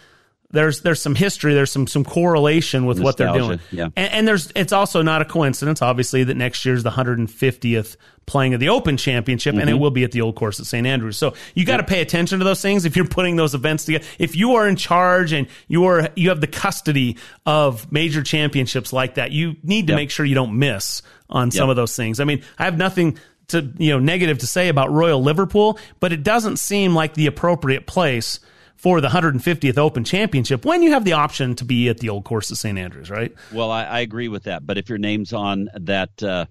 there's 0.51 0.81
there's 0.82 1.02
some 1.02 1.14
history, 1.14 1.55
there's 1.55 1.73
some 1.73 1.86
some 1.86 2.05
correlation 2.05 2.86
with 2.86 3.01
what 3.01 3.16
they're 3.16 3.32
doing. 3.32 3.60
Yeah. 3.73 3.89
And, 3.97 4.12
and 4.12 4.28
there's 4.28 4.52
it's 4.55 4.73
also 4.73 5.02
not 5.02 5.20
a 5.23 5.24
coincidence 5.24 5.82
obviously 5.82 6.24
that 6.24 6.36
next 6.36 6.64
year's 6.64 6.82
the 6.82 6.90
150th 6.90 7.97
playing 8.27 8.55
of 8.55 8.60
the 8.60 8.68
Open 8.68 8.97
Championship 8.97 9.55
and 9.55 9.68
it 9.70 9.74
Mhm. 9.74 9.78
will 9.78 9.90
be 9.90 10.02
at 10.05 10.10
the 10.12 10.20
old 10.20 10.35
course 10.35 10.59
at 10.59 10.66
St. 10.66 10.86
Andrews. 10.86 11.16
So 11.16 11.35
you 11.55 11.64
got 11.64 11.77
to 11.77 11.85
pay 11.85 12.01
attention 12.01 12.39
to 12.40 12.44
those 12.44 12.60
things 12.60 12.85
if 12.85 12.97
you're 12.97 13.06
putting 13.06 13.36
those 13.36 13.55
events 13.55 13.85
together. 13.85 14.05
If 14.18 14.35
you 14.36 14.55
are 14.56 14.66
in 14.68 14.77
charge 14.77 15.32
and 15.32 15.47
you 15.68 15.85
are 15.85 16.09
you 16.16 16.28
have 16.31 16.40
the 16.40 16.47
custody 16.48 17.16
of 17.44 17.90
major 17.93 18.23
championships 18.23 18.93
like 18.93 19.14
that, 19.14 19.32
you 19.32 19.56
need 19.62 19.86
to 19.89 19.93
Yep. 19.93 19.97
make 19.97 20.10
sure 20.10 20.27
you 20.27 20.35
don't 20.35 20.59
miss 20.59 21.02
on 21.31 21.51
some 21.51 21.68
of 21.70 21.77
those 21.77 21.94
things. 21.97 22.20
I 22.20 22.24
mean, 22.24 22.43
I 22.59 22.64
have 22.64 22.77
nothing 22.78 23.18
to 23.48 23.68
you 23.78 23.90
know 23.90 23.98
negative 24.01 24.39
to 24.39 24.47
say 24.47 24.68
about 24.68 24.90
Royal 24.93 25.23
Liverpool, 25.23 25.78
but 26.01 26.12
it 26.12 26.23
doesn't 26.24 26.59
seem 26.59 26.94
like 26.94 27.14
the 27.14 27.27
appropriate 27.27 27.86
place 27.86 28.40
for 28.77 29.01
the 29.01 29.09
150th 29.09 29.78
Open 29.78 30.05
Championship 30.05 30.65
when 30.65 30.82
you 30.82 30.90
have 30.93 31.05
the 31.05 31.12
option 31.15 31.55
to 31.57 31.65
be 31.65 31.89
at 31.89 31.98
the 31.98 32.09
old 32.11 32.24
course 32.24 32.51
of 32.51 32.59
St. 32.59 32.78
Andrews, 32.78 33.11
right? 33.11 33.35
Well, 33.53 33.70
I, 33.70 33.85
I 33.85 34.01
agree 34.01 34.28
with 34.28 34.44
that. 34.44 34.66
But 34.66 34.78
if 34.78 34.89
your 34.89 34.98
name's 34.98 35.32
on 35.32 35.69
that, 35.74 36.23
uh, 36.23 36.47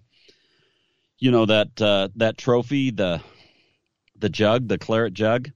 you 1.19 1.31
know 1.31 1.45
that 1.45 1.81
uh, 1.81 2.09
that 2.15 2.37
trophy, 2.37 2.91
the 2.91 3.21
the 4.17 4.29
jug, 4.29 4.67
the 4.67 4.77
claret 4.77 5.13
jug, 5.13 5.51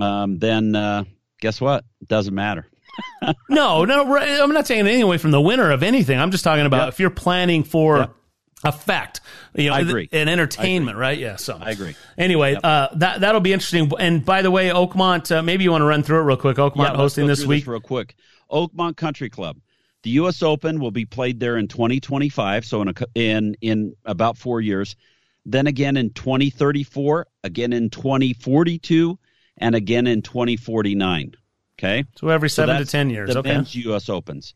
um, 0.00 0.38
then 0.38 0.74
uh, 0.74 1.04
guess 1.40 1.60
what? 1.60 1.84
It 2.00 2.08
doesn't 2.08 2.34
matter. 2.34 2.66
no, 3.50 3.84
no, 3.84 4.06
right, 4.08 4.40
I'm 4.40 4.52
not 4.52 4.64
taking 4.66 4.86
anything 4.86 5.02
away 5.02 5.18
from 5.18 5.30
the 5.30 5.40
winner 5.40 5.70
of 5.70 5.82
anything. 5.82 6.18
I'm 6.18 6.30
just 6.30 6.44
talking 6.44 6.64
about 6.66 6.84
Yep. 6.86 6.88
if 6.94 7.00
you're 7.00 7.10
planning 7.10 7.62
for 7.62 7.98
Yep. 7.98 8.14
Effect, 8.66 9.20
you 9.54 9.70
know, 9.70 9.76
I 9.76 9.80
agree. 9.80 10.08
and 10.12 10.28
entertainment, 10.28 10.96
right? 10.98 11.18
Yeah. 11.18 11.36
So 11.36 11.58
I 11.60 11.70
agree. 11.70 11.94
Anyway, 12.18 12.56
uh, 12.62 12.88
that 12.96 13.20
that'll 13.20 13.40
be 13.40 13.52
interesting. 13.52 13.90
And 13.98 14.24
by 14.24 14.42
the 14.42 14.50
way, 14.50 14.68
Oakmont, 14.68 15.34
uh, 15.34 15.42
maybe 15.42 15.64
you 15.64 15.70
want 15.70 15.82
to 15.82 15.86
run 15.86 16.02
through 16.02 16.20
it 16.20 16.24
real 16.24 16.36
quick. 16.36 16.56
Oakmont 16.56 16.90
Yeah, 16.90 16.96
hosting 16.96 17.26
this 17.26 17.44
week. 17.46 17.66
real 17.66 17.80
quick. 17.80 18.14
Oakmont 18.50 18.96
Country 18.96 19.28
Club. 19.30 19.58
The 20.02 20.10
U.S. 20.10 20.42
Open 20.42 20.78
will 20.78 20.92
be 20.92 21.04
played 21.04 21.40
there 21.40 21.56
in 21.56 21.66
2025, 21.66 22.64
so 22.64 22.82
in 22.82 22.88
a, 22.88 22.94
in 23.14 23.56
in 23.60 23.94
about 24.04 24.36
four 24.38 24.60
years. 24.60 24.94
Then 25.44 25.66
again 25.66 25.96
in 25.96 26.10
2034, 26.10 27.26
again 27.44 27.72
in 27.72 27.88
2042, 27.90 29.18
and 29.58 29.74
again 29.74 30.06
in 30.06 30.22
2049. 30.22 31.34
Okay, 31.78 32.04
So 32.18 32.28
every 32.28 32.48
seven 32.48 32.78
to 32.78 32.84
10 32.86 33.10
years, 33.10 33.32
The 33.32 33.40
okay. 33.40 33.52
men's 33.52 33.74
U.S. 33.74 34.08
Opens, 34.08 34.54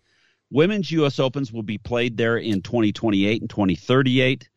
women's 0.51 0.91
U.S. 0.93 1.19
Opens 1.19 1.53
will 1.53 1.63
be 1.63 1.79
played 1.79 2.17
there 2.17 2.37
in 2.37 2.63
2028 2.63 3.41
and 3.41 3.51
2038. 3.51 4.49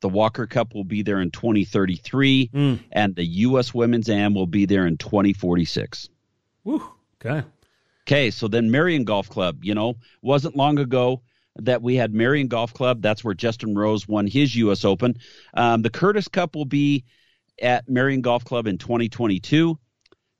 The 0.00 0.08
Walker 0.08 0.46
Cup 0.46 0.74
will 0.74 0.84
be 0.84 1.02
there 1.02 1.20
in 1.20 1.30
2033, 1.30 2.50
Hmm. 2.52 2.74
and 2.92 3.14
the 3.16 3.24
U.S. 3.24 3.72
Women's 3.72 4.08
Am 4.10 4.34
will 4.34 4.46
be 4.46 4.66
there 4.66 4.86
in 4.86 4.98
2046. 4.98 6.10
Woo. 6.64 6.82
Okay. 7.24 7.46
Okay, 8.06 8.30
so 8.30 8.48
then 8.48 8.70
Merion 8.70 9.04
Golf 9.04 9.30
Club, 9.30 9.64
you 9.64 9.74
know, 9.74 9.94
wasn't 10.20 10.56
long 10.56 10.78
ago 10.78 11.22
that 11.56 11.80
we 11.80 11.94
had 11.94 12.12
Merion 12.12 12.48
Golf 12.48 12.74
Club. 12.74 13.00
That's 13.00 13.24
where 13.24 13.32
Justin 13.32 13.74
Rose 13.74 14.06
won 14.06 14.26
his 14.26 14.54
U.S. 14.56 14.84
Open. 14.84 15.16
Um, 15.54 15.80
the 15.80 15.88
Curtis 15.90 16.28
Cup 16.28 16.54
will 16.54 16.66
be 16.66 17.04
at 17.62 17.88
Merion 17.88 18.20
Golf 18.20 18.44
Club 18.44 18.66
in 18.66 18.76
2022, 18.76 19.78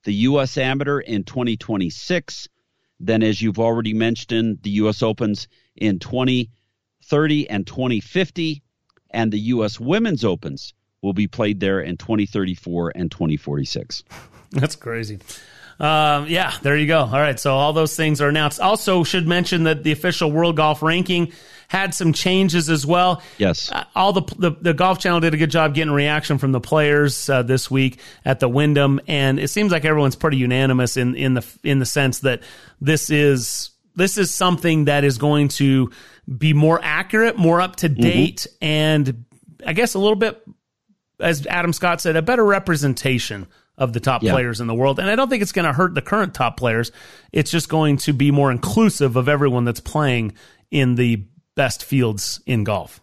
the 0.03 0.13
U.S. 0.15 0.59
Amateur 0.59 0.99
in 0.99 1.25
2026. 1.25 2.49
Then, 3.01 3.23
as 3.23 3.43
you've 3.43 3.59
already 3.59 3.93
mentioned, 3.93 4.59
the 4.63 4.71
U.S. 4.71 5.03
Opens 5.03 5.49
in 5.77 5.99
2030 5.99 7.51
and 7.51 7.67
2050, 7.67 8.63
and 9.11 9.33
the 9.33 9.39
U.S. 9.39 9.79
Women's 9.81 10.25
Opens 10.25 10.75
will 11.03 11.13
be 11.13 11.27
played 11.27 11.61
there 11.61 11.81
in 11.81 11.97
2034 11.97 12.93
and 12.95 13.11
2046. 13.11 14.05
That's 14.51 14.77
crazy. 14.77 15.19
Um, 15.81 16.27
yeah, 16.29 16.55
there 16.63 16.77
you 16.77 16.87
go. 16.87 17.01
All 17.01 17.13
right, 17.13 17.39
so 17.39 17.55
all 17.55 17.73
those 17.73 17.97
things 17.97 18.21
are 18.21 18.29
announced. 18.29 18.61
Also, 18.61 19.05
should 19.05 19.27
mention 19.27 19.65
that 19.65 19.83
the 19.83 19.93
official 19.93 20.31
World 20.31 20.57
Golf 20.57 20.83
Ranking 20.83 21.33
had 21.69 21.95
some 21.95 22.13
changes 22.13 22.71
as 22.71 22.87
well. 22.87 23.23
Yes. 23.39 23.71
Uh, 23.73 23.85
all 23.95 24.13
the, 24.13 24.23
the 24.39 24.51
the 24.51 24.75
Golf 24.75 24.99
Channel 24.99 25.21
did 25.21 25.35
a 25.35 25.37
good 25.37 25.51
job 25.51 25.75
getting 25.75 25.93
reaction 25.93 26.39
from 26.39 26.53
the 26.53 26.61
players 26.61 27.29
uh, 27.29 27.43
this 27.43 27.71
week 27.71 27.99
at 28.25 28.41
the 28.41 28.49
Wyndham, 28.49 29.01
and 29.09 29.41
it 29.41 29.49
seems 29.49 29.73
like 29.73 29.85
everyone's 29.85 30.17
pretty 30.17 30.37
unanimous 30.37 30.97
in 30.97 31.15
in 31.17 31.35
the 31.35 31.45
in 31.63 31.79
the 31.81 31.87
sense 31.87 32.21
that 32.21 32.43
this 32.81 33.11
is 33.11 33.71
this 33.97 34.19
is 34.19 34.33
something 34.33 34.87
that 34.87 35.05
is 35.05 35.19
going 35.19 35.49
to 35.49 35.91
be 36.39 36.53
more 36.53 36.81
accurate, 36.83 37.37
more 37.37 37.61
up 37.61 37.77
to 37.77 37.89
date, 37.89 38.47
and 38.61 39.25
I 39.67 39.73
guess 39.73 39.95
a 39.95 39.99
little 39.99 40.17
bit 40.17 40.41
as 41.21 41.47
Adam 41.47 41.73
Scott 41.73 42.01
said, 42.01 42.17
a 42.17 42.23
better 42.23 42.45
representation 42.45 43.47
of 43.77 43.93
the 43.93 44.01
top 44.01 44.23
Yeah. 44.23 44.33
players 44.33 44.61
in 44.61 44.67
the 44.67 44.75
world. 44.75 44.99
And 44.99 45.09
I 45.11 45.17
don't 45.17 45.29
think 45.29 45.43
it's 45.43 45.53
going 45.53 45.67
to 45.67 45.73
hurt 45.73 45.95
the 45.95 46.03
current 46.03 46.35
top 46.35 46.57
players. 46.57 46.93
It's 47.33 47.51
just 47.51 47.69
going 47.69 47.97
to 47.99 48.13
be 48.13 48.31
more 48.31 48.51
inclusive 48.51 49.17
of 49.17 49.29
everyone 49.29 49.65
that's 49.65 49.81
playing 49.81 50.35
in 50.71 50.95
the 50.95 51.25
best 51.57 51.85
fields 51.85 52.41
in 52.47 52.65
golf. 52.65 53.01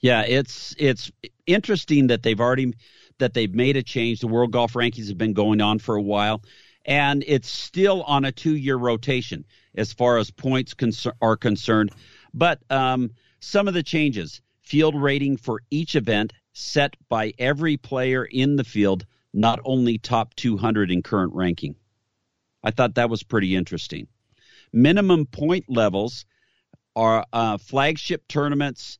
Yeah, 0.00 0.22
it's 0.22 0.74
it's 0.78 1.10
interesting 1.46 2.08
that 2.08 2.22
they've 2.22 2.40
already 2.40 2.74
that 3.18 3.34
they've 3.34 3.54
made 3.54 3.76
a 3.76 3.82
change. 3.82 4.20
The 4.20 4.26
World 4.26 4.50
Golf 4.50 4.72
Rankings 4.72 5.08
have 5.08 5.18
been 5.18 5.32
going 5.32 5.60
on 5.60 5.78
for 5.78 5.94
a 5.94 6.02
while, 6.02 6.42
and 6.84 7.22
it's 7.26 7.48
still 7.48 8.02
on 8.02 8.24
a 8.24 8.32
two-year 8.32 8.76
rotation 8.76 9.44
as 9.76 9.92
far 9.92 10.18
as 10.18 10.30
points 10.30 10.74
concer- 10.74 11.14
are 11.20 11.36
concerned. 11.36 11.92
But 12.34 12.58
um, 12.70 13.10
some 13.38 13.68
of 13.68 13.74
the 13.74 13.82
changes: 13.84 14.40
field 14.62 15.00
rating 15.00 15.36
for 15.36 15.62
each 15.70 15.94
event 15.94 16.32
set 16.52 16.96
by 17.08 17.32
every 17.38 17.76
player 17.76 18.24
in 18.24 18.56
the 18.56 18.64
field, 18.64 19.06
not 19.32 19.60
only 19.64 19.98
top 19.98 20.34
200 20.34 20.90
in 20.90 21.02
current 21.02 21.32
ranking. 21.34 21.74
I 22.62 22.70
thought 22.70 22.94
that 22.96 23.10
was 23.10 23.22
pretty 23.22 23.56
interesting. 23.56 24.06
Minimum 24.72 25.26
point 25.26 25.64
levels 25.68 26.24
are 26.94 27.24
uh, 27.32 27.58
flagship 27.58 28.28
tournaments, 28.28 28.98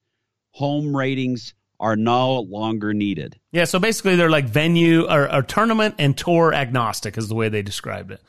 home 0.50 0.96
ratings 0.96 1.54
are 1.78 1.96
no 1.96 2.40
longer 2.40 2.94
needed. 2.94 3.38
Yeah, 3.50 3.64
so 3.64 3.78
basically 3.78 4.16
they're 4.16 4.30
like 4.30 4.44
venue 4.44 5.09
or, 5.10 5.32
or 5.32 5.42
tournament 5.42 5.96
and 5.98 6.16
tour 6.16 6.54
agnostic 6.54 7.18
is 7.18 7.28
the 7.28 7.34
way 7.34 7.48
they 7.48 7.62
described 7.62 8.12
it. 8.12 8.20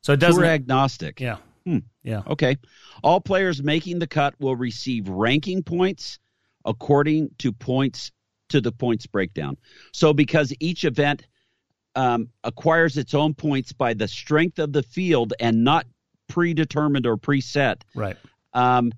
So 0.00 0.12
it 0.12 0.20
doesn't 0.20 0.42
Tour 0.42 0.50
agnostic. 0.50 1.20
Yeah. 1.20 1.38
Hmm. 1.66 1.78
Yeah. 2.04 2.22
Okay. 2.26 2.56
All 3.02 3.20
players 3.20 3.62
making 3.62 3.98
the 3.98 4.06
cut 4.06 4.34
will 4.38 4.54
receive 4.56 5.08
ranking 5.08 5.62
points 5.62 6.18
according 6.64 7.30
to 7.38 7.52
points 7.52 8.12
to 8.50 8.60
the 8.60 8.72
points 8.72 9.06
breakdown. 9.06 9.56
So 9.92 10.12
because 10.12 10.54
each 10.60 10.84
event 10.84 11.26
um, 11.96 12.28
acquires 12.44 12.96
its 12.96 13.14
own 13.14 13.34
points 13.34 13.72
by 13.72 13.94
the 13.94 14.06
strength 14.06 14.58
of 14.60 14.72
the 14.72 14.82
field 14.84 15.32
and 15.40 15.64
not 15.64 15.86
predetermined 16.28 17.06
or 17.06 17.16
preset, 17.16 17.82
Right. 17.94 18.16
um, 18.52 18.92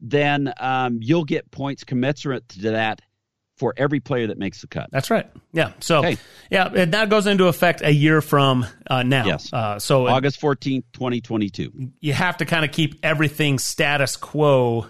then 0.00 0.52
um, 0.60 0.98
you'll 1.00 1.24
get 1.24 1.50
points 1.50 1.82
commensurate 1.84 2.48
to 2.50 2.60
that 2.72 3.00
for 3.56 3.72
every 3.76 4.00
player 4.00 4.26
that 4.26 4.38
makes 4.38 4.60
the 4.62 4.66
cut. 4.66 4.88
That's 4.90 5.08
right. 5.10 5.30
Yeah. 5.52 5.72
So 5.78 6.02
yeah, 6.50 6.68
and 6.74 6.92
that 6.94 7.08
goes 7.10 7.26
into 7.28 7.46
effect 7.46 7.80
a 7.82 7.92
year 7.92 8.20
from 8.20 8.66
uh, 8.90 9.04
now. 9.04 9.24
Yes. 9.26 9.52
Uh, 9.52 9.78
so 9.78 10.08
August 10.08 10.40
14th, 10.40 10.82
2022. 10.92 11.92
you 12.00 12.12
have 12.12 12.38
to 12.38 12.44
kind 12.44 12.64
of 12.64 12.72
keep 12.72 12.98
everything 13.04 13.58
status 13.60 14.16
quo 14.16 14.86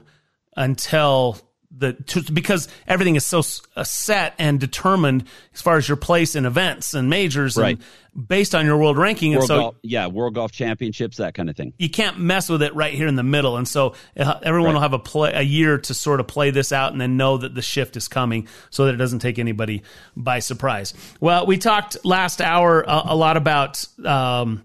until 0.56 1.38
the 1.76 1.94
to, 1.94 2.22
because 2.32 2.68
everything 2.86 3.16
is 3.16 3.24
so 3.24 3.42
uh, 3.76 3.82
set 3.84 4.34
and 4.38 4.60
determined 4.60 5.24
as 5.54 5.62
far 5.62 5.76
as 5.78 5.88
your 5.88 5.96
place 5.96 6.34
in 6.36 6.44
events 6.46 6.92
and 6.94 7.08
majors 7.08 7.56
Right. 7.56 7.78
and 8.14 8.28
based 8.28 8.54
on 8.54 8.66
your 8.66 8.76
world 8.76 8.98
ranking 8.98 9.30
World 9.32 9.42
and 9.44 9.48
so 9.48 9.56
golf, 9.58 9.74
yeah, 9.82 10.06
World 10.06 10.34
Golf 10.34 10.52
Championships, 10.52 11.16
that 11.16 11.32
kind 11.34 11.48
of 11.48 11.56
thing. 11.56 11.72
you 11.78 11.88
can't 11.88 12.18
mess 12.18 12.50
with 12.50 12.62
it 12.62 12.74
right 12.74 12.92
here 12.92 13.06
in 13.06 13.16
the 13.16 13.22
middle 13.22 13.56
and 13.56 13.66
so 13.66 13.94
uh, 14.18 14.38
everyone 14.42 14.68
Right. 14.68 14.74
will 14.74 14.80
have 14.82 14.92
a 14.92 14.98
play 14.98 15.32
a 15.34 15.40
year 15.40 15.78
to 15.78 15.94
sort 15.94 16.20
of 16.20 16.26
play 16.28 16.50
this 16.50 16.72
out 16.72 16.92
and 16.92 17.00
then 17.00 17.16
know 17.16 17.38
that 17.38 17.54
the 17.54 17.62
shift 17.62 17.96
is 17.96 18.08
coming 18.08 18.48
so 18.68 18.84
that 18.84 18.94
it 18.94 18.98
doesn't 18.98 19.20
take 19.20 19.38
anybody 19.38 19.82
by 20.14 20.40
surprise 20.40 20.92
well 21.20 21.46
we 21.46 21.56
talked 21.56 21.96
last 22.04 22.42
hour 22.42 22.82
a, 22.82 23.02
a 23.06 23.16
lot 23.16 23.38
about 23.38 23.82
um, 24.04 24.62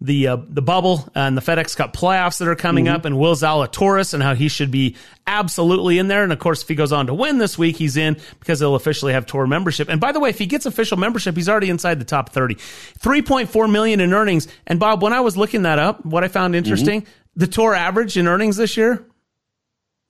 the 0.00 0.28
uh, 0.28 0.36
the 0.48 0.60
bubble 0.62 1.08
and 1.14 1.36
the 1.36 1.40
FedEx 1.40 1.74
Cup 1.76 1.94
playoffs 1.96 2.38
that 2.38 2.48
are 2.48 2.54
coming 2.54 2.84
Mm-hmm. 2.84 2.94
up, 2.96 3.04
and 3.06 3.18
Will 3.18 3.34
Zalatoris 3.34 4.12
and 4.14 4.22
how 4.22 4.34
he 4.34 4.48
should 4.48 4.70
be 4.70 4.96
absolutely 5.26 5.98
in 5.98 6.06
there. 6.08 6.22
And 6.22 6.32
of 6.32 6.38
course, 6.38 6.62
if 6.62 6.68
he 6.68 6.74
goes 6.74 6.92
on 6.92 7.06
to 7.06 7.14
win 7.14 7.38
this 7.38 7.56
week, 7.56 7.76
he's 7.76 7.96
in 7.96 8.18
because 8.38 8.60
he'll 8.60 8.74
officially 8.74 9.14
have 9.14 9.24
tour 9.26 9.46
membership. 9.46 9.88
And 9.88 9.98
by 10.00 10.12
the 10.12 10.20
way, 10.20 10.28
if 10.30 10.38
he 10.38 10.44
gets 10.46 10.66
official 10.66 10.98
membership, 10.98 11.34
he's 11.34 11.48
already 11.48 11.70
inside 11.70 11.98
the 11.98 12.04
top 12.04 12.28
thirty. 12.30 12.54
Three 12.98 13.22
point 13.22 13.48
four 13.48 13.68
million 13.68 14.00
in 14.00 14.12
earnings. 14.12 14.48
And 14.66 14.78
Bob, 14.78 15.02
when 15.02 15.12
I 15.14 15.20
was 15.20 15.36
looking 15.36 15.62
that 15.62 15.78
up, 15.78 16.04
what 16.04 16.24
I 16.24 16.28
found 16.28 16.54
interesting, 16.54 17.02
Mm-hmm. 17.02 17.10
the 17.40 17.46
tour 17.46 17.74
average 17.74 18.16
in 18.18 18.28
earnings 18.28 18.56
this 18.56 18.76
year, 18.76 19.04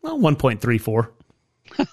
well, 0.03 0.19
one 0.19 0.35
point 0.37 0.61
three 0.61 0.79
four. 0.79 1.13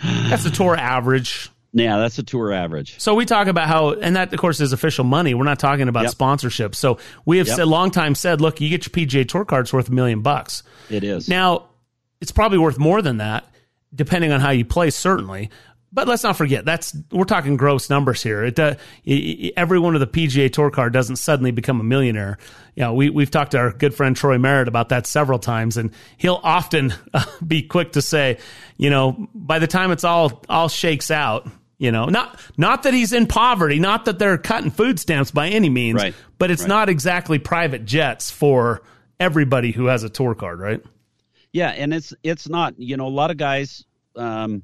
That's 0.00 0.44
the 0.44 0.50
tour 0.50 0.76
average. 0.76 1.50
Yeah, 1.78 1.96
that's 1.98 2.18
a 2.18 2.22
tour 2.22 2.52
average. 2.52 2.98
So 3.00 3.14
we 3.14 3.24
talk 3.24 3.46
about 3.46 3.68
how, 3.68 3.92
and 3.92 4.16
that 4.16 4.32
of 4.32 4.38
course 4.40 4.60
is 4.60 4.72
official 4.72 5.04
money. 5.04 5.34
We're 5.34 5.44
not 5.44 5.58
talking 5.58 5.88
about 5.88 6.02
Yep. 6.04 6.10
sponsorship. 6.12 6.74
So 6.74 6.98
we 7.24 7.38
have 7.38 7.46
Yep. 7.46 7.56
said 7.56 7.68
long 7.68 7.90
time 7.90 8.14
said, 8.14 8.40
look, 8.40 8.60
you 8.60 8.68
get 8.68 8.84
your 8.86 8.90
PGA 9.06 9.24
Tour 9.26 9.44
cards 9.44 9.72
worth 9.72 9.88
a 9.88 9.92
million 9.92 10.20
bucks. 10.20 10.62
It 10.90 11.04
is. 11.04 11.28
Now 11.28 11.64
it's 12.20 12.32
probably 12.32 12.58
worth 12.58 12.78
more 12.78 13.00
than 13.02 13.18
that, 13.18 13.44
depending 13.94 14.32
on 14.32 14.40
how 14.40 14.50
you 14.50 14.64
play, 14.64 14.90
certainly. 14.90 15.50
But 15.90 16.06
let's 16.06 16.22
not 16.22 16.36
forget 16.36 16.66
that's 16.66 16.94
we're 17.10 17.24
talking 17.24 17.56
gross 17.56 17.88
numbers 17.88 18.22
here. 18.22 18.44
It 18.44 18.58
uh, 18.58 18.74
every 19.56 19.78
one 19.78 19.94
of 19.94 20.00
the 20.00 20.06
PGA 20.06 20.52
Tour 20.52 20.70
card 20.70 20.92
doesn't 20.92 21.16
suddenly 21.16 21.50
become 21.50 21.80
a 21.80 21.82
millionaire. 21.84 22.36
You 22.74 22.82
know, 22.82 22.92
we 22.92 23.08
we've 23.08 23.30
talked 23.30 23.52
to 23.52 23.58
our 23.58 23.72
good 23.72 23.94
friend 23.94 24.14
Troy 24.14 24.36
Merritt 24.36 24.68
about 24.68 24.90
that 24.90 25.06
several 25.06 25.38
times, 25.38 25.78
and 25.78 25.90
he'll 26.18 26.40
often 26.42 26.92
uh, 27.14 27.24
be 27.46 27.62
quick 27.62 27.92
to 27.92 28.02
say, 28.02 28.36
you 28.76 28.90
know, 28.90 29.28
by 29.34 29.58
the 29.60 29.66
time 29.66 29.90
it's 29.90 30.04
all 30.04 30.42
all 30.50 30.68
shakes 30.68 31.10
out, 31.10 31.48
you 31.78 31.92
know, 31.92 32.06
not 32.06 32.40
not 32.56 32.82
that 32.82 32.92
he's 32.94 33.12
in 33.12 33.26
poverty, 33.26 33.78
not 33.78 34.04
that 34.06 34.18
they're 34.18 34.38
cutting 34.38 34.70
food 34.70 34.98
stamps 34.98 35.30
by 35.30 35.48
any 35.48 35.68
means, 35.70 35.96
Right. 35.96 36.14
but 36.38 36.50
it's 36.50 36.62
Right. 36.62 36.68
not 36.68 36.88
exactly 36.88 37.38
private 37.38 37.84
jets 37.84 38.30
for 38.30 38.82
everybody 39.20 39.70
who 39.72 39.86
has 39.86 40.02
a 40.04 40.08
tour 40.08 40.34
card, 40.34 40.58
right? 40.60 40.80
Yeah, 41.52 41.70
and 41.70 41.94
it's 41.94 42.12
it's 42.22 42.48
not. 42.48 42.74
You 42.78 42.96
know, 42.96 43.06
a 43.06 43.08
lot 43.08 43.30
of 43.30 43.36
guys, 43.36 43.84
um, 44.16 44.62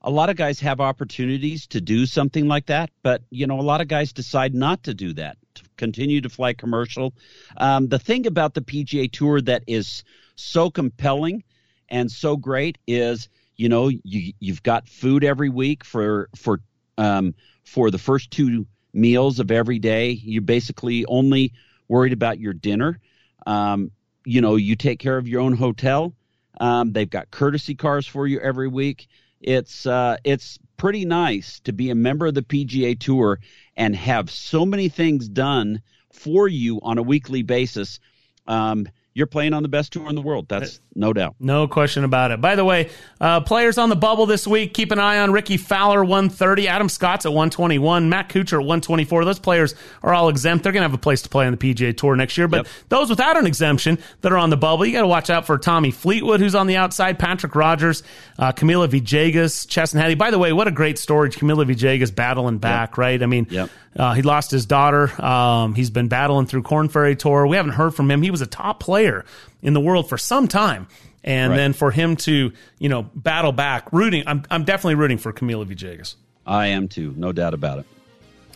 a 0.00 0.10
lot 0.10 0.30
of 0.30 0.36
guys 0.36 0.60
have 0.60 0.80
opportunities 0.80 1.66
to 1.68 1.80
do 1.80 2.06
something 2.06 2.48
like 2.48 2.66
that, 2.66 2.90
but 3.02 3.22
you 3.30 3.46
know, 3.46 3.60
a 3.60 3.62
lot 3.62 3.80
of 3.80 3.88
guys 3.88 4.12
decide 4.12 4.54
not 4.54 4.82
to 4.84 4.94
do 4.94 5.12
that. 5.14 5.36
to 5.54 5.62
continue 5.76 6.18
to 6.22 6.30
fly 6.30 6.54
commercial. 6.54 7.12
Um, 7.58 7.88
the 7.88 7.98
thing 7.98 8.26
about 8.26 8.54
the 8.54 8.62
PGA 8.62 9.06
Tour 9.12 9.42
that 9.42 9.62
is 9.66 10.02
so 10.34 10.70
compelling 10.70 11.44
and 11.90 12.10
so 12.10 12.38
great 12.38 12.78
is, 12.86 13.28
you 13.56 13.68
know, 13.68 13.88
you 13.88 14.32
you've 14.40 14.62
got 14.62 14.88
food 14.88 15.24
every 15.24 15.48
week 15.48 15.84
for 15.84 16.28
for 16.36 16.60
um, 16.98 17.34
for 17.64 17.90
the 17.90 17.98
first 17.98 18.30
two 18.30 18.66
meals 18.92 19.40
of 19.40 19.50
every 19.50 19.78
day. 19.78 20.10
You're 20.10 20.42
basically 20.42 21.04
only 21.06 21.52
worried 21.88 22.12
about 22.12 22.38
your 22.38 22.52
dinner. 22.52 22.98
Um, 23.46 23.90
you 24.24 24.40
know, 24.40 24.56
you 24.56 24.76
take 24.76 24.98
care 24.98 25.16
of 25.16 25.28
your 25.28 25.40
own 25.40 25.54
hotel. 25.54 26.14
Um, 26.60 26.92
they've 26.92 27.08
got 27.08 27.30
courtesy 27.30 27.74
cars 27.74 28.06
for 28.06 28.26
you 28.26 28.40
every 28.40 28.68
week. 28.68 29.08
It's 29.40 29.86
uh, 29.86 30.16
it's 30.24 30.58
pretty 30.76 31.04
nice 31.04 31.60
to 31.60 31.72
be 31.72 31.90
a 31.90 31.94
member 31.94 32.26
of 32.26 32.34
the 32.34 32.42
PGA 32.42 32.98
Tour 32.98 33.40
and 33.76 33.96
have 33.96 34.30
so 34.30 34.64
many 34.64 34.88
things 34.88 35.28
done 35.28 35.82
for 36.12 36.46
you 36.46 36.80
on 36.82 36.98
a 36.98 37.02
weekly 37.02 37.42
basis. 37.42 37.98
Um, 38.46 38.86
you're 39.14 39.26
playing 39.26 39.52
on 39.52 39.62
the 39.62 39.68
best 39.68 39.92
tour 39.92 40.08
in 40.08 40.14
the 40.14 40.22
world. 40.22 40.48
That's 40.48 40.80
no 40.94 41.12
doubt. 41.12 41.36
No 41.38 41.68
question 41.68 42.04
about 42.04 42.30
it. 42.30 42.40
By 42.40 42.54
the 42.54 42.64
way, 42.64 42.90
uh, 43.20 43.40
players 43.40 43.76
on 43.76 43.90
the 43.90 43.96
bubble 43.96 44.24
this 44.24 44.46
week, 44.46 44.72
keep 44.72 44.90
an 44.90 44.98
eye 44.98 45.18
on 45.18 45.32
Rickie 45.32 45.58
Fowler, 45.58 46.02
130, 46.02 46.68
Adam 46.68 46.88
Scott's 46.88 47.26
at 47.26 47.30
121, 47.30 48.08
Matt 48.08 48.30
Kuchar 48.30 48.54
at 48.54 48.60
124. 48.60 49.24
Those 49.24 49.38
players 49.38 49.74
are 50.02 50.14
all 50.14 50.30
exempt. 50.30 50.62
They're 50.62 50.72
going 50.72 50.82
to 50.82 50.88
have 50.88 50.94
a 50.94 50.98
place 50.98 51.22
to 51.22 51.28
play 51.28 51.46
on 51.46 51.52
the 51.52 51.58
PGA 51.58 51.94
Tour 51.94 52.16
next 52.16 52.38
year. 52.38 52.48
But 52.48 52.66
yep. 52.66 52.66
those 52.88 53.10
without 53.10 53.36
an 53.36 53.46
exemption 53.46 53.98
that 54.22 54.32
are 54.32 54.38
on 54.38 54.48
the 54.48 54.56
bubble, 54.56 54.86
you 54.86 54.92
got 54.92 55.02
to 55.02 55.06
watch 55.06 55.28
out 55.28 55.46
for 55.46 55.58
Tommy 55.58 55.90
Fleetwood, 55.90 56.40
who's 56.40 56.54
on 56.54 56.66
the 56.66 56.76
outside, 56.76 57.18
Patrick 57.18 57.54
Rodgers, 57.54 58.02
uh, 58.38 58.52
Camilo 58.52 58.88
Villegas, 58.88 59.68
Chesson 59.68 60.00
Hadley. 60.00 60.14
By 60.14 60.30
the 60.30 60.38
way, 60.38 60.54
what 60.54 60.68
a 60.68 60.72
great 60.72 60.98
story. 60.98 61.28
Camilo 61.28 61.66
Villegas 61.66 62.14
battling 62.14 62.58
back, 62.58 62.92
yep. 62.92 62.98
right? 62.98 63.22
I 63.22 63.26
mean, 63.26 63.46
yep. 63.50 63.68
uh, 63.94 64.14
he 64.14 64.22
lost 64.22 64.50
his 64.50 64.64
daughter. 64.64 65.10
Um, 65.22 65.74
he's 65.74 65.90
been 65.90 66.08
battling 66.08 66.46
through 66.46 66.62
Korn 66.62 66.88
Ferry 66.88 67.16
Tour. 67.16 67.46
We 67.46 67.56
haven't 67.56 67.72
heard 67.72 67.94
from 67.94 68.10
him. 68.10 68.22
He 68.22 68.30
was 68.30 68.40
a 68.40 68.46
top 68.46 68.80
player 68.80 69.01
in 69.62 69.74
the 69.74 69.80
world 69.80 70.08
for 70.08 70.18
some 70.18 70.48
time. 70.48 70.86
And 71.24 71.50
right. 71.50 71.56
then 71.56 71.72
for 71.72 71.90
him 71.90 72.16
to, 72.16 72.52
you 72.78 72.88
know, 72.88 73.02
battle 73.02 73.52
back, 73.52 73.92
rooting, 73.92 74.24
I'm, 74.26 74.42
I'm 74.50 74.64
definitely 74.64 74.96
rooting 74.96 75.18
for 75.18 75.32
Camilo 75.32 75.64
Villegas. 75.64 76.16
I 76.44 76.68
am 76.68 76.88
too, 76.88 77.14
no 77.16 77.30
doubt 77.32 77.54
about 77.54 77.78
it. 77.78 77.86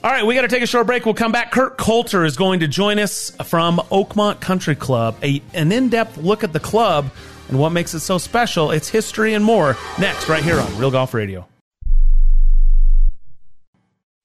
All 0.02 0.10
right, 0.10 0.26
we 0.26 0.34
got 0.34 0.42
to 0.42 0.48
take 0.48 0.62
a 0.62 0.66
short 0.66 0.86
break. 0.86 1.04
We'll 1.04 1.14
come 1.14 1.32
back. 1.32 1.52
Kurt 1.52 1.78
Coulter 1.78 2.24
is 2.24 2.36
going 2.36 2.60
to 2.60 2.68
join 2.68 2.98
us 2.98 3.30
from 3.44 3.78
Oakmont 3.90 4.40
Country 4.40 4.74
Club, 4.74 5.16
a, 5.22 5.42
an 5.54 5.72
in 5.72 5.88
depth 5.88 6.16
look 6.18 6.44
at 6.44 6.52
the 6.52 6.60
club 6.60 7.10
and 7.48 7.58
what 7.58 7.70
makes 7.70 7.94
it 7.94 8.00
so 8.00 8.18
special, 8.18 8.70
its 8.70 8.88
history, 8.88 9.34
and 9.34 9.44
more 9.44 9.76
next, 9.98 10.28
right 10.28 10.42
here 10.42 10.58
on 10.60 10.78
Real 10.78 10.90
Golf 10.90 11.14
Radio. 11.14 11.46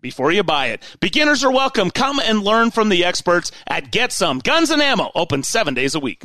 before 0.00 0.32
you 0.32 0.42
buy 0.42 0.66
it. 0.66 0.82
Beginners 1.00 1.44
are 1.44 1.52
welcome. 1.52 1.90
Come 1.90 2.20
and 2.20 2.42
learn 2.42 2.70
from 2.70 2.88
the 2.88 3.04
experts 3.04 3.50
at 3.66 3.90
Get 3.90 4.12
Some 4.12 4.38
Guns 4.38 4.70
and 4.70 4.82
Ammo, 4.82 5.10
open 5.14 5.42
seven 5.42 5.74
days 5.74 5.94
a 5.94 6.00
week. 6.00 6.24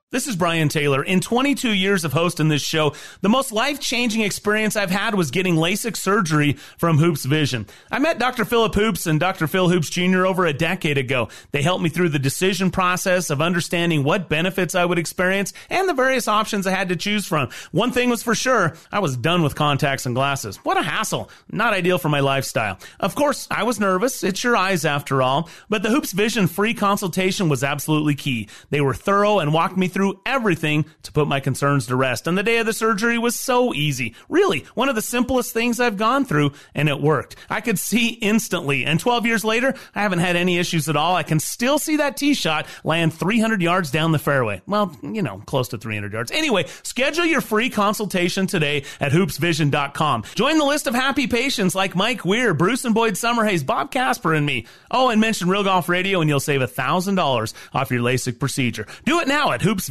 This 0.11 0.27
is 0.27 0.35
Brian 0.35 0.67
Taylor. 0.67 1.01
In 1.01 1.21
22 1.21 1.71
years 1.71 2.03
of 2.03 2.11
hosting 2.11 2.49
this 2.49 2.61
show, 2.61 2.95
the 3.21 3.29
most 3.29 3.53
life 3.53 3.79
changing 3.79 4.23
experience 4.23 4.75
I've 4.75 4.91
had 4.91 5.15
was 5.15 5.31
getting 5.31 5.55
LASIK 5.55 5.95
surgery 5.95 6.57
from 6.77 6.97
Hoopes 6.97 7.23
Vision. 7.23 7.65
I 7.89 7.99
met 7.99 8.19
Dr. 8.19 8.43
Philip 8.43 8.75
Hoopes 8.75 9.07
and 9.07 9.21
Dr. 9.21 9.47
Phil 9.47 9.69
Hoopes 9.69 9.89
Jr. 9.89 10.25
over 10.25 10.45
a 10.45 10.51
decade 10.51 10.97
ago. 10.97 11.29
They 11.53 11.61
helped 11.61 11.81
me 11.81 11.87
through 11.87 12.09
the 12.09 12.19
decision 12.19 12.71
process 12.71 13.29
of 13.29 13.41
understanding 13.41 14.03
what 14.03 14.27
benefits 14.27 14.75
I 14.75 14.83
would 14.83 14.99
experience 14.99 15.53
and 15.69 15.87
the 15.87 15.93
various 15.93 16.27
options 16.27 16.67
I 16.67 16.71
had 16.71 16.89
to 16.89 16.97
choose 16.97 17.25
from. 17.25 17.47
One 17.71 17.93
thing 17.93 18.09
was 18.09 18.21
for 18.21 18.35
sure, 18.35 18.75
I 18.91 18.99
was 18.99 19.15
done 19.15 19.43
with 19.43 19.55
contacts 19.55 20.05
and 20.05 20.13
glasses. 20.13 20.57
What 20.57 20.75
a 20.75 20.83
hassle. 20.83 21.29
Not 21.49 21.73
ideal 21.73 21.99
for 21.99 22.09
my 22.09 22.19
lifestyle. 22.19 22.77
Of 22.99 23.15
course, 23.15 23.47
I 23.49 23.63
was 23.63 23.79
nervous. 23.79 24.25
It's 24.25 24.43
your 24.43 24.57
eyes 24.57 24.83
after 24.83 25.21
all. 25.21 25.49
But 25.69 25.83
the 25.83 25.89
Hoopes 25.89 26.11
Vision 26.11 26.47
free 26.47 26.73
consultation 26.73 27.47
was 27.47 27.63
absolutely 27.63 28.15
key. 28.15 28.49
They 28.71 28.81
were 28.81 28.93
thorough 28.93 29.39
and 29.39 29.53
walked 29.53 29.77
me 29.77 29.87
through 29.87 30.00
through 30.01 30.19
everything 30.25 30.83
to 31.03 31.11
put 31.11 31.27
my 31.27 31.39
concerns 31.39 31.85
to 31.85 31.95
rest. 31.95 32.25
And 32.25 32.35
the 32.35 32.41
day 32.41 32.57
of 32.57 32.65
the 32.65 32.73
surgery 32.73 33.19
was 33.19 33.37
so 33.37 33.71
easy. 33.71 34.15
Really, 34.29 34.65
one 34.73 34.89
of 34.89 34.95
the 34.95 35.01
simplest 35.03 35.53
things 35.53 35.79
I've 35.79 35.95
gone 35.95 36.25
through, 36.25 36.53
and 36.73 36.89
it 36.89 36.99
worked. 36.99 37.35
I 37.51 37.61
could 37.61 37.77
see 37.77 38.07
instantly. 38.07 38.83
And 38.83 38.99
12 38.99 39.27
years 39.27 39.45
later, 39.45 39.75
I 39.93 40.01
haven't 40.01 40.17
had 40.17 40.35
any 40.35 40.57
issues 40.57 40.89
at 40.89 40.95
all. 40.95 41.15
I 41.15 41.21
can 41.21 41.39
still 41.39 41.77
see 41.77 41.97
that 41.97 42.17
tee 42.17 42.33
shot 42.33 42.65
land 42.83 43.13
300 43.13 43.61
yards 43.61 43.91
down 43.91 44.11
the 44.11 44.17
fairway. 44.17 44.63
Well, 44.65 44.97
you 45.03 45.21
know, 45.21 45.43
close 45.45 45.67
to 45.67 45.77
300 45.77 46.11
yards. 46.11 46.31
Anyway, 46.31 46.65
schedule 46.81 47.25
your 47.25 47.41
free 47.41 47.69
consultation 47.69 48.47
today 48.47 48.85
at 48.99 49.11
hoopesvision.com. 49.11 50.23
Join 50.33 50.57
the 50.57 50.65
list 50.65 50.87
of 50.87 50.95
happy 50.95 51.27
patients 51.27 51.75
like 51.75 51.95
Mike 51.95 52.25
Weir, 52.25 52.55
Bruce 52.55 52.85
and 52.85 52.95
Boyd 52.95 53.13
Summerhays, 53.13 53.63
Bob 53.63 53.91
Casper, 53.91 54.33
and 54.33 54.47
me. 54.47 54.65
Oh, 54.89 55.09
and 55.09 55.21
mention 55.21 55.47
Real 55.47 55.63
Golf 55.63 55.89
Radio 55.89 56.21
and 56.21 56.27
you'll 56.27 56.39
save 56.39 56.61
$1,000 56.61 57.53
off 57.75 57.91
your 57.91 58.01
LASIK 58.01 58.39
procedure. 58.39 58.87
Do 59.05 59.19
it 59.19 59.27
now 59.27 59.51
at 59.51 59.61
hoopes 59.61 59.90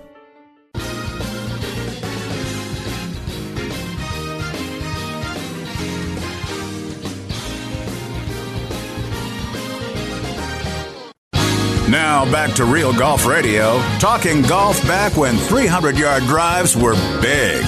Now 11.91 12.23
back 12.31 12.53
to 12.53 12.63
Real 12.63 12.93
Golf 12.93 13.25
Radio, 13.25 13.81
talking 13.99 14.43
golf 14.43 14.81
back 14.83 15.17
when 15.17 15.35
300 15.35 15.97
yard 15.97 16.23
drives 16.23 16.73
were 16.73 16.93
big. 17.19 17.65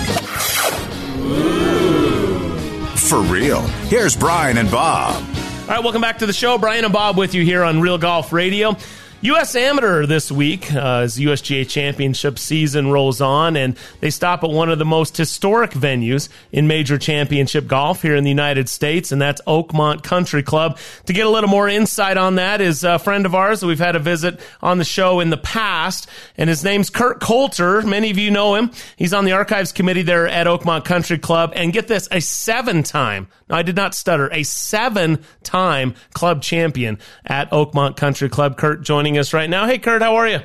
For 2.97 3.19
real. 3.19 3.59
Here's 3.89 4.15
Brian 4.15 4.57
and 4.57 4.71
Bob. 4.71 5.21
All 5.63 5.67
right, 5.67 5.83
welcome 5.83 5.99
back 5.99 6.19
to 6.19 6.25
the 6.25 6.31
show. 6.31 6.57
Brian 6.57 6.85
and 6.85 6.93
Bob 6.93 7.17
with 7.17 7.35
you 7.35 7.43
here 7.43 7.65
on 7.65 7.81
Real 7.81 7.97
Golf 7.97 8.31
Radio. 8.31 8.77
U.S. 9.23 9.55
Amateur 9.55 10.05
this 10.05 10.29
week 10.29 10.73
uh, 10.73 10.97
as 10.97 11.17
USGA 11.17 11.65
Championship 11.65 12.37
season 12.37 12.91
rolls 12.91 13.21
on, 13.21 13.55
and 13.55 13.77
they 14.01 14.09
stop 14.09 14.43
at 14.43 14.49
one 14.49 14.69
of 14.69 14.79
the 14.79 14.85
most 14.85 15.15
historic 15.15 15.71
venues 15.71 16.27
in 16.51 16.67
major 16.67 16.97
championship 16.97 17.65
golf 17.65 18.01
here 18.01 18.17
in 18.17 18.25
the 18.25 18.29
United 18.29 18.67
States, 18.67 19.13
and 19.13 19.21
that's 19.21 19.41
Oakmont 19.43 20.03
Country 20.03 20.43
Club. 20.43 20.77
To 21.05 21.13
get 21.13 21.25
a 21.25 21.29
little 21.29 21.49
more 21.49 21.69
insight 21.69 22.17
on 22.17 22.35
that 22.35 22.59
is 22.59 22.83
a 22.83 22.99
friend 22.99 23.25
of 23.25 23.33
ours 23.33 23.61
that 23.61 23.67
we've 23.67 23.79
had 23.79 23.95
a 23.95 23.99
visit 23.99 24.41
on 24.61 24.77
the 24.77 24.83
show 24.83 25.21
in 25.21 25.29
the 25.29 25.37
past, 25.37 26.09
and 26.35 26.49
his 26.49 26.65
name's 26.65 26.89
Kurt 26.89 27.21
Coulter. 27.21 27.81
Many 27.81 28.11
of 28.11 28.17
you 28.17 28.29
know 28.29 28.55
him. 28.55 28.71
He's 28.97 29.13
on 29.13 29.23
the 29.23 29.31
archives 29.31 29.71
committee 29.71 30.01
there 30.01 30.27
at 30.27 30.47
Oakmont 30.47 30.83
Country 30.83 31.17
Club, 31.17 31.53
and 31.55 31.71
get 31.71 31.87
this, 31.87 32.09
a 32.11 32.19
seven-time, 32.19 33.29
no, 33.47 33.55
I 33.55 33.61
did 33.61 33.77
not 33.77 33.95
stutter, 33.95 34.29
a 34.33 34.43
seven-time 34.43 35.95
club 36.13 36.41
champion 36.41 36.99
at 37.25 37.49
Oakmont 37.51 37.95
Country 37.95 38.27
Club. 38.27 38.57
Kurt 38.57 38.81
joining 38.81 39.12
us 39.17 39.33
right 39.33 39.49
now. 39.49 39.65
Hey, 39.65 39.79
Kurt, 39.79 40.01
how 40.01 40.15
are 40.15 40.27
you? 40.27 40.39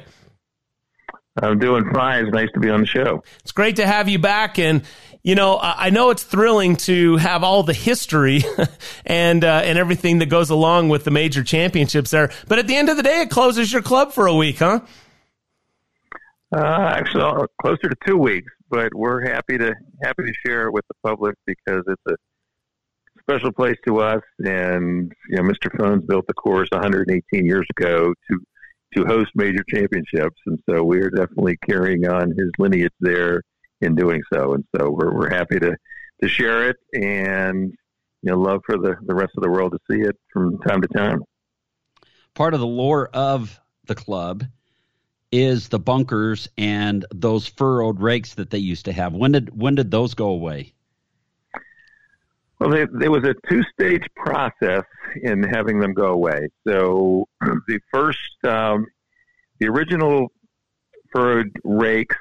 I'm 1.43 1.59
doing 1.59 1.85
fine. 1.93 2.25
It's 2.25 2.35
nice 2.35 2.49
to 2.55 2.61
be 2.61 2.71
on 2.71 2.81
the 2.81 2.87
show. 2.87 3.23
It's 3.43 3.53
great 3.53 3.77
to 3.77 3.87
have 3.87 4.09
you 4.09 4.19
back. 4.19 4.59
And, 4.59 4.83
you 5.23 5.35
know, 5.35 5.59
I 5.61 5.91
know 5.91 6.11
it's 6.11 6.23
thrilling 6.23 6.77
to 6.77 7.17
have 7.17 7.45
all 7.45 7.63
the 7.63 7.75
history 7.75 8.43
and, 9.07 9.45
uh, 9.45 9.63
and 9.65 9.79
everything 9.79 10.19
that 10.19 10.27
goes 10.27 10.51
along 10.51 10.89
with 10.89 11.05
the 11.05 11.11
major 11.11 11.45
championships 11.45 12.11
there. 12.11 12.31
But 12.49 12.59
at 12.59 12.67
the 12.67 12.77
end 12.77 12.89
of 12.89 12.97
the 12.97 13.03
day, 13.03 13.23
it 13.23 13.31
closes 13.31 13.73
your 13.73 13.83
club 13.83 14.13
for 14.13 14.27
a 14.27 14.35
week, 14.35 14.59
huh? 14.59 14.81
Uh, 16.55 16.93
actually, 16.97 17.23
uh, 17.23 17.47
closer 17.61 17.89
to 17.91 17.97
two 18.07 18.17
weeks, 18.17 18.51
but 18.71 18.95
we're 18.95 19.21
happy 19.21 19.59
to 19.59 19.75
happy 20.03 20.23
to 20.23 20.33
share 20.47 20.67
it 20.67 20.73
with 20.73 20.85
the 20.89 20.95
public 21.07 21.35
because 21.45 21.83
it's 21.87 22.03
a 22.09 22.15
special 23.21 23.53
place 23.53 23.77
to 23.87 24.01
us. 24.01 24.23
And 24.39 25.13
you 25.29 25.37
know, 25.37 25.43
Mr. 25.43 25.71
Fownes 25.77 26.07
built 26.07 26.27
the 26.27 26.33
course 26.33 26.71
118 26.73 27.45
years 27.45 27.67
ago 27.77 28.15
to 28.31 28.39
to 28.97 29.05
host 29.05 29.31
major 29.35 29.65
championships, 29.69 30.41
and 30.47 30.59
so 30.69 30.83
we 30.83 30.99
are 31.01 31.11
definitely 31.11 31.57
carrying 31.69 32.09
on 32.09 32.31
his 32.31 32.51
lineage 32.59 32.93
there 33.01 33.43
in 33.81 33.95
doing 33.95 34.23
so. 34.33 34.55
And 34.55 34.65
so 34.77 34.91
we're 34.91 35.15
we're 35.15 35.31
happy 35.31 35.59
to 35.61 35.77
to 36.23 36.29
share 36.29 36.69
it, 36.71 36.77
and 36.95 37.73
you 38.23 38.33
know, 38.33 38.39
love 38.39 38.63
for 38.67 38.79
the 38.79 38.97
the 39.07 39.15
rest 39.15 39.33
of 39.37 39.43
the 39.43 39.51
world 39.51 39.73
to 39.73 39.79
see 39.91 40.01
it 40.01 40.17
from 40.33 40.59
time 40.61 40.81
to 40.83 40.89
time. 40.89 41.23
Part 42.35 42.55
of 42.55 42.61
the 42.61 42.67
lore 42.67 43.09
of 43.13 43.61
the 43.87 43.95
club 43.95 44.45
is 45.31 45.69
the 45.69 45.79
bunkers 45.79 46.49
and 46.57 47.05
those 47.13 47.47
furrowed 47.47 48.01
rakes 48.01 48.35
that 48.35 48.51
they 48.51 48.59
used 48.59 48.87
to 48.87 48.93
have. 48.93 49.13
When 49.13 49.33
did 49.33 49.57
when 49.59 49.75
did 49.75 49.91
those 49.91 50.15
go 50.15 50.29
away? 50.29 50.73
Well, 52.61 52.71
they, 52.71 52.87
there 52.93 53.11
was 53.11 53.25
a 53.25 53.35
two-stage 53.49 54.07
process 54.17 54.85
in 55.23 55.43
having 55.43 55.79
them 55.79 55.95
go 55.95 56.07
away. 56.07 56.49
So 56.67 57.27
the 57.41 57.81
first, 57.93 58.45
um, 58.45 58.87
the 59.61 59.69
original 59.69 60.33
furrowed 61.13 61.53
rakes 61.65 62.17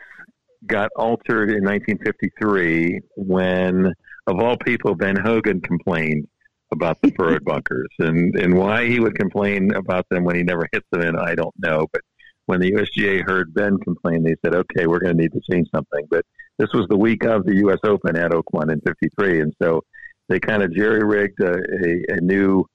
got 0.65 0.89
altered 0.95 1.49
in 1.49 1.63
1953 1.63 2.99
when, 3.15 3.93
of 4.27 4.39
all 4.39 4.57
people, 4.57 4.95
Ben 4.95 5.15
Hogan 5.15 5.61
complained 5.61 6.27
about 6.71 7.01
the 7.01 7.11
furrowed 7.11 7.45
bunkers, 7.45 7.89
and 7.99 8.35
and 8.35 8.57
why 8.57 8.87
he 8.87 8.99
would 8.99 9.15
complain 9.15 9.73
about 9.73 10.05
them 10.09 10.23
when 10.23 10.35
he 10.35 10.43
never 10.43 10.67
hits 10.71 10.85
them 10.91 11.01
in, 11.01 11.17
I 11.17 11.35
don't 11.35 11.53
know. 11.57 11.87
But 11.91 12.01
when 12.45 12.59
the 12.59 12.71
USGA 12.73 13.23
heard 13.27 13.53
Ben 13.53 13.77
complain, 13.79 14.23
they 14.23 14.35
said, 14.43 14.55
"Okay, 14.55 14.87
we're 14.87 14.99
going 14.99 15.15
to 15.15 15.21
need 15.21 15.33
to 15.33 15.41
change 15.49 15.67
something." 15.73 16.05
But 16.09 16.25
this 16.57 16.73
was 16.73 16.87
the 16.89 16.97
week 16.97 17.23
of 17.23 17.45
the 17.45 17.55
U.S. 17.57 17.79
Open 17.83 18.15
at 18.15 18.31
Oakmont 18.31 18.71
in 18.71 18.81
'53, 18.81 19.41
and 19.41 19.53
so 19.61 19.81
they 20.27 20.39
kind 20.39 20.63
of 20.63 20.73
jerry 20.73 21.03
rigged 21.03 21.41
a, 21.41 21.53
a, 21.53 22.17
a 22.17 22.21
new 22.21 22.65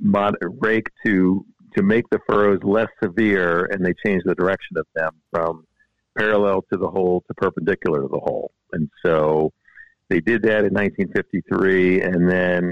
mod, 0.00 0.36
rake 0.60 0.88
to 1.06 1.44
to 1.76 1.82
make 1.82 2.08
the 2.10 2.18
furrows 2.28 2.60
less 2.62 2.88
severe, 3.02 3.64
and 3.66 3.84
they 3.84 3.94
changed 4.04 4.26
the 4.26 4.34
direction 4.34 4.76
of 4.76 4.86
them 4.94 5.12
from 5.30 5.64
parallel 6.18 6.62
to 6.70 6.78
the 6.78 6.88
hole 6.88 7.24
to 7.26 7.34
perpendicular 7.34 8.02
to 8.02 8.08
the 8.08 8.18
hole. 8.18 8.52
And 8.72 8.90
so 9.02 9.52
they 10.08 10.20
did 10.20 10.42
that 10.42 10.64
in 10.64 10.74
1953, 10.74 12.02
and 12.02 12.28
then 12.28 12.64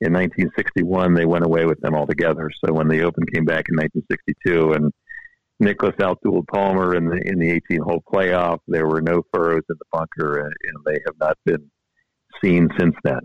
in 0.00 0.12
1961 0.12 1.14
they 1.14 1.26
went 1.26 1.44
away 1.44 1.66
with 1.66 1.80
them 1.80 1.94
altogether. 1.94 2.50
So 2.64 2.72
when 2.72 2.88
the 2.88 3.02
Open 3.02 3.24
came 3.26 3.44
back 3.44 3.66
in 3.68 3.76
1962, 3.76 4.72
and 4.72 4.92
Nicklaus 5.60 5.96
outdueled 5.96 6.46
Palmer 6.46 6.94
in 6.94 7.06
the 7.06 7.20
in 7.24 7.38
the 7.38 7.50
18 7.50 7.80
hole 7.82 8.02
playoff, 8.10 8.60
there 8.68 8.86
were 8.86 9.02
no 9.02 9.22
furrows 9.32 9.64
in 9.68 9.76
the 9.78 9.84
bunker, 9.92 10.38
and, 10.38 10.54
and 10.64 10.84
they 10.86 11.00
have 11.04 11.18
not 11.20 11.36
been 11.44 11.70
seen 12.42 12.68
since 12.78 12.94
then. 13.02 13.20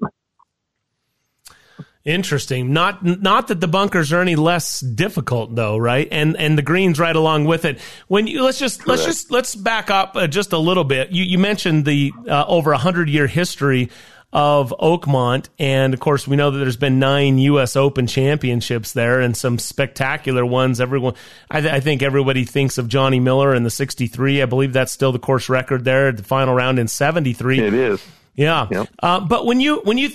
Interesting. 2.05 2.73
Not 2.73 3.01
not 3.03 3.47
that 3.47 3.61
the 3.61 3.67
bunkers 3.67 4.11
are 4.11 4.19
any 4.19 4.35
less 4.35 4.81
difficult 4.81 5.55
though, 5.55 5.77
right? 5.77 6.05
And 6.11 6.35
and 6.35 6.57
the 6.57 6.61
greens 6.61 6.99
right 6.99 7.15
along 7.15 7.45
with 7.45 7.63
it. 7.63 7.79
When 8.09 8.27
you 8.27 8.43
let's 8.43 8.59
just 8.59 8.79
Correct. 8.79 8.89
let's 8.89 9.05
just 9.05 9.31
let's 9.31 9.55
back 9.55 9.89
up 9.89 10.17
uh, 10.17 10.27
just 10.27 10.51
a 10.51 10.57
little 10.57 10.83
bit. 10.83 11.11
You 11.11 11.23
you 11.23 11.39
mentioned 11.39 11.85
the 11.85 12.11
uh, 12.27 12.43
over 12.45 12.73
a 12.73 12.77
hundred 12.77 13.07
year 13.07 13.25
history 13.25 13.89
of 14.33 14.73
Oakmont, 14.81 15.47
and 15.59 15.93
of 15.93 16.01
course 16.01 16.27
we 16.27 16.35
know 16.35 16.51
that 16.51 16.57
there's 16.57 16.75
been 16.75 16.99
nine 16.99 17.37
U.S. 17.37 17.77
Open 17.77 18.05
championships 18.05 18.91
there, 18.91 19.21
and 19.21 19.37
some 19.37 19.57
spectacular 19.57 20.45
ones. 20.45 20.81
Everyone, 20.81 21.13
I, 21.49 21.61
th- 21.61 21.71
I 21.71 21.79
think 21.79 22.01
everybody 22.01 22.43
thinks 22.43 22.77
of 22.77 22.89
Johnny 22.89 23.21
Miller 23.21 23.53
in 23.55 23.63
the 23.63 23.69
'63. 23.69 24.41
I 24.41 24.45
believe 24.45 24.73
that's 24.73 24.91
still 24.91 25.13
the 25.13 25.19
course 25.19 25.47
record 25.47 25.85
there. 25.85 26.11
The 26.11 26.23
final 26.23 26.53
round 26.53 26.79
in 26.79 26.89
'73. 26.89 27.59
It 27.59 27.73
is. 27.73 28.03
Yeah. 28.35 28.67
Uh, 29.01 29.19
but 29.19 29.45
when 29.45 29.59
you 29.59 29.81
when 29.83 29.97
you 29.99 30.09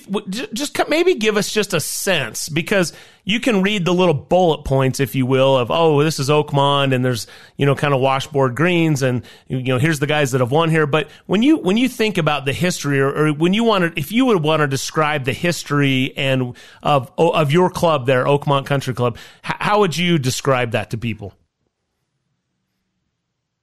just 0.52 0.76
maybe 0.88 1.14
give 1.14 1.36
us 1.36 1.52
just 1.52 1.72
a 1.72 1.78
sense 1.78 2.48
because 2.48 2.92
you 3.24 3.38
can 3.38 3.62
read 3.62 3.84
the 3.84 3.94
little 3.94 4.14
bullet 4.14 4.64
points, 4.64 4.98
if 4.98 5.14
you 5.14 5.24
will, 5.24 5.56
of 5.56 5.70
oh 5.70 6.02
this 6.02 6.18
is 6.18 6.28
Oakmont 6.28 6.92
and 6.92 7.04
there's 7.04 7.28
you 7.56 7.64
know 7.64 7.76
kind 7.76 7.94
of 7.94 8.00
washboard 8.00 8.56
greens 8.56 9.02
and 9.02 9.24
you 9.46 9.62
know 9.62 9.78
here's 9.78 10.00
the 10.00 10.06
guys 10.08 10.32
that 10.32 10.40
have 10.40 10.50
won 10.50 10.68
here. 10.68 10.86
But 10.86 11.08
when 11.26 11.44
you 11.44 11.58
when 11.58 11.76
you 11.76 11.88
think 11.88 12.18
about 12.18 12.44
the 12.44 12.52
history 12.52 12.98
or, 12.98 13.08
or 13.08 13.32
when 13.32 13.54
you 13.54 13.62
want 13.62 13.94
to 13.94 14.00
if 14.00 14.10
you 14.10 14.26
would 14.26 14.42
want 14.42 14.60
to 14.60 14.66
describe 14.66 15.24
the 15.24 15.32
history 15.32 16.12
and 16.16 16.56
of 16.82 17.12
of 17.16 17.52
your 17.52 17.70
club 17.70 18.06
there, 18.06 18.24
Oakmont 18.24 18.66
Country 18.66 18.94
Club, 18.94 19.16
how 19.42 19.78
would 19.78 19.96
you 19.96 20.18
describe 20.18 20.72
that 20.72 20.90
to 20.90 20.98
people? 20.98 21.34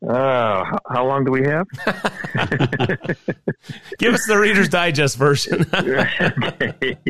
Uh, 0.08 0.64
how 0.88 1.06
long 1.06 1.24
do 1.24 1.32
we 1.32 1.44
have? 1.44 1.66
Give 3.98 4.14
us 4.14 4.28
the 4.28 4.38
Reader's 4.40 4.70
Digest 4.70 5.18
version. 5.18 5.66
okay. 5.74 6.98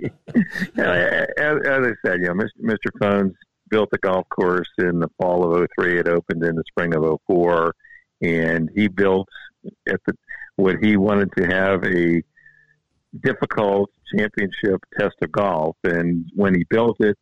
As, 0.77 1.57
as, 1.67 1.85
I 1.85 1.91
said, 2.05 2.21
you 2.21 2.27
know, 2.27 2.33
Mr. 2.33 2.49
Mr. 2.63 2.91
Fownes 2.99 3.33
built 3.69 3.89
the 3.91 3.97
golf 3.97 4.27
course 4.29 4.69
in 4.77 4.99
the 4.99 5.09
fall 5.19 5.43
of 5.43 5.67
03. 5.77 5.99
It 5.99 6.07
opened 6.07 6.43
in 6.43 6.55
the 6.55 6.63
spring 6.67 6.95
of 6.95 7.03
04. 7.27 7.75
And 8.21 8.69
he 8.75 8.87
built 8.87 9.27
at 9.87 9.99
the, 10.05 10.13
what 10.55 10.77
he 10.81 10.95
wanted 10.95 11.31
to 11.37 11.47
have 11.47 11.83
a 11.83 12.21
difficult 13.21 13.89
championship 14.15 14.81
test 14.97 15.15
of 15.21 15.31
golf. 15.31 15.75
And 15.83 16.29
when 16.33 16.55
he 16.55 16.63
built 16.69 16.97
it 17.01 17.17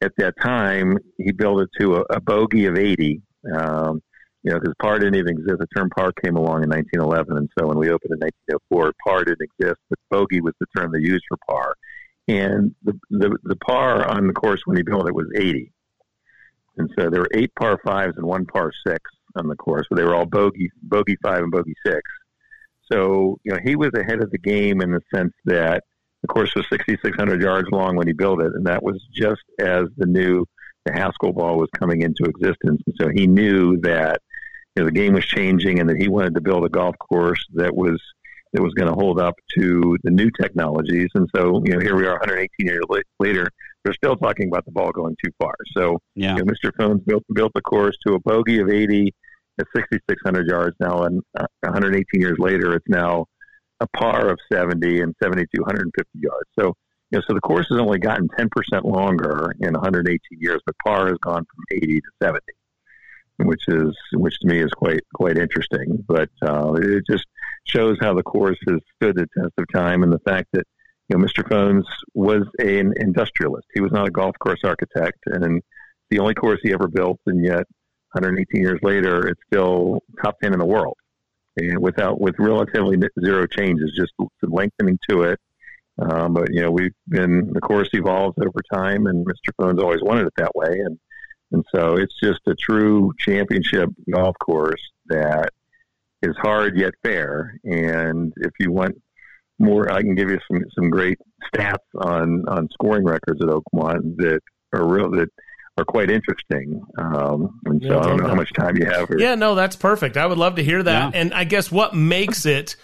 at 0.00 0.12
that 0.18 0.34
time, 0.42 0.98
he 1.18 1.30
built 1.32 1.60
it 1.60 1.68
to 1.80 1.96
a, 1.96 2.00
a 2.10 2.20
bogey 2.20 2.66
of 2.66 2.76
80. 2.76 3.22
Um, 3.54 4.02
you 4.46 4.52
know, 4.52 4.60
because 4.60 4.74
par 4.80 5.00
didn't 5.00 5.16
even 5.16 5.38
exist. 5.38 5.58
The 5.58 5.66
term 5.76 5.90
par 5.90 6.12
came 6.24 6.36
along 6.36 6.62
in 6.62 6.70
1911, 6.70 7.36
and 7.36 7.50
so 7.58 7.66
when 7.66 7.78
we 7.78 7.90
opened 7.90 8.12
in 8.12 8.20
1904, 8.20 8.92
par 9.04 9.24
didn't 9.24 9.40
exist, 9.42 9.80
but 9.90 9.98
bogey 10.08 10.40
was 10.40 10.54
the 10.60 10.66
term 10.76 10.92
they 10.92 11.00
used 11.00 11.24
for 11.28 11.36
par. 11.48 11.74
And 12.28 12.72
the, 12.84 12.92
the, 13.10 13.36
the 13.42 13.56
par 13.56 14.06
on 14.08 14.28
the 14.28 14.32
course 14.32 14.62
when 14.64 14.76
he 14.76 14.84
built 14.84 15.08
it 15.08 15.14
was 15.16 15.26
80. 15.34 15.72
And 16.76 16.88
so 16.96 17.10
there 17.10 17.22
were 17.22 17.30
eight 17.34 17.52
par 17.58 17.80
fives 17.84 18.14
and 18.18 18.24
one 18.24 18.46
par 18.46 18.70
six 18.86 19.00
on 19.34 19.48
the 19.48 19.56
course, 19.56 19.84
but 19.90 19.96
they 19.96 20.04
were 20.04 20.14
all 20.14 20.26
bogey, 20.26 20.70
bogey 20.80 21.16
five 21.24 21.40
and 21.40 21.50
bogey 21.50 21.74
six. 21.84 22.02
So, 22.92 23.40
you 23.42 23.52
know, 23.52 23.58
he 23.64 23.74
was 23.74 23.90
ahead 23.98 24.22
of 24.22 24.30
the 24.30 24.38
game 24.38 24.80
in 24.80 24.92
the 24.92 25.00
sense 25.12 25.32
that 25.46 25.82
the 26.22 26.28
course 26.28 26.54
was 26.54 26.66
6,600 26.70 27.42
yards 27.42 27.68
long 27.72 27.96
when 27.96 28.06
he 28.06 28.12
built 28.12 28.40
it, 28.40 28.52
and 28.54 28.66
that 28.66 28.84
was 28.84 29.04
just 29.12 29.42
as 29.58 29.86
the 29.96 30.06
new 30.06 30.44
the 30.84 30.92
Haskell 30.92 31.32
ball 31.32 31.58
was 31.58 31.68
coming 31.76 32.02
into 32.02 32.22
existence. 32.24 32.80
And 32.86 32.94
so 32.96 33.08
he 33.12 33.26
knew 33.26 33.76
that 33.78 34.20
you 34.76 34.82
know, 34.82 34.86
the 34.86 34.92
game 34.92 35.14
was 35.14 35.24
changing 35.24 35.80
and 35.80 35.88
that 35.88 35.96
he 35.96 36.08
wanted 36.08 36.34
to 36.34 36.40
build 36.40 36.64
a 36.64 36.68
golf 36.68 36.96
course 36.98 37.44
that 37.54 37.74
was 37.74 38.00
that 38.52 38.62
was 38.62 38.74
going 38.74 38.88
to 38.88 38.94
hold 38.94 39.20
up 39.20 39.34
to 39.58 39.98
the 40.04 40.10
new 40.10 40.30
technologies. 40.40 41.08
And 41.14 41.28
so, 41.34 41.62
you 41.64 41.74
know, 41.74 41.80
here 41.80 41.96
we 41.96 42.06
are 42.06 42.12
118 42.12 42.48
years 42.66 42.84
later, 43.18 43.48
they're 43.82 43.92
still 43.92 44.16
talking 44.16 44.48
about 44.48 44.64
the 44.64 44.72
ball 44.72 44.92
going 44.92 45.16
too 45.22 45.30
far. 45.38 45.54
So, 45.76 45.98
yeah. 46.14 46.36
you 46.36 46.44
know, 46.44 46.52
Mr. 46.52 46.70
Fownes 46.78 47.02
built 47.04 47.24
built 47.34 47.52
the 47.54 47.62
course 47.62 47.96
to 48.06 48.14
a 48.14 48.20
bogey 48.20 48.60
of 48.60 48.68
80 48.68 49.12
at 49.58 49.66
6,600 49.74 50.46
yards 50.46 50.76
now, 50.80 51.04
and 51.04 51.22
uh, 51.38 51.46
118 51.60 52.04
years 52.20 52.36
later, 52.38 52.74
it's 52.74 52.88
now 52.88 53.24
a 53.80 53.86
par 53.96 54.28
of 54.28 54.38
70 54.52 55.00
and 55.00 55.14
7,250 55.22 56.08
yards. 56.14 56.48
So, 56.58 56.74
you 57.10 57.18
know, 57.18 57.22
so 57.26 57.34
the 57.34 57.40
course 57.40 57.66
has 57.70 57.78
only 57.78 57.98
gotten 57.98 58.28
10% 58.38 58.48
longer 58.84 59.54
in 59.60 59.72
118 59.72 60.18
years, 60.40 60.60
but 60.66 60.74
par 60.84 61.06
has 61.08 61.16
gone 61.22 61.44
from 61.44 61.78
80 61.82 62.00
to 62.00 62.10
70 62.22 62.38
which 63.38 63.62
is 63.68 63.94
which 64.12 64.38
to 64.40 64.46
me 64.46 64.60
is 64.60 64.70
quite 64.70 65.02
quite 65.14 65.38
interesting. 65.38 66.04
But 66.06 66.30
uh, 66.42 66.74
it 66.74 67.04
just 67.08 67.26
shows 67.64 67.98
how 68.00 68.14
the 68.14 68.22
course 68.22 68.58
has 68.68 68.80
stood 68.96 69.16
the 69.16 69.26
test 69.38 69.52
of 69.58 69.66
time, 69.74 70.02
and 70.02 70.12
the 70.12 70.20
fact 70.20 70.48
that 70.52 70.64
you 71.08 71.16
know 71.16 71.24
Mr. 71.24 71.46
Fownes 71.48 71.86
was 72.14 72.42
an 72.58 72.94
industrialist. 72.96 73.66
He 73.74 73.80
was 73.80 73.92
not 73.92 74.08
a 74.08 74.10
golf 74.10 74.36
course 74.38 74.60
architect, 74.64 75.18
and 75.26 75.62
the 76.10 76.18
only 76.18 76.34
course 76.34 76.60
he 76.62 76.72
ever 76.72 76.88
built, 76.88 77.20
and 77.26 77.44
yet 77.44 77.66
118 78.12 78.62
years 78.62 78.80
later, 78.82 79.28
it's 79.28 79.40
still 79.52 80.00
top 80.22 80.38
10 80.40 80.52
in 80.52 80.58
the 80.58 80.64
world, 80.64 80.96
and 81.56 81.80
without 81.80 82.20
with 82.20 82.36
relatively 82.38 82.96
zero 83.22 83.46
changes, 83.46 83.92
just 83.96 84.12
lengthening 84.42 84.98
to 85.08 85.22
it. 85.22 85.40
Um, 85.98 86.34
but 86.34 86.52
you 86.52 86.60
know, 86.60 86.70
we've 86.70 86.94
been 87.08 87.52
the 87.52 87.60
course 87.60 87.88
evolves 87.92 88.36
over 88.38 88.60
time, 88.72 89.06
and 89.06 89.26
Mr. 89.26 89.52
Fownes 89.58 89.80
always 89.80 90.02
wanted 90.02 90.26
it 90.26 90.34
that 90.36 90.54
way, 90.54 90.68
and 90.70 90.98
and 91.52 91.64
so 91.74 91.96
it's 91.96 92.14
just 92.22 92.40
a 92.46 92.54
true 92.54 93.12
championship 93.18 93.88
golf 94.12 94.36
course 94.38 94.82
that 95.06 95.50
is 96.22 96.36
hard 96.38 96.78
yet 96.78 96.94
fair. 97.02 97.58
And 97.64 98.32
if 98.36 98.52
you 98.58 98.72
want 98.72 99.00
more, 99.58 99.90
I 99.90 100.02
can 100.02 100.14
give 100.14 100.30
you 100.30 100.38
some 100.50 100.62
some 100.74 100.90
great 100.90 101.18
stats 101.54 101.76
on 101.98 102.44
on 102.48 102.68
scoring 102.72 103.04
records 103.04 103.40
at 103.42 103.48
Oakmont 103.48 104.16
that 104.16 104.40
are 104.72 104.86
real 104.86 105.10
that 105.12 105.30
are 105.78 105.84
quite 105.84 106.10
interesting. 106.10 106.82
Um, 106.98 107.60
and 107.66 107.82
so 107.82 107.88
yeah, 107.88 107.98
I 107.98 108.02
don't 108.02 108.16
know 108.18 108.28
how 108.28 108.34
much 108.34 108.52
time 108.54 108.76
you 108.76 108.86
have. 108.86 109.10
Or, 109.10 109.18
yeah, 109.18 109.34
no, 109.34 109.54
that's 109.54 109.76
perfect. 109.76 110.16
I 110.16 110.26
would 110.26 110.38
love 110.38 110.56
to 110.56 110.64
hear 110.64 110.82
that. 110.82 111.14
Yeah. 111.14 111.20
And 111.20 111.34
I 111.34 111.44
guess 111.44 111.70
what 111.70 111.94
makes 111.94 112.46
it 112.46 112.76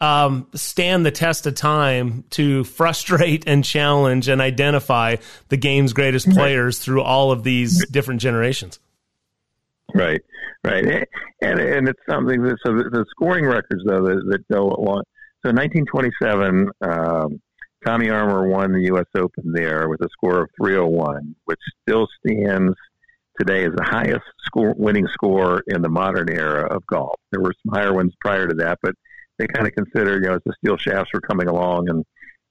um, 0.00 0.46
stand 0.54 1.06
the 1.06 1.10
test 1.10 1.46
of 1.46 1.54
time 1.54 2.24
to 2.30 2.64
frustrate 2.64 3.44
and 3.46 3.64
challenge 3.64 4.28
and 4.28 4.40
identify 4.40 5.16
the 5.48 5.56
game's 5.56 5.92
greatest 5.92 6.28
players 6.30 6.78
through 6.78 7.02
all 7.02 7.32
of 7.32 7.44
these 7.44 7.86
different 7.88 8.20
generations. 8.20 8.78
Right, 9.94 10.20
right, 10.64 11.06
and 11.40 11.60
and 11.60 11.88
it's 11.88 12.00
something 12.08 12.42
that 12.42 12.56
so 12.64 12.74
the, 12.74 12.90
the 12.90 13.06
scoring 13.10 13.46
records 13.46 13.82
though 13.86 14.02
that, 14.02 14.22
that 14.28 14.48
go 14.52 14.64
along. 14.64 15.04
So 15.44 15.52
1927, 15.52 16.68
um, 16.82 17.40
Tommy 17.86 18.10
Armour 18.10 18.48
won 18.48 18.72
the 18.72 18.82
U.S. 18.86 19.06
Open 19.16 19.52
there 19.52 19.88
with 19.88 20.00
a 20.00 20.08
score 20.10 20.42
of 20.42 20.50
301, 20.60 21.36
which 21.44 21.60
still 21.82 22.08
stands 22.18 22.74
today 23.38 23.64
as 23.64 23.72
the 23.76 23.84
highest 23.84 24.24
score, 24.44 24.74
winning 24.76 25.06
score 25.12 25.62
in 25.68 25.82
the 25.82 25.88
modern 25.88 26.30
era 26.30 26.66
of 26.74 26.84
golf. 26.86 27.14
There 27.30 27.40
were 27.40 27.54
some 27.64 27.74
higher 27.74 27.94
ones 27.94 28.12
prior 28.20 28.48
to 28.48 28.54
that, 28.56 28.78
but 28.82 28.94
they 29.38 29.46
kind 29.46 29.66
of 29.66 29.74
considered, 29.74 30.22
you 30.22 30.30
know, 30.30 30.36
as 30.36 30.42
the 30.44 30.54
steel 30.58 30.76
shafts 30.76 31.12
were 31.12 31.20
coming 31.20 31.48
along 31.48 31.88
and 31.88 32.04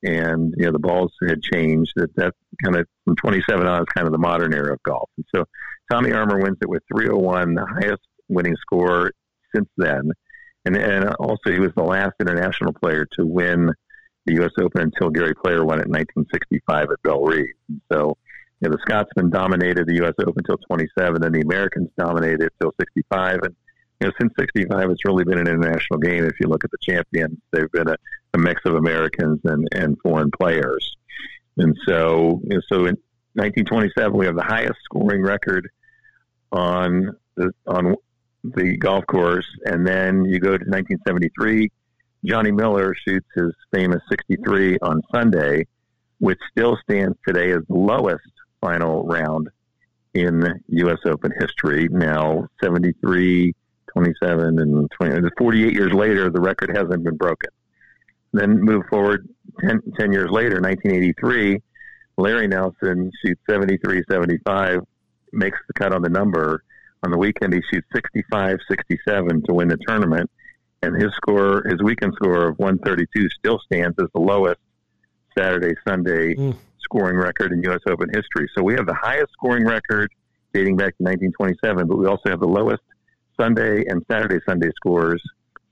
and 0.04 0.54
you 0.58 0.66
know 0.66 0.72
the 0.72 0.80
balls 0.80 1.12
had 1.28 1.42
changed, 1.42 1.94
that 1.96 2.16
that 2.16 2.34
kind 2.64 2.76
of 2.76 2.88
from 3.06 3.16
27 3.16 3.66
on 3.66 3.82
is 3.82 3.86
kind 3.94 4.08
of 4.08 4.12
the 4.12 4.20
modern 4.20 4.54
era 4.54 4.74
of 4.74 4.84
golf. 4.84 5.10
And 5.18 5.26
so 5.34 5.46
Tommy 5.92 6.12
Armour 6.12 6.42
wins 6.42 6.58
it 6.62 6.70
with 6.70 6.84
301, 6.94 7.56
the 7.56 7.66
highest 7.66 8.04
winning 8.28 8.56
score 8.62 9.12
since 9.54 9.70
then. 9.78 10.12
And, 10.66 10.76
and 10.76 11.10
also, 11.20 11.52
he 11.52 11.60
was 11.60 11.72
the 11.76 11.84
last 11.84 12.14
international 12.20 12.74
player 12.74 13.06
to 13.18 13.26
win 13.26 13.72
the 14.26 14.34
U.S. 14.36 14.52
Open 14.60 14.82
until 14.82 15.12
Gary 15.12 15.36
Player 15.36 15.64
won 15.64 15.80
it 15.80 15.86
in 15.86 15.92
1965 15.92 16.88
at 16.92 17.04
Bellerive. 17.04 17.46
And 17.70 17.82
so, 17.92 18.18
you 18.60 18.70
know, 18.70 18.76
the 18.76 18.82
Scotsmen 18.82 19.30
dominated 19.30 19.88
the 19.88 19.96
U.S. 19.96 20.14
Open 20.20 20.34
until 20.38 20.58
27, 20.68 21.24
and 21.24 21.36
the 21.36 21.42
Americans 21.42 21.90
dominated 21.98 22.50
until 22.60 22.74
65. 22.80 23.40
And 23.44 23.56
you 24.00 24.08
know, 24.08 24.14
since 24.20 24.34
'65, 24.38 24.90
it's 24.90 25.06
really 25.06 25.24
been 25.24 25.38
an 25.38 25.48
international 25.48 26.00
game. 26.00 26.26
If 26.26 26.40
you 26.40 26.48
look 26.48 26.64
at 26.64 26.72
the 26.72 26.78
champions, 26.82 27.38
they've 27.52 27.72
been 27.72 27.88
a, 27.88 27.96
a 28.34 28.38
mix 28.38 28.62
of 28.66 28.76
Americans 28.76 29.40
and, 29.46 29.68
and 29.72 29.98
foreign 30.02 30.32
players. 30.32 30.96
And 31.58 31.76
so, 31.88 32.42
you 32.44 32.56
know, 32.56 32.62
so 32.68 32.76
in 32.86 32.98
1927, 33.36 34.18
we 34.18 34.26
have 34.26 34.36
the 34.36 34.44
highest 34.44 34.78
scoring 34.84 35.22
record 35.22 35.70
on 36.52 37.16
the 37.36 37.52
on 37.68 37.96
the 38.44 38.78
golf 38.78 39.06
course, 39.08 39.48
and 39.66 39.88
then 39.88 40.26
you 40.26 40.40
go 40.40 40.58
to 40.58 40.66
1973. 40.66 41.72
Johnny 42.26 42.52
Miller 42.52 42.96
shoots 43.08 43.28
his 43.36 43.52
famous 43.74 44.02
63 44.10 44.80
on 44.82 45.02
Sunday, 45.14 45.66
which 46.20 46.40
still 46.52 46.78
stands 46.84 47.18
today 47.26 47.52
as 47.52 47.62
the 47.68 47.76
lowest 47.76 48.24
final 48.62 49.06
round 49.06 49.50
in 50.14 50.62
U.S. 50.68 51.00
Open 51.06 51.32
history. 51.40 51.88
Now, 51.90 52.48
73 52.64 53.54
27 53.96 54.60
and 54.60 54.92
20, 54.92 55.30
48 55.38 55.74
years 55.74 55.94
later, 55.94 56.30
the 56.30 56.42
record 56.42 56.76
hasn't 56.76 57.04
been 57.04 57.16
broken. 57.16 57.50
Then 58.34 58.60
move 58.60 58.84
forward 58.90 59.28
10, 59.62 59.82
10 59.98 60.12
years 60.12 60.30
later, 60.30 60.60
1983, 60.60 61.62
Larry 62.18 62.48
Nelson 62.48 63.12
shoots 63.24 63.42
73 63.50 64.04
75, 64.10 64.82
makes 65.32 65.58
the 65.68 65.74
cut 65.74 65.94
on 65.94 66.02
the 66.02 66.10
number. 66.10 66.64
On 67.04 67.12
the 67.12 67.18
weekend, 67.18 67.54
he 67.54 67.62
shoots 67.72 67.88
65 67.94 68.60
67 68.70 69.44
to 69.44 69.54
win 69.54 69.70
the 69.70 69.78
tournament. 69.88 70.30
And 70.82 71.02
his 71.02 71.14
score, 71.16 71.64
his 71.66 71.82
weekend 71.82 72.14
score 72.16 72.50
of 72.50 72.60
132 72.60 73.30
still 73.30 73.60
stands 73.60 73.96
as 74.00 74.08
the 74.14 74.20
lowest 74.20 74.60
Saturday, 75.38 75.74
Sunday 75.88 76.36
mm. 76.36 76.56
scoring 76.80 77.18
record 77.18 77.54
in 77.54 77.64
U.S. 77.64 77.80
Open 77.88 78.10
history. 78.14 78.50
So 78.56 78.64
we 78.64 78.74
have 78.74 78.86
the 78.86 78.94
highest 78.94 79.32
scoring 79.34 79.66
record 79.66 80.12
dating 80.54 80.78
back 80.78 80.98
to 80.98 81.04
1927, 81.04 81.88
but 81.88 81.98
we 81.98 82.06
also 82.06 82.30
have 82.30 82.40
the 82.40 82.48
lowest 82.48 82.82
Sunday 83.40 83.86
and 83.88 84.04
Saturday 84.10 84.40
Sunday 84.46 84.70
scores 84.76 85.22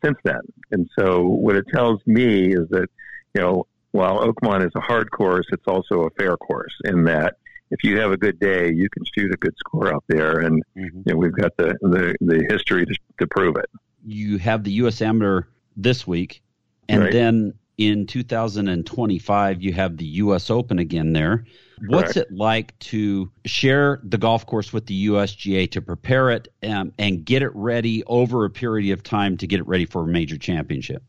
since 0.04 0.18
then. 0.24 0.42
And 0.72 0.90
so 0.98 1.24
what 1.24 1.56
it 1.56 1.66
tells 1.74 2.02
me 2.06 2.54
is 2.54 2.68
that, 2.70 2.90
you 3.34 3.42
know, 3.42 3.68
while 3.92 4.26
Oakmont 4.26 4.66
is 4.66 4.72
a 4.76 4.82
hard 4.82 5.12
course, 5.12 5.46
it's 5.52 5.68
also 5.68 6.04
a 6.04 6.10
fair 6.12 6.36
course 6.38 6.74
in 6.86 7.04
that 7.06 7.36
if 7.72 7.84
you 7.84 8.00
have 8.00 8.12
a 8.12 8.18
good 8.18 8.40
day, 8.40 8.72
you 8.72 8.88
can 8.90 9.04
shoot 9.16 9.34
a 9.34 9.38
good 9.38 9.56
score 9.58 9.94
out 9.94 10.04
there. 10.08 10.40
And 10.40 10.64
mm-hmm. 10.78 10.98
you 10.98 11.14
know, 11.14 11.16
we've 11.16 11.36
got 11.36 11.56
the, 11.58 11.76
the, 11.82 12.16
the 12.22 12.46
history 12.50 12.86
to, 12.86 12.96
to, 13.20 13.28
prove 13.28 13.56
it. 13.56 13.70
You 14.06 14.38
have 14.38 14.64
the 14.64 14.72
U.S. 14.74 15.02
Amateur 15.02 15.44
this 15.76 16.06
week, 16.06 16.44
and 16.90 17.04
right. 17.04 17.12
then 17.12 17.54
in 17.78 18.06
2025, 18.06 19.62
you 19.62 19.74
have 19.74 19.98
the 19.98 20.06
U.S. 20.06 20.50
Open 20.50 20.78
again 20.80 21.14
there. 21.14 21.46
What's 21.86 22.14
Correct. 22.14 22.32
it 22.32 22.38
like 22.38 22.80
to 22.80 23.30
share 23.46 24.00
the 24.04 24.18
golf 24.18 24.46
course 24.46 24.72
with 24.72 24.86
the 24.86 25.08
USGA 25.08 25.70
to 25.72 25.82
prepare 25.82 26.30
it 26.30 26.48
um, 26.64 26.94
and 26.98 27.26
get 27.26 27.42
it 27.42 27.52
ready 27.54 28.04
over 28.06 28.46
a 28.46 28.50
period 28.50 28.94
of 28.94 29.04
time 29.04 29.36
to 29.38 29.48
get 29.48 29.60
it 29.60 29.68
ready 29.68 29.86
for 29.86 30.04
a 30.04 30.08
major 30.08 30.38
championship? 30.38 31.04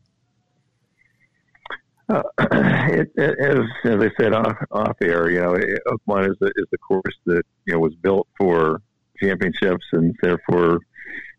Uh, 2.09 2.23
it, 2.39 3.09
it, 3.15 3.39
as, 3.39 3.65
as 3.85 4.01
I 4.01 4.11
said 4.19 4.33
off, 4.33 4.57
off 4.71 4.97
air, 5.01 5.31
you 5.31 5.39
know, 5.39 5.53
Oakmont 5.87 6.29
is 6.29 6.37
the, 6.41 6.51
is 6.57 6.65
the 6.71 6.77
course 6.77 7.15
that 7.25 7.43
you 7.65 7.73
know 7.73 7.79
was 7.79 7.95
built 7.95 8.27
for 8.37 8.81
championships, 9.17 9.85
and 9.93 10.13
therefore 10.21 10.79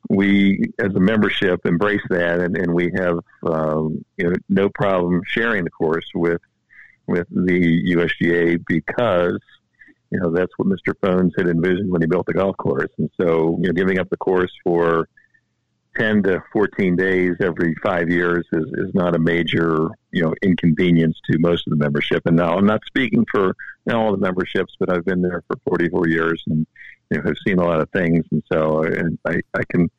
we, 0.09 0.73
as 0.79 0.95
a 0.95 1.01
membership, 1.01 1.61
embrace 1.67 2.01
that, 2.09 2.41
and, 2.41 2.57
and 2.57 2.73
we 2.73 2.91
have 2.97 3.19
um, 3.45 4.03
you 4.17 4.31
know 4.31 4.37
no 4.49 4.71
problem 4.71 5.21
sharing 5.27 5.65
the 5.65 5.71
course 5.71 6.07
with 6.15 6.41
with 7.07 7.27
the 7.31 7.95
USGA 7.95 8.63
because 8.67 9.39
you 10.11 10.21
know 10.21 10.31
that's 10.31 10.53
what 10.57 10.69
Mr. 10.69 10.95
Fownes 11.03 11.33
had 11.37 11.49
envisioned 11.49 11.91
when 11.91 12.01
he 12.01 12.07
built 12.07 12.27
the 12.27 12.35
golf 12.35 12.57
course, 12.57 12.91
and 12.99 13.11
so 13.21 13.59
you 13.61 13.67
know 13.67 13.73
giving 13.73 13.99
up 13.99 14.09
the 14.11 14.17
course 14.17 14.53
for 14.65 15.09
ten 15.97 16.23
to 16.25 16.43
fourteen 16.53 16.97
days 16.97 17.35
every 17.41 17.75
five 17.83 18.09
years 18.11 18.47
is, 18.53 18.65
is 18.75 18.95
not 18.95 19.17
a 19.17 19.19
major 19.19 19.89
you 20.13 20.23
know 20.23 20.35
inconvenience 20.43 21.19
to 21.31 21.39
most 21.39 21.67
of 21.67 21.71
the 21.71 21.77
membership. 21.77 22.23
And 22.27 22.37
now 22.37 22.57
I'm 22.57 22.67
not 22.67 22.83
speaking 22.87 23.25
for 23.31 23.47
you 23.47 23.55
know, 23.93 24.01
all 24.01 24.13
the 24.13 24.19
memberships, 24.19 24.75
but 24.79 24.91
I've 24.91 25.05
been 25.05 25.23
there 25.23 25.43
for 25.49 25.57
44 25.69 26.09
years 26.09 26.43
and 26.47 26.67
you 27.11 27.19
know 27.19 27.25
have 27.25 27.37
seen 27.47 27.59
a 27.59 27.65
lot 27.65 27.81
of 27.81 27.91
things, 27.91 28.25
and 28.31 28.43
so 28.53 28.83
and 28.83 29.19
I, 29.27 29.41
I 29.55 29.63
can 29.71 29.91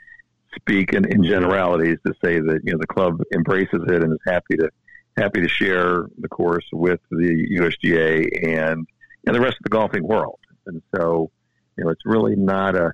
speak 0.56 0.94
in, 0.94 1.06
in 1.12 1.24
generalities 1.24 1.98
to 2.06 2.14
say 2.24 2.40
that 2.40 2.62
you 2.64 2.72
know 2.72 2.80
the 2.80 2.88
club 2.88 3.22
embraces 3.34 3.82
it 3.88 4.04
and 4.04 4.14
is 4.14 4.20
happy 4.26 4.58
to 4.58 4.70
happy 5.18 5.42
to 5.42 5.48
share 5.48 6.06
the 6.20 6.28
course 6.30 6.66
with 6.72 7.00
the 7.10 7.58
USGA 7.60 8.28
and, 8.44 8.88
and 9.26 9.36
the 9.36 9.42
rest 9.42 9.56
of 9.56 9.64
the 9.64 9.70
golfing 9.70 10.04
world. 10.04 10.40
And 10.68 10.82
so, 10.96 11.32
you 11.78 11.84
know, 11.84 11.90
it's 11.90 12.06
really 12.06 12.36
not 12.36 12.76
a, 12.76 12.92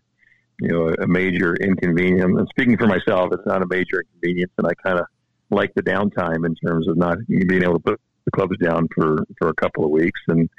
you 0.60 0.70
know, 0.70 0.94
a 1.02 1.08
major 1.08 1.56
inconvenience. 1.56 2.34
And 2.38 2.48
speaking 2.50 2.78
for 2.78 2.88
myself, 2.88 3.30
it's 3.34 3.46
not 3.46 3.62
a 3.62 3.68
major 3.68 4.02
inconvenience. 4.02 4.52
And 4.58 4.68
I 4.68 4.74
kind 4.76 5.00
of 5.00 5.06
like 5.50 5.74
the 5.76 5.84
downtime 5.84 6.46
in 6.46 6.56
terms 6.56 6.88
of 6.88 6.98
not 6.98 7.18
being 7.28 7.64
able 7.64 7.76
to 7.76 7.80
put 7.80 8.02
the 8.26 8.32
clubs 8.32 8.58
down 8.58 8.88
for, 8.96 9.18
for 9.38 9.50
a 9.50 9.56
couple 9.56 9.84
of 9.84 9.92
weeks 9.92 10.22
and, 10.30 10.50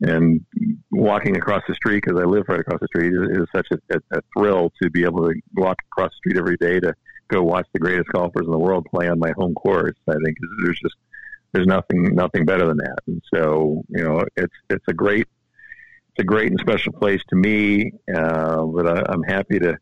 and 0.00 0.44
walking 0.90 1.36
across 1.36 1.62
the 1.68 1.74
street 1.74 2.02
because 2.04 2.20
I 2.20 2.24
live 2.24 2.44
right 2.48 2.60
across 2.60 2.80
the 2.80 2.88
street 2.88 3.12
is, 3.12 3.42
is 3.42 3.46
such 3.54 3.68
a, 3.72 3.94
a, 3.94 4.18
a 4.18 4.20
thrill 4.36 4.72
to 4.82 4.90
be 4.90 5.04
able 5.04 5.28
to 5.28 5.34
walk 5.54 5.76
across 5.92 6.10
the 6.10 6.30
street 6.30 6.38
every 6.38 6.56
day 6.56 6.80
to 6.80 6.94
go 7.28 7.42
watch 7.42 7.66
the 7.72 7.78
greatest 7.78 8.08
golfers 8.08 8.46
in 8.46 8.52
the 8.52 8.58
world 8.58 8.86
play 8.90 9.08
on 9.08 9.18
my 9.18 9.32
home 9.36 9.54
course. 9.54 9.96
I 10.08 10.14
think 10.24 10.36
there's 10.64 10.78
just 10.80 10.96
there's 11.52 11.66
nothing 11.66 12.14
nothing 12.14 12.44
better 12.44 12.66
than 12.66 12.78
that. 12.78 12.98
And 13.06 13.22
so 13.32 13.84
you 13.88 14.02
know 14.02 14.24
it's 14.36 14.54
it's 14.68 14.84
a 14.88 14.92
great 14.92 15.26
it's 16.10 16.22
a 16.22 16.24
great 16.24 16.50
and 16.50 16.60
special 16.60 16.92
place 16.92 17.22
to 17.28 17.36
me. 17.36 17.92
Uh, 18.14 18.62
but 18.64 18.86
I, 18.86 19.12
I'm 19.12 19.22
happy 19.22 19.58
to 19.60 19.78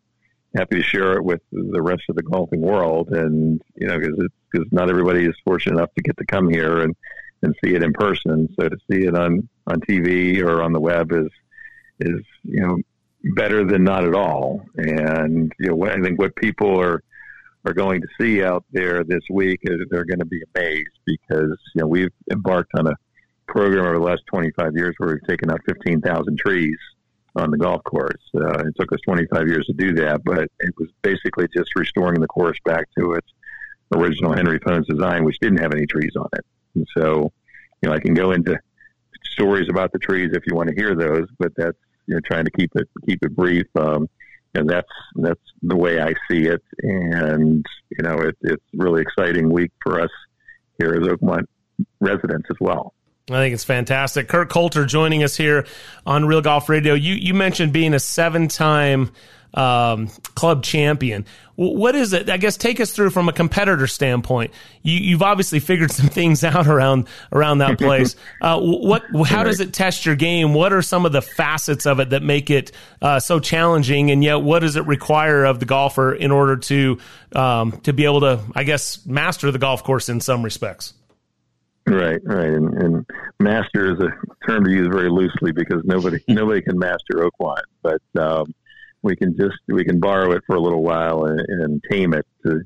happy 0.55 0.77
to 0.77 0.82
share 0.82 1.14
it 1.14 1.24
with 1.24 1.40
the 1.51 1.82
rest 1.82 2.02
of 2.09 2.16
the 2.16 2.23
golfing 2.23 2.60
world. 2.60 3.09
And 3.10 3.60
you 3.74 3.89
know 3.89 3.98
because 3.98 4.28
because 4.51 4.69
not 4.70 4.90
everybody 4.90 5.24
is 5.24 5.35
fortunate 5.44 5.78
enough 5.78 5.94
to 5.94 6.02
get 6.02 6.16
to 6.19 6.27
come 6.27 6.48
here 6.48 6.81
and 6.81 6.94
and 7.43 7.55
see 7.64 7.74
it 7.74 7.82
in 7.82 7.93
person. 7.93 8.48
So 8.59 8.69
to 8.69 8.77
see 8.90 9.06
it 9.06 9.16
on 9.16 9.48
on 9.66 9.81
TV 9.81 10.43
or 10.43 10.62
on 10.62 10.73
the 10.73 10.81
web 10.81 11.12
is 11.12 11.28
is 12.01 12.23
you 12.44 12.60
know 12.60 12.77
better 13.35 13.64
than 13.64 13.82
not 13.82 14.05
at 14.05 14.14
all. 14.14 14.62
And 14.77 15.52
you 15.59 15.70
know 15.70 15.85
I 15.85 16.01
think 16.01 16.19
what 16.19 16.36
people 16.36 16.78
are 16.78 17.02
are 17.65 17.75
going 17.75 18.01
to 18.01 18.09
see 18.21 18.43
out 18.43 18.65
there 18.73 19.05
this 19.05 19.23
week, 19.31 19.61
they're 19.65 20.05
going 20.05 20.19
to 20.19 20.25
be 20.25 20.43
amazed 20.55 20.99
because 21.07 21.57
you 21.75 21.81
know 21.81 21.87
we've 21.87 22.13
embarked 22.31 22.73
on 22.75 22.87
a 22.87 22.95
program 23.47 23.85
over 23.85 23.99
the 23.99 24.05
last 24.05 24.23
25 24.27 24.75
years 24.75 24.95
where 24.99 25.11
we've 25.11 25.29
taken 25.29 25.51
out 25.51 25.61
15,000 25.67 26.39
trees 26.39 26.79
on 27.37 27.51
the 27.51 27.57
golf 27.57 27.83
course. 27.85 28.23
Uh, 28.35 28.59
it 28.61 28.75
took 28.79 28.93
us 28.93 28.99
25 29.05 29.49
years 29.49 29.67
to 29.67 29.73
do 29.73 29.95
that, 29.95 30.23
but 30.25 30.51
it 30.61 30.75
was 30.79 30.89
basically 31.03 31.47
just 31.55 31.75
restoring 31.77 32.21
the 32.21 32.27
course 32.27 32.59
back 32.65 32.87
to 32.99 33.13
its 33.13 33.29
original 33.95 34.33
Henry 34.33 34.59
Fownes 34.61 34.87
design, 34.87 35.25
which 35.25 35.39
didn't 35.41 35.59
have 35.59 35.73
any 35.73 35.87
trees 35.87 36.13
on 36.17 36.29
it. 36.35 36.45
And 36.75 36.87
so, 36.97 37.33
you 37.83 37.89
know, 37.89 37.95
I 37.95 38.01
can 38.01 38.15
go 38.15 38.33
into 38.33 38.59
stories 39.25 39.69
about 39.69 39.93
the 39.93 39.99
trees 39.99 40.31
if 40.33 40.45
you 40.47 40.55
want 40.55 40.69
to 40.69 40.75
hear 40.75 40.95
those, 40.95 41.27
but 41.39 41.53
that's 41.57 41.79
you 42.07 42.15
know 42.15 42.21
trying 42.21 42.45
to 42.45 42.51
keep 42.51 42.71
it 42.75 42.89
keep 43.07 43.23
it 43.23 43.35
brief. 43.35 43.67
Um, 43.77 44.09
and 44.55 44.69
that's 44.69 44.89
that's 45.16 45.41
the 45.62 45.77
way 45.77 46.01
I 46.01 46.15
see 46.31 46.47
it. 46.47 46.62
And 46.79 47.65
you 47.91 48.03
know, 48.03 48.19
it, 48.19 48.37
it's 48.43 48.65
really 48.74 49.03
exciting 49.03 49.51
week 49.51 49.73
for 49.83 50.01
us 50.01 50.11
here 50.79 50.95
as 50.95 51.07
Oakmont 51.07 51.47
residents 52.01 52.49
as 52.51 52.57
well. 52.61 52.95
I 53.31 53.35
think 53.35 53.55
it's 53.55 53.65
fantastic. 53.65 54.29
Kurt 54.29 54.51
Coulter 54.51 54.85
joining 54.85 55.23
us 55.23 55.37
here 55.37 55.66
on 56.05 56.27
Real 56.27 56.41
Golf 56.43 56.69
Radio. 56.69 56.95
You 56.95 57.15
you 57.15 57.35
mentioned 57.35 57.73
being 57.73 57.95
a 57.95 58.01
seven 58.01 58.49
time 58.49 59.12
um, 59.55 60.09
club 60.35 60.62
champion. 60.62 61.27
What 61.55 61.95
is 61.95 62.12
it? 62.12 62.31
I 62.31 62.39
guess 62.39 62.57
take 62.57 62.81
us 62.81 62.93
through 62.93 63.11
from 63.11 63.29
a 63.29 63.33
competitor 63.33 63.87
standpoint. 63.87 64.53
You, 64.83 65.15
have 65.15 65.23
obviously 65.23 65.61
figured 65.61 65.91
some 65.91 66.09
things 66.09 66.43
out 66.43 66.66
around 66.66 67.09
around 67.31 67.59
that 67.59 67.79
place. 67.79 68.16
Uh, 68.41 68.59
what? 68.59 69.05
How 69.24 69.45
does 69.45 69.61
it 69.61 69.73
test 69.73 70.05
your 70.05 70.16
game? 70.16 70.53
What 70.53 70.73
are 70.73 70.83
some 70.83 71.07
of 71.07 71.12
the 71.12 71.23
facets 71.23 71.87
of 71.87 72.01
it 72.01 72.11
that 72.11 72.23
make 72.23 72.51
it 72.51 72.73
uh, 73.01 73.20
so 73.20 73.39
challenging? 73.39 74.11
And 74.11 74.24
yet, 74.24 74.37
what 74.37 74.61
does 74.61 74.74
it 74.74 74.85
require 74.87 75.45
of 75.45 75.61
the 75.61 75.65
golfer 75.65 76.12
in 76.12 76.33
order 76.33 76.57
to 76.57 76.99
um, 77.37 77.73
to 77.83 77.93
be 77.93 78.05
able 78.05 78.20
to, 78.20 78.41
I 78.57 78.65
guess, 78.65 79.07
master 79.07 79.53
the 79.53 79.61
golf 79.61 79.85
course 79.85 80.09
in 80.09 80.20
some 80.20 80.43
respects? 80.43 80.95
Right, 81.87 82.20
right, 82.24 82.49
and, 82.49 82.74
and 82.74 83.07
master 83.41 83.93
is 83.93 84.01
a 84.01 84.47
term 84.47 84.65
to 84.65 84.70
use 84.70 84.87
very 84.87 85.11
loosely 85.11 85.51
because 85.51 85.83
nobody 85.85 86.19
nobody 86.29 86.62
can 86.62 86.79
master 86.79 87.15
Oakmont, 87.15 87.62
but 87.83 88.01
um, 88.19 88.55
we 89.03 89.16
can 89.16 89.37
just 89.37 89.59
we 89.69 89.85
can 89.85 90.01
borrow 90.01 90.33
it 90.33 90.43
for 90.47 90.57
a 90.57 90.61
little 90.61 90.83
while 90.83 91.24
and, 91.24 91.41
and 91.41 91.85
tame 91.91 92.15
it, 92.15 92.27
to, 92.45 92.62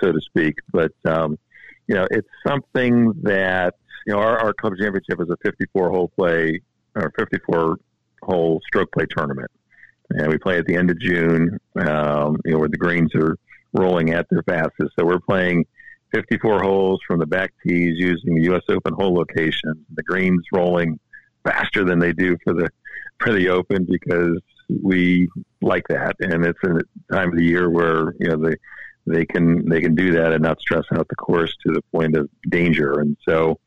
so 0.00 0.12
to 0.12 0.20
speak. 0.20 0.56
But 0.72 0.92
um, 1.04 1.38
you 1.86 1.94
know, 1.94 2.06
it's 2.10 2.28
something 2.46 3.12
that 3.22 3.74
you 4.06 4.12
know 4.12 4.20
our, 4.20 4.38
our 4.38 4.52
club 4.52 4.74
championship 4.78 5.20
is 5.20 5.30
a 5.30 5.36
54 5.42 5.90
hole 5.90 6.08
play 6.16 6.60
or 6.94 7.12
54 7.18 7.76
hole 8.22 8.60
stroke 8.66 8.92
play 8.92 9.06
tournament, 9.06 9.50
and 10.10 10.28
we 10.28 10.38
play 10.38 10.58
at 10.58 10.66
the 10.66 10.76
end 10.76 10.90
of 10.90 10.98
June. 11.00 11.58
Um, 11.76 12.38
you 12.44 12.52
know, 12.52 12.58
where 12.58 12.68
the 12.68 12.76
greens 12.76 13.14
are 13.14 13.36
rolling 13.72 14.10
at 14.10 14.26
their 14.30 14.42
fastest. 14.42 14.92
So 14.98 15.06
we're 15.06 15.20
playing 15.20 15.64
54 16.12 16.62
holes 16.62 17.00
from 17.06 17.18
the 17.18 17.26
back 17.26 17.52
tees 17.66 17.94
using 17.96 18.34
the 18.34 18.42
U.S. 18.44 18.62
Open 18.68 18.92
hole 18.92 19.14
location. 19.14 19.84
The 19.94 20.02
greens 20.02 20.44
rolling 20.52 21.00
faster 21.44 21.84
than 21.84 21.98
they 21.98 22.12
do 22.12 22.36
for 22.44 22.52
the 22.52 22.68
for 23.18 23.32
the 23.32 23.48
Open 23.48 23.84
because 23.84 24.40
we 24.82 25.28
like 25.60 25.86
that, 25.88 26.16
and 26.20 26.44
it's 26.44 26.58
a 26.64 26.80
time 27.12 27.30
of 27.30 27.36
the 27.36 27.44
year 27.44 27.68
where 27.68 28.14
you 28.18 28.28
know 28.28 28.36
they 28.36 28.56
they 29.06 29.26
can 29.26 29.68
they 29.68 29.80
can 29.80 29.94
do 29.94 30.12
that 30.12 30.32
and 30.32 30.42
not 30.42 30.60
stress 30.60 30.84
out 30.92 31.08
the 31.08 31.16
course 31.16 31.54
to 31.66 31.72
the 31.72 31.82
point 31.92 32.16
of 32.16 32.28
danger. 32.48 33.00
And 33.00 33.16
so, 33.28 33.58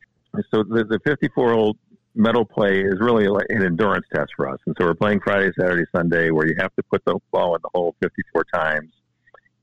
so 0.51 0.63
the, 0.63 0.85
the 0.85 0.99
54 1.05 1.53
hole 1.53 1.77
medal 2.15 2.45
play 2.45 2.81
is 2.81 2.99
really 2.99 3.27
like 3.27 3.47
an 3.49 3.63
endurance 3.63 4.05
test 4.13 4.31
for 4.35 4.47
us. 4.47 4.59
And 4.65 4.75
so 4.79 4.85
we're 4.85 4.93
playing 4.93 5.19
Friday, 5.19 5.51
Saturday, 5.59 5.85
Sunday, 5.93 6.31
where 6.31 6.47
you 6.47 6.55
have 6.57 6.73
to 6.75 6.83
put 6.83 7.03
the 7.05 7.19
ball 7.31 7.55
in 7.55 7.61
the 7.61 7.69
hole 7.73 7.95
54 8.01 8.45
times. 8.53 8.91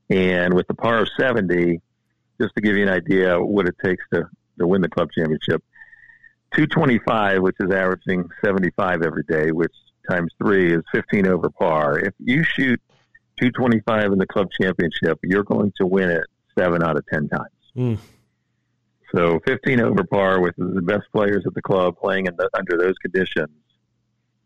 And 0.09 0.53
with 0.53 0.67
the 0.67 0.75
par 0.75 0.99
of 0.99 1.09
70, 1.19 1.81
just 2.39 2.53
to 2.55 2.61
give 2.61 2.75
you 2.75 2.83
an 2.83 2.89
idea 2.89 3.39
what 3.39 3.67
it 3.67 3.75
takes 3.83 4.03
to, 4.13 4.29
to 4.59 4.67
win 4.67 4.81
the 4.81 4.89
club 4.89 5.09
championship, 5.17 5.63
225, 6.53 7.41
which 7.41 7.55
is 7.59 7.71
averaging 7.71 8.29
75 8.45 9.01
every 9.01 9.23
day, 9.23 9.51
which 9.51 9.73
times 10.09 10.31
three 10.37 10.73
is 10.73 10.81
15 10.91 11.27
over 11.27 11.49
par. 11.49 11.99
If 11.99 12.13
you 12.19 12.43
shoot 12.43 12.79
225 13.39 14.11
in 14.11 14.17
the 14.17 14.27
club 14.27 14.49
championship, 14.59 15.19
you're 15.23 15.43
going 15.43 15.71
to 15.77 15.85
win 15.85 16.09
it 16.09 16.23
seven 16.57 16.83
out 16.83 16.97
of 16.97 17.05
10 17.11 17.29
times. 17.29 17.47
Mm. 17.75 17.97
So 19.15 19.39
15 19.45 19.79
over 19.79 20.03
par 20.03 20.39
with 20.41 20.55
the 20.57 20.81
best 20.81 21.03
players 21.11 21.43
at 21.45 21.53
the 21.53 21.61
club 21.61 21.95
playing 21.99 22.25
the, 22.25 22.49
under 22.57 22.77
those 22.77 22.95
conditions. 23.01 23.49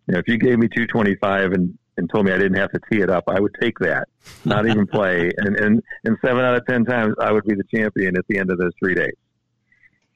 You 0.08 0.14
know, 0.14 0.20
if 0.20 0.28
you 0.28 0.38
gave 0.38 0.58
me 0.58 0.68
225 0.68 1.54
and, 1.54 1.78
and 1.98 2.10
told 2.10 2.26
me 2.26 2.32
I 2.32 2.38
didn't 2.38 2.58
have 2.58 2.72
to 2.72 2.80
tee 2.90 3.02
it 3.02 3.10
up, 3.10 3.26
I 3.28 3.40
would 3.40 3.56
take 3.60 3.80
that, 3.80 4.08
not 4.46 4.68
even 4.68 4.88
play. 4.92 5.32
And, 5.38 5.56
and, 5.58 5.84
and 6.04 6.18
seven 6.24 6.44
out 6.44 6.56
of 6.56 6.66
10 6.66 6.86
times, 6.86 7.16
I 7.20 7.32
would 7.32 7.46
be 7.46 7.56
the 7.56 7.64
champion 7.74 8.18
at 8.18 8.26
the 8.28 8.38
end 8.40 8.52
of 8.52 8.58
those 8.58 8.74
three 8.80 8.96
days. 8.96 9.16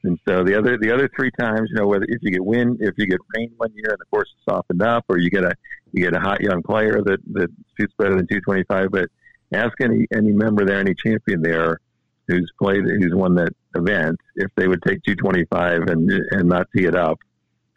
And 0.03 0.19
so 0.27 0.43
the 0.43 0.57
other 0.57 0.77
the 0.77 0.91
other 0.91 1.09
three 1.15 1.31
times, 1.39 1.69
you 1.71 1.79
know, 1.79 1.87
whether 1.87 2.05
if 2.07 2.21
you 2.21 2.31
get 2.31 2.43
wind, 2.43 2.77
if 2.81 2.95
you 2.97 3.05
get 3.05 3.19
rain 3.35 3.51
one 3.57 3.71
year 3.75 3.89
and 3.89 3.99
the 3.99 4.05
course 4.05 4.29
is 4.29 4.43
softened 4.49 4.81
up, 4.81 5.05
or 5.09 5.17
you 5.17 5.29
get 5.29 5.43
a 5.43 5.53
you 5.91 6.03
get 6.03 6.15
a 6.15 6.19
hot 6.19 6.41
young 6.41 6.63
player 6.63 7.01
that 7.03 7.19
that 7.33 7.49
shoots 7.79 7.93
better 7.97 8.15
than 8.15 8.27
225. 8.27 8.91
But 8.91 9.09
ask 9.53 9.79
any 9.79 10.07
any 10.13 10.31
member 10.31 10.65
there, 10.65 10.79
any 10.79 10.95
champion 10.95 11.41
there, 11.41 11.79
who's 12.27 12.51
played 12.59 12.83
who's 12.83 13.13
won 13.13 13.35
that 13.35 13.53
event, 13.75 14.19
if 14.35 14.49
they 14.55 14.67
would 14.67 14.81
take 14.81 15.03
225 15.03 15.83
and 15.83 16.11
and 16.31 16.49
not 16.49 16.67
tee 16.75 16.85
it 16.85 16.95
up. 16.95 17.19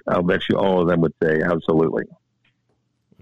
I'll 0.06 0.22
bet 0.22 0.48
you 0.48 0.56
all 0.56 0.82
of 0.82 0.88
them 0.88 1.00
would 1.00 1.14
say 1.22 1.42
absolutely. 1.42 2.04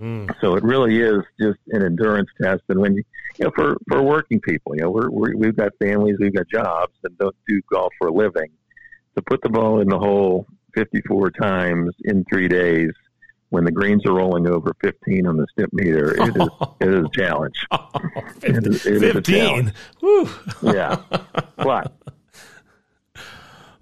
Mm. 0.01 0.33
So 0.41 0.57
it 0.57 0.65
really 0.65 1.01
is 1.01 1.23
just 1.41 1.59
an 1.69 1.85
endurance 1.85 2.29
test, 2.41 2.63
and 2.69 2.81
when 2.81 2.95
you, 2.95 3.05
you 3.39 3.45
know, 3.45 3.53
for 3.55 3.77
for 3.89 4.03
working 4.03 4.41
people, 4.41 4.75
you 4.77 4.83
know, 4.83 4.91
we're, 4.91 5.11
we're 5.11 5.37
we've 5.37 5.57
got 5.57 5.73
families, 5.81 6.17
we've 6.21 6.35
got 6.35 6.49
jobs, 6.49 6.93
and 7.03 7.17
don't 7.19 7.37
do 7.49 7.61
golf 7.69 7.93
for 7.99 8.09
a 8.09 8.13
living 8.13 8.51
to 9.17 9.23
put 9.23 9.41
the 9.43 9.49
ball 9.49 9.81
in 9.81 9.89
the 9.89 9.99
hole 9.99 10.47
54 10.75 11.31
times 11.33 11.95
in 12.05 12.25
three 12.25 12.49
days 12.49 12.91
when 13.51 13.65
the 13.65 13.71
greens 13.71 14.07
are 14.07 14.15
rolling 14.15 14.47
over 14.47 14.75
15 14.81 15.27
on 15.27 15.37
the 15.37 15.47
Stimpmeter, 15.55 16.13
it 16.15 16.37
is 16.37 16.49
it 16.81 16.89
is 16.89 17.05
a 17.05 17.09
challenge. 17.11 17.67
Oh, 17.95 18.23
15, 18.41 18.57
it 18.57 18.67
is, 18.67 18.87
it 18.87 19.13
15. 19.13 19.73
yeah, 20.63 20.97
but 21.57 21.93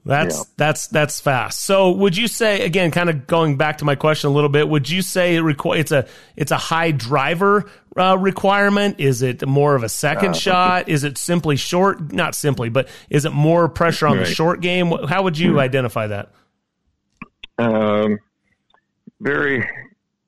that's 0.05 0.39
yeah. 0.39 0.45
that's 0.57 0.87
that's 0.89 1.21
fast. 1.21 1.61
So, 1.61 1.91
would 1.91 2.17
you 2.17 2.27
say 2.27 2.65
again, 2.65 2.91
kind 2.91 3.11
of 3.11 3.27
going 3.27 3.57
back 3.57 3.79
to 3.79 3.85
my 3.85 3.95
question 3.95 4.31
a 4.31 4.33
little 4.33 4.49
bit? 4.49 4.69
Would 4.69 4.89
you 4.89 5.03
say 5.03 5.37
it 5.37 5.43
requ- 5.43 5.79
it's 5.79 5.93
a 5.93 6.07
it's 6.37 6.51
a 6.51 6.57
high 6.57 6.91
driver 6.91 7.71
uh, 7.99 8.17
requirement? 8.19 8.99
Is 8.99 9.21
it 9.21 9.47
more 9.47 9.75
of 9.75 9.83
a 9.83 9.91
second 9.91 10.31
uh, 10.31 10.35
shot? 10.35 10.89
Is 10.89 11.05
it 11.05 11.19
simply 11.19 11.57
short? 11.57 12.13
Not 12.13 12.35
simply, 12.35 12.71
but 12.71 12.89
is 13.11 13.27
it 13.27 13.33
more 13.33 13.69
pressure 13.69 14.07
on 14.07 14.17
right. 14.17 14.27
the 14.27 14.33
short 14.33 14.61
game? 14.61 14.91
How 14.91 15.23
would 15.23 15.39
you 15.39 15.53
hmm. 15.53 15.59
identify 15.59 16.07
that? 16.07 16.31
Um, 17.59 18.19
very 19.21 19.69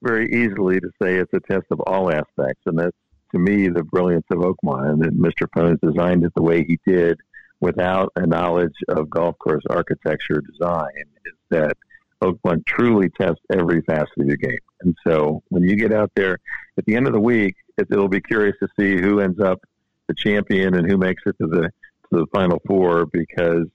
very 0.03 0.27
easily 0.33 0.81
to 0.81 0.91
say 1.01 1.17
it's 1.17 1.33
a 1.33 1.41
test 1.41 1.67
of 1.71 1.81
all 1.81 2.13
aspects, 2.13 2.61
and 2.67 2.79
that's 2.79 2.97
to 3.31 3.39
me 3.39 3.69
the 3.69 3.85
brilliance 3.85 4.27
of 4.31 4.39
Oakmont 4.39 4.91
and 4.91 5.03
that 5.03 5.17
Mr. 5.17 5.49
Fownes 5.57 5.79
designed 5.81 6.25
it 6.25 6.33
the 6.35 6.43
way 6.43 6.63
he 6.65 6.79
did 6.87 7.19
without 7.63 8.13
a 8.17 8.27
knowledge 8.27 8.75
of 8.89 9.09
golf 9.09 9.39
course 9.39 9.63
architecture 9.71 10.43
design 10.43 11.05
is 11.25 11.33
that 11.49 11.77
Oakmont 12.21 12.67
truly 12.67 13.09
tests 13.09 13.41
every 13.53 13.81
facet 13.83 14.19
of 14.19 14.27
your 14.27 14.37
game. 14.37 14.59
And 14.83 14.97
so 15.07 15.43
when 15.49 15.63
you 15.63 15.77
get 15.77 15.93
out 15.93 16.11
there 16.17 16.39
at 16.77 16.85
the 16.87 16.97
end 16.97 17.07
of 17.07 17.13
the 17.13 17.21
week, 17.21 17.55
it, 17.79 17.87
it'll 17.91 18.09
be 18.09 18.21
curious 18.21 18.57
to 18.61 18.69
see 18.79 19.01
who 19.01 19.21
ends 19.21 19.41
up 19.41 19.61
the 20.09 20.15
champion 20.15 20.75
and 20.75 20.91
who 20.91 20.99
makes 20.99 21.23
it 21.25 21.37
to 21.41 21.47
the 21.47 21.71
to 22.11 22.21
the 22.21 22.27
final 22.35 22.61
four 22.67 23.07
because 23.07 23.69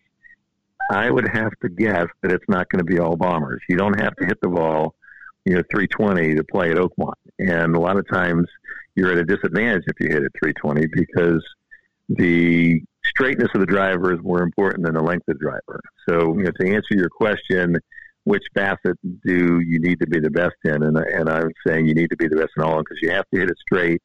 I 0.92 1.10
would 1.10 1.28
have 1.30 1.52
to 1.62 1.70
guess 1.70 2.08
that 2.22 2.32
it's 2.32 2.46
not 2.50 2.70
going 2.70 2.80
to 2.80 2.86
be 2.86 3.00
all 3.00 3.16
bombers. 3.16 3.62
You 3.70 3.78
don't 3.78 4.00
have 4.00 4.16
to 4.18 4.26
hit 4.26 4.40
the 4.42 4.50
ball, 4.50 4.96
you 5.46 5.56
know, 5.56 5.64
320 5.72 6.36
to 6.36 6.44
play 6.44 6.72
at 6.72 6.78
Oakmont. 6.78 7.14
And 7.40 7.76
a 7.76 7.80
lot 7.80 7.98
of 7.98 8.08
times 8.08 8.48
you're 8.96 9.14
at 9.14 9.18
a 9.18 9.24
disadvantage 9.24 9.84
if 9.88 10.00
you 10.02 10.08
hit 10.10 10.24
it 10.24 10.32
320 10.42 10.88
because 10.88 11.44
the 12.10 12.82
straightness 13.08 13.50
of 13.54 13.62
the 13.62 13.66
driver 13.66 14.14
is 14.14 14.20
more 14.24 14.42
important 14.42 14.86
than 14.86 14.96
the 14.96 15.02
length 15.02 15.28
of 15.28 15.38
the 15.38 15.44
driver. 15.44 15.82
So, 16.08 16.38
you 16.38 16.44
know, 16.44 16.52
to 16.60 16.68
answer 16.68 16.96
your 16.96 17.10
question, 17.10 17.78
which 18.24 18.44
facet 18.54 18.98
do 19.26 19.62
you 19.62 19.80
need 19.80 20.00
to 20.00 20.08
be 20.08 20.20
the 20.20 20.30
best 20.30 20.56
in? 20.64 20.84
And, 20.84 20.98
and 20.98 21.30
I'm 21.30 21.52
saying 21.66 21.88
you 21.88 21.94
need 21.94 22.10
to 22.10 22.18
be 22.18 22.28
the 22.28 22.36
best 22.36 22.52
in 22.58 22.64
all 22.64 22.80
because 22.80 22.98
you 23.02 23.10
have 23.12 23.26
to 23.34 23.40
hit 23.40 23.50
it 23.50 23.58
straight. 23.60 24.02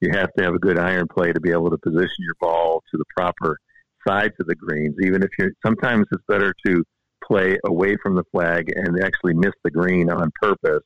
You 0.00 0.10
have 0.12 0.32
to 0.34 0.44
have 0.44 0.54
a 0.54 0.58
good 0.58 0.78
iron 0.78 1.08
play 1.08 1.32
to 1.32 1.40
be 1.40 1.50
able 1.50 1.70
to 1.70 1.78
position 1.78 2.16
your 2.20 2.36
ball 2.40 2.82
to 2.90 2.96
the 2.96 3.04
proper 3.16 3.58
sides 4.06 4.34
of 4.40 4.46
the 4.46 4.54
greens. 4.54 4.96
Even 5.02 5.22
if 5.22 5.30
you're, 5.38 5.50
sometimes 5.64 6.06
it's 6.12 6.24
better 6.26 6.54
to 6.66 6.84
play 7.22 7.58
away 7.64 7.96
from 8.02 8.14
the 8.14 8.24
flag 8.32 8.72
and 8.74 9.02
actually 9.02 9.34
miss 9.34 9.52
the 9.62 9.70
green 9.70 10.10
on 10.10 10.30
purpose 10.40 10.82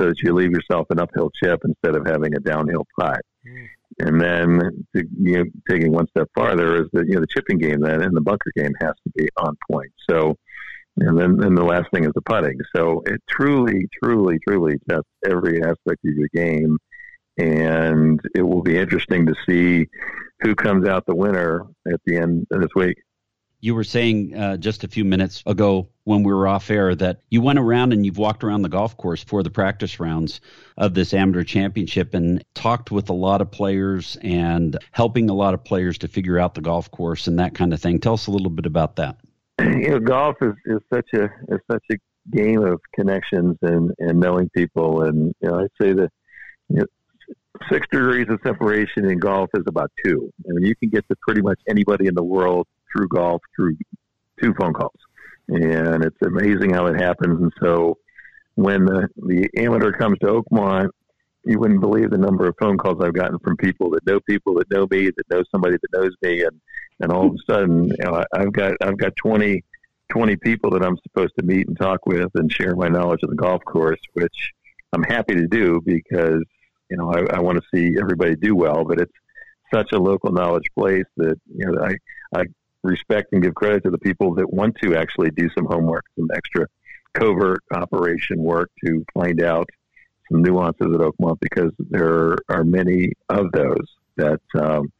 so 0.00 0.08
that 0.08 0.20
you 0.22 0.32
leave 0.32 0.50
yourself 0.50 0.86
an 0.90 0.98
uphill 0.98 1.30
chip 1.42 1.60
instead 1.64 1.94
of 1.94 2.06
having 2.06 2.34
a 2.34 2.40
downhill 2.40 2.86
putt. 2.98 3.20
Mm. 3.46 3.68
And 4.00 4.20
then, 4.20 4.60
to, 4.94 5.04
you 5.20 5.38
know, 5.38 5.44
taking 5.68 5.92
one 5.92 6.06
step 6.08 6.28
farther 6.34 6.82
is 6.82 6.88
that 6.92 7.06
you 7.08 7.14
know 7.14 7.20
the 7.20 7.26
chipping 7.26 7.58
game 7.58 7.80
then 7.80 8.02
and 8.02 8.16
the 8.16 8.20
bunker 8.20 8.52
game 8.56 8.72
has 8.80 8.92
to 9.04 9.10
be 9.16 9.28
on 9.38 9.56
point. 9.70 9.92
So, 10.08 10.36
and 10.98 11.18
then 11.18 11.42
and 11.42 11.56
the 11.56 11.64
last 11.64 11.90
thing 11.92 12.04
is 12.04 12.12
the 12.14 12.22
putting. 12.22 12.58
So 12.74 13.02
it 13.06 13.20
truly, 13.28 13.88
truly, 14.02 14.38
truly 14.46 14.76
tests 14.88 15.08
every 15.26 15.62
aspect 15.62 16.04
of 16.04 16.14
your 16.14 16.28
game, 16.32 16.78
and 17.38 18.20
it 18.34 18.42
will 18.42 18.62
be 18.62 18.78
interesting 18.78 19.26
to 19.26 19.34
see 19.48 19.86
who 20.40 20.54
comes 20.54 20.86
out 20.86 21.04
the 21.06 21.14
winner 21.16 21.62
at 21.92 22.00
the 22.06 22.16
end 22.16 22.46
of 22.52 22.60
this 22.60 22.70
week. 22.76 22.96
You 23.60 23.74
were 23.74 23.84
saying 23.84 24.36
uh, 24.36 24.56
just 24.56 24.84
a 24.84 24.88
few 24.88 25.04
minutes 25.04 25.42
ago 25.44 25.88
when 26.04 26.22
we 26.22 26.32
were 26.32 26.46
off 26.46 26.70
air 26.70 26.94
that 26.94 27.20
you 27.28 27.42
went 27.42 27.58
around 27.58 27.92
and 27.92 28.06
you've 28.06 28.18
walked 28.18 28.44
around 28.44 28.62
the 28.62 28.68
golf 28.68 28.96
course 28.96 29.22
for 29.22 29.42
the 29.42 29.50
practice 29.50 29.98
rounds 29.98 30.40
of 30.76 30.94
this 30.94 31.12
amateur 31.12 31.42
championship 31.42 32.14
and 32.14 32.44
talked 32.54 32.90
with 32.90 33.10
a 33.10 33.14
lot 33.14 33.40
of 33.40 33.50
players 33.50 34.16
and 34.22 34.78
helping 34.92 35.28
a 35.28 35.34
lot 35.34 35.54
of 35.54 35.64
players 35.64 35.98
to 35.98 36.08
figure 36.08 36.38
out 36.38 36.54
the 36.54 36.60
golf 36.60 36.90
course 36.90 37.26
and 37.26 37.38
that 37.38 37.54
kind 37.54 37.72
of 37.72 37.80
thing. 37.80 37.98
Tell 37.98 38.14
us 38.14 38.28
a 38.28 38.30
little 38.30 38.50
bit 38.50 38.66
about 38.66 38.96
that. 38.96 39.16
You 39.60 39.90
know, 39.90 39.98
golf 39.98 40.36
is, 40.40 40.54
is 40.66 40.78
such 40.92 41.08
a 41.14 41.24
is 41.48 41.60
such 41.70 41.84
a 41.90 41.96
game 42.30 42.62
of 42.62 42.80
connections 42.94 43.56
and, 43.62 43.90
and 43.98 44.20
knowing 44.20 44.48
people, 44.50 45.02
and 45.02 45.34
you 45.40 45.48
know, 45.48 45.60
I'd 45.60 45.82
say 45.82 45.92
that 45.94 46.10
you 46.68 46.76
know, 46.76 46.86
six 47.68 47.86
degrees 47.90 48.28
of 48.28 48.38
separation 48.46 49.04
in 49.04 49.18
golf 49.18 49.50
is 49.54 49.64
about 49.66 49.90
two. 50.04 50.32
I 50.48 50.52
mean, 50.52 50.64
you 50.64 50.76
can 50.76 50.90
get 50.90 51.08
to 51.08 51.16
pretty 51.22 51.42
much 51.42 51.58
anybody 51.68 52.06
in 52.06 52.14
the 52.14 52.22
world 52.22 52.66
through 52.92 53.08
golf 53.08 53.42
through 53.54 53.76
two 54.40 54.54
phone 54.54 54.72
calls. 54.72 54.92
And 55.48 56.04
it's 56.04 56.20
amazing 56.22 56.70
how 56.70 56.86
it 56.86 57.00
happens. 57.00 57.40
And 57.40 57.52
so 57.60 57.98
when 58.54 58.84
the, 58.84 59.08
the 59.16 59.48
amateur 59.56 59.92
comes 59.92 60.18
to 60.18 60.26
Oakmont, 60.26 60.90
you 61.44 61.58
wouldn't 61.58 61.80
believe 61.80 62.10
the 62.10 62.18
number 62.18 62.46
of 62.46 62.54
phone 62.58 62.76
calls 62.76 63.02
I've 63.02 63.14
gotten 63.14 63.38
from 63.38 63.56
people 63.56 63.90
that 63.90 64.04
know 64.06 64.20
people 64.20 64.54
that 64.54 64.70
know 64.70 64.86
me, 64.90 65.10
that 65.16 65.30
know 65.30 65.42
somebody 65.50 65.76
that 65.80 65.98
knows 65.98 66.12
me, 66.22 66.42
and 66.42 66.60
and 67.00 67.12
all 67.12 67.28
of 67.28 67.34
a 67.34 67.52
sudden, 67.52 67.84
you 67.84 68.04
know, 68.04 68.24
I've 68.32 68.52
got 68.52 68.74
I've 68.82 68.98
got 68.98 69.14
20, 69.16 69.62
20 70.10 70.36
people 70.36 70.70
that 70.70 70.84
I'm 70.84 70.98
supposed 71.04 71.34
to 71.38 71.44
meet 71.44 71.68
and 71.68 71.78
talk 71.78 72.04
with 72.06 72.30
and 72.34 72.52
share 72.52 72.74
my 72.74 72.88
knowledge 72.88 73.20
of 73.22 73.30
the 73.30 73.36
golf 73.36 73.64
course, 73.64 74.00
which 74.14 74.52
I'm 74.92 75.04
happy 75.04 75.34
to 75.36 75.46
do 75.46 75.80
because 75.84 76.42
you 76.90 76.96
know 76.96 77.12
I, 77.12 77.36
I 77.36 77.40
want 77.40 77.58
to 77.58 77.64
see 77.72 77.96
everybody 77.98 78.34
do 78.36 78.56
well, 78.56 78.84
but 78.84 79.00
it's 79.00 79.12
such 79.72 79.92
a 79.92 79.98
local 79.98 80.32
knowledge 80.32 80.66
place 80.76 81.06
that 81.16 81.38
you 81.54 81.66
know 81.66 81.82
I 81.82 81.94
I 82.38 82.44
respect 82.88 83.32
and 83.32 83.42
give 83.42 83.54
credit 83.54 83.84
to 83.84 83.90
the 83.90 83.98
people 83.98 84.34
that 84.34 84.52
want 84.52 84.76
to 84.82 84.96
actually 84.96 85.30
do 85.30 85.48
some 85.56 85.66
homework, 85.66 86.04
some 86.16 86.28
extra 86.34 86.66
covert 87.14 87.62
operation 87.72 88.38
work 88.38 88.70
to 88.84 89.04
find 89.14 89.42
out 89.42 89.68
some 90.30 90.42
nuances 90.42 90.86
at 90.92 91.00
Oakmont 91.00 91.38
because 91.40 91.72
there 91.78 92.36
are 92.48 92.64
many 92.64 93.12
of 93.28 93.50
those 93.52 93.86
that 94.16 94.40
um, 94.58 94.92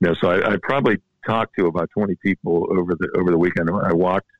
you 0.00 0.08
know. 0.08 0.14
So 0.20 0.30
I, 0.30 0.52
I 0.52 0.56
probably 0.62 0.98
talked 1.26 1.56
to 1.58 1.66
about 1.66 1.90
twenty 1.90 2.16
people 2.22 2.66
over 2.70 2.94
the 2.98 3.08
over 3.18 3.30
the 3.30 3.38
weekend. 3.38 3.70
I 3.70 3.92
walked 3.92 4.30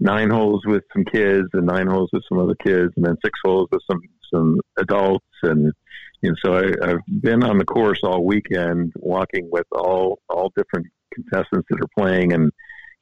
nine 0.00 0.30
holes 0.30 0.62
with 0.66 0.82
some 0.92 1.04
kids 1.04 1.48
and 1.52 1.66
nine 1.66 1.86
holes 1.86 2.10
with 2.12 2.24
some 2.28 2.38
other 2.38 2.56
kids, 2.56 2.92
and 2.96 3.04
then 3.04 3.16
six 3.24 3.38
holes 3.44 3.68
with 3.70 3.82
some 3.90 4.00
some 4.32 4.60
adults 4.76 5.26
and. 5.42 5.72
You 6.22 6.30
know, 6.30 6.36
so 6.42 6.54
I, 6.54 6.90
I've 6.90 7.20
been 7.20 7.42
on 7.44 7.58
the 7.58 7.66
course 7.66 8.00
all 8.02 8.24
weekend, 8.24 8.94
walking 8.96 9.50
with 9.52 9.66
all 9.72 10.20
all 10.30 10.50
different 10.56 10.86
contestants 11.14 11.66
that 11.70 11.80
are 11.80 11.88
playing 11.96 12.32
and 12.32 12.52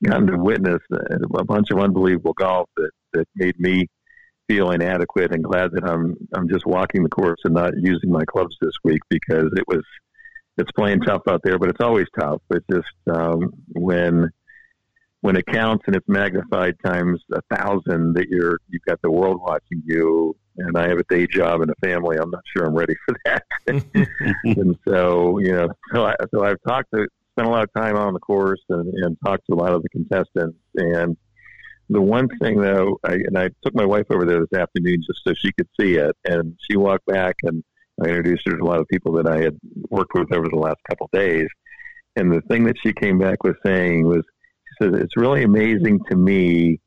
gotten 0.04 0.26
to 0.26 0.36
witness 0.36 0.80
a 0.90 1.44
bunch 1.44 1.70
of 1.70 1.78
unbelievable 1.78 2.34
golf 2.34 2.68
that, 2.76 2.90
that 3.12 3.28
made 3.36 3.58
me 3.58 3.88
feel 4.48 4.70
inadequate 4.70 5.32
and 5.32 5.44
glad 5.44 5.70
that 5.72 5.84
I'm 5.84 6.16
I'm 6.34 6.48
just 6.48 6.66
walking 6.66 7.02
the 7.02 7.08
course 7.08 7.40
and 7.44 7.54
not 7.54 7.72
using 7.76 8.10
my 8.10 8.24
clubs 8.24 8.56
this 8.60 8.74
week 8.84 9.00
because 9.08 9.50
it 9.56 9.64
was 9.68 9.82
it's 10.58 10.70
playing 10.72 11.00
tough 11.00 11.22
out 11.28 11.40
there, 11.42 11.58
but 11.58 11.70
it's 11.70 11.80
always 11.80 12.06
tough. 12.18 12.42
It's 12.50 12.66
just 12.70 13.16
um, 13.16 13.52
when 13.68 14.30
when 15.20 15.36
it 15.36 15.46
counts 15.46 15.84
and 15.86 15.94
it's 15.94 16.08
magnified 16.08 16.74
times 16.84 17.20
a 17.32 17.56
thousand 17.56 18.14
that 18.14 18.28
you're 18.28 18.58
you've 18.68 18.84
got 18.84 19.00
the 19.02 19.10
world 19.10 19.40
watching 19.40 19.82
you 19.86 20.36
and 20.56 20.76
I 20.76 20.88
have 20.88 20.98
a 20.98 21.04
day 21.04 21.26
job 21.26 21.62
and 21.62 21.70
a 21.70 21.86
family. 21.86 22.16
I'm 22.16 22.30
not 22.30 22.42
sure 22.54 22.66
I'm 22.66 22.74
ready 22.74 22.96
for 23.06 23.16
that. 23.24 23.44
and 24.44 24.76
so, 24.86 25.38
you 25.38 25.52
know, 25.52 25.68
so 25.94 26.06
I, 26.06 26.14
so 26.30 26.44
I've 26.44 26.60
talked 26.66 26.90
to 26.94 27.06
spent 27.32 27.48
a 27.48 27.50
lot 27.50 27.64
of 27.64 27.72
time 27.74 27.96
on 27.96 28.14
the 28.14 28.20
course 28.20 28.62
and, 28.68 28.92
and 28.94 29.16
talked 29.24 29.44
to 29.46 29.54
a 29.54 29.60
lot 29.60 29.72
of 29.72 29.82
the 29.82 29.88
contestants. 29.88 30.58
And 30.76 31.16
the 31.88 32.00
one 32.00 32.28
thing 32.40 32.60
though, 32.60 32.98
I, 33.04 33.14
and 33.14 33.38
I 33.38 33.50
took 33.62 33.74
my 33.74 33.84
wife 33.84 34.06
over 34.10 34.24
there 34.24 34.40
this 34.40 34.58
afternoon 34.58 35.02
just 35.06 35.20
so 35.26 35.34
she 35.34 35.52
could 35.52 35.68
see 35.78 35.94
it, 35.96 36.16
and 36.24 36.56
she 36.68 36.76
walked 36.76 37.06
back 37.06 37.36
and 37.42 37.62
I 38.02 38.08
introduced 38.08 38.46
her 38.46 38.56
to 38.56 38.64
a 38.64 38.66
lot 38.66 38.80
of 38.80 38.88
people 38.88 39.12
that 39.14 39.28
I 39.28 39.40
had 39.40 39.58
worked 39.90 40.14
with 40.14 40.32
over 40.32 40.48
the 40.48 40.56
last 40.56 40.78
couple 40.88 41.06
of 41.12 41.18
days. 41.18 41.46
And 42.16 42.32
the 42.32 42.40
thing 42.42 42.64
that 42.64 42.76
she 42.82 42.92
came 42.92 43.18
back 43.18 43.44
with 43.44 43.56
saying 43.64 44.06
was, 44.06 44.22
she 44.24 44.84
said, 44.84 44.94
"It's 44.94 45.16
really 45.16 45.42
amazing 45.42 46.00
to 46.10 46.16
me 46.16 46.80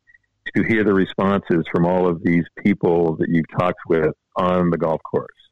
to 0.56 0.64
hear 0.64 0.84
the 0.84 0.94
responses 0.94 1.64
from 1.72 1.86
all 1.86 2.08
of 2.08 2.24
these 2.24 2.46
people 2.64 3.16
that 3.18 3.30
you've 3.30 3.50
talked 3.58 3.80
with 3.88 4.14
on 4.36 4.70
the 4.70 4.78
golf 4.78 5.02
course." 5.04 5.45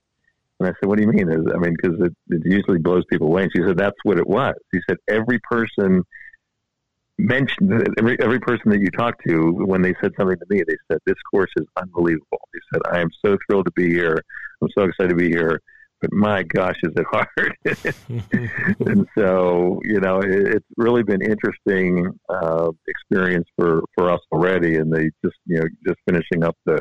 And 0.63 0.73
I 0.73 0.79
said, 0.79 0.87
"What 0.87 0.97
do 0.97 1.03
you 1.03 1.11
mean?" 1.11 1.29
I 1.29 1.57
mean, 1.57 1.75
because 1.81 1.99
it, 1.99 2.13
it 2.29 2.41
usually 2.45 2.79
blows 2.79 3.03
people 3.09 3.27
away. 3.27 3.43
And 3.43 3.51
she 3.55 3.61
said, 3.63 3.77
"That's 3.77 3.97
what 4.03 4.17
it 4.17 4.27
was." 4.27 4.53
She 4.73 4.79
said, 4.87 4.97
"Every 5.09 5.39
person 5.39 6.03
mentioned 7.19 7.87
every 7.99 8.19
every 8.19 8.39
person 8.39 8.71
that 8.71 8.79
you 8.79 8.89
talked 8.89 9.21
to 9.27 9.51
when 9.65 9.81
they 9.81 9.93
said 10.01 10.11
something 10.17 10.37
to 10.37 10.45
me, 10.49 10.63
they 10.67 10.77
said 10.89 10.99
this 11.05 11.15
course 11.31 11.51
is 11.57 11.65
unbelievable." 11.77 12.39
They 12.53 12.59
said, 12.73 12.81
"I 12.91 13.01
am 13.01 13.09
so 13.25 13.37
thrilled 13.45 13.65
to 13.65 13.71
be 13.71 13.89
here. 13.89 14.23
I'm 14.61 14.69
so 14.77 14.83
excited 14.83 15.09
to 15.09 15.15
be 15.15 15.29
here." 15.29 15.59
But 16.03 16.11
my 16.11 16.43
gosh, 16.43 16.75
is 16.83 16.91
it 16.97 17.05
hard? 17.09 17.55
and 18.85 19.07
so, 19.17 19.79
you 19.85 20.01
know, 20.01 20.19
it, 20.19 20.55
it's 20.55 20.65
really 20.75 21.01
been 21.01 21.21
interesting 21.21 22.11
uh, 22.27 22.71
experience 22.87 23.47
for, 23.55 23.83
for 23.95 24.11
us 24.11 24.19
already. 24.29 24.75
And 24.75 24.91
they 24.91 25.11
just, 25.23 25.37
you 25.45 25.61
know, 25.61 25.65
just 25.87 25.97
finishing 26.05 26.43
up 26.43 26.57
the 26.65 26.77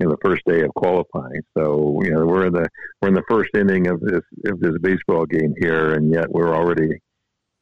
in 0.00 0.08
the 0.08 0.16
first 0.24 0.42
day 0.46 0.62
of 0.62 0.74
qualifying. 0.74 1.40
So 1.56 2.00
you 2.02 2.10
know 2.10 2.26
we're 2.26 2.46
in 2.46 2.52
the 2.52 2.68
we're 3.00 3.08
in 3.08 3.14
the 3.14 3.24
first 3.28 3.50
inning 3.54 3.88
of 3.88 4.00
this 4.00 4.22
of 4.46 4.60
this 4.60 4.76
baseball 4.80 5.26
game 5.26 5.54
here, 5.58 5.94
and 5.94 6.12
yet 6.12 6.30
we're 6.30 6.54
already 6.54 7.00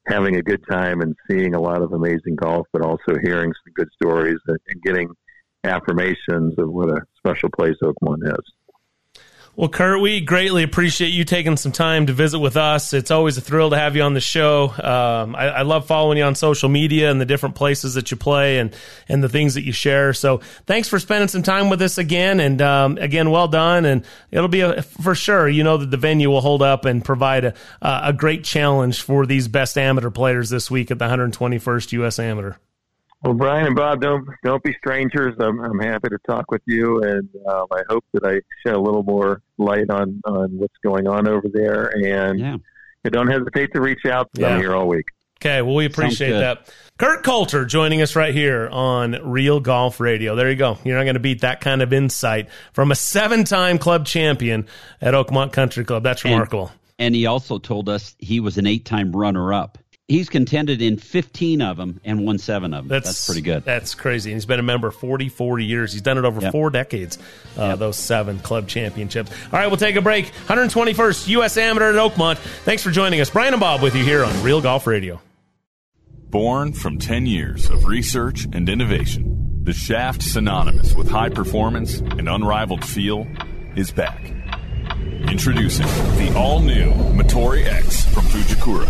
having 0.09 0.37
a 0.37 0.43
good 0.43 0.63
time 0.69 1.01
and 1.01 1.15
seeing 1.31 1.55
a 1.55 1.61
lot 1.61 1.83
of 1.83 1.93
amazing 1.93 2.37
golf, 2.37 2.67
but 2.73 2.83
also 2.83 3.17
hearing 3.23 3.53
some 3.65 3.73
good 3.75 3.89
stories 3.95 4.39
and, 4.49 4.59
and 4.69 4.83
getting 4.83 5.09
affirmations 5.65 6.55
of 6.59 6.71
what 6.71 6.91
a 6.91 7.01
special 7.17 7.49
place 7.57 7.77
Oakmont 7.83 8.27
is. 8.27 8.53
Well, 9.55 9.69
Kurt, 9.69 10.01
we 10.01 10.23
greatly 10.23 10.63
appreciate 10.63 11.11
you 11.11 11.25
taking 11.25 11.59
some 11.59 11.73
time 11.73 12.07
to 12.07 12.15
visit 12.15 12.39
with 12.39 12.57
us. 12.57 12.95
It's 12.95 13.11
always 13.11 13.37
a 13.37 13.43
thrill 13.43 13.69
to 13.69 13.77
have 13.77 13.95
you 13.95 14.03
on 14.03 14.15
the 14.15 14.21
show. 14.21 14.71
Um, 14.71 15.37
I, 15.37 15.49
I, 15.49 15.63
love 15.63 15.87
following 15.87 16.17
you 16.17 16.25
on 16.25 16.35
social 16.35 16.71
media 16.71 17.11
and 17.11 17.21
the 17.21 17.27
different 17.27 17.55
places 17.55 17.93
that 17.93 18.11
you 18.11 18.17
play 18.17 18.61
and, 18.61 18.75
and 19.11 19.23
the 19.23 19.29
things 19.29 19.53
that 19.55 19.63
you 19.63 19.73
share. 19.73 20.15
So 20.15 20.39
thanks 20.65 20.89
for 20.89 20.99
spending 20.99 21.29
some 21.29 21.43
time 21.43 21.69
with 21.69 21.83
us 21.83 21.99
again. 21.99 22.41
And 22.41 22.63
um, 22.63 22.97
again, 22.97 23.31
well 23.31 23.47
done. 23.47 23.85
And 23.85 24.07
it'll 24.31 24.49
be 24.49 24.63
a, 24.63 24.81
for 24.81 25.15
sure, 25.15 25.47
you 25.47 25.65
know, 25.65 25.77
that 25.77 25.91
the 25.91 25.99
venue 25.99 26.31
will 26.31 26.41
hold 26.41 26.63
up 26.63 26.87
and 26.87 27.05
provide 27.05 27.45
a, 27.45 27.55
a 27.83 28.15
great 28.15 28.45
challenge 28.45 29.03
for 29.03 29.27
these 29.27 29.49
best 29.49 29.77
amateur 29.77 30.11
players 30.11 30.49
this 30.49 30.71
week 30.71 30.91
at 30.91 30.99
the 30.99 31.05
121st 31.05 31.93
U.S. 31.93 32.19
Amateur. 32.19 32.55
Well, 33.23 33.35
Brian 33.35 33.67
and 33.67 33.77
Bob, 33.77 34.01
don't 34.01 34.27
don't 34.43 34.63
be 34.65 34.75
strangers. 34.79 35.35
I'm, 35.39 35.61
I'm 35.61 35.79
happy 35.79 36.09
to 36.09 36.19
talk 36.27 36.51
with 36.51 36.63
you, 36.67 37.01
and 37.03 37.29
um, 37.49 37.67
I 37.73 37.83
hope 37.89 38.05
that 38.15 38.25
I 38.25 38.41
shed 38.65 38.75
a 38.75 38.81
little 38.81 39.05
more 39.05 39.43
light 39.59 39.91
on 39.91 40.21
on 40.25 40.59
what's 40.59 40.77
going 40.83 41.07
on 41.07 41.29
over 41.29 41.47
there. 41.53 41.87
And 41.87 42.41
yeah. 42.41 42.57
don't 43.05 43.29
hesitate 43.29 43.73
to 43.75 43.81
reach 43.81 44.05
out. 44.07 44.29
Yeah. 44.35 44.49
I'm 44.49 44.61
here 44.61 44.75
all 44.75 44.89
week. 44.89 45.07
Okay, 45.41 45.61
well, 45.61 45.75
we 45.75 45.87
appreciate 45.87 46.33
that. 46.33 46.73
Kurt 46.99 47.25
Coulter 47.25 47.65
joining 47.65 48.01
us 48.01 48.15
right 48.15 48.33
here 48.33 48.69
on 48.69 49.19
Real 49.25 49.59
Golf 49.59 49.99
Radio. 49.99 50.37
There 50.37 50.49
you 50.49 50.55
go. 50.55 50.79
You're 50.85 50.97
not 50.97 51.03
going 51.03 51.15
to 51.15 51.21
beat 51.21 51.41
that 51.41 51.61
kind 51.61 51.83
of 51.83 51.93
insight 51.93 52.49
from 52.73 52.93
a 52.93 52.95
seven-time 52.95 53.79
club 53.79 54.07
champion 54.07 54.69
at 55.01 55.15
Oakmont 55.15 55.53
Country 55.53 55.85
Club. 55.85 56.05
That's 56.05 56.25
remarkable. 56.25 56.69
And, 56.69 57.07
and 57.07 57.15
he 57.17 57.27
also 57.27 57.59
told 57.59 57.89
us 57.89 58.15
he 58.19 58.39
was 58.39 58.57
an 58.57 58.69
eight-time 58.69 59.11
runner-up 59.11 59.79
he's 60.13 60.29
contended 60.29 60.83
in 60.83 60.99
15 60.99 61.63
of 61.63 61.79
them 61.79 61.99
and 62.05 62.25
won 62.25 62.39
seven 62.39 62.75
of 62.75 62.85
them. 62.85 62.89
That's, 62.89 63.07
that's 63.07 63.27
pretty 63.27 63.41
good. 63.41 63.65
That's 63.65 63.95
crazy. 63.95 64.31
And 64.31 64.37
he's 64.37 64.45
been 64.45 64.61
a 64.61 64.63
member 64.63 64.91
40, 64.91 65.31
40 65.31 65.65
years. 65.65 65.93
He's 65.93 66.03
done 66.03 66.19
it 66.19 66.25
over 66.25 66.41
yep. 66.41 66.53
four 66.53 66.69
decades, 66.69 67.19
uh, 67.59 67.63
yep. 67.63 67.79
those 67.79 67.97
seven 67.97 68.39
club 68.39 68.69
championships. 68.69 69.31
All 69.47 69.59
right, 69.59 69.69
we'll 69.69 69.79
take 69.79 69.97
a 69.97 70.03
break. 70.03 70.27
121st 70.49 71.29
U.S. 71.29 71.57
Amateur 71.57 71.91
at 71.91 71.95
Oakmont. 71.95 72.37
Thanks 72.65 72.83
for 72.83 72.91
joining 72.91 73.21
us. 73.21 73.31
Brian 73.31 73.55
and 73.55 73.61
Bob 73.61 73.81
with 73.81 73.97
you 73.97 74.05
here 74.05 74.23
on 74.23 74.43
Real 74.43 74.61
Golf 74.61 74.87
Radio. 74.87 75.21
Born 76.29 76.73
from 76.73 76.99
10 76.99 77.27
years 77.27 77.71
of 77.71 77.87
research 77.87 78.47
and 78.53 78.69
innovation, 78.69 79.61
the 79.65 79.73
shaft 79.73 80.23
synonymous 80.23 80.95
with 80.95 81.09
high 81.09 81.31
performance 81.31 81.99
and 82.01 82.29
unrivaled 82.29 82.85
feel 82.85 83.27
is 83.77 83.91
back. 83.91 84.42
Introducing 85.29 85.87
the 85.87 86.35
all 86.37 86.61
new 86.61 86.91
Motore 87.13 87.65
X 87.65 88.05
from 88.07 88.25
Fujikura 88.25 88.89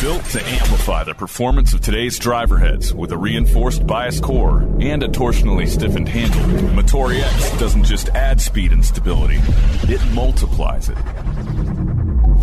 Built 0.00 0.24
to 0.26 0.44
amplify 0.46 1.04
the 1.04 1.14
performance 1.14 1.72
of 1.72 1.80
today's 1.80 2.18
driver 2.18 2.58
heads 2.58 2.92
with 2.92 3.10
a 3.12 3.16
reinforced 3.16 3.86
bias 3.86 4.20
core 4.20 4.60
and 4.80 5.02
a 5.02 5.08
torsionally 5.08 5.66
stiffened 5.66 6.08
handle, 6.08 6.40
Motore 6.70 7.18
X 7.20 7.58
doesn't 7.58 7.84
just 7.84 8.08
add 8.10 8.40
speed 8.40 8.72
and 8.72 8.84
stability, 8.84 9.40
it 9.84 10.00
multiplies 10.12 10.88
it. 10.88 10.98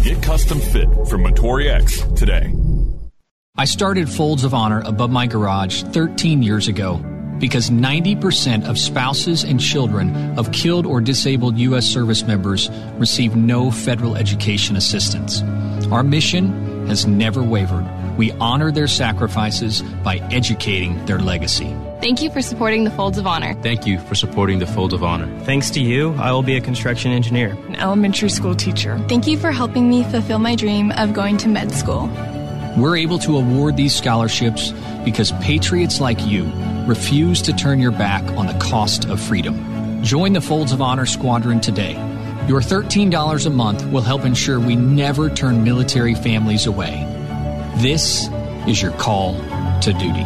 Get 0.04 0.22
custom 0.24 0.60
fit 0.60 0.90
from 1.08 1.24
Motore 1.24 1.70
X 1.70 2.02
today. 2.16 2.54
I 3.56 3.66
started 3.66 4.10
Folds 4.10 4.44
of 4.44 4.54
Honor 4.54 4.82
above 4.86 5.12
my 5.12 5.28
garage 5.28 5.84
13 5.84 6.42
years 6.42 6.68
ago 6.68 7.00
because 7.42 7.70
90% 7.70 8.70
of 8.70 8.78
spouses 8.78 9.44
and 9.44 9.60
children 9.60 10.16
of 10.40 10.52
killed 10.54 10.86
or 10.86 11.02
disabled 11.02 11.58
U.S. 11.58 11.86
service 11.86 12.24
members 12.24 12.70
receive 12.94 13.36
no 13.36 13.72
federal 13.72 14.16
education 14.16 14.78
assistance. 14.78 15.42
Our 15.92 16.04
mission 16.04 16.88
has 16.88 17.06
never 17.06 17.44
wavered. 17.44 17.86
We 18.18 18.32
honor 18.34 18.72
their 18.72 18.88
sacrifices 18.88 19.82
by 20.04 20.18
educating 20.32 21.04
their 21.06 21.20
legacy. 21.20 21.76
Thank 22.02 22.22
you 22.22 22.32
for 22.32 22.42
supporting 22.42 22.84
the 22.84 22.92
Folds 22.92 23.18
of 23.18 23.28
Honor. 23.28 23.54
Thank 23.62 23.86
you 23.86 24.00
for 24.00 24.16
supporting 24.16 24.60
the 24.60 24.68
Folds 24.68 24.94
of 24.94 25.04
Honor. 25.04 25.28
Thanks 25.46 25.70
to 25.72 25.82
you, 25.82 26.14
I 26.16 26.32
will 26.32 26.44
be 26.44 26.58
a 26.58 26.62
construction 26.62 27.12
engineer, 27.12 27.52
an 27.68 27.76
elementary 27.76 28.30
school 28.30 28.56
teacher. 28.56 28.98
Thank 29.08 29.28
you 29.28 29.38
for 29.38 29.52
helping 29.52 29.90
me 29.90 30.04
fulfill 30.06 30.40
my 30.40 30.56
dream 30.56 30.92
of 30.92 31.14
going 31.14 31.38
to 31.38 31.48
med 31.48 31.72
school. 31.72 32.10
We're 32.78 32.98
able 32.98 33.20
to 33.20 33.38
award 33.38 33.76
these 33.76 33.96
scholarships 33.96 34.72
because 35.04 35.32
patriots 35.34 36.00
like 36.00 36.26
you 36.26 36.52
refuse 36.88 37.42
to 37.44 37.54
turn 37.54 37.80
your 37.80 37.92
back 37.92 38.24
on 38.38 38.48
the 38.48 38.58
cost 38.60 39.06
of 39.06 39.20
freedom. 39.20 40.04
Join 40.04 40.34
the 40.34 40.42
Folds 40.42 40.72
of 40.72 40.82
Honor 40.82 41.06
Squadron 41.06 41.60
today. 41.60 41.94
Your 42.48 42.62
$13 42.62 43.46
a 43.46 43.50
month 43.50 43.86
will 43.88 44.02
help 44.02 44.26
ensure 44.26 44.60
we 44.60 44.76
never 44.76 45.30
turn 45.30 45.64
military 45.64 46.16
families 46.16 46.66
away. 46.66 47.06
This 47.78 48.28
is 48.68 48.82
your 48.82 48.92
call 48.94 49.34
to 49.82 49.94
duty. 49.94 50.24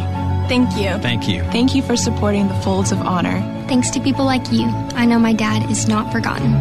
Thank 0.48 0.76
you. 0.76 0.96
Thank 1.02 1.28
you. 1.28 1.42
Thank 1.44 1.74
you 1.74 1.82
for 1.82 1.96
supporting 1.96 2.48
the 2.48 2.54
Folds 2.62 2.92
of 2.92 3.00
Honor. 3.00 3.40
Thanks 3.68 3.90
to 3.90 4.00
people 4.00 4.24
like 4.24 4.52
you, 4.52 4.64
I 4.94 5.04
know 5.04 5.18
my 5.18 5.32
dad 5.32 5.68
is 5.70 5.88
not 5.88 6.12
forgotten. 6.12 6.52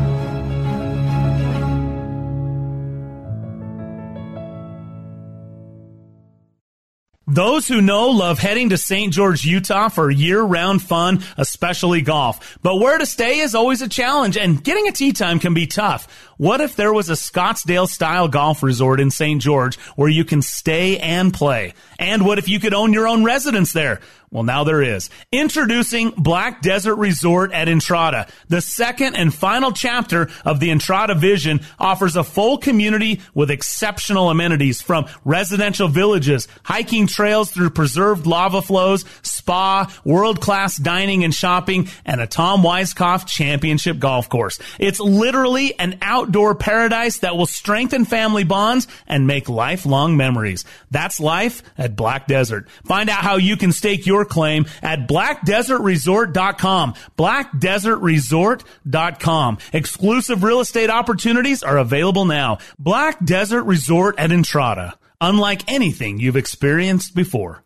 Those 7.36 7.68
who 7.68 7.82
know 7.82 8.12
love 8.12 8.40
heading 8.40 8.70
to 8.70 8.78
St. 8.78 9.12
George, 9.12 9.44
Utah 9.44 9.90
for 9.90 10.10
year 10.10 10.42
round 10.42 10.82
fun, 10.82 11.22
especially 11.36 12.00
golf. 12.00 12.58
But 12.64 12.78
where 12.78 12.98
to 12.98 13.06
stay 13.06 13.40
is 13.40 13.54
always 13.54 13.82
a 13.82 13.90
challenge 13.90 14.38
and 14.38 14.64
getting 14.64 14.88
a 14.88 14.94
tee 14.94 15.12
time 15.12 15.40
can 15.40 15.54
be 15.54 15.68
tough. 15.68 16.08
What 16.38 16.60
if 16.60 16.76
there 16.76 16.92
was 16.92 17.10
a 17.10 17.14
Scottsdale 17.14 17.88
style 17.88 18.28
golf 18.28 18.62
resort 18.62 19.00
in 19.00 19.10
St. 19.10 19.42
George 19.42 19.78
where 19.96 20.10
you 20.10 20.26
can 20.26 20.42
stay 20.42 20.98
and 20.98 21.34
play? 21.34 21.74
And 21.98 22.26
what 22.26 22.40
if 22.40 22.50
you 22.50 22.60
could 22.60 22.74
own 22.74 22.92
your 22.92 23.08
own 23.08 23.24
residence 23.24 23.72
there? 23.72 24.02
Well, 24.32 24.44
now 24.44 24.66
there 24.66 24.82
is. 24.82 25.10
Introducing 25.32 26.10
Black 26.10 26.62
Desert 26.62 26.96
Resort 26.96 27.54
at 27.54 27.70
Entrada. 27.70 28.28
The 28.50 28.60
second 28.60 29.16
and 29.16 29.34
final 29.34 29.72
chapter 29.72 30.30
of 30.44 30.60
the 30.60 30.72
Entrada 30.72 31.16
vision 31.16 31.62
offers 31.80 32.18
a 32.18 32.24
full 32.24 32.58
community 32.58 33.22
with 33.34 33.50
exceptional 33.50 34.30
amenities 34.30 34.82
from 34.82 35.06
residential 35.24 35.88
villages, 35.88 36.50
hiking 36.64 37.08
trails 37.08 37.50
through 37.50 37.70
preserved 37.70 38.28
lava 38.28 38.62
flows, 38.62 39.06
spa, 39.22 39.90
world-class 40.04 40.76
dining 40.78 41.24
and 41.24 41.34
shopping, 41.34 41.88
and 42.06 42.20
a 42.20 42.28
Tom 42.28 42.62
Weiskopf 42.62 43.28
championship 43.28 44.00
golf 44.00 44.28
course. 44.28 44.60
It's 44.80 45.00
literally 45.00 45.80
an 45.80 46.00
outdoor 46.26 46.56
paradise 46.56 47.20
that 47.20 47.38
will 47.38 47.46
strengthen 47.46 48.04
family 48.04 48.44
bonds 48.44 48.88
and 49.06 49.28
make 49.28 49.48
lifelong 49.48 50.18
memories. 50.18 50.66
That's 50.90 51.20
life 51.20 51.62
at 51.78 51.96
Black 51.96 52.26
Desert. 52.26 52.68
Find 52.86 53.12
out 53.12 53.22
how 53.22 53.36
you 53.36 53.58
can 53.58 53.72
stake 53.72 54.08
your 54.08 54.26
claim 54.26 54.66
at 54.82 55.08
blackdesertresort.com. 55.08 56.96
Blackdesertresort.com. 57.18 59.58
Exclusive 59.72 60.44
real 60.44 60.62
estate 60.62 60.90
opportunities 60.90 61.62
are 61.62 61.78
available 61.78 62.26
now. 62.26 62.58
Black 62.80 63.24
Desert 63.24 63.66
Resort 63.66 64.16
at 64.18 64.32
Entrada. 64.32 64.98
Unlike 65.22 65.72
anything 65.72 66.20
you've 66.20 66.38
experienced 66.38 67.14
before. 67.16 67.62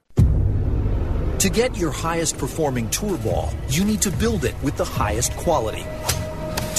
To 1.40 1.50
get 1.50 1.78
your 1.78 1.92
highest 1.92 2.38
performing 2.38 2.90
tour 2.90 3.18
ball, 3.20 3.54
you 3.70 3.86
need 3.86 4.02
to 4.02 4.12
build 4.12 4.44
it 4.44 4.56
with 4.62 4.76
the 4.76 4.84
highest 4.84 5.32
quality. 5.38 5.86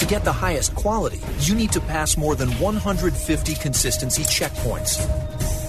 To 0.01 0.06
get 0.06 0.24
the 0.24 0.32
highest 0.32 0.74
quality, 0.74 1.20
you 1.40 1.55
need 1.55 1.72
to 1.72 1.81
pass 1.81 2.16
more 2.16 2.35
than 2.35 2.48
150 2.52 3.55
consistency 3.56 4.22
checkpoints. 4.22 4.98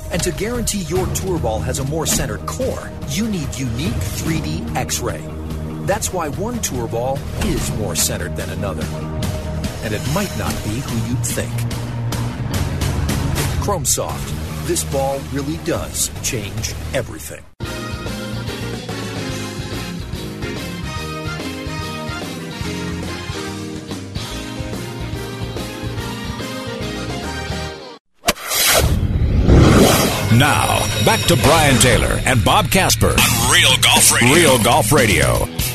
And 0.10 0.24
to 0.24 0.32
guarantee 0.32 0.84
your 0.84 1.06
tour 1.08 1.38
ball 1.38 1.60
has 1.60 1.80
a 1.80 1.84
more 1.84 2.06
centered 2.06 2.46
core, 2.46 2.90
you 3.10 3.28
need 3.28 3.54
unique 3.58 3.92
3D 3.92 4.74
X 4.78 5.02
ray. 5.02 5.22
That's 5.86 6.14
why 6.14 6.30
one 6.30 6.62
tour 6.62 6.88
ball 6.88 7.20
is 7.44 7.70
more 7.76 7.94
centered 7.94 8.38
than 8.38 8.50
another. 8.52 8.86
And 9.84 9.94
it 9.94 10.02
might 10.16 10.34
not 10.40 10.54
be 10.64 10.80
who 10.80 11.10
you'd 11.10 11.26
think. 11.26 11.52
Chrome 13.62 13.84
Soft. 13.84 14.34
This 14.66 14.86
ball 14.86 15.20
really 15.34 15.58
does 15.66 16.10
change 16.24 16.74
everything. 16.94 17.44
Now, 30.42 30.80
back 31.06 31.20
to 31.28 31.36
Brian 31.36 31.78
Taylor 31.78 32.20
and 32.26 32.44
Bob 32.44 32.72
Casper 32.72 33.12
on 33.12 33.52
Real 33.54 33.78
Golf 33.80 34.12
Radio. 34.12 34.34
Real 34.34 34.64
Golf 34.64 34.92
Radio. 34.92 35.71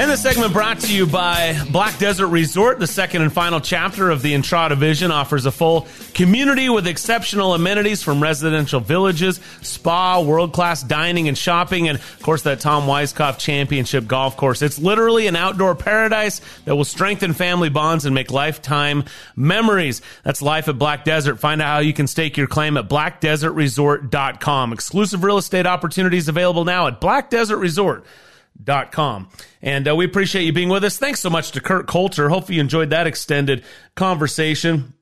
And 0.00 0.10
the 0.10 0.16
segment 0.16 0.54
brought 0.54 0.80
to 0.80 0.96
you 0.96 1.06
by 1.06 1.62
Black 1.70 1.98
Desert 1.98 2.28
Resort. 2.28 2.78
The 2.78 2.86
second 2.86 3.20
and 3.20 3.30
final 3.30 3.60
chapter 3.60 4.08
of 4.08 4.22
the 4.22 4.32
Entrada 4.32 4.74
Vision 4.74 5.10
offers 5.10 5.44
a 5.44 5.52
full 5.52 5.86
community 6.14 6.70
with 6.70 6.86
exceptional 6.86 7.52
amenities 7.52 8.02
from 8.02 8.22
residential 8.22 8.80
villages, 8.80 9.40
spa, 9.60 10.22
world 10.22 10.54
class 10.54 10.82
dining 10.82 11.28
and 11.28 11.36
shopping, 11.36 11.86
and 11.86 11.98
of 11.98 12.22
course 12.22 12.40
that 12.44 12.60
Tom 12.60 12.84
Weiskopf 12.84 13.36
Championship 13.36 14.06
golf 14.06 14.38
course. 14.38 14.62
It's 14.62 14.78
literally 14.78 15.26
an 15.26 15.36
outdoor 15.36 15.74
paradise 15.74 16.40
that 16.64 16.74
will 16.74 16.86
strengthen 16.86 17.34
family 17.34 17.68
bonds 17.68 18.06
and 18.06 18.14
make 18.14 18.30
lifetime 18.30 19.04
memories. 19.36 20.00
That's 20.22 20.40
life 20.40 20.66
at 20.68 20.78
Black 20.78 21.04
Desert. 21.04 21.40
Find 21.40 21.60
out 21.60 21.68
how 21.68 21.80
you 21.80 21.92
can 21.92 22.06
stake 22.06 22.38
your 22.38 22.46
claim 22.46 22.78
at 22.78 22.88
blackdesertresort.com. 22.88 24.72
Exclusive 24.72 25.24
real 25.24 25.36
estate 25.36 25.66
opportunities 25.66 26.26
available 26.26 26.64
now 26.64 26.86
at 26.86 27.02
Black 27.02 27.28
Desert 27.28 27.58
Resort 27.58 28.06
dot 28.62 28.92
com. 28.92 29.28
And 29.62 29.88
uh, 29.88 29.96
we 29.96 30.04
appreciate 30.04 30.44
you 30.44 30.52
being 30.52 30.68
with 30.68 30.84
us. 30.84 30.98
Thanks 30.98 31.20
so 31.20 31.30
much 31.30 31.52
to 31.52 31.60
Kurt 31.60 31.86
Coulter. 31.86 32.28
Hopefully 32.28 32.56
you 32.56 32.60
enjoyed 32.60 32.90
that 32.90 33.06
extended 33.06 33.64
conversation. 33.96 34.94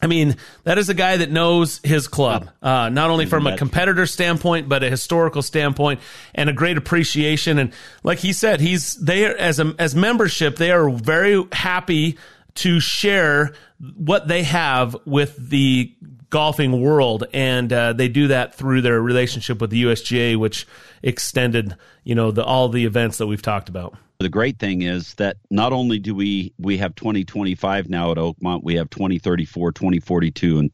I 0.00 0.06
mean, 0.06 0.36
that 0.62 0.78
is 0.78 0.88
a 0.88 0.94
guy 0.94 1.16
that 1.16 1.30
knows 1.32 1.80
his 1.82 2.06
club, 2.06 2.48
uh, 2.62 2.88
not 2.88 3.10
only 3.10 3.26
from 3.26 3.48
a 3.48 3.56
competitor 3.56 4.06
standpoint, 4.06 4.68
but 4.68 4.84
a 4.84 4.90
historical 4.90 5.42
standpoint 5.42 5.98
and 6.36 6.48
a 6.48 6.52
great 6.52 6.76
appreciation. 6.76 7.58
And 7.58 7.72
like 8.04 8.20
he 8.20 8.32
said, 8.32 8.60
he's 8.60 8.94
there 8.94 9.36
as 9.36 9.58
a, 9.58 9.74
as 9.76 9.96
membership, 9.96 10.54
they 10.54 10.70
are 10.70 10.88
very 10.88 11.44
happy 11.50 12.16
to 12.54 12.78
share 12.78 13.54
what 13.96 14.28
they 14.28 14.44
have 14.44 14.96
with 15.04 15.36
the 15.36 15.92
golfing 16.30 16.80
world, 16.80 17.24
and 17.32 17.72
uh, 17.72 17.92
they 17.92 18.08
do 18.08 18.28
that 18.28 18.54
through 18.54 18.82
their 18.82 19.00
relationship 19.00 19.60
with 19.60 19.70
the 19.70 19.84
USGA, 19.84 20.36
which 20.36 20.66
extended, 21.02 21.76
you 22.04 22.14
know, 22.14 22.30
the, 22.30 22.44
all 22.44 22.68
the 22.68 22.84
events 22.84 23.18
that 23.18 23.26
we've 23.26 23.42
talked 23.42 23.68
about. 23.68 23.96
The 24.20 24.28
great 24.28 24.58
thing 24.58 24.82
is 24.82 25.14
that 25.14 25.36
not 25.48 25.72
only 25.72 26.00
do 26.00 26.12
we 26.12 26.52
we 26.58 26.78
have 26.78 26.96
2025 26.96 27.88
now 27.88 28.10
at 28.10 28.16
Oakmont, 28.16 28.64
we 28.64 28.74
have 28.74 28.90
2034, 28.90 29.70
2042, 29.70 30.58
and 30.58 30.70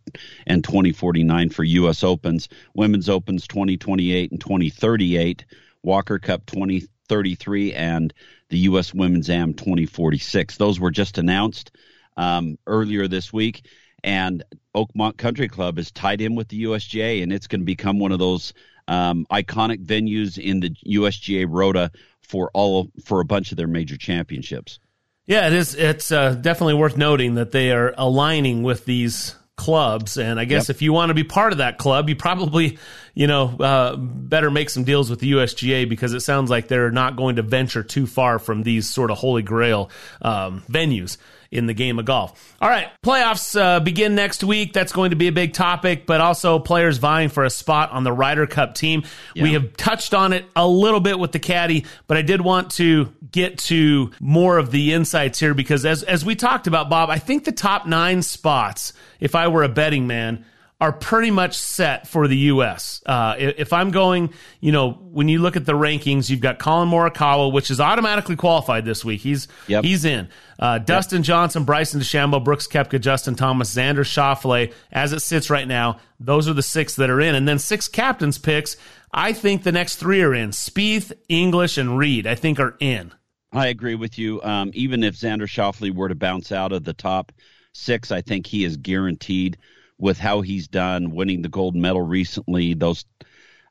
and 0.46 0.64
2049 0.64 1.50
for 1.50 1.62
U.S. 1.62 2.02
Opens, 2.02 2.48
Women's 2.72 3.10
Opens 3.10 3.46
2028 3.46 4.30
and 4.30 4.40
2038, 4.40 5.44
Walker 5.82 6.18
Cup 6.18 6.46
2033, 6.46 7.74
and 7.74 8.14
the 8.48 8.58
U.S. 8.60 8.94
Women's 8.94 9.28
Am 9.28 9.52
2046. 9.52 10.56
Those 10.56 10.80
were 10.80 10.90
just 10.90 11.18
announced 11.18 11.70
um, 12.16 12.56
earlier 12.66 13.08
this 13.08 13.30
week 13.30 13.66
and 14.04 14.44
Oakmont 14.76 15.16
Country 15.16 15.48
Club 15.48 15.78
is 15.78 15.90
tied 15.90 16.20
in 16.20 16.36
with 16.36 16.48
the 16.48 16.64
USGA, 16.64 17.22
and 17.22 17.32
it's 17.32 17.46
going 17.46 17.62
to 17.62 17.66
become 17.66 17.98
one 17.98 18.12
of 18.12 18.18
those 18.18 18.52
um, 18.86 19.26
iconic 19.32 19.84
venues 19.84 20.38
in 20.38 20.60
the 20.60 20.70
USGA 20.86 21.46
Rota 21.48 21.90
for 22.20 22.50
all 22.54 22.90
for 23.04 23.20
a 23.20 23.24
bunch 23.24 23.50
of 23.50 23.56
their 23.56 23.66
major 23.66 23.96
championships. 23.96 24.78
Yeah, 25.26 25.46
it 25.46 25.54
is. 25.54 25.74
It's 25.74 26.12
uh, 26.12 26.34
definitely 26.34 26.74
worth 26.74 26.98
noting 26.98 27.36
that 27.36 27.50
they 27.50 27.72
are 27.72 27.94
aligning 27.96 28.62
with 28.62 28.84
these 28.84 29.34
clubs, 29.56 30.18
and 30.18 30.38
I 30.38 30.44
guess 30.44 30.68
Yep. 30.68 30.76
if 30.76 30.82
you 30.82 30.92
want 30.92 31.10
to 31.10 31.14
be 31.14 31.24
part 31.24 31.52
of 31.52 31.58
that 31.58 31.78
club, 31.78 32.08
you 32.08 32.16
probably, 32.16 32.76
you 33.14 33.26
know, 33.26 33.56
uh, 33.58 33.96
better 33.96 34.50
make 34.50 34.68
some 34.68 34.84
deals 34.84 35.08
with 35.08 35.20
the 35.20 35.32
USGA 35.32 35.88
because 35.88 36.12
it 36.12 36.20
sounds 36.20 36.50
like 36.50 36.68
they're 36.68 36.90
not 36.90 37.16
going 37.16 37.36
to 37.36 37.42
venture 37.42 37.82
too 37.82 38.06
far 38.06 38.38
from 38.38 38.64
these 38.64 38.90
sort 38.90 39.10
of 39.10 39.16
holy 39.16 39.42
grail 39.42 39.90
um, 40.20 40.62
venues 40.68 41.16
in 41.54 41.66
the 41.66 41.74
game 41.74 41.98
of 41.98 42.04
golf. 42.04 42.56
All 42.60 42.68
right, 42.68 42.88
playoffs 43.02 43.58
uh, 43.58 43.80
begin 43.80 44.14
next 44.14 44.42
week. 44.42 44.72
That's 44.72 44.92
going 44.92 45.10
to 45.10 45.16
be 45.16 45.28
a 45.28 45.32
big 45.32 45.52
topic, 45.52 46.04
but 46.04 46.20
also 46.20 46.58
players 46.58 46.98
vying 46.98 47.28
for 47.28 47.44
a 47.44 47.50
spot 47.50 47.92
on 47.92 48.04
the 48.04 48.12
Ryder 48.12 48.46
Cup 48.46 48.74
team. 48.74 49.04
We 49.34 49.52
have 49.52 49.76
touched 49.76 50.14
on 50.14 50.32
it 50.32 50.44
a 50.56 50.66
little 50.66 51.00
bit 51.00 51.18
with 51.18 51.32
the 51.32 51.38
caddy, 51.38 51.86
but 52.06 52.16
I 52.16 52.22
did 52.22 52.40
want 52.40 52.72
to 52.72 53.12
get 53.30 53.58
to 53.58 54.10
more 54.20 54.58
of 54.58 54.70
the 54.70 54.92
insights 54.92 55.38
here 55.38 55.54
because 55.54 55.86
as 55.86 56.02
as 56.02 56.24
we 56.24 56.34
talked 56.34 56.66
about, 56.66 56.90
Bob, 56.90 57.10
I 57.10 57.18
think 57.18 57.44
the 57.44 57.52
top 57.52 57.86
nine 57.86 58.22
spots, 58.22 58.92
if 59.20 59.34
I 59.34 59.48
were 59.48 59.62
a 59.62 59.68
betting 59.68 60.06
man, 60.06 60.44
are 60.84 60.92
pretty 60.92 61.30
much 61.30 61.56
set 61.56 62.06
for 62.06 62.28
the 62.28 62.36
U.S. 62.36 63.02
Uh, 63.06 63.36
if 63.38 63.72
I'm 63.72 63.90
going, 63.90 64.34
you 64.60 64.70
know, 64.70 64.90
when 64.90 65.30
you 65.30 65.38
look 65.38 65.56
at 65.56 65.64
the 65.64 65.72
rankings, 65.72 66.28
you've 66.28 66.42
got 66.42 66.58
Collin 66.58 66.90
Morikawa, 66.90 67.50
which 67.50 67.70
is 67.70 67.80
automatically 67.80 68.36
qualified 68.36 68.84
this 68.84 69.02
week. 69.02 69.22
He's 69.22 69.48
he's 69.82 70.04
in. 70.04 70.28
Uh, 70.58 70.76
Dustin 70.76 71.22
Johnson, 71.22 71.64
Bryson 71.64 72.02
DeChambeau, 72.02 72.44
Brooks 72.44 72.68
Koepka, 72.68 73.00
Justin 73.00 73.34
Thomas, 73.34 73.74
Xander 73.74 74.04
Schauffele. 74.04 74.74
As 74.92 75.14
it 75.14 75.20
sits 75.20 75.48
right 75.48 75.66
now, 75.66 76.00
those 76.20 76.48
are 76.48 76.52
the 76.52 76.62
six 76.62 76.96
that 76.96 77.08
are 77.08 77.20
in, 77.20 77.34
and 77.34 77.48
then 77.48 77.58
six 77.58 77.88
captains 77.88 78.36
picks. 78.36 78.76
I 79.10 79.32
think 79.32 79.62
the 79.62 79.72
next 79.72 79.96
three 79.96 80.20
are 80.20 80.34
in. 80.34 80.50
Spieth, 80.50 81.12
English, 81.30 81.78
and 81.78 81.96
Reed, 81.96 82.26
I 82.26 82.34
think, 82.34 82.60
are 82.60 82.76
in. 82.78 83.10
I 83.54 83.68
agree 83.68 83.94
with 83.94 84.18
you. 84.18 84.42
Um, 84.42 84.70
even 84.74 85.02
if 85.02 85.14
Xander 85.14 85.48
Schauffele 85.48 85.94
were 85.94 86.10
to 86.10 86.14
bounce 86.14 86.52
out 86.52 86.72
of 86.72 86.84
the 86.84 86.92
top 86.92 87.32
six, 87.72 88.12
I 88.12 88.20
think 88.20 88.46
he 88.46 88.64
is 88.64 88.76
guaranteed 88.76 89.56
with 89.98 90.18
how 90.18 90.40
he's 90.40 90.68
done, 90.68 91.10
winning 91.10 91.42
the 91.42 91.48
gold 91.48 91.74
medal 91.74 92.02
recently. 92.02 92.74
Those, 92.74 93.04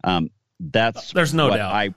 um, 0.04 0.30
that's 0.60 1.12
there's 1.12 1.34
no 1.34 1.50
doubt. 1.50 1.74
I, 1.74 1.94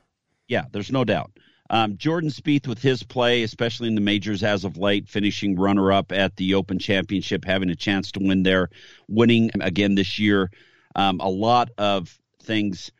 yeah, 0.48 0.64
there's 0.72 0.92
no 0.92 1.04
doubt. 1.04 1.30
Um, 1.68 1.96
Jordan 1.96 2.30
Spieth 2.30 2.68
with 2.68 2.80
his 2.80 3.02
play, 3.02 3.42
especially 3.42 3.88
in 3.88 3.96
the 3.96 4.00
majors 4.00 4.42
as 4.42 4.64
of 4.64 4.76
late, 4.76 5.08
finishing 5.08 5.56
runner 5.56 5.90
up 5.90 6.12
at 6.12 6.36
the 6.36 6.54
Open 6.54 6.78
Championship, 6.78 7.44
having 7.44 7.70
a 7.70 7.76
chance 7.76 8.12
to 8.12 8.20
win 8.20 8.44
there, 8.44 8.70
winning 9.08 9.50
again 9.60 9.96
this 9.96 10.18
year. 10.18 10.50
Um, 10.94 11.20
a 11.20 11.28
lot 11.28 11.70
of 11.76 12.18
things 12.42 12.92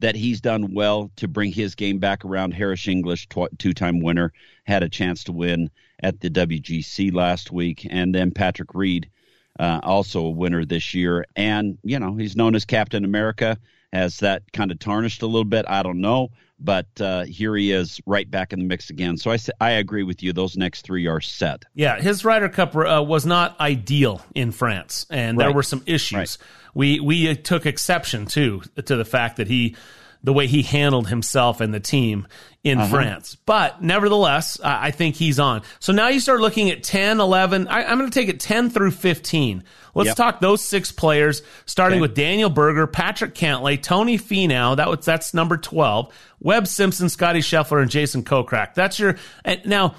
that 0.00 0.14
he's 0.14 0.40
done 0.40 0.74
well 0.74 1.10
to 1.16 1.28
bring 1.28 1.52
his 1.52 1.74
game 1.74 1.98
back 1.98 2.24
around. 2.24 2.52
Harris 2.52 2.86
English, 2.88 3.28
tw- 3.28 3.58
two 3.58 3.72
time 3.72 4.00
winner, 4.00 4.32
had 4.64 4.82
a 4.82 4.88
chance 4.88 5.24
to 5.24 5.32
win 5.32 5.70
at 6.02 6.20
the 6.20 6.30
WGC 6.30 7.12
last 7.14 7.52
week. 7.52 7.86
And 7.88 8.14
then 8.14 8.30
Patrick 8.30 8.74
Reed, 8.74 9.10
uh, 9.60 9.80
also 9.84 10.24
a 10.24 10.30
winner 10.30 10.64
this 10.64 10.94
year. 10.94 11.24
And, 11.36 11.78
you 11.84 12.00
know, 12.00 12.16
he's 12.16 12.34
known 12.34 12.54
as 12.56 12.64
Captain 12.64 13.04
America. 13.04 13.58
Has 13.92 14.18
that 14.18 14.42
kind 14.52 14.70
of 14.72 14.78
tarnished 14.78 15.22
a 15.22 15.26
little 15.26 15.44
bit? 15.44 15.66
I 15.68 15.82
don't 15.82 16.00
know 16.00 16.30
but 16.60 16.86
uh, 17.00 17.24
here 17.24 17.56
he 17.56 17.72
is 17.72 18.00
right 18.06 18.30
back 18.30 18.52
in 18.52 18.58
the 18.58 18.64
mix 18.64 18.90
again. 18.90 19.16
So 19.16 19.30
I 19.30 19.38
I 19.60 19.70
agree 19.72 20.02
with 20.02 20.22
you. 20.22 20.32
Those 20.32 20.56
next 20.56 20.82
three 20.82 21.06
are 21.06 21.20
set. 21.20 21.64
Yeah, 21.74 22.00
his 22.00 22.24
Ryder 22.24 22.48
Cup 22.48 22.76
uh, 22.76 23.02
was 23.06 23.26
not 23.26 23.58
ideal 23.58 24.22
in 24.34 24.52
France, 24.52 25.06
and 25.10 25.38
right. 25.38 25.46
there 25.46 25.54
were 25.54 25.62
some 25.62 25.82
issues. 25.86 26.16
Right. 26.16 26.38
We 26.74 27.00
we 27.00 27.34
took 27.34 27.66
exception 27.66 28.26
too 28.26 28.62
to 28.84 28.96
the 28.96 29.04
fact 29.04 29.38
that 29.38 29.48
he 29.48 29.76
the 30.22 30.32
way 30.32 30.46
he 30.46 30.62
handled 30.62 31.08
himself 31.08 31.60
and 31.60 31.72
the 31.72 31.80
team 31.80 32.26
in 32.62 32.78
uh-huh. 32.78 32.88
France. 32.88 33.36
But 33.46 33.82
nevertheless, 33.82 34.60
I 34.62 34.90
think 34.90 35.16
he's 35.16 35.38
on. 35.38 35.62
So 35.78 35.92
now 35.92 36.08
you 36.08 36.20
start 36.20 36.40
looking 36.40 36.70
at 36.70 36.82
10, 36.82 37.20
11. 37.20 37.68
I, 37.68 37.84
am 37.84 37.98
going 37.98 38.10
to 38.10 38.18
take 38.18 38.28
it 38.28 38.38
10 38.40 38.70
through 38.70 38.90
15. 38.90 39.64
Let's 39.94 40.08
yep. 40.08 40.16
talk 40.16 40.40
those 40.40 40.62
six 40.62 40.92
players, 40.92 41.42
starting 41.64 41.96
okay. 41.96 42.02
with 42.02 42.14
Daniel 42.14 42.50
Berger, 42.50 42.86
Patrick 42.86 43.34
Cantlay, 43.34 43.82
Tony 43.82 44.18
Finau. 44.18 44.76
That 44.76 44.88
was, 44.88 45.04
that's 45.04 45.34
number 45.34 45.56
12. 45.56 46.12
Webb 46.40 46.66
Simpson, 46.66 47.08
Scotty 47.08 47.40
Scheffler, 47.40 47.80
and 47.82 47.90
Jason 47.90 48.22
Kokrak. 48.22 48.74
That's 48.74 48.98
your, 48.98 49.16
and 49.44 49.62
now, 49.64 49.94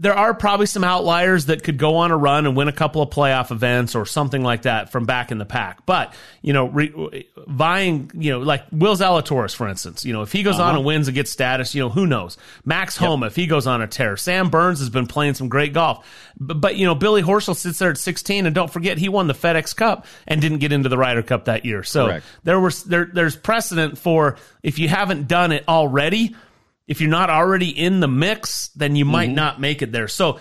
there 0.00 0.14
are 0.14 0.32
probably 0.32 0.64
some 0.64 0.82
outliers 0.82 1.46
that 1.46 1.62
could 1.62 1.76
go 1.76 1.96
on 1.96 2.10
a 2.10 2.16
run 2.16 2.46
and 2.46 2.56
win 2.56 2.68
a 2.68 2.72
couple 2.72 3.02
of 3.02 3.10
playoff 3.10 3.50
events 3.50 3.94
or 3.94 4.06
something 4.06 4.42
like 4.42 4.62
that 4.62 4.90
from 4.90 5.04
back 5.04 5.30
in 5.30 5.36
the 5.36 5.44
pack. 5.44 5.84
But, 5.84 6.14
you 6.40 6.54
know, 6.54 6.68
re, 6.68 7.28
vying, 7.46 8.10
you 8.14 8.32
know, 8.32 8.38
like 8.38 8.64
Will 8.72 8.96
Zalatoris, 8.96 9.54
for 9.54 9.68
instance, 9.68 10.06
you 10.06 10.14
know, 10.14 10.22
if 10.22 10.32
he 10.32 10.42
goes 10.42 10.54
uh-huh. 10.54 10.70
on 10.70 10.76
and 10.76 10.86
wins 10.86 11.06
and 11.06 11.14
gets 11.14 11.30
status, 11.30 11.74
you 11.74 11.82
know, 11.82 11.90
who 11.90 12.06
knows? 12.06 12.38
Max 12.64 12.96
Homa, 12.96 13.26
yep. 13.26 13.32
if 13.32 13.36
he 13.36 13.46
goes 13.46 13.66
on 13.66 13.82
a 13.82 13.86
tear. 13.86 14.16
Sam 14.16 14.48
Burns 14.48 14.78
has 14.78 14.88
been 14.88 15.06
playing 15.06 15.34
some 15.34 15.50
great 15.50 15.74
golf. 15.74 16.06
But, 16.40 16.62
but, 16.62 16.76
you 16.76 16.86
know, 16.86 16.94
Billy 16.94 17.22
Horschel 17.22 17.54
sits 17.54 17.78
there 17.78 17.90
at 17.90 17.98
16 17.98 18.46
and 18.46 18.54
don't 18.54 18.72
forget 18.72 18.96
he 18.96 19.10
won 19.10 19.26
the 19.26 19.34
FedEx 19.34 19.76
Cup 19.76 20.06
and 20.26 20.40
didn't 20.40 20.60
get 20.60 20.72
into 20.72 20.88
the 20.88 20.96
Ryder 20.96 21.22
Cup 21.22 21.44
that 21.44 21.66
year. 21.66 21.82
So 21.82 22.06
Correct. 22.06 22.26
there 22.44 22.58
was, 22.58 22.84
there, 22.84 23.04
there's 23.12 23.36
precedent 23.36 23.98
for 23.98 24.38
if 24.62 24.78
you 24.78 24.88
haven't 24.88 25.28
done 25.28 25.52
it 25.52 25.64
already– 25.68 26.34
if 26.90 27.00
you're 27.00 27.08
not 27.08 27.30
already 27.30 27.70
in 27.70 28.00
the 28.00 28.08
mix, 28.08 28.66
then 28.70 28.96
you 28.96 29.04
might 29.04 29.28
mm-hmm. 29.28 29.36
not 29.36 29.60
make 29.60 29.80
it 29.80 29.92
there. 29.92 30.08
So 30.08 30.40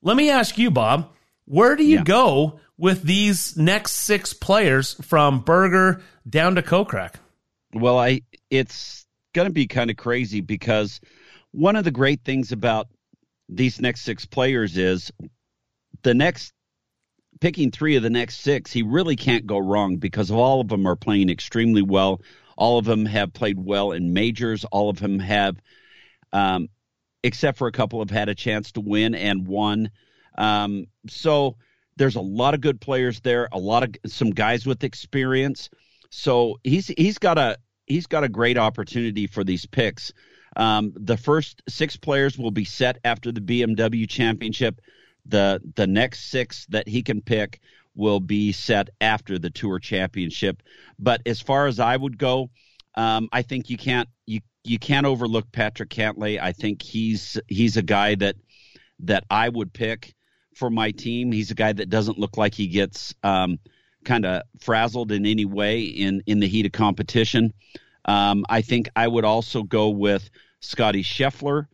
let 0.00 0.16
me 0.16 0.30
ask 0.30 0.56
you, 0.56 0.70
Bob, 0.70 1.10
where 1.44 1.76
do 1.76 1.84
you 1.84 1.98
yeah. 1.98 2.04
go 2.04 2.58
with 2.78 3.02
these 3.02 3.54
next 3.58 3.92
six 3.92 4.32
players 4.32 4.94
from 5.02 5.40
Berger 5.40 6.02
down 6.26 6.54
to 6.54 6.62
Kokrak? 6.62 7.16
Well, 7.74 7.98
I 7.98 8.22
it's 8.48 9.04
going 9.34 9.46
to 9.46 9.52
be 9.52 9.66
kind 9.66 9.90
of 9.90 9.98
crazy 9.98 10.40
because 10.40 11.02
one 11.50 11.76
of 11.76 11.84
the 11.84 11.90
great 11.90 12.24
things 12.24 12.50
about 12.50 12.88
these 13.50 13.78
next 13.78 14.00
six 14.00 14.24
players 14.24 14.78
is 14.78 15.12
the 16.00 16.14
next 16.14 16.54
picking 17.40 17.70
three 17.70 17.96
of 17.96 18.02
the 18.02 18.08
next 18.08 18.38
six, 18.38 18.72
he 18.72 18.82
really 18.82 19.16
can't 19.16 19.46
go 19.46 19.58
wrong 19.58 19.98
because 19.98 20.30
all 20.30 20.62
of 20.62 20.68
them 20.68 20.86
are 20.86 20.96
playing 20.96 21.28
extremely 21.28 21.82
well. 21.82 22.22
All 22.56 22.78
of 22.78 22.86
them 22.86 23.04
have 23.04 23.34
played 23.34 23.58
well 23.58 23.92
in 23.92 24.14
majors. 24.14 24.64
All 24.64 24.88
of 24.88 24.98
them 24.98 25.18
have 25.18 25.56
um, 26.32 26.68
except 27.22 27.58
for 27.58 27.68
a 27.68 27.72
couple 27.72 28.00
have 28.00 28.10
had 28.10 28.28
a 28.28 28.34
chance 28.34 28.72
to 28.72 28.80
win 28.80 29.14
and 29.14 29.46
won. 29.46 29.90
Um, 30.38 30.86
so 31.08 31.56
there's 31.96 32.16
a 32.16 32.20
lot 32.20 32.54
of 32.54 32.60
good 32.60 32.80
players 32.80 33.20
there, 33.20 33.48
a 33.52 33.58
lot 33.58 33.82
of 33.82 33.94
some 34.10 34.30
guys 34.30 34.66
with 34.66 34.84
experience. 34.84 35.68
So 36.10 36.58
he's 36.64 36.88
he's 36.88 37.18
got 37.18 37.38
a 37.38 37.58
he's 37.86 38.06
got 38.06 38.24
a 38.24 38.28
great 38.28 38.58
opportunity 38.58 39.26
for 39.26 39.44
these 39.44 39.66
picks. 39.66 40.12
Um, 40.56 40.92
the 40.96 41.16
first 41.16 41.62
six 41.68 41.96
players 41.96 42.38
will 42.38 42.50
be 42.50 42.64
set 42.64 42.98
after 43.04 43.30
the 43.30 43.40
BMW 43.40 44.08
Championship. 44.08 44.80
The 45.26 45.60
the 45.76 45.86
next 45.86 46.30
six 46.30 46.66
that 46.70 46.88
he 46.88 47.02
can 47.02 47.20
pick 47.20 47.60
will 47.94 48.20
be 48.20 48.52
set 48.52 48.88
after 49.00 49.38
the 49.38 49.50
Tour 49.50 49.78
Championship. 49.78 50.62
But 50.98 51.22
as 51.26 51.40
far 51.40 51.66
as 51.66 51.78
I 51.78 51.96
would 51.96 52.18
go, 52.18 52.50
um, 52.94 53.28
I 53.32 53.42
think 53.42 53.70
you 53.70 53.76
can't 53.76 54.08
you 54.26 54.40
you 54.64 54.78
can't 54.78 55.06
overlook 55.06 55.50
Patrick 55.52 55.90
Cantlay. 55.90 56.40
I 56.40 56.52
think 56.52 56.82
he's 56.82 57.38
he's 57.48 57.76
a 57.76 57.82
guy 57.82 58.14
that 58.16 58.36
that 59.00 59.24
I 59.30 59.48
would 59.48 59.72
pick 59.72 60.14
for 60.54 60.70
my 60.70 60.90
team. 60.90 61.32
He's 61.32 61.50
a 61.50 61.54
guy 61.54 61.72
that 61.72 61.88
doesn't 61.88 62.18
look 62.18 62.36
like 62.36 62.54
he 62.54 62.66
gets 62.66 63.14
um, 63.22 63.58
kind 64.04 64.26
of 64.26 64.42
frazzled 64.60 65.12
in 65.12 65.26
any 65.26 65.44
way 65.44 65.82
in 65.82 66.22
in 66.26 66.40
the 66.40 66.48
heat 66.48 66.66
of 66.66 66.72
competition. 66.72 67.52
Um, 68.04 68.44
I 68.48 68.62
think 68.62 68.88
I 68.96 69.08
would 69.08 69.24
also 69.24 69.62
go 69.62 69.90
with 69.90 70.28
Scotty 70.60 71.02
Scheffler, 71.02 71.66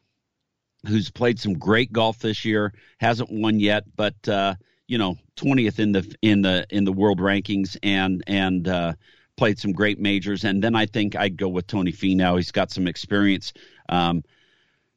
who's 0.87 1.11
played 1.11 1.39
some 1.39 1.55
great 1.55 1.93
golf 1.93 2.19
this 2.19 2.45
year. 2.45 2.73
Hasn't 2.99 3.31
won 3.31 3.59
yet, 3.59 3.85
but 3.97 4.29
uh, 4.29 4.55
you 4.87 4.99
know, 4.99 5.17
twentieth 5.35 5.81
in 5.81 5.93
the 5.93 6.15
in 6.23 6.43
the 6.43 6.67
in 6.71 6.85
the 6.85 6.93
world 6.93 7.19
rankings, 7.19 7.77
and 7.83 8.23
and 8.27 8.69
uh, 8.69 8.95
played 9.37 9.59
some 9.59 9.73
great 9.73 9.99
majors. 9.99 10.45
And 10.45 10.63
then 10.63 10.75
I 10.75 10.87
think 10.87 11.17
I'd 11.17 11.37
go 11.37 11.49
with 11.49 11.67
Tony 11.67 11.93
Finau. 11.93 12.37
He's 12.37 12.53
got 12.53 12.71
some 12.71 12.87
experience. 12.87 13.53
Um, 13.89 14.25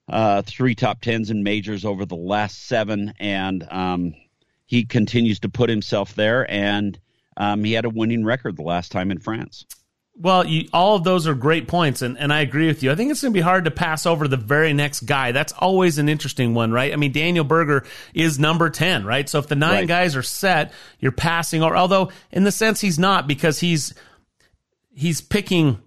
uh, 0.07 0.41
three 0.41 0.75
top 0.75 1.01
tens 1.01 1.29
in 1.29 1.43
majors 1.43 1.85
over 1.85 2.05
the 2.05 2.15
last 2.15 2.67
seven, 2.67 3.13
and 3.19 3.65
um, 3.69 4.15
he 4.65 4.85
continues 4.85 5.39
to 5.41 5.49
put 5.49 5.69
himself 5.69 6.15
there. 6.15 6.49
And 6.49 6.99
um, 7.37 7.63
he 7.63 7.73
had 7.73 7.85
a 7.85 7.89
winning 7.89 8.25
record 8.25 8.57
the 8.57 8.63
last 8.63 8.91
time 8.91 9.11
in 9.11 9.19
France. 9.19 9.65
Well, 10.21 10.45
you, 10.45 10.67
all 10.73 10.97
of 10.97 11.05
those 11.05 11.27
are 11.27 11.33
great 11.33 11.69
points, 11.69 12.01
and, 12.01 12.17
and 12.17 12.33
I 12.33 12.41
agree 12.41 12.67
with 12.67 12.83
you. 12.83 12.91
I 12.91 12.95
think 12.95 13.09
it's 13.09 13.21
going 13.21 13.31
to 13.31 13.37
be 13.37 13.41
hard 13.41 13.63
to 13.65 13.71
pass 13.71 14.05
over 14.05 14.27
the 14.27 14.35
very 14.35 14.73
next 14.73 15.01
guy. 15.01 15.31
That's 15.31 15.53
always 15.53 15.97
an 15.97 16.09
interesting 16.09 16.53
one, 16.53 16.73
right? 16.73 16.91
I 16.91 16.97
mean, 16.97 17.13
Daniel 17.13 17.45
Berger 17.45 17.85
is 18.13 18.37
number 18.37 18.69
10, 18.69 19.05
right? 19.05 19.29
So 19.29 19.39
if 19.39 19.47
the 19.47 19.55
nine 19.55 19.71
right. 19.71 19.87
guys 19.87 20.17
are 20.17 20.23
set, 20.23 20.73
you're 20.99 21.13
passing 21.13 21.63
over, 21.63 21.77
although 21.77 22.11
in 22.31 22.43
the 22.43 22.51
sense 22.51 22.81
he's 22.81 22.99
not 22.99 23.27
because 23.27 23.59
he's 23.59 23.93
he's 24.99 25.21
picking 25.21 25.79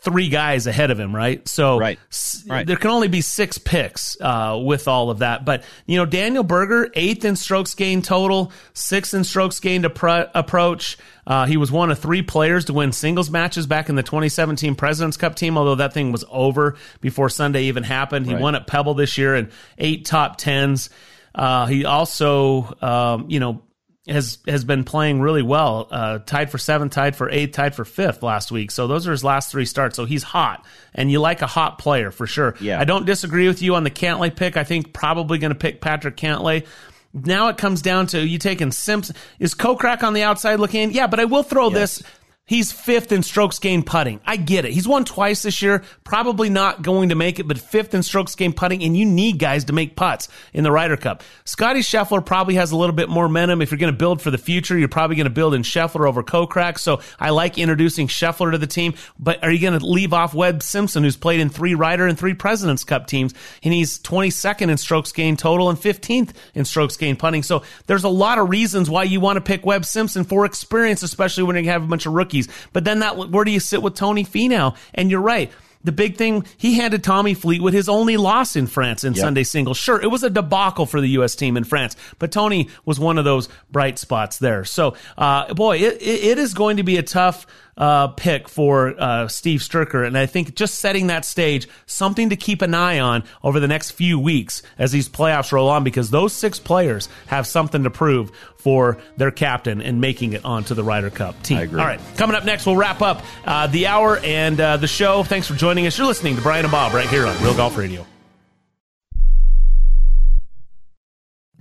three 0.00 0.28
guys 0.28 0.66
ahead 0.66 0.90
of 0.90 1.00
him, 1.00 1.14
right? 1.14 1.46
So 1.48 1.78
right. 1.78 1.98
right. 2.46 2.66
there 2.66 2.76
can 2.76 2.90
only 2.90 3.08
be 3.08 3.20
six 3.20 3.58
picks 3.58 4.16
uh, 4.20 4.60
with 4.62 4.86
all 4.86 5.10
of 5.10 5.20
that. 5.20 5.44
But 5.44 5.64
you 5.84 5.96
know, 5.96 6.06
Daniel 6.06 6.44
Berger, 6.44 6.90
eighth 6.94 7.24
in 7.24 7.34
strokes 7.34 7.74
gained 7.74 8.04
total, 8.04 8.52
sixth 8.72 9.14
in 9.14 9.24
strokes 9.24 9.58
gained 9.58 9.84
approach. 9.84 10.96
Uh, 11.26 11.46
he 11.46 11.56
was 11.56 11.72
one 11.72 11.90
of 11.90 11.98
three 11.98 12.22
players 12.22 12.66
to 12.66 12.72
win 12.72 12.92
singles 12.92 13.30
matches 13.30 13.66
back 13.66 13.88
in 13.88 13.96
the 13.96 14.02
2017 14.02 14.74
Presidents 14.76 15.16
Cup 15.16 15.34
team. 15.34 15.58
Although 15.58 15.76
that 15.76 15.92
thing 15.92 16.12
was 16.12 16.24
over 16.30 16.76
before 17.00 17.28
Sunday 17.28 17.64
even 17.64 17.82
happened, 17.82 18.26
he 18.26 18.34
right. 18.34 18.42
won 18.42 18.54
at 18.54 18.66
Pebble 18.66 18.94
this 18.94 19.18
year 19.18 19.34
and 19.34 19.50
eight 19.78 20.04
top 20.04 20.36
tens. 20.36 20.90
Uh, 21.34 21.66
he 21.66 21.84
also, 21.84 22.76
um, 22.80 23.26
you 23.28 23.40
know, 23.40 23.62
has 24.06 24.38
has 24.46 24.64
been 24.64 24.84
playing 24.84 25.20
really 25.20 25.42
well. 25.42 25.88
Uh, 25.90 26.18
tied 26.18 26.50
for 26.50 26.58
seventh, 26.58 26.92
tied 26.92 27.16
for 27.16 27.28
eighth, 27.28 27.52
tied 27.52 27.74
for 27.74 27.84
fifth 27.84 28.22
last 28.22 28.52
week. 28.52 28.70
So 28.70 28.86
those 28.86 29.06
are 29.06 29.10
his 29.10 29.24
last 29.24 29.50
three 29.50 29.66
starts. 29.66 29.96
So 29.96 30.04
he's 30.04 30.22
hot, 30.22 30.64
and 30.94 31.10
you 31.10 31.20
like 31.20 31.42
a 31.42 31.46
hot 31.46 31.78
player 31.78 32.10
for 32.10 32.26
sure. 32.26 32.54
Yeah. 32.60 32.80
I 32.80 32.84
don't 32.84 33.04
disagree 33.04 33.48
with 33.48 33.62
you 33.62 33.74
on 33.74 33.84
the 33.84 33.90
Cantlay 33.90 34.34
pick. 34.34 34.56
I 34.56 34.64
think 34.64 34.92
probably 34.92 35.38
going 35.38 35.52
to 35.52 35.58
pick 35.58 35.80
Patrick 35.80 36.16
Cantlay. 36.16 36.66
Now 37.12 37.48
it 37.48 37.56
comes 37.56 37.80
down 37.80 38.08
to 38.08 38.26
you 38.26 38.38
taking 38.38 38.70
Simpson. 38.72 39.16
Is 39.38 39.54
Kokrak 39.54 40.02
on 40.02 40.12
the 40.12 40.22
outside 40.22 40.60
looking? 40.60 40.92
Yeah, 40.92 41.06
but 41.06 41.18
I 41.18 41.24
will 41.24 41.42
throw 41.42 41.70
yes. 41.70 41.98
this 41.98 42.02
He's 42.48 42.70
fifth 42.70 43.10
in 43.10 43.24
strokes 43.24 43.58
gained 43.58 43.86
putting. 43.86 44.20
I 44.24 44.36
get 44.36 44.64
it. 44.64 44.70
He's 44.70 44.86
won 44.86 45.04
twice 45.04 45.42
this 45.42 45.62
year. 45.62 45.82
Probably 46.04 46.48
not 46.48 46.80
going 46.80 47.08
to 47.08 47.16
make 47.16 47.40
it, 47.40 47.48
but 47.48 47.58
fifth 47.58 47.92
in 47.92 48.04
strokes 48.04 48.36
gained 48.36 48.56
putting, 48.56 48.84
and 48.84 48.96
you 48.96 49.04
need 49.04 49.40
guys 49.40 49.64
to 49.64 49.72
make 49.72 49.96
putts 49.96 50.28
in 50.52 50.62
the 50.62 50.70
Ryder 50.70 50.96
Cup. 50.96 51.24
Scotty 51.44 51.80
Scheffler 51.80 52.24
probably 52.24 52.54
has 52.54 52.70
a 52.70 52.76
little 52.76 52.94
bit 52.94 53.08
more 53.08 53.26
momentum. 53.26 53.62
If 53.62 53.72
you're 53.72 53.78
going 53.78 53.92
to 53.92 53.98
build 53.98 54.22
for 54.22 54.30
the 54.30 54.38
future, 54.38 54.78
you're 54.78 54.86
probably 54.86 55.16
going 55.16 55.24
to 55.24 55.30
build 55.30 55.54
in 55.54 55.62
Scheffler 55.62 56.06
over 56.06 56.22
Kokrak. 56.22 56.78
So 56.78 57.00
I 57.18 57.30
like 57.30 57.58
introducing 57.58 58.06
Scheffler 58.06 58.52
to 58.52 58.58
the 58.58 58.68
team. 58.68 58.94
But 59.18 59.42
are 59.42 59.50
you 59.50 59.58
going 59.58 59.76
to 59.76 59.84
leave 59.84 60.12
off 60.12 60.32
Webb 60.32 60.62
Simpson, 60.62 61.02
who's 61.02 61.16
played 61.16 61.40
in 61.40 61.48
three 61.48 61.74
Ryder 61.74 62.06
and 62.06 62.16
three 62.16 62.34
Presidents 62.34 62.84
Cup 62.84 63.08
teams, 63.08 63.34
and 63.64 63.74
he's 63.74 63.98
22nd 63.98 64.70
in 64.70 64.76
strokes 64.76 65.10
gained 65.10 65.40
total 65.40 65.68
and 65.68 65.76
15th 65.80 66.30
in 66.54 66.64
strokes 66.64 66.96
gained 66.96 67.18
putting. 67.18 67.42
So 67.42 67.64
there's 67.88 68.04
a 68.04 68.08
lot 68.08 68.38
of 68.38 68.50
reasons 68.50 68.88
why 68.88 69.02
you 69.02 69.18
want 69.18 69.36
to 69.36 69.40
pick 69.40 69.66
Webb 69.66 69.84
Simpson 69.84 70.22
for 70.22 70.44
experience, 70.44 71.02
especially 71.02 71.42
when 71.42 71.56
you 71.56 71.70
have 71.70 71.82
a 71.82 71.88
bunch 71.88 72.06
of 72.06 72.12
rookies 72.12 72.35
rookies. 72.36 72.54
But 72.72 72.84
then 72.84 73.00
that, 73.00 73.16
where 73.16 73.44
do 73.44 73.50
you 73.50 73.60
sit 73.60 73.82
with 73.82 73.94
Tony 73.94 74.24
Finau? 74.24 74.76
And 74.94 75.10
you're 75.10 75.20
right 75.20 75.50
the 75.84 75.92
big 75.92 76.16
thing, 76.16 76.44
he 76.56 76.74
handed 76.74 77.04
Tommy 77.04 77.32
Fleetwood 77.32 77.72
his 77.72 77.88
only 77.88 78.16
loss 78.16 78.56
in 78.56 78.66
France 78.66 79.04
in 79.04 79.12
yep. 79.12 79.20
Sunday 79.20 79.44
singles. 79.44 79.76
Sure, 79.76 80.02
it 80.02 80.08
was 80.08 80.24
a 80.24 80.30
debacle 80.30 80.84
for 80.84 81.00
the 81.00 81.10
U.S. 81.10 81.36
team 81.36 81.56
in 81.56 81.62
France, 81.62 81.94
but 82.18 82.32
Tony 82.32 82.68
was 82.84 82.98
one 82.98 83.18
of 83.18 83.24
those 83.24 83.48
bright 83.70 83.96
spots 83.96 84.38
there. 84.38 84.64
So, 84.64 84.96
uh, 85.16 85.54
boy, 85.54 85.76
it, 85.78 86.02
it 86.02 86.38
is 86.38 86.54
going 86.54 86.78
to 86.78 86.82
be 86.82 86.96
a 86.96 87.04
tough 87.04 87.46
uh, 87.76 88.08
pick 88.08 88.48
for 88.48 88.94
uh, 88.98 89.28
Steve 89.28 89.60
Stricker. 89.60 90.06
And 90.06 90.16
I 90.16 90.26
think 90.26 90.54
just 90.54 90.76
setting 90.76 91.08
that 91.08 91.24
stage, 91.24 91.68
something 91.86 92.30
to 92.30 92.36
keep 92.36 92.62
an 92.62 92.74
eye 92.74 93.00
on 93.00 93.24
over 93.42 93.60
the 93.60 93.68
next 93.68 93.92
few 93.92 94.18
weeks 94.18 94.62
as 94.78 94.92
these 94.92 95.08
playoffs 95.08 95.52
roll 95.52 95.68
on, 95.68 95.84
because 95.84 96.10
those 96.10 96.32
six 96.32 96.58
players 96.58 97.08
have 97.26 97.46
something 97.46 97.84
to 97.84 97.90
prove 97.90 98.30
for 98.56 98.98
their 99.16 99.30
captain 99.30 99.80
and 99.80 100.00
making 100.00 100.32
it 100.32 100.44
onto 100.44 100.74
the 100.74 100.82
Ryder 100.82 101.10
Cup 101.10 101.40
team. 101.42 101.58
All 101.70 101.76
right, 101.76 102.00
coming 102.16 102.36
up 102.36 102.44
next, 102.44 102.66
we'll 102.66 102.76
wrap 102.76 103.02
up 103.02 103.22
uh, 103.44 103.66
the 103.68 103.86
hour 103.86 104.18
and 104.18 104.60
uh, 104.60 104.76
the 104.76 104.88
show. 104.88 105.22
Thanks 105.22 105.46
for 105.46 105.54
joining 105.54 105.86
us. 105.86 105.96
You're 105.96 106.06
listening 106.06 106.36
to 106.36 106.42
Brian 106.42 106.64
and 106.64 106.72
Bob 106.72 106.94
right 106.94 107.08
here 107.08 107.26
on 107.26 107.40
Real 107.42 107.54
Golf 107.54 107.76
Radio. 107.76 108.06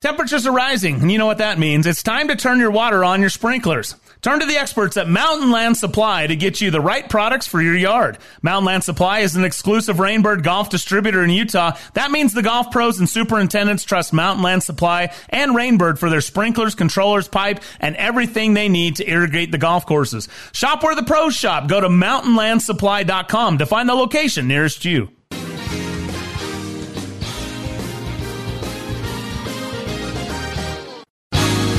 Temperatures 0.00 0.46
are 0.46 0.52
rising, 0.52 1.02
and 1.02 1.12
you 1.12 1.18
know 1.18 1.26
what 1.26 1.38
that 1.38 1.58
means. 1.58 1.86
It's 1.86 2.02
time 2.02 2.28
to 2.28 2.36
turn 2.36 2.58
your 2.58 2.70
water 2.70 3.04
on 3.04 3.20
your 3.20 3.28
sprinklers. 3.28 3.96
Turn 4.22 4.40
to 4.40 4.46
the 4.46 4.56
experts 4.56 4.96
at 4.96 5.10
Mountain 5.10 5.50
Land 5.50 5.76
Supply 5.76 6.26
to 6.26 6.36
get 6.36 6.62
you 6.62 6.70
the 6.70 6.80
right 6.80 7.06
products 7.06 7.46
for 7.46 7.60
your 7.60 7.76
yard. 7.76 8.16
Mountain 8.40 8.64
Land 8.64 8.84
Supply 8.84 9.18
is 9.18 9.36
an 9.36 9.44
exclusive 9.44 9.98
Rainbird 9.98 10.42
golf 10.42 10.70
distributor 10.70 11.22
in 11.22 11.28
Utah. 11.28 11.76
That 11.92 12.10
means 12.10 12.32
the 12.32 12.42
golf 12.42 12.70
pros 12.70 12.98
and 12.98 13.10
superintendents 13.10 13.84
trust 13.84 14.14
Mountain 14.14 14.42
Land 14.42 14.62
Supply 14.62 15.12
and 15.28 15.54
Rainbird 15.54 15.98
for 15.98 16.08
their 16.08 16.22
sprinklers, 16.22 16.74
controllers, 16.74 17.28
pipe, 17.28 17.60
and 17.78 17.94
everything 17.96 18.54
they 18.54 18.70
need 18.70 18.96
to 18.96 19.10
irrigate 19.10 19.52
the 19.52 19.58
golf 19.58 19.84
courses. 19.84 20.30
Shop 20.52 20.82
where 20.82 20.94
the 20.94 21.02
pros 21.02 21.34
shop. 21.34 21.68
Go 21.68 21.78
to 21.78 21.88
mountainlandsupply.com 21.88 23.58
to 23.58 23.66
find 23.66 23.86
the 23.86 23.94
location 23.94 24.48
nearest 24.48 24.86
you. 24.86 25.10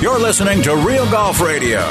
You're 0.02 0.18
listening 0.18 0.64
to 0.64 0.76
Real 0.76 1.06
Golf 1.12 1.40
Radio. 1.40 1.82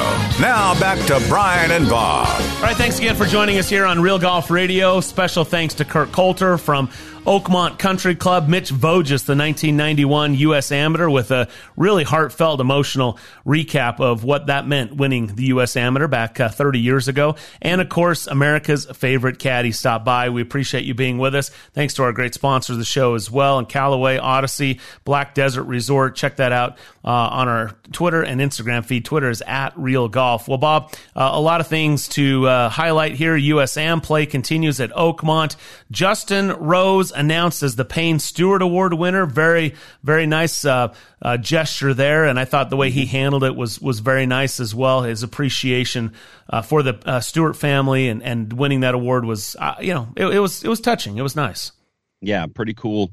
Now 0.41 0.79
back 0.81 0.99
to 1.07 1.25
Brian 1.29 1.71
and 1.71 1.89
Bob. 1.89 2.27
All 2.57 2.63
right, 2.63 2.77
thanks 2.77 2.99
again 2.99 3.15
for 3.15 3.25
joining 3.25 3.57
us 3.57 3.69
here 3.69 3.85
on 3.85 4.03
Real 4.03 4.19
Golf 4.19 4.51
Radio. 4.51 5.01
Special 5.01 5.45
thanks 5.45 5.75
to 5.75 5.85
Kurt 5.85 6.11
Coulter 6.11 6.59
from 6.59 6.91
Oakmont 7.27 7.79
Country 7.79 8.15
Club, 8.15 8.49
Mitch 8.49 8.71
Voges, 8.71 9.25
the 9.25 9.37
1991 9.37 10.35
U.S. 10.37 10.73
Amateur, 10.73 11.11
with 11.11 11.31
a 11.31 11.49
really 11.77 12.03
heartfelt, 12.03 12.63
emotional 12.63 13.19
recap 13.45 14.01
of 14.01 14.25
what 14.25 14.47
that 14.47 14.67
meant 14.67 14.97
winning 14.97 15.27
the 15.27 15.45
U.S. 15.45 15.77
Amateur 15.77 16.09
back 16.09 16.41
uh, 16.41 16.49
30 16.49 16.81
years 16.81 17.09
ago. 17.09 17.37
And 17.61 17.83
of 17.83 17.91
course, 17.91 18.27
America's 18.27 18.87
favorite 18.87 19.39
caddy 19.39 19.71
stopped 19.71 20.07
by. 20.07 20.31
We 20.31 20.41
appreciate 20.41 20.85
you 20.85 20.95
being 20.95 21.19
with 21.19 21.35
us. 21.35 21.51
Thanks 21.75 21.93
to 21.95 22.05
our 22.05 22.13
great 22.13 22.33
sponsors 22.33 22.75
of 22.75 22.79
the 22.79 22.87
show 22.87 23.15
as 23.15 23.31
well, 23.31 23.59
and 23.59 23.69
Callaway, 23.69 24.17
Odyssey, 24.17 24.81
Black 25.05 25.35
Desert 25.35 25.65
Resort. 25.65 26.17
Check 26.17 26.37
that 26.37 26.53
out 26.53 26.79
uh, 27.05 27.09
on 27.11 27.49
our 27.49 27.77
Twitter 27.93 28.23
and 28.23 28.41
Instagram 28.41 28.83
feed. 28.83 29.05
Twitter 29.05 29.29
is 29.29 29.43
at 29.47 29.77
Real 29.77 30.09
Golf. 30.09 30.49
Well, 30.49 30.59
Bob, 30.59 30.95
uh, 31.15 31.31
a 31.33 31.41
lot 31.41 31.61
of 31.61 31.67
things 31.67 32.09
to 32.09 32.49
uh, 32.49 32.69
highlight 32.71 33.13
here. 33.13 33.37
USAM 33.37 34.03
play 34.03 34.25
continues 34.25 34.81
at 34.81 34.91
Oakmont. 34.93 35.57
Justin 35.91 36.49
Rose 36.53 37.10
announced 37.11 37.63
as 37.63 37.77
the 37.77 37.85
Payne 37.85 38.19
Stewart 38.19 38.63
Award 38.63 38.95
winner. 38.95 39.27
Very, 39.27 39.75
very 40.03 40.27
nice 40.27 40.65
uh, 40.65 40.95
uh, 41.23 41.37
gesture 41.37 41.95
there, 41.95 42.25
and 42.25 42.39
I 42.39 42.45
thought 42.45 42.71
the 42.71 42.77
way 42.77 42.91
he 42.91 43.07
handled 43.07 43.45
it 43.45 43.57
was 43.57 43.81
was 43.81 44.01
very 44.01 44.27
nice 44.27 44.61
as 44.61 44.75
well. 44.75 45.03
His 45.03 45.23
appreciation 45.23 46.13
uh, 46.49 46.63
for 46.63 46.83
the 46.83 46.99
uh, 47.05 47.21
Stewart 47.21 47.57
family 47.57 48.09
and, 48.09 48.23
and 48.23 48.53
winning 48.53 48.81
that 48.81 48.95
award 48.95 49.25
was, 49.25 49.57
uh, 49.59 49.77
you 49.81 49.95
know, 49.95 50.09
it, 50.17 50.27
it 50.27 50.39
was 50.39 50.65
it 50.65 50.69
was 50.69 50.81
touching. 50.81 51.19
It 51.19 51.23
was 51.23 51.37
nice. 51.37 51.73
Yeah, 52.21 52.47
pretty 52.47 52.75
cool 52.75 53.13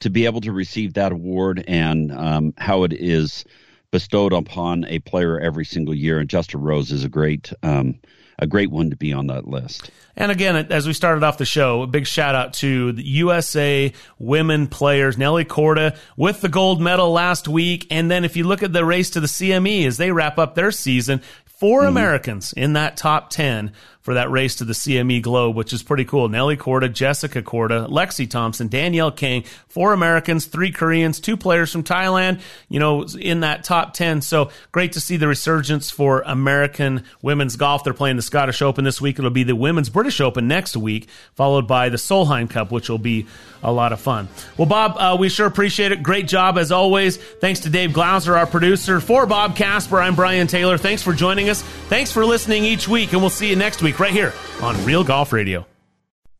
to 0.00 0.10
be 0.10 0.26
able 0.26 0.40
to 0.42 0.52
receive 0.52 0.94
that 0.94 1.12
award 1.12 1.64
and 1.66 2.12
um, 2.12 2.54
how 2.56 2.84
it 2.84 2.92
is 2.92 3.44
bestowed 3.90 4.32
upon 4.32 4.84
a 4.84 4.98
player 5.00 5.40
every 5.40 5.64
single 5.64 5.94
year, 5.94 6.18
and 6.18 6.28
Justin 6.28 6.60
Rose 6.60 6.92
is 6.92 7.04
a 7.04 7.08
great 7.08 7.52
um, 7.62 7.98
a 8.38 8.46
great 8.46 8.70
one 8.70 8.90
to 8.90 8.96
be 8.96 9.12
on 9.12 9.26
that 9.28 9.46
list. 9.48 9.90
And 10.16 10.32
again, 10.32 10.56
as 10.70 10.86
we 10.86 10.92
started 10.92 11.22
off 11.22 11.38
the 11.38 11.44
show, 11.44 11.82
a 11.82 11.86
big 11.86 12.06
shout 12.06 12.34
out 12.34 12.54
to 12.54 12.92
the 12.92 13.04
USA 13.04 13.92
women 14.18 14.66
players, 14.66 15.16
Nelly 15.16 15.44
Korda 15.44 15.96
with 16.16 16.40
the 16.40 16.48
gold 16.48 16.80
medal 16.80 17.12
last 17.12 17.48
week. 17.48 17.86
And 17.90 18.10
then 18.10 18.24
if 18.24 18.36
you 18.36 18.44
look 18.44 18.62
at 18.62 18.72
the 18.72 18.84
race 18.84 19.10
to 19.10 19.20
the 19.20 19.26
CME 19.26 19.86
as 19.86 19.96
they 19.96 20.10
wrap 20.10 20.38
up 20.38 20.54
their 20.54 20.72
season, 20.72 21.20
4 21.46 21.80
mm-hmm. 21.80 21.88
Americans 21.88 22.52
in 22.52 22.74
that 22.74 22.96
top 22.96 23.30
10 23.30 23.72
for 24.08 24.14
that 24.14 24.30
race 24.30 24.54
to 24.54 24.64
the 24.64 24.72
CME 24.72 25.20
Globe, 25.20 25.54
which 25.54 25.74
is 25.74 25.82
pretty 25.82 26.06
cool. 26.06 26.30
Nelly 26.30 26.56
Korda, 26.56 26.90
Jessica 26.90 27.42
Korda, 27.42 27.90
Lexi 27.90 28.26
Thompson, 28.26 28.68
Danielle 28.68 29.10
Kang, 29.10 29.44
four 29.68 29.92
Americans, 29.92 30.46
three 30.46 30.72
Koreans, 30.72 31.20
two 31.20 31.36
players 31.36 31.70
from 31.70 31.84
Thailand, 31.84 32.40
you 32.70 32.80
know, 32.80 33.04
in 33.20 33.40
that 33.40 33.64
top 33.64 33.92
10. 33.92 34.22
So 34.22 34.50
great 34.72 34.92
to 34.92 35.00
see 35.02 35.18
the 35.18 35.28
resurgence 35.28 35.90
for 35.90 36.22
American 36.22 37.04
women's 37.20 37.56
golf. 37.56 37.84
They're 37.84 37.92
playing 37.92 38.16
the 38.16 38.22
Scottish 38.22 38.62
Open 38.62 38.82
this 38.82 38.98
week. 38.98 39.18
It'll 39.18 39.30
be 39.30 39.42
the 39.42 39.54
Women's 39.54 39.90
British 39.90 40.22
Open 40.22 40.48
next 40.48 40.74
week, 40.74 41.10
followed 41.34 41.68
by 41.68 41.90
the 41.90 41.98
Solheim 41.98 42.48
Cup, 42.48 42.72
which 42.72 42.88
will 42.88 42.96
be 42.96 43.26
a 43.62 43.70
lot 43.70 43.92
of 43.92 44.00
fun. 44.00 44.28
Well, 44.56 44.68
Bob, 44.68 44.96
uh, 44.96 45.16
we 45.18 45.28
sure 45.28 45.46
appreciate 45.46 45.92
it. 45.92 46.02
Great 46.02 46.28
job 46.28 46.56
as 46.56 46.72
always. 46.72 47.18
Thanks 47.18 47.60
to 47.60 47.68
Dave 47.68 47.92
Glauser, 47.92 48.38
our 48.38 48.46
producer. 48.46 49.00
For 49.00 49.26
Bob 49.26 49.54
Casper, 49.54 50.00
I'm 50.00 50.14
Brian 50.14 50.46
Taylor. 50.46 50.78
Thanks 50.78 51.02
for 51.02 51.12
joining 51.12 51.50
us. 51.50 51.60
Thanks 51.60 52.10
for 52.10 52.24
listening 52.24 52.64
each 52.64 52.88
week, 52.88 53.12
and 53.12 53.20
we'll 53.20 53.28
see 53.28 53.50
you 53.50 53.56
next 53.56 53.82
week 53.82 53.97
right 53.98 54.12
here 54.12 54.32
on 54.62 54.82
Real 54.84 55.02
Golf 55.02 55.32
Radio. 55.32 55.66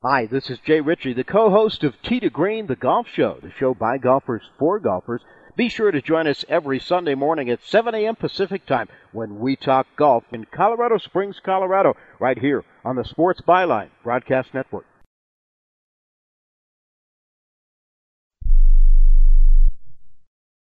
Hi, 0.03 0.27
this 0.27 0.49
is 0.49 0.59
Jay 0.65 0.81
Ritchie, 0.81 1.15
the 1.15 1.25
co-host 1.25 1.83
of 1.83 2.01
Tee 2.03 2.21
to 2.21 2.31
Green, 2.31 2.69
the 2.69 2.77
golf 2.77 3.09
show, 3.13 3.39
the 3.43 3.51
show 3.59 3.75
by 3.75 3.99
golfers 3.99 4.43
for 4.59 4.79
golfers. 4.79 5.23
Be 5.57 5.69
sure 5.69 5.91
to 5.91 6.01
join 6.01 6.29
us 6.29 6.45
every 6.49 6.79
Sunday 6.79 7.17
morning 7.17 7.51
at 7.51 7.65
7 7.65 7.97
a.m. 7.97 8.15
Pacific 8.15 8.65
time 8.65 8.89
when 9.11 9.41
we 9.41 9.57
talk 9.57 9.89
golf 9.97 10.23
in 10.31 10.45
Colorado 10.45 10.99
Springs, 10.99 11.41
Colorado, 11.45 11.97
right 12.21 12.39
here 12.39 12.65
on 12.85 12.95
the 12.95 13.05
Sports 13.05 13.41
Byline 13.41 13.89
Broadcast 14.05 14.55
Network. 14.55 14.87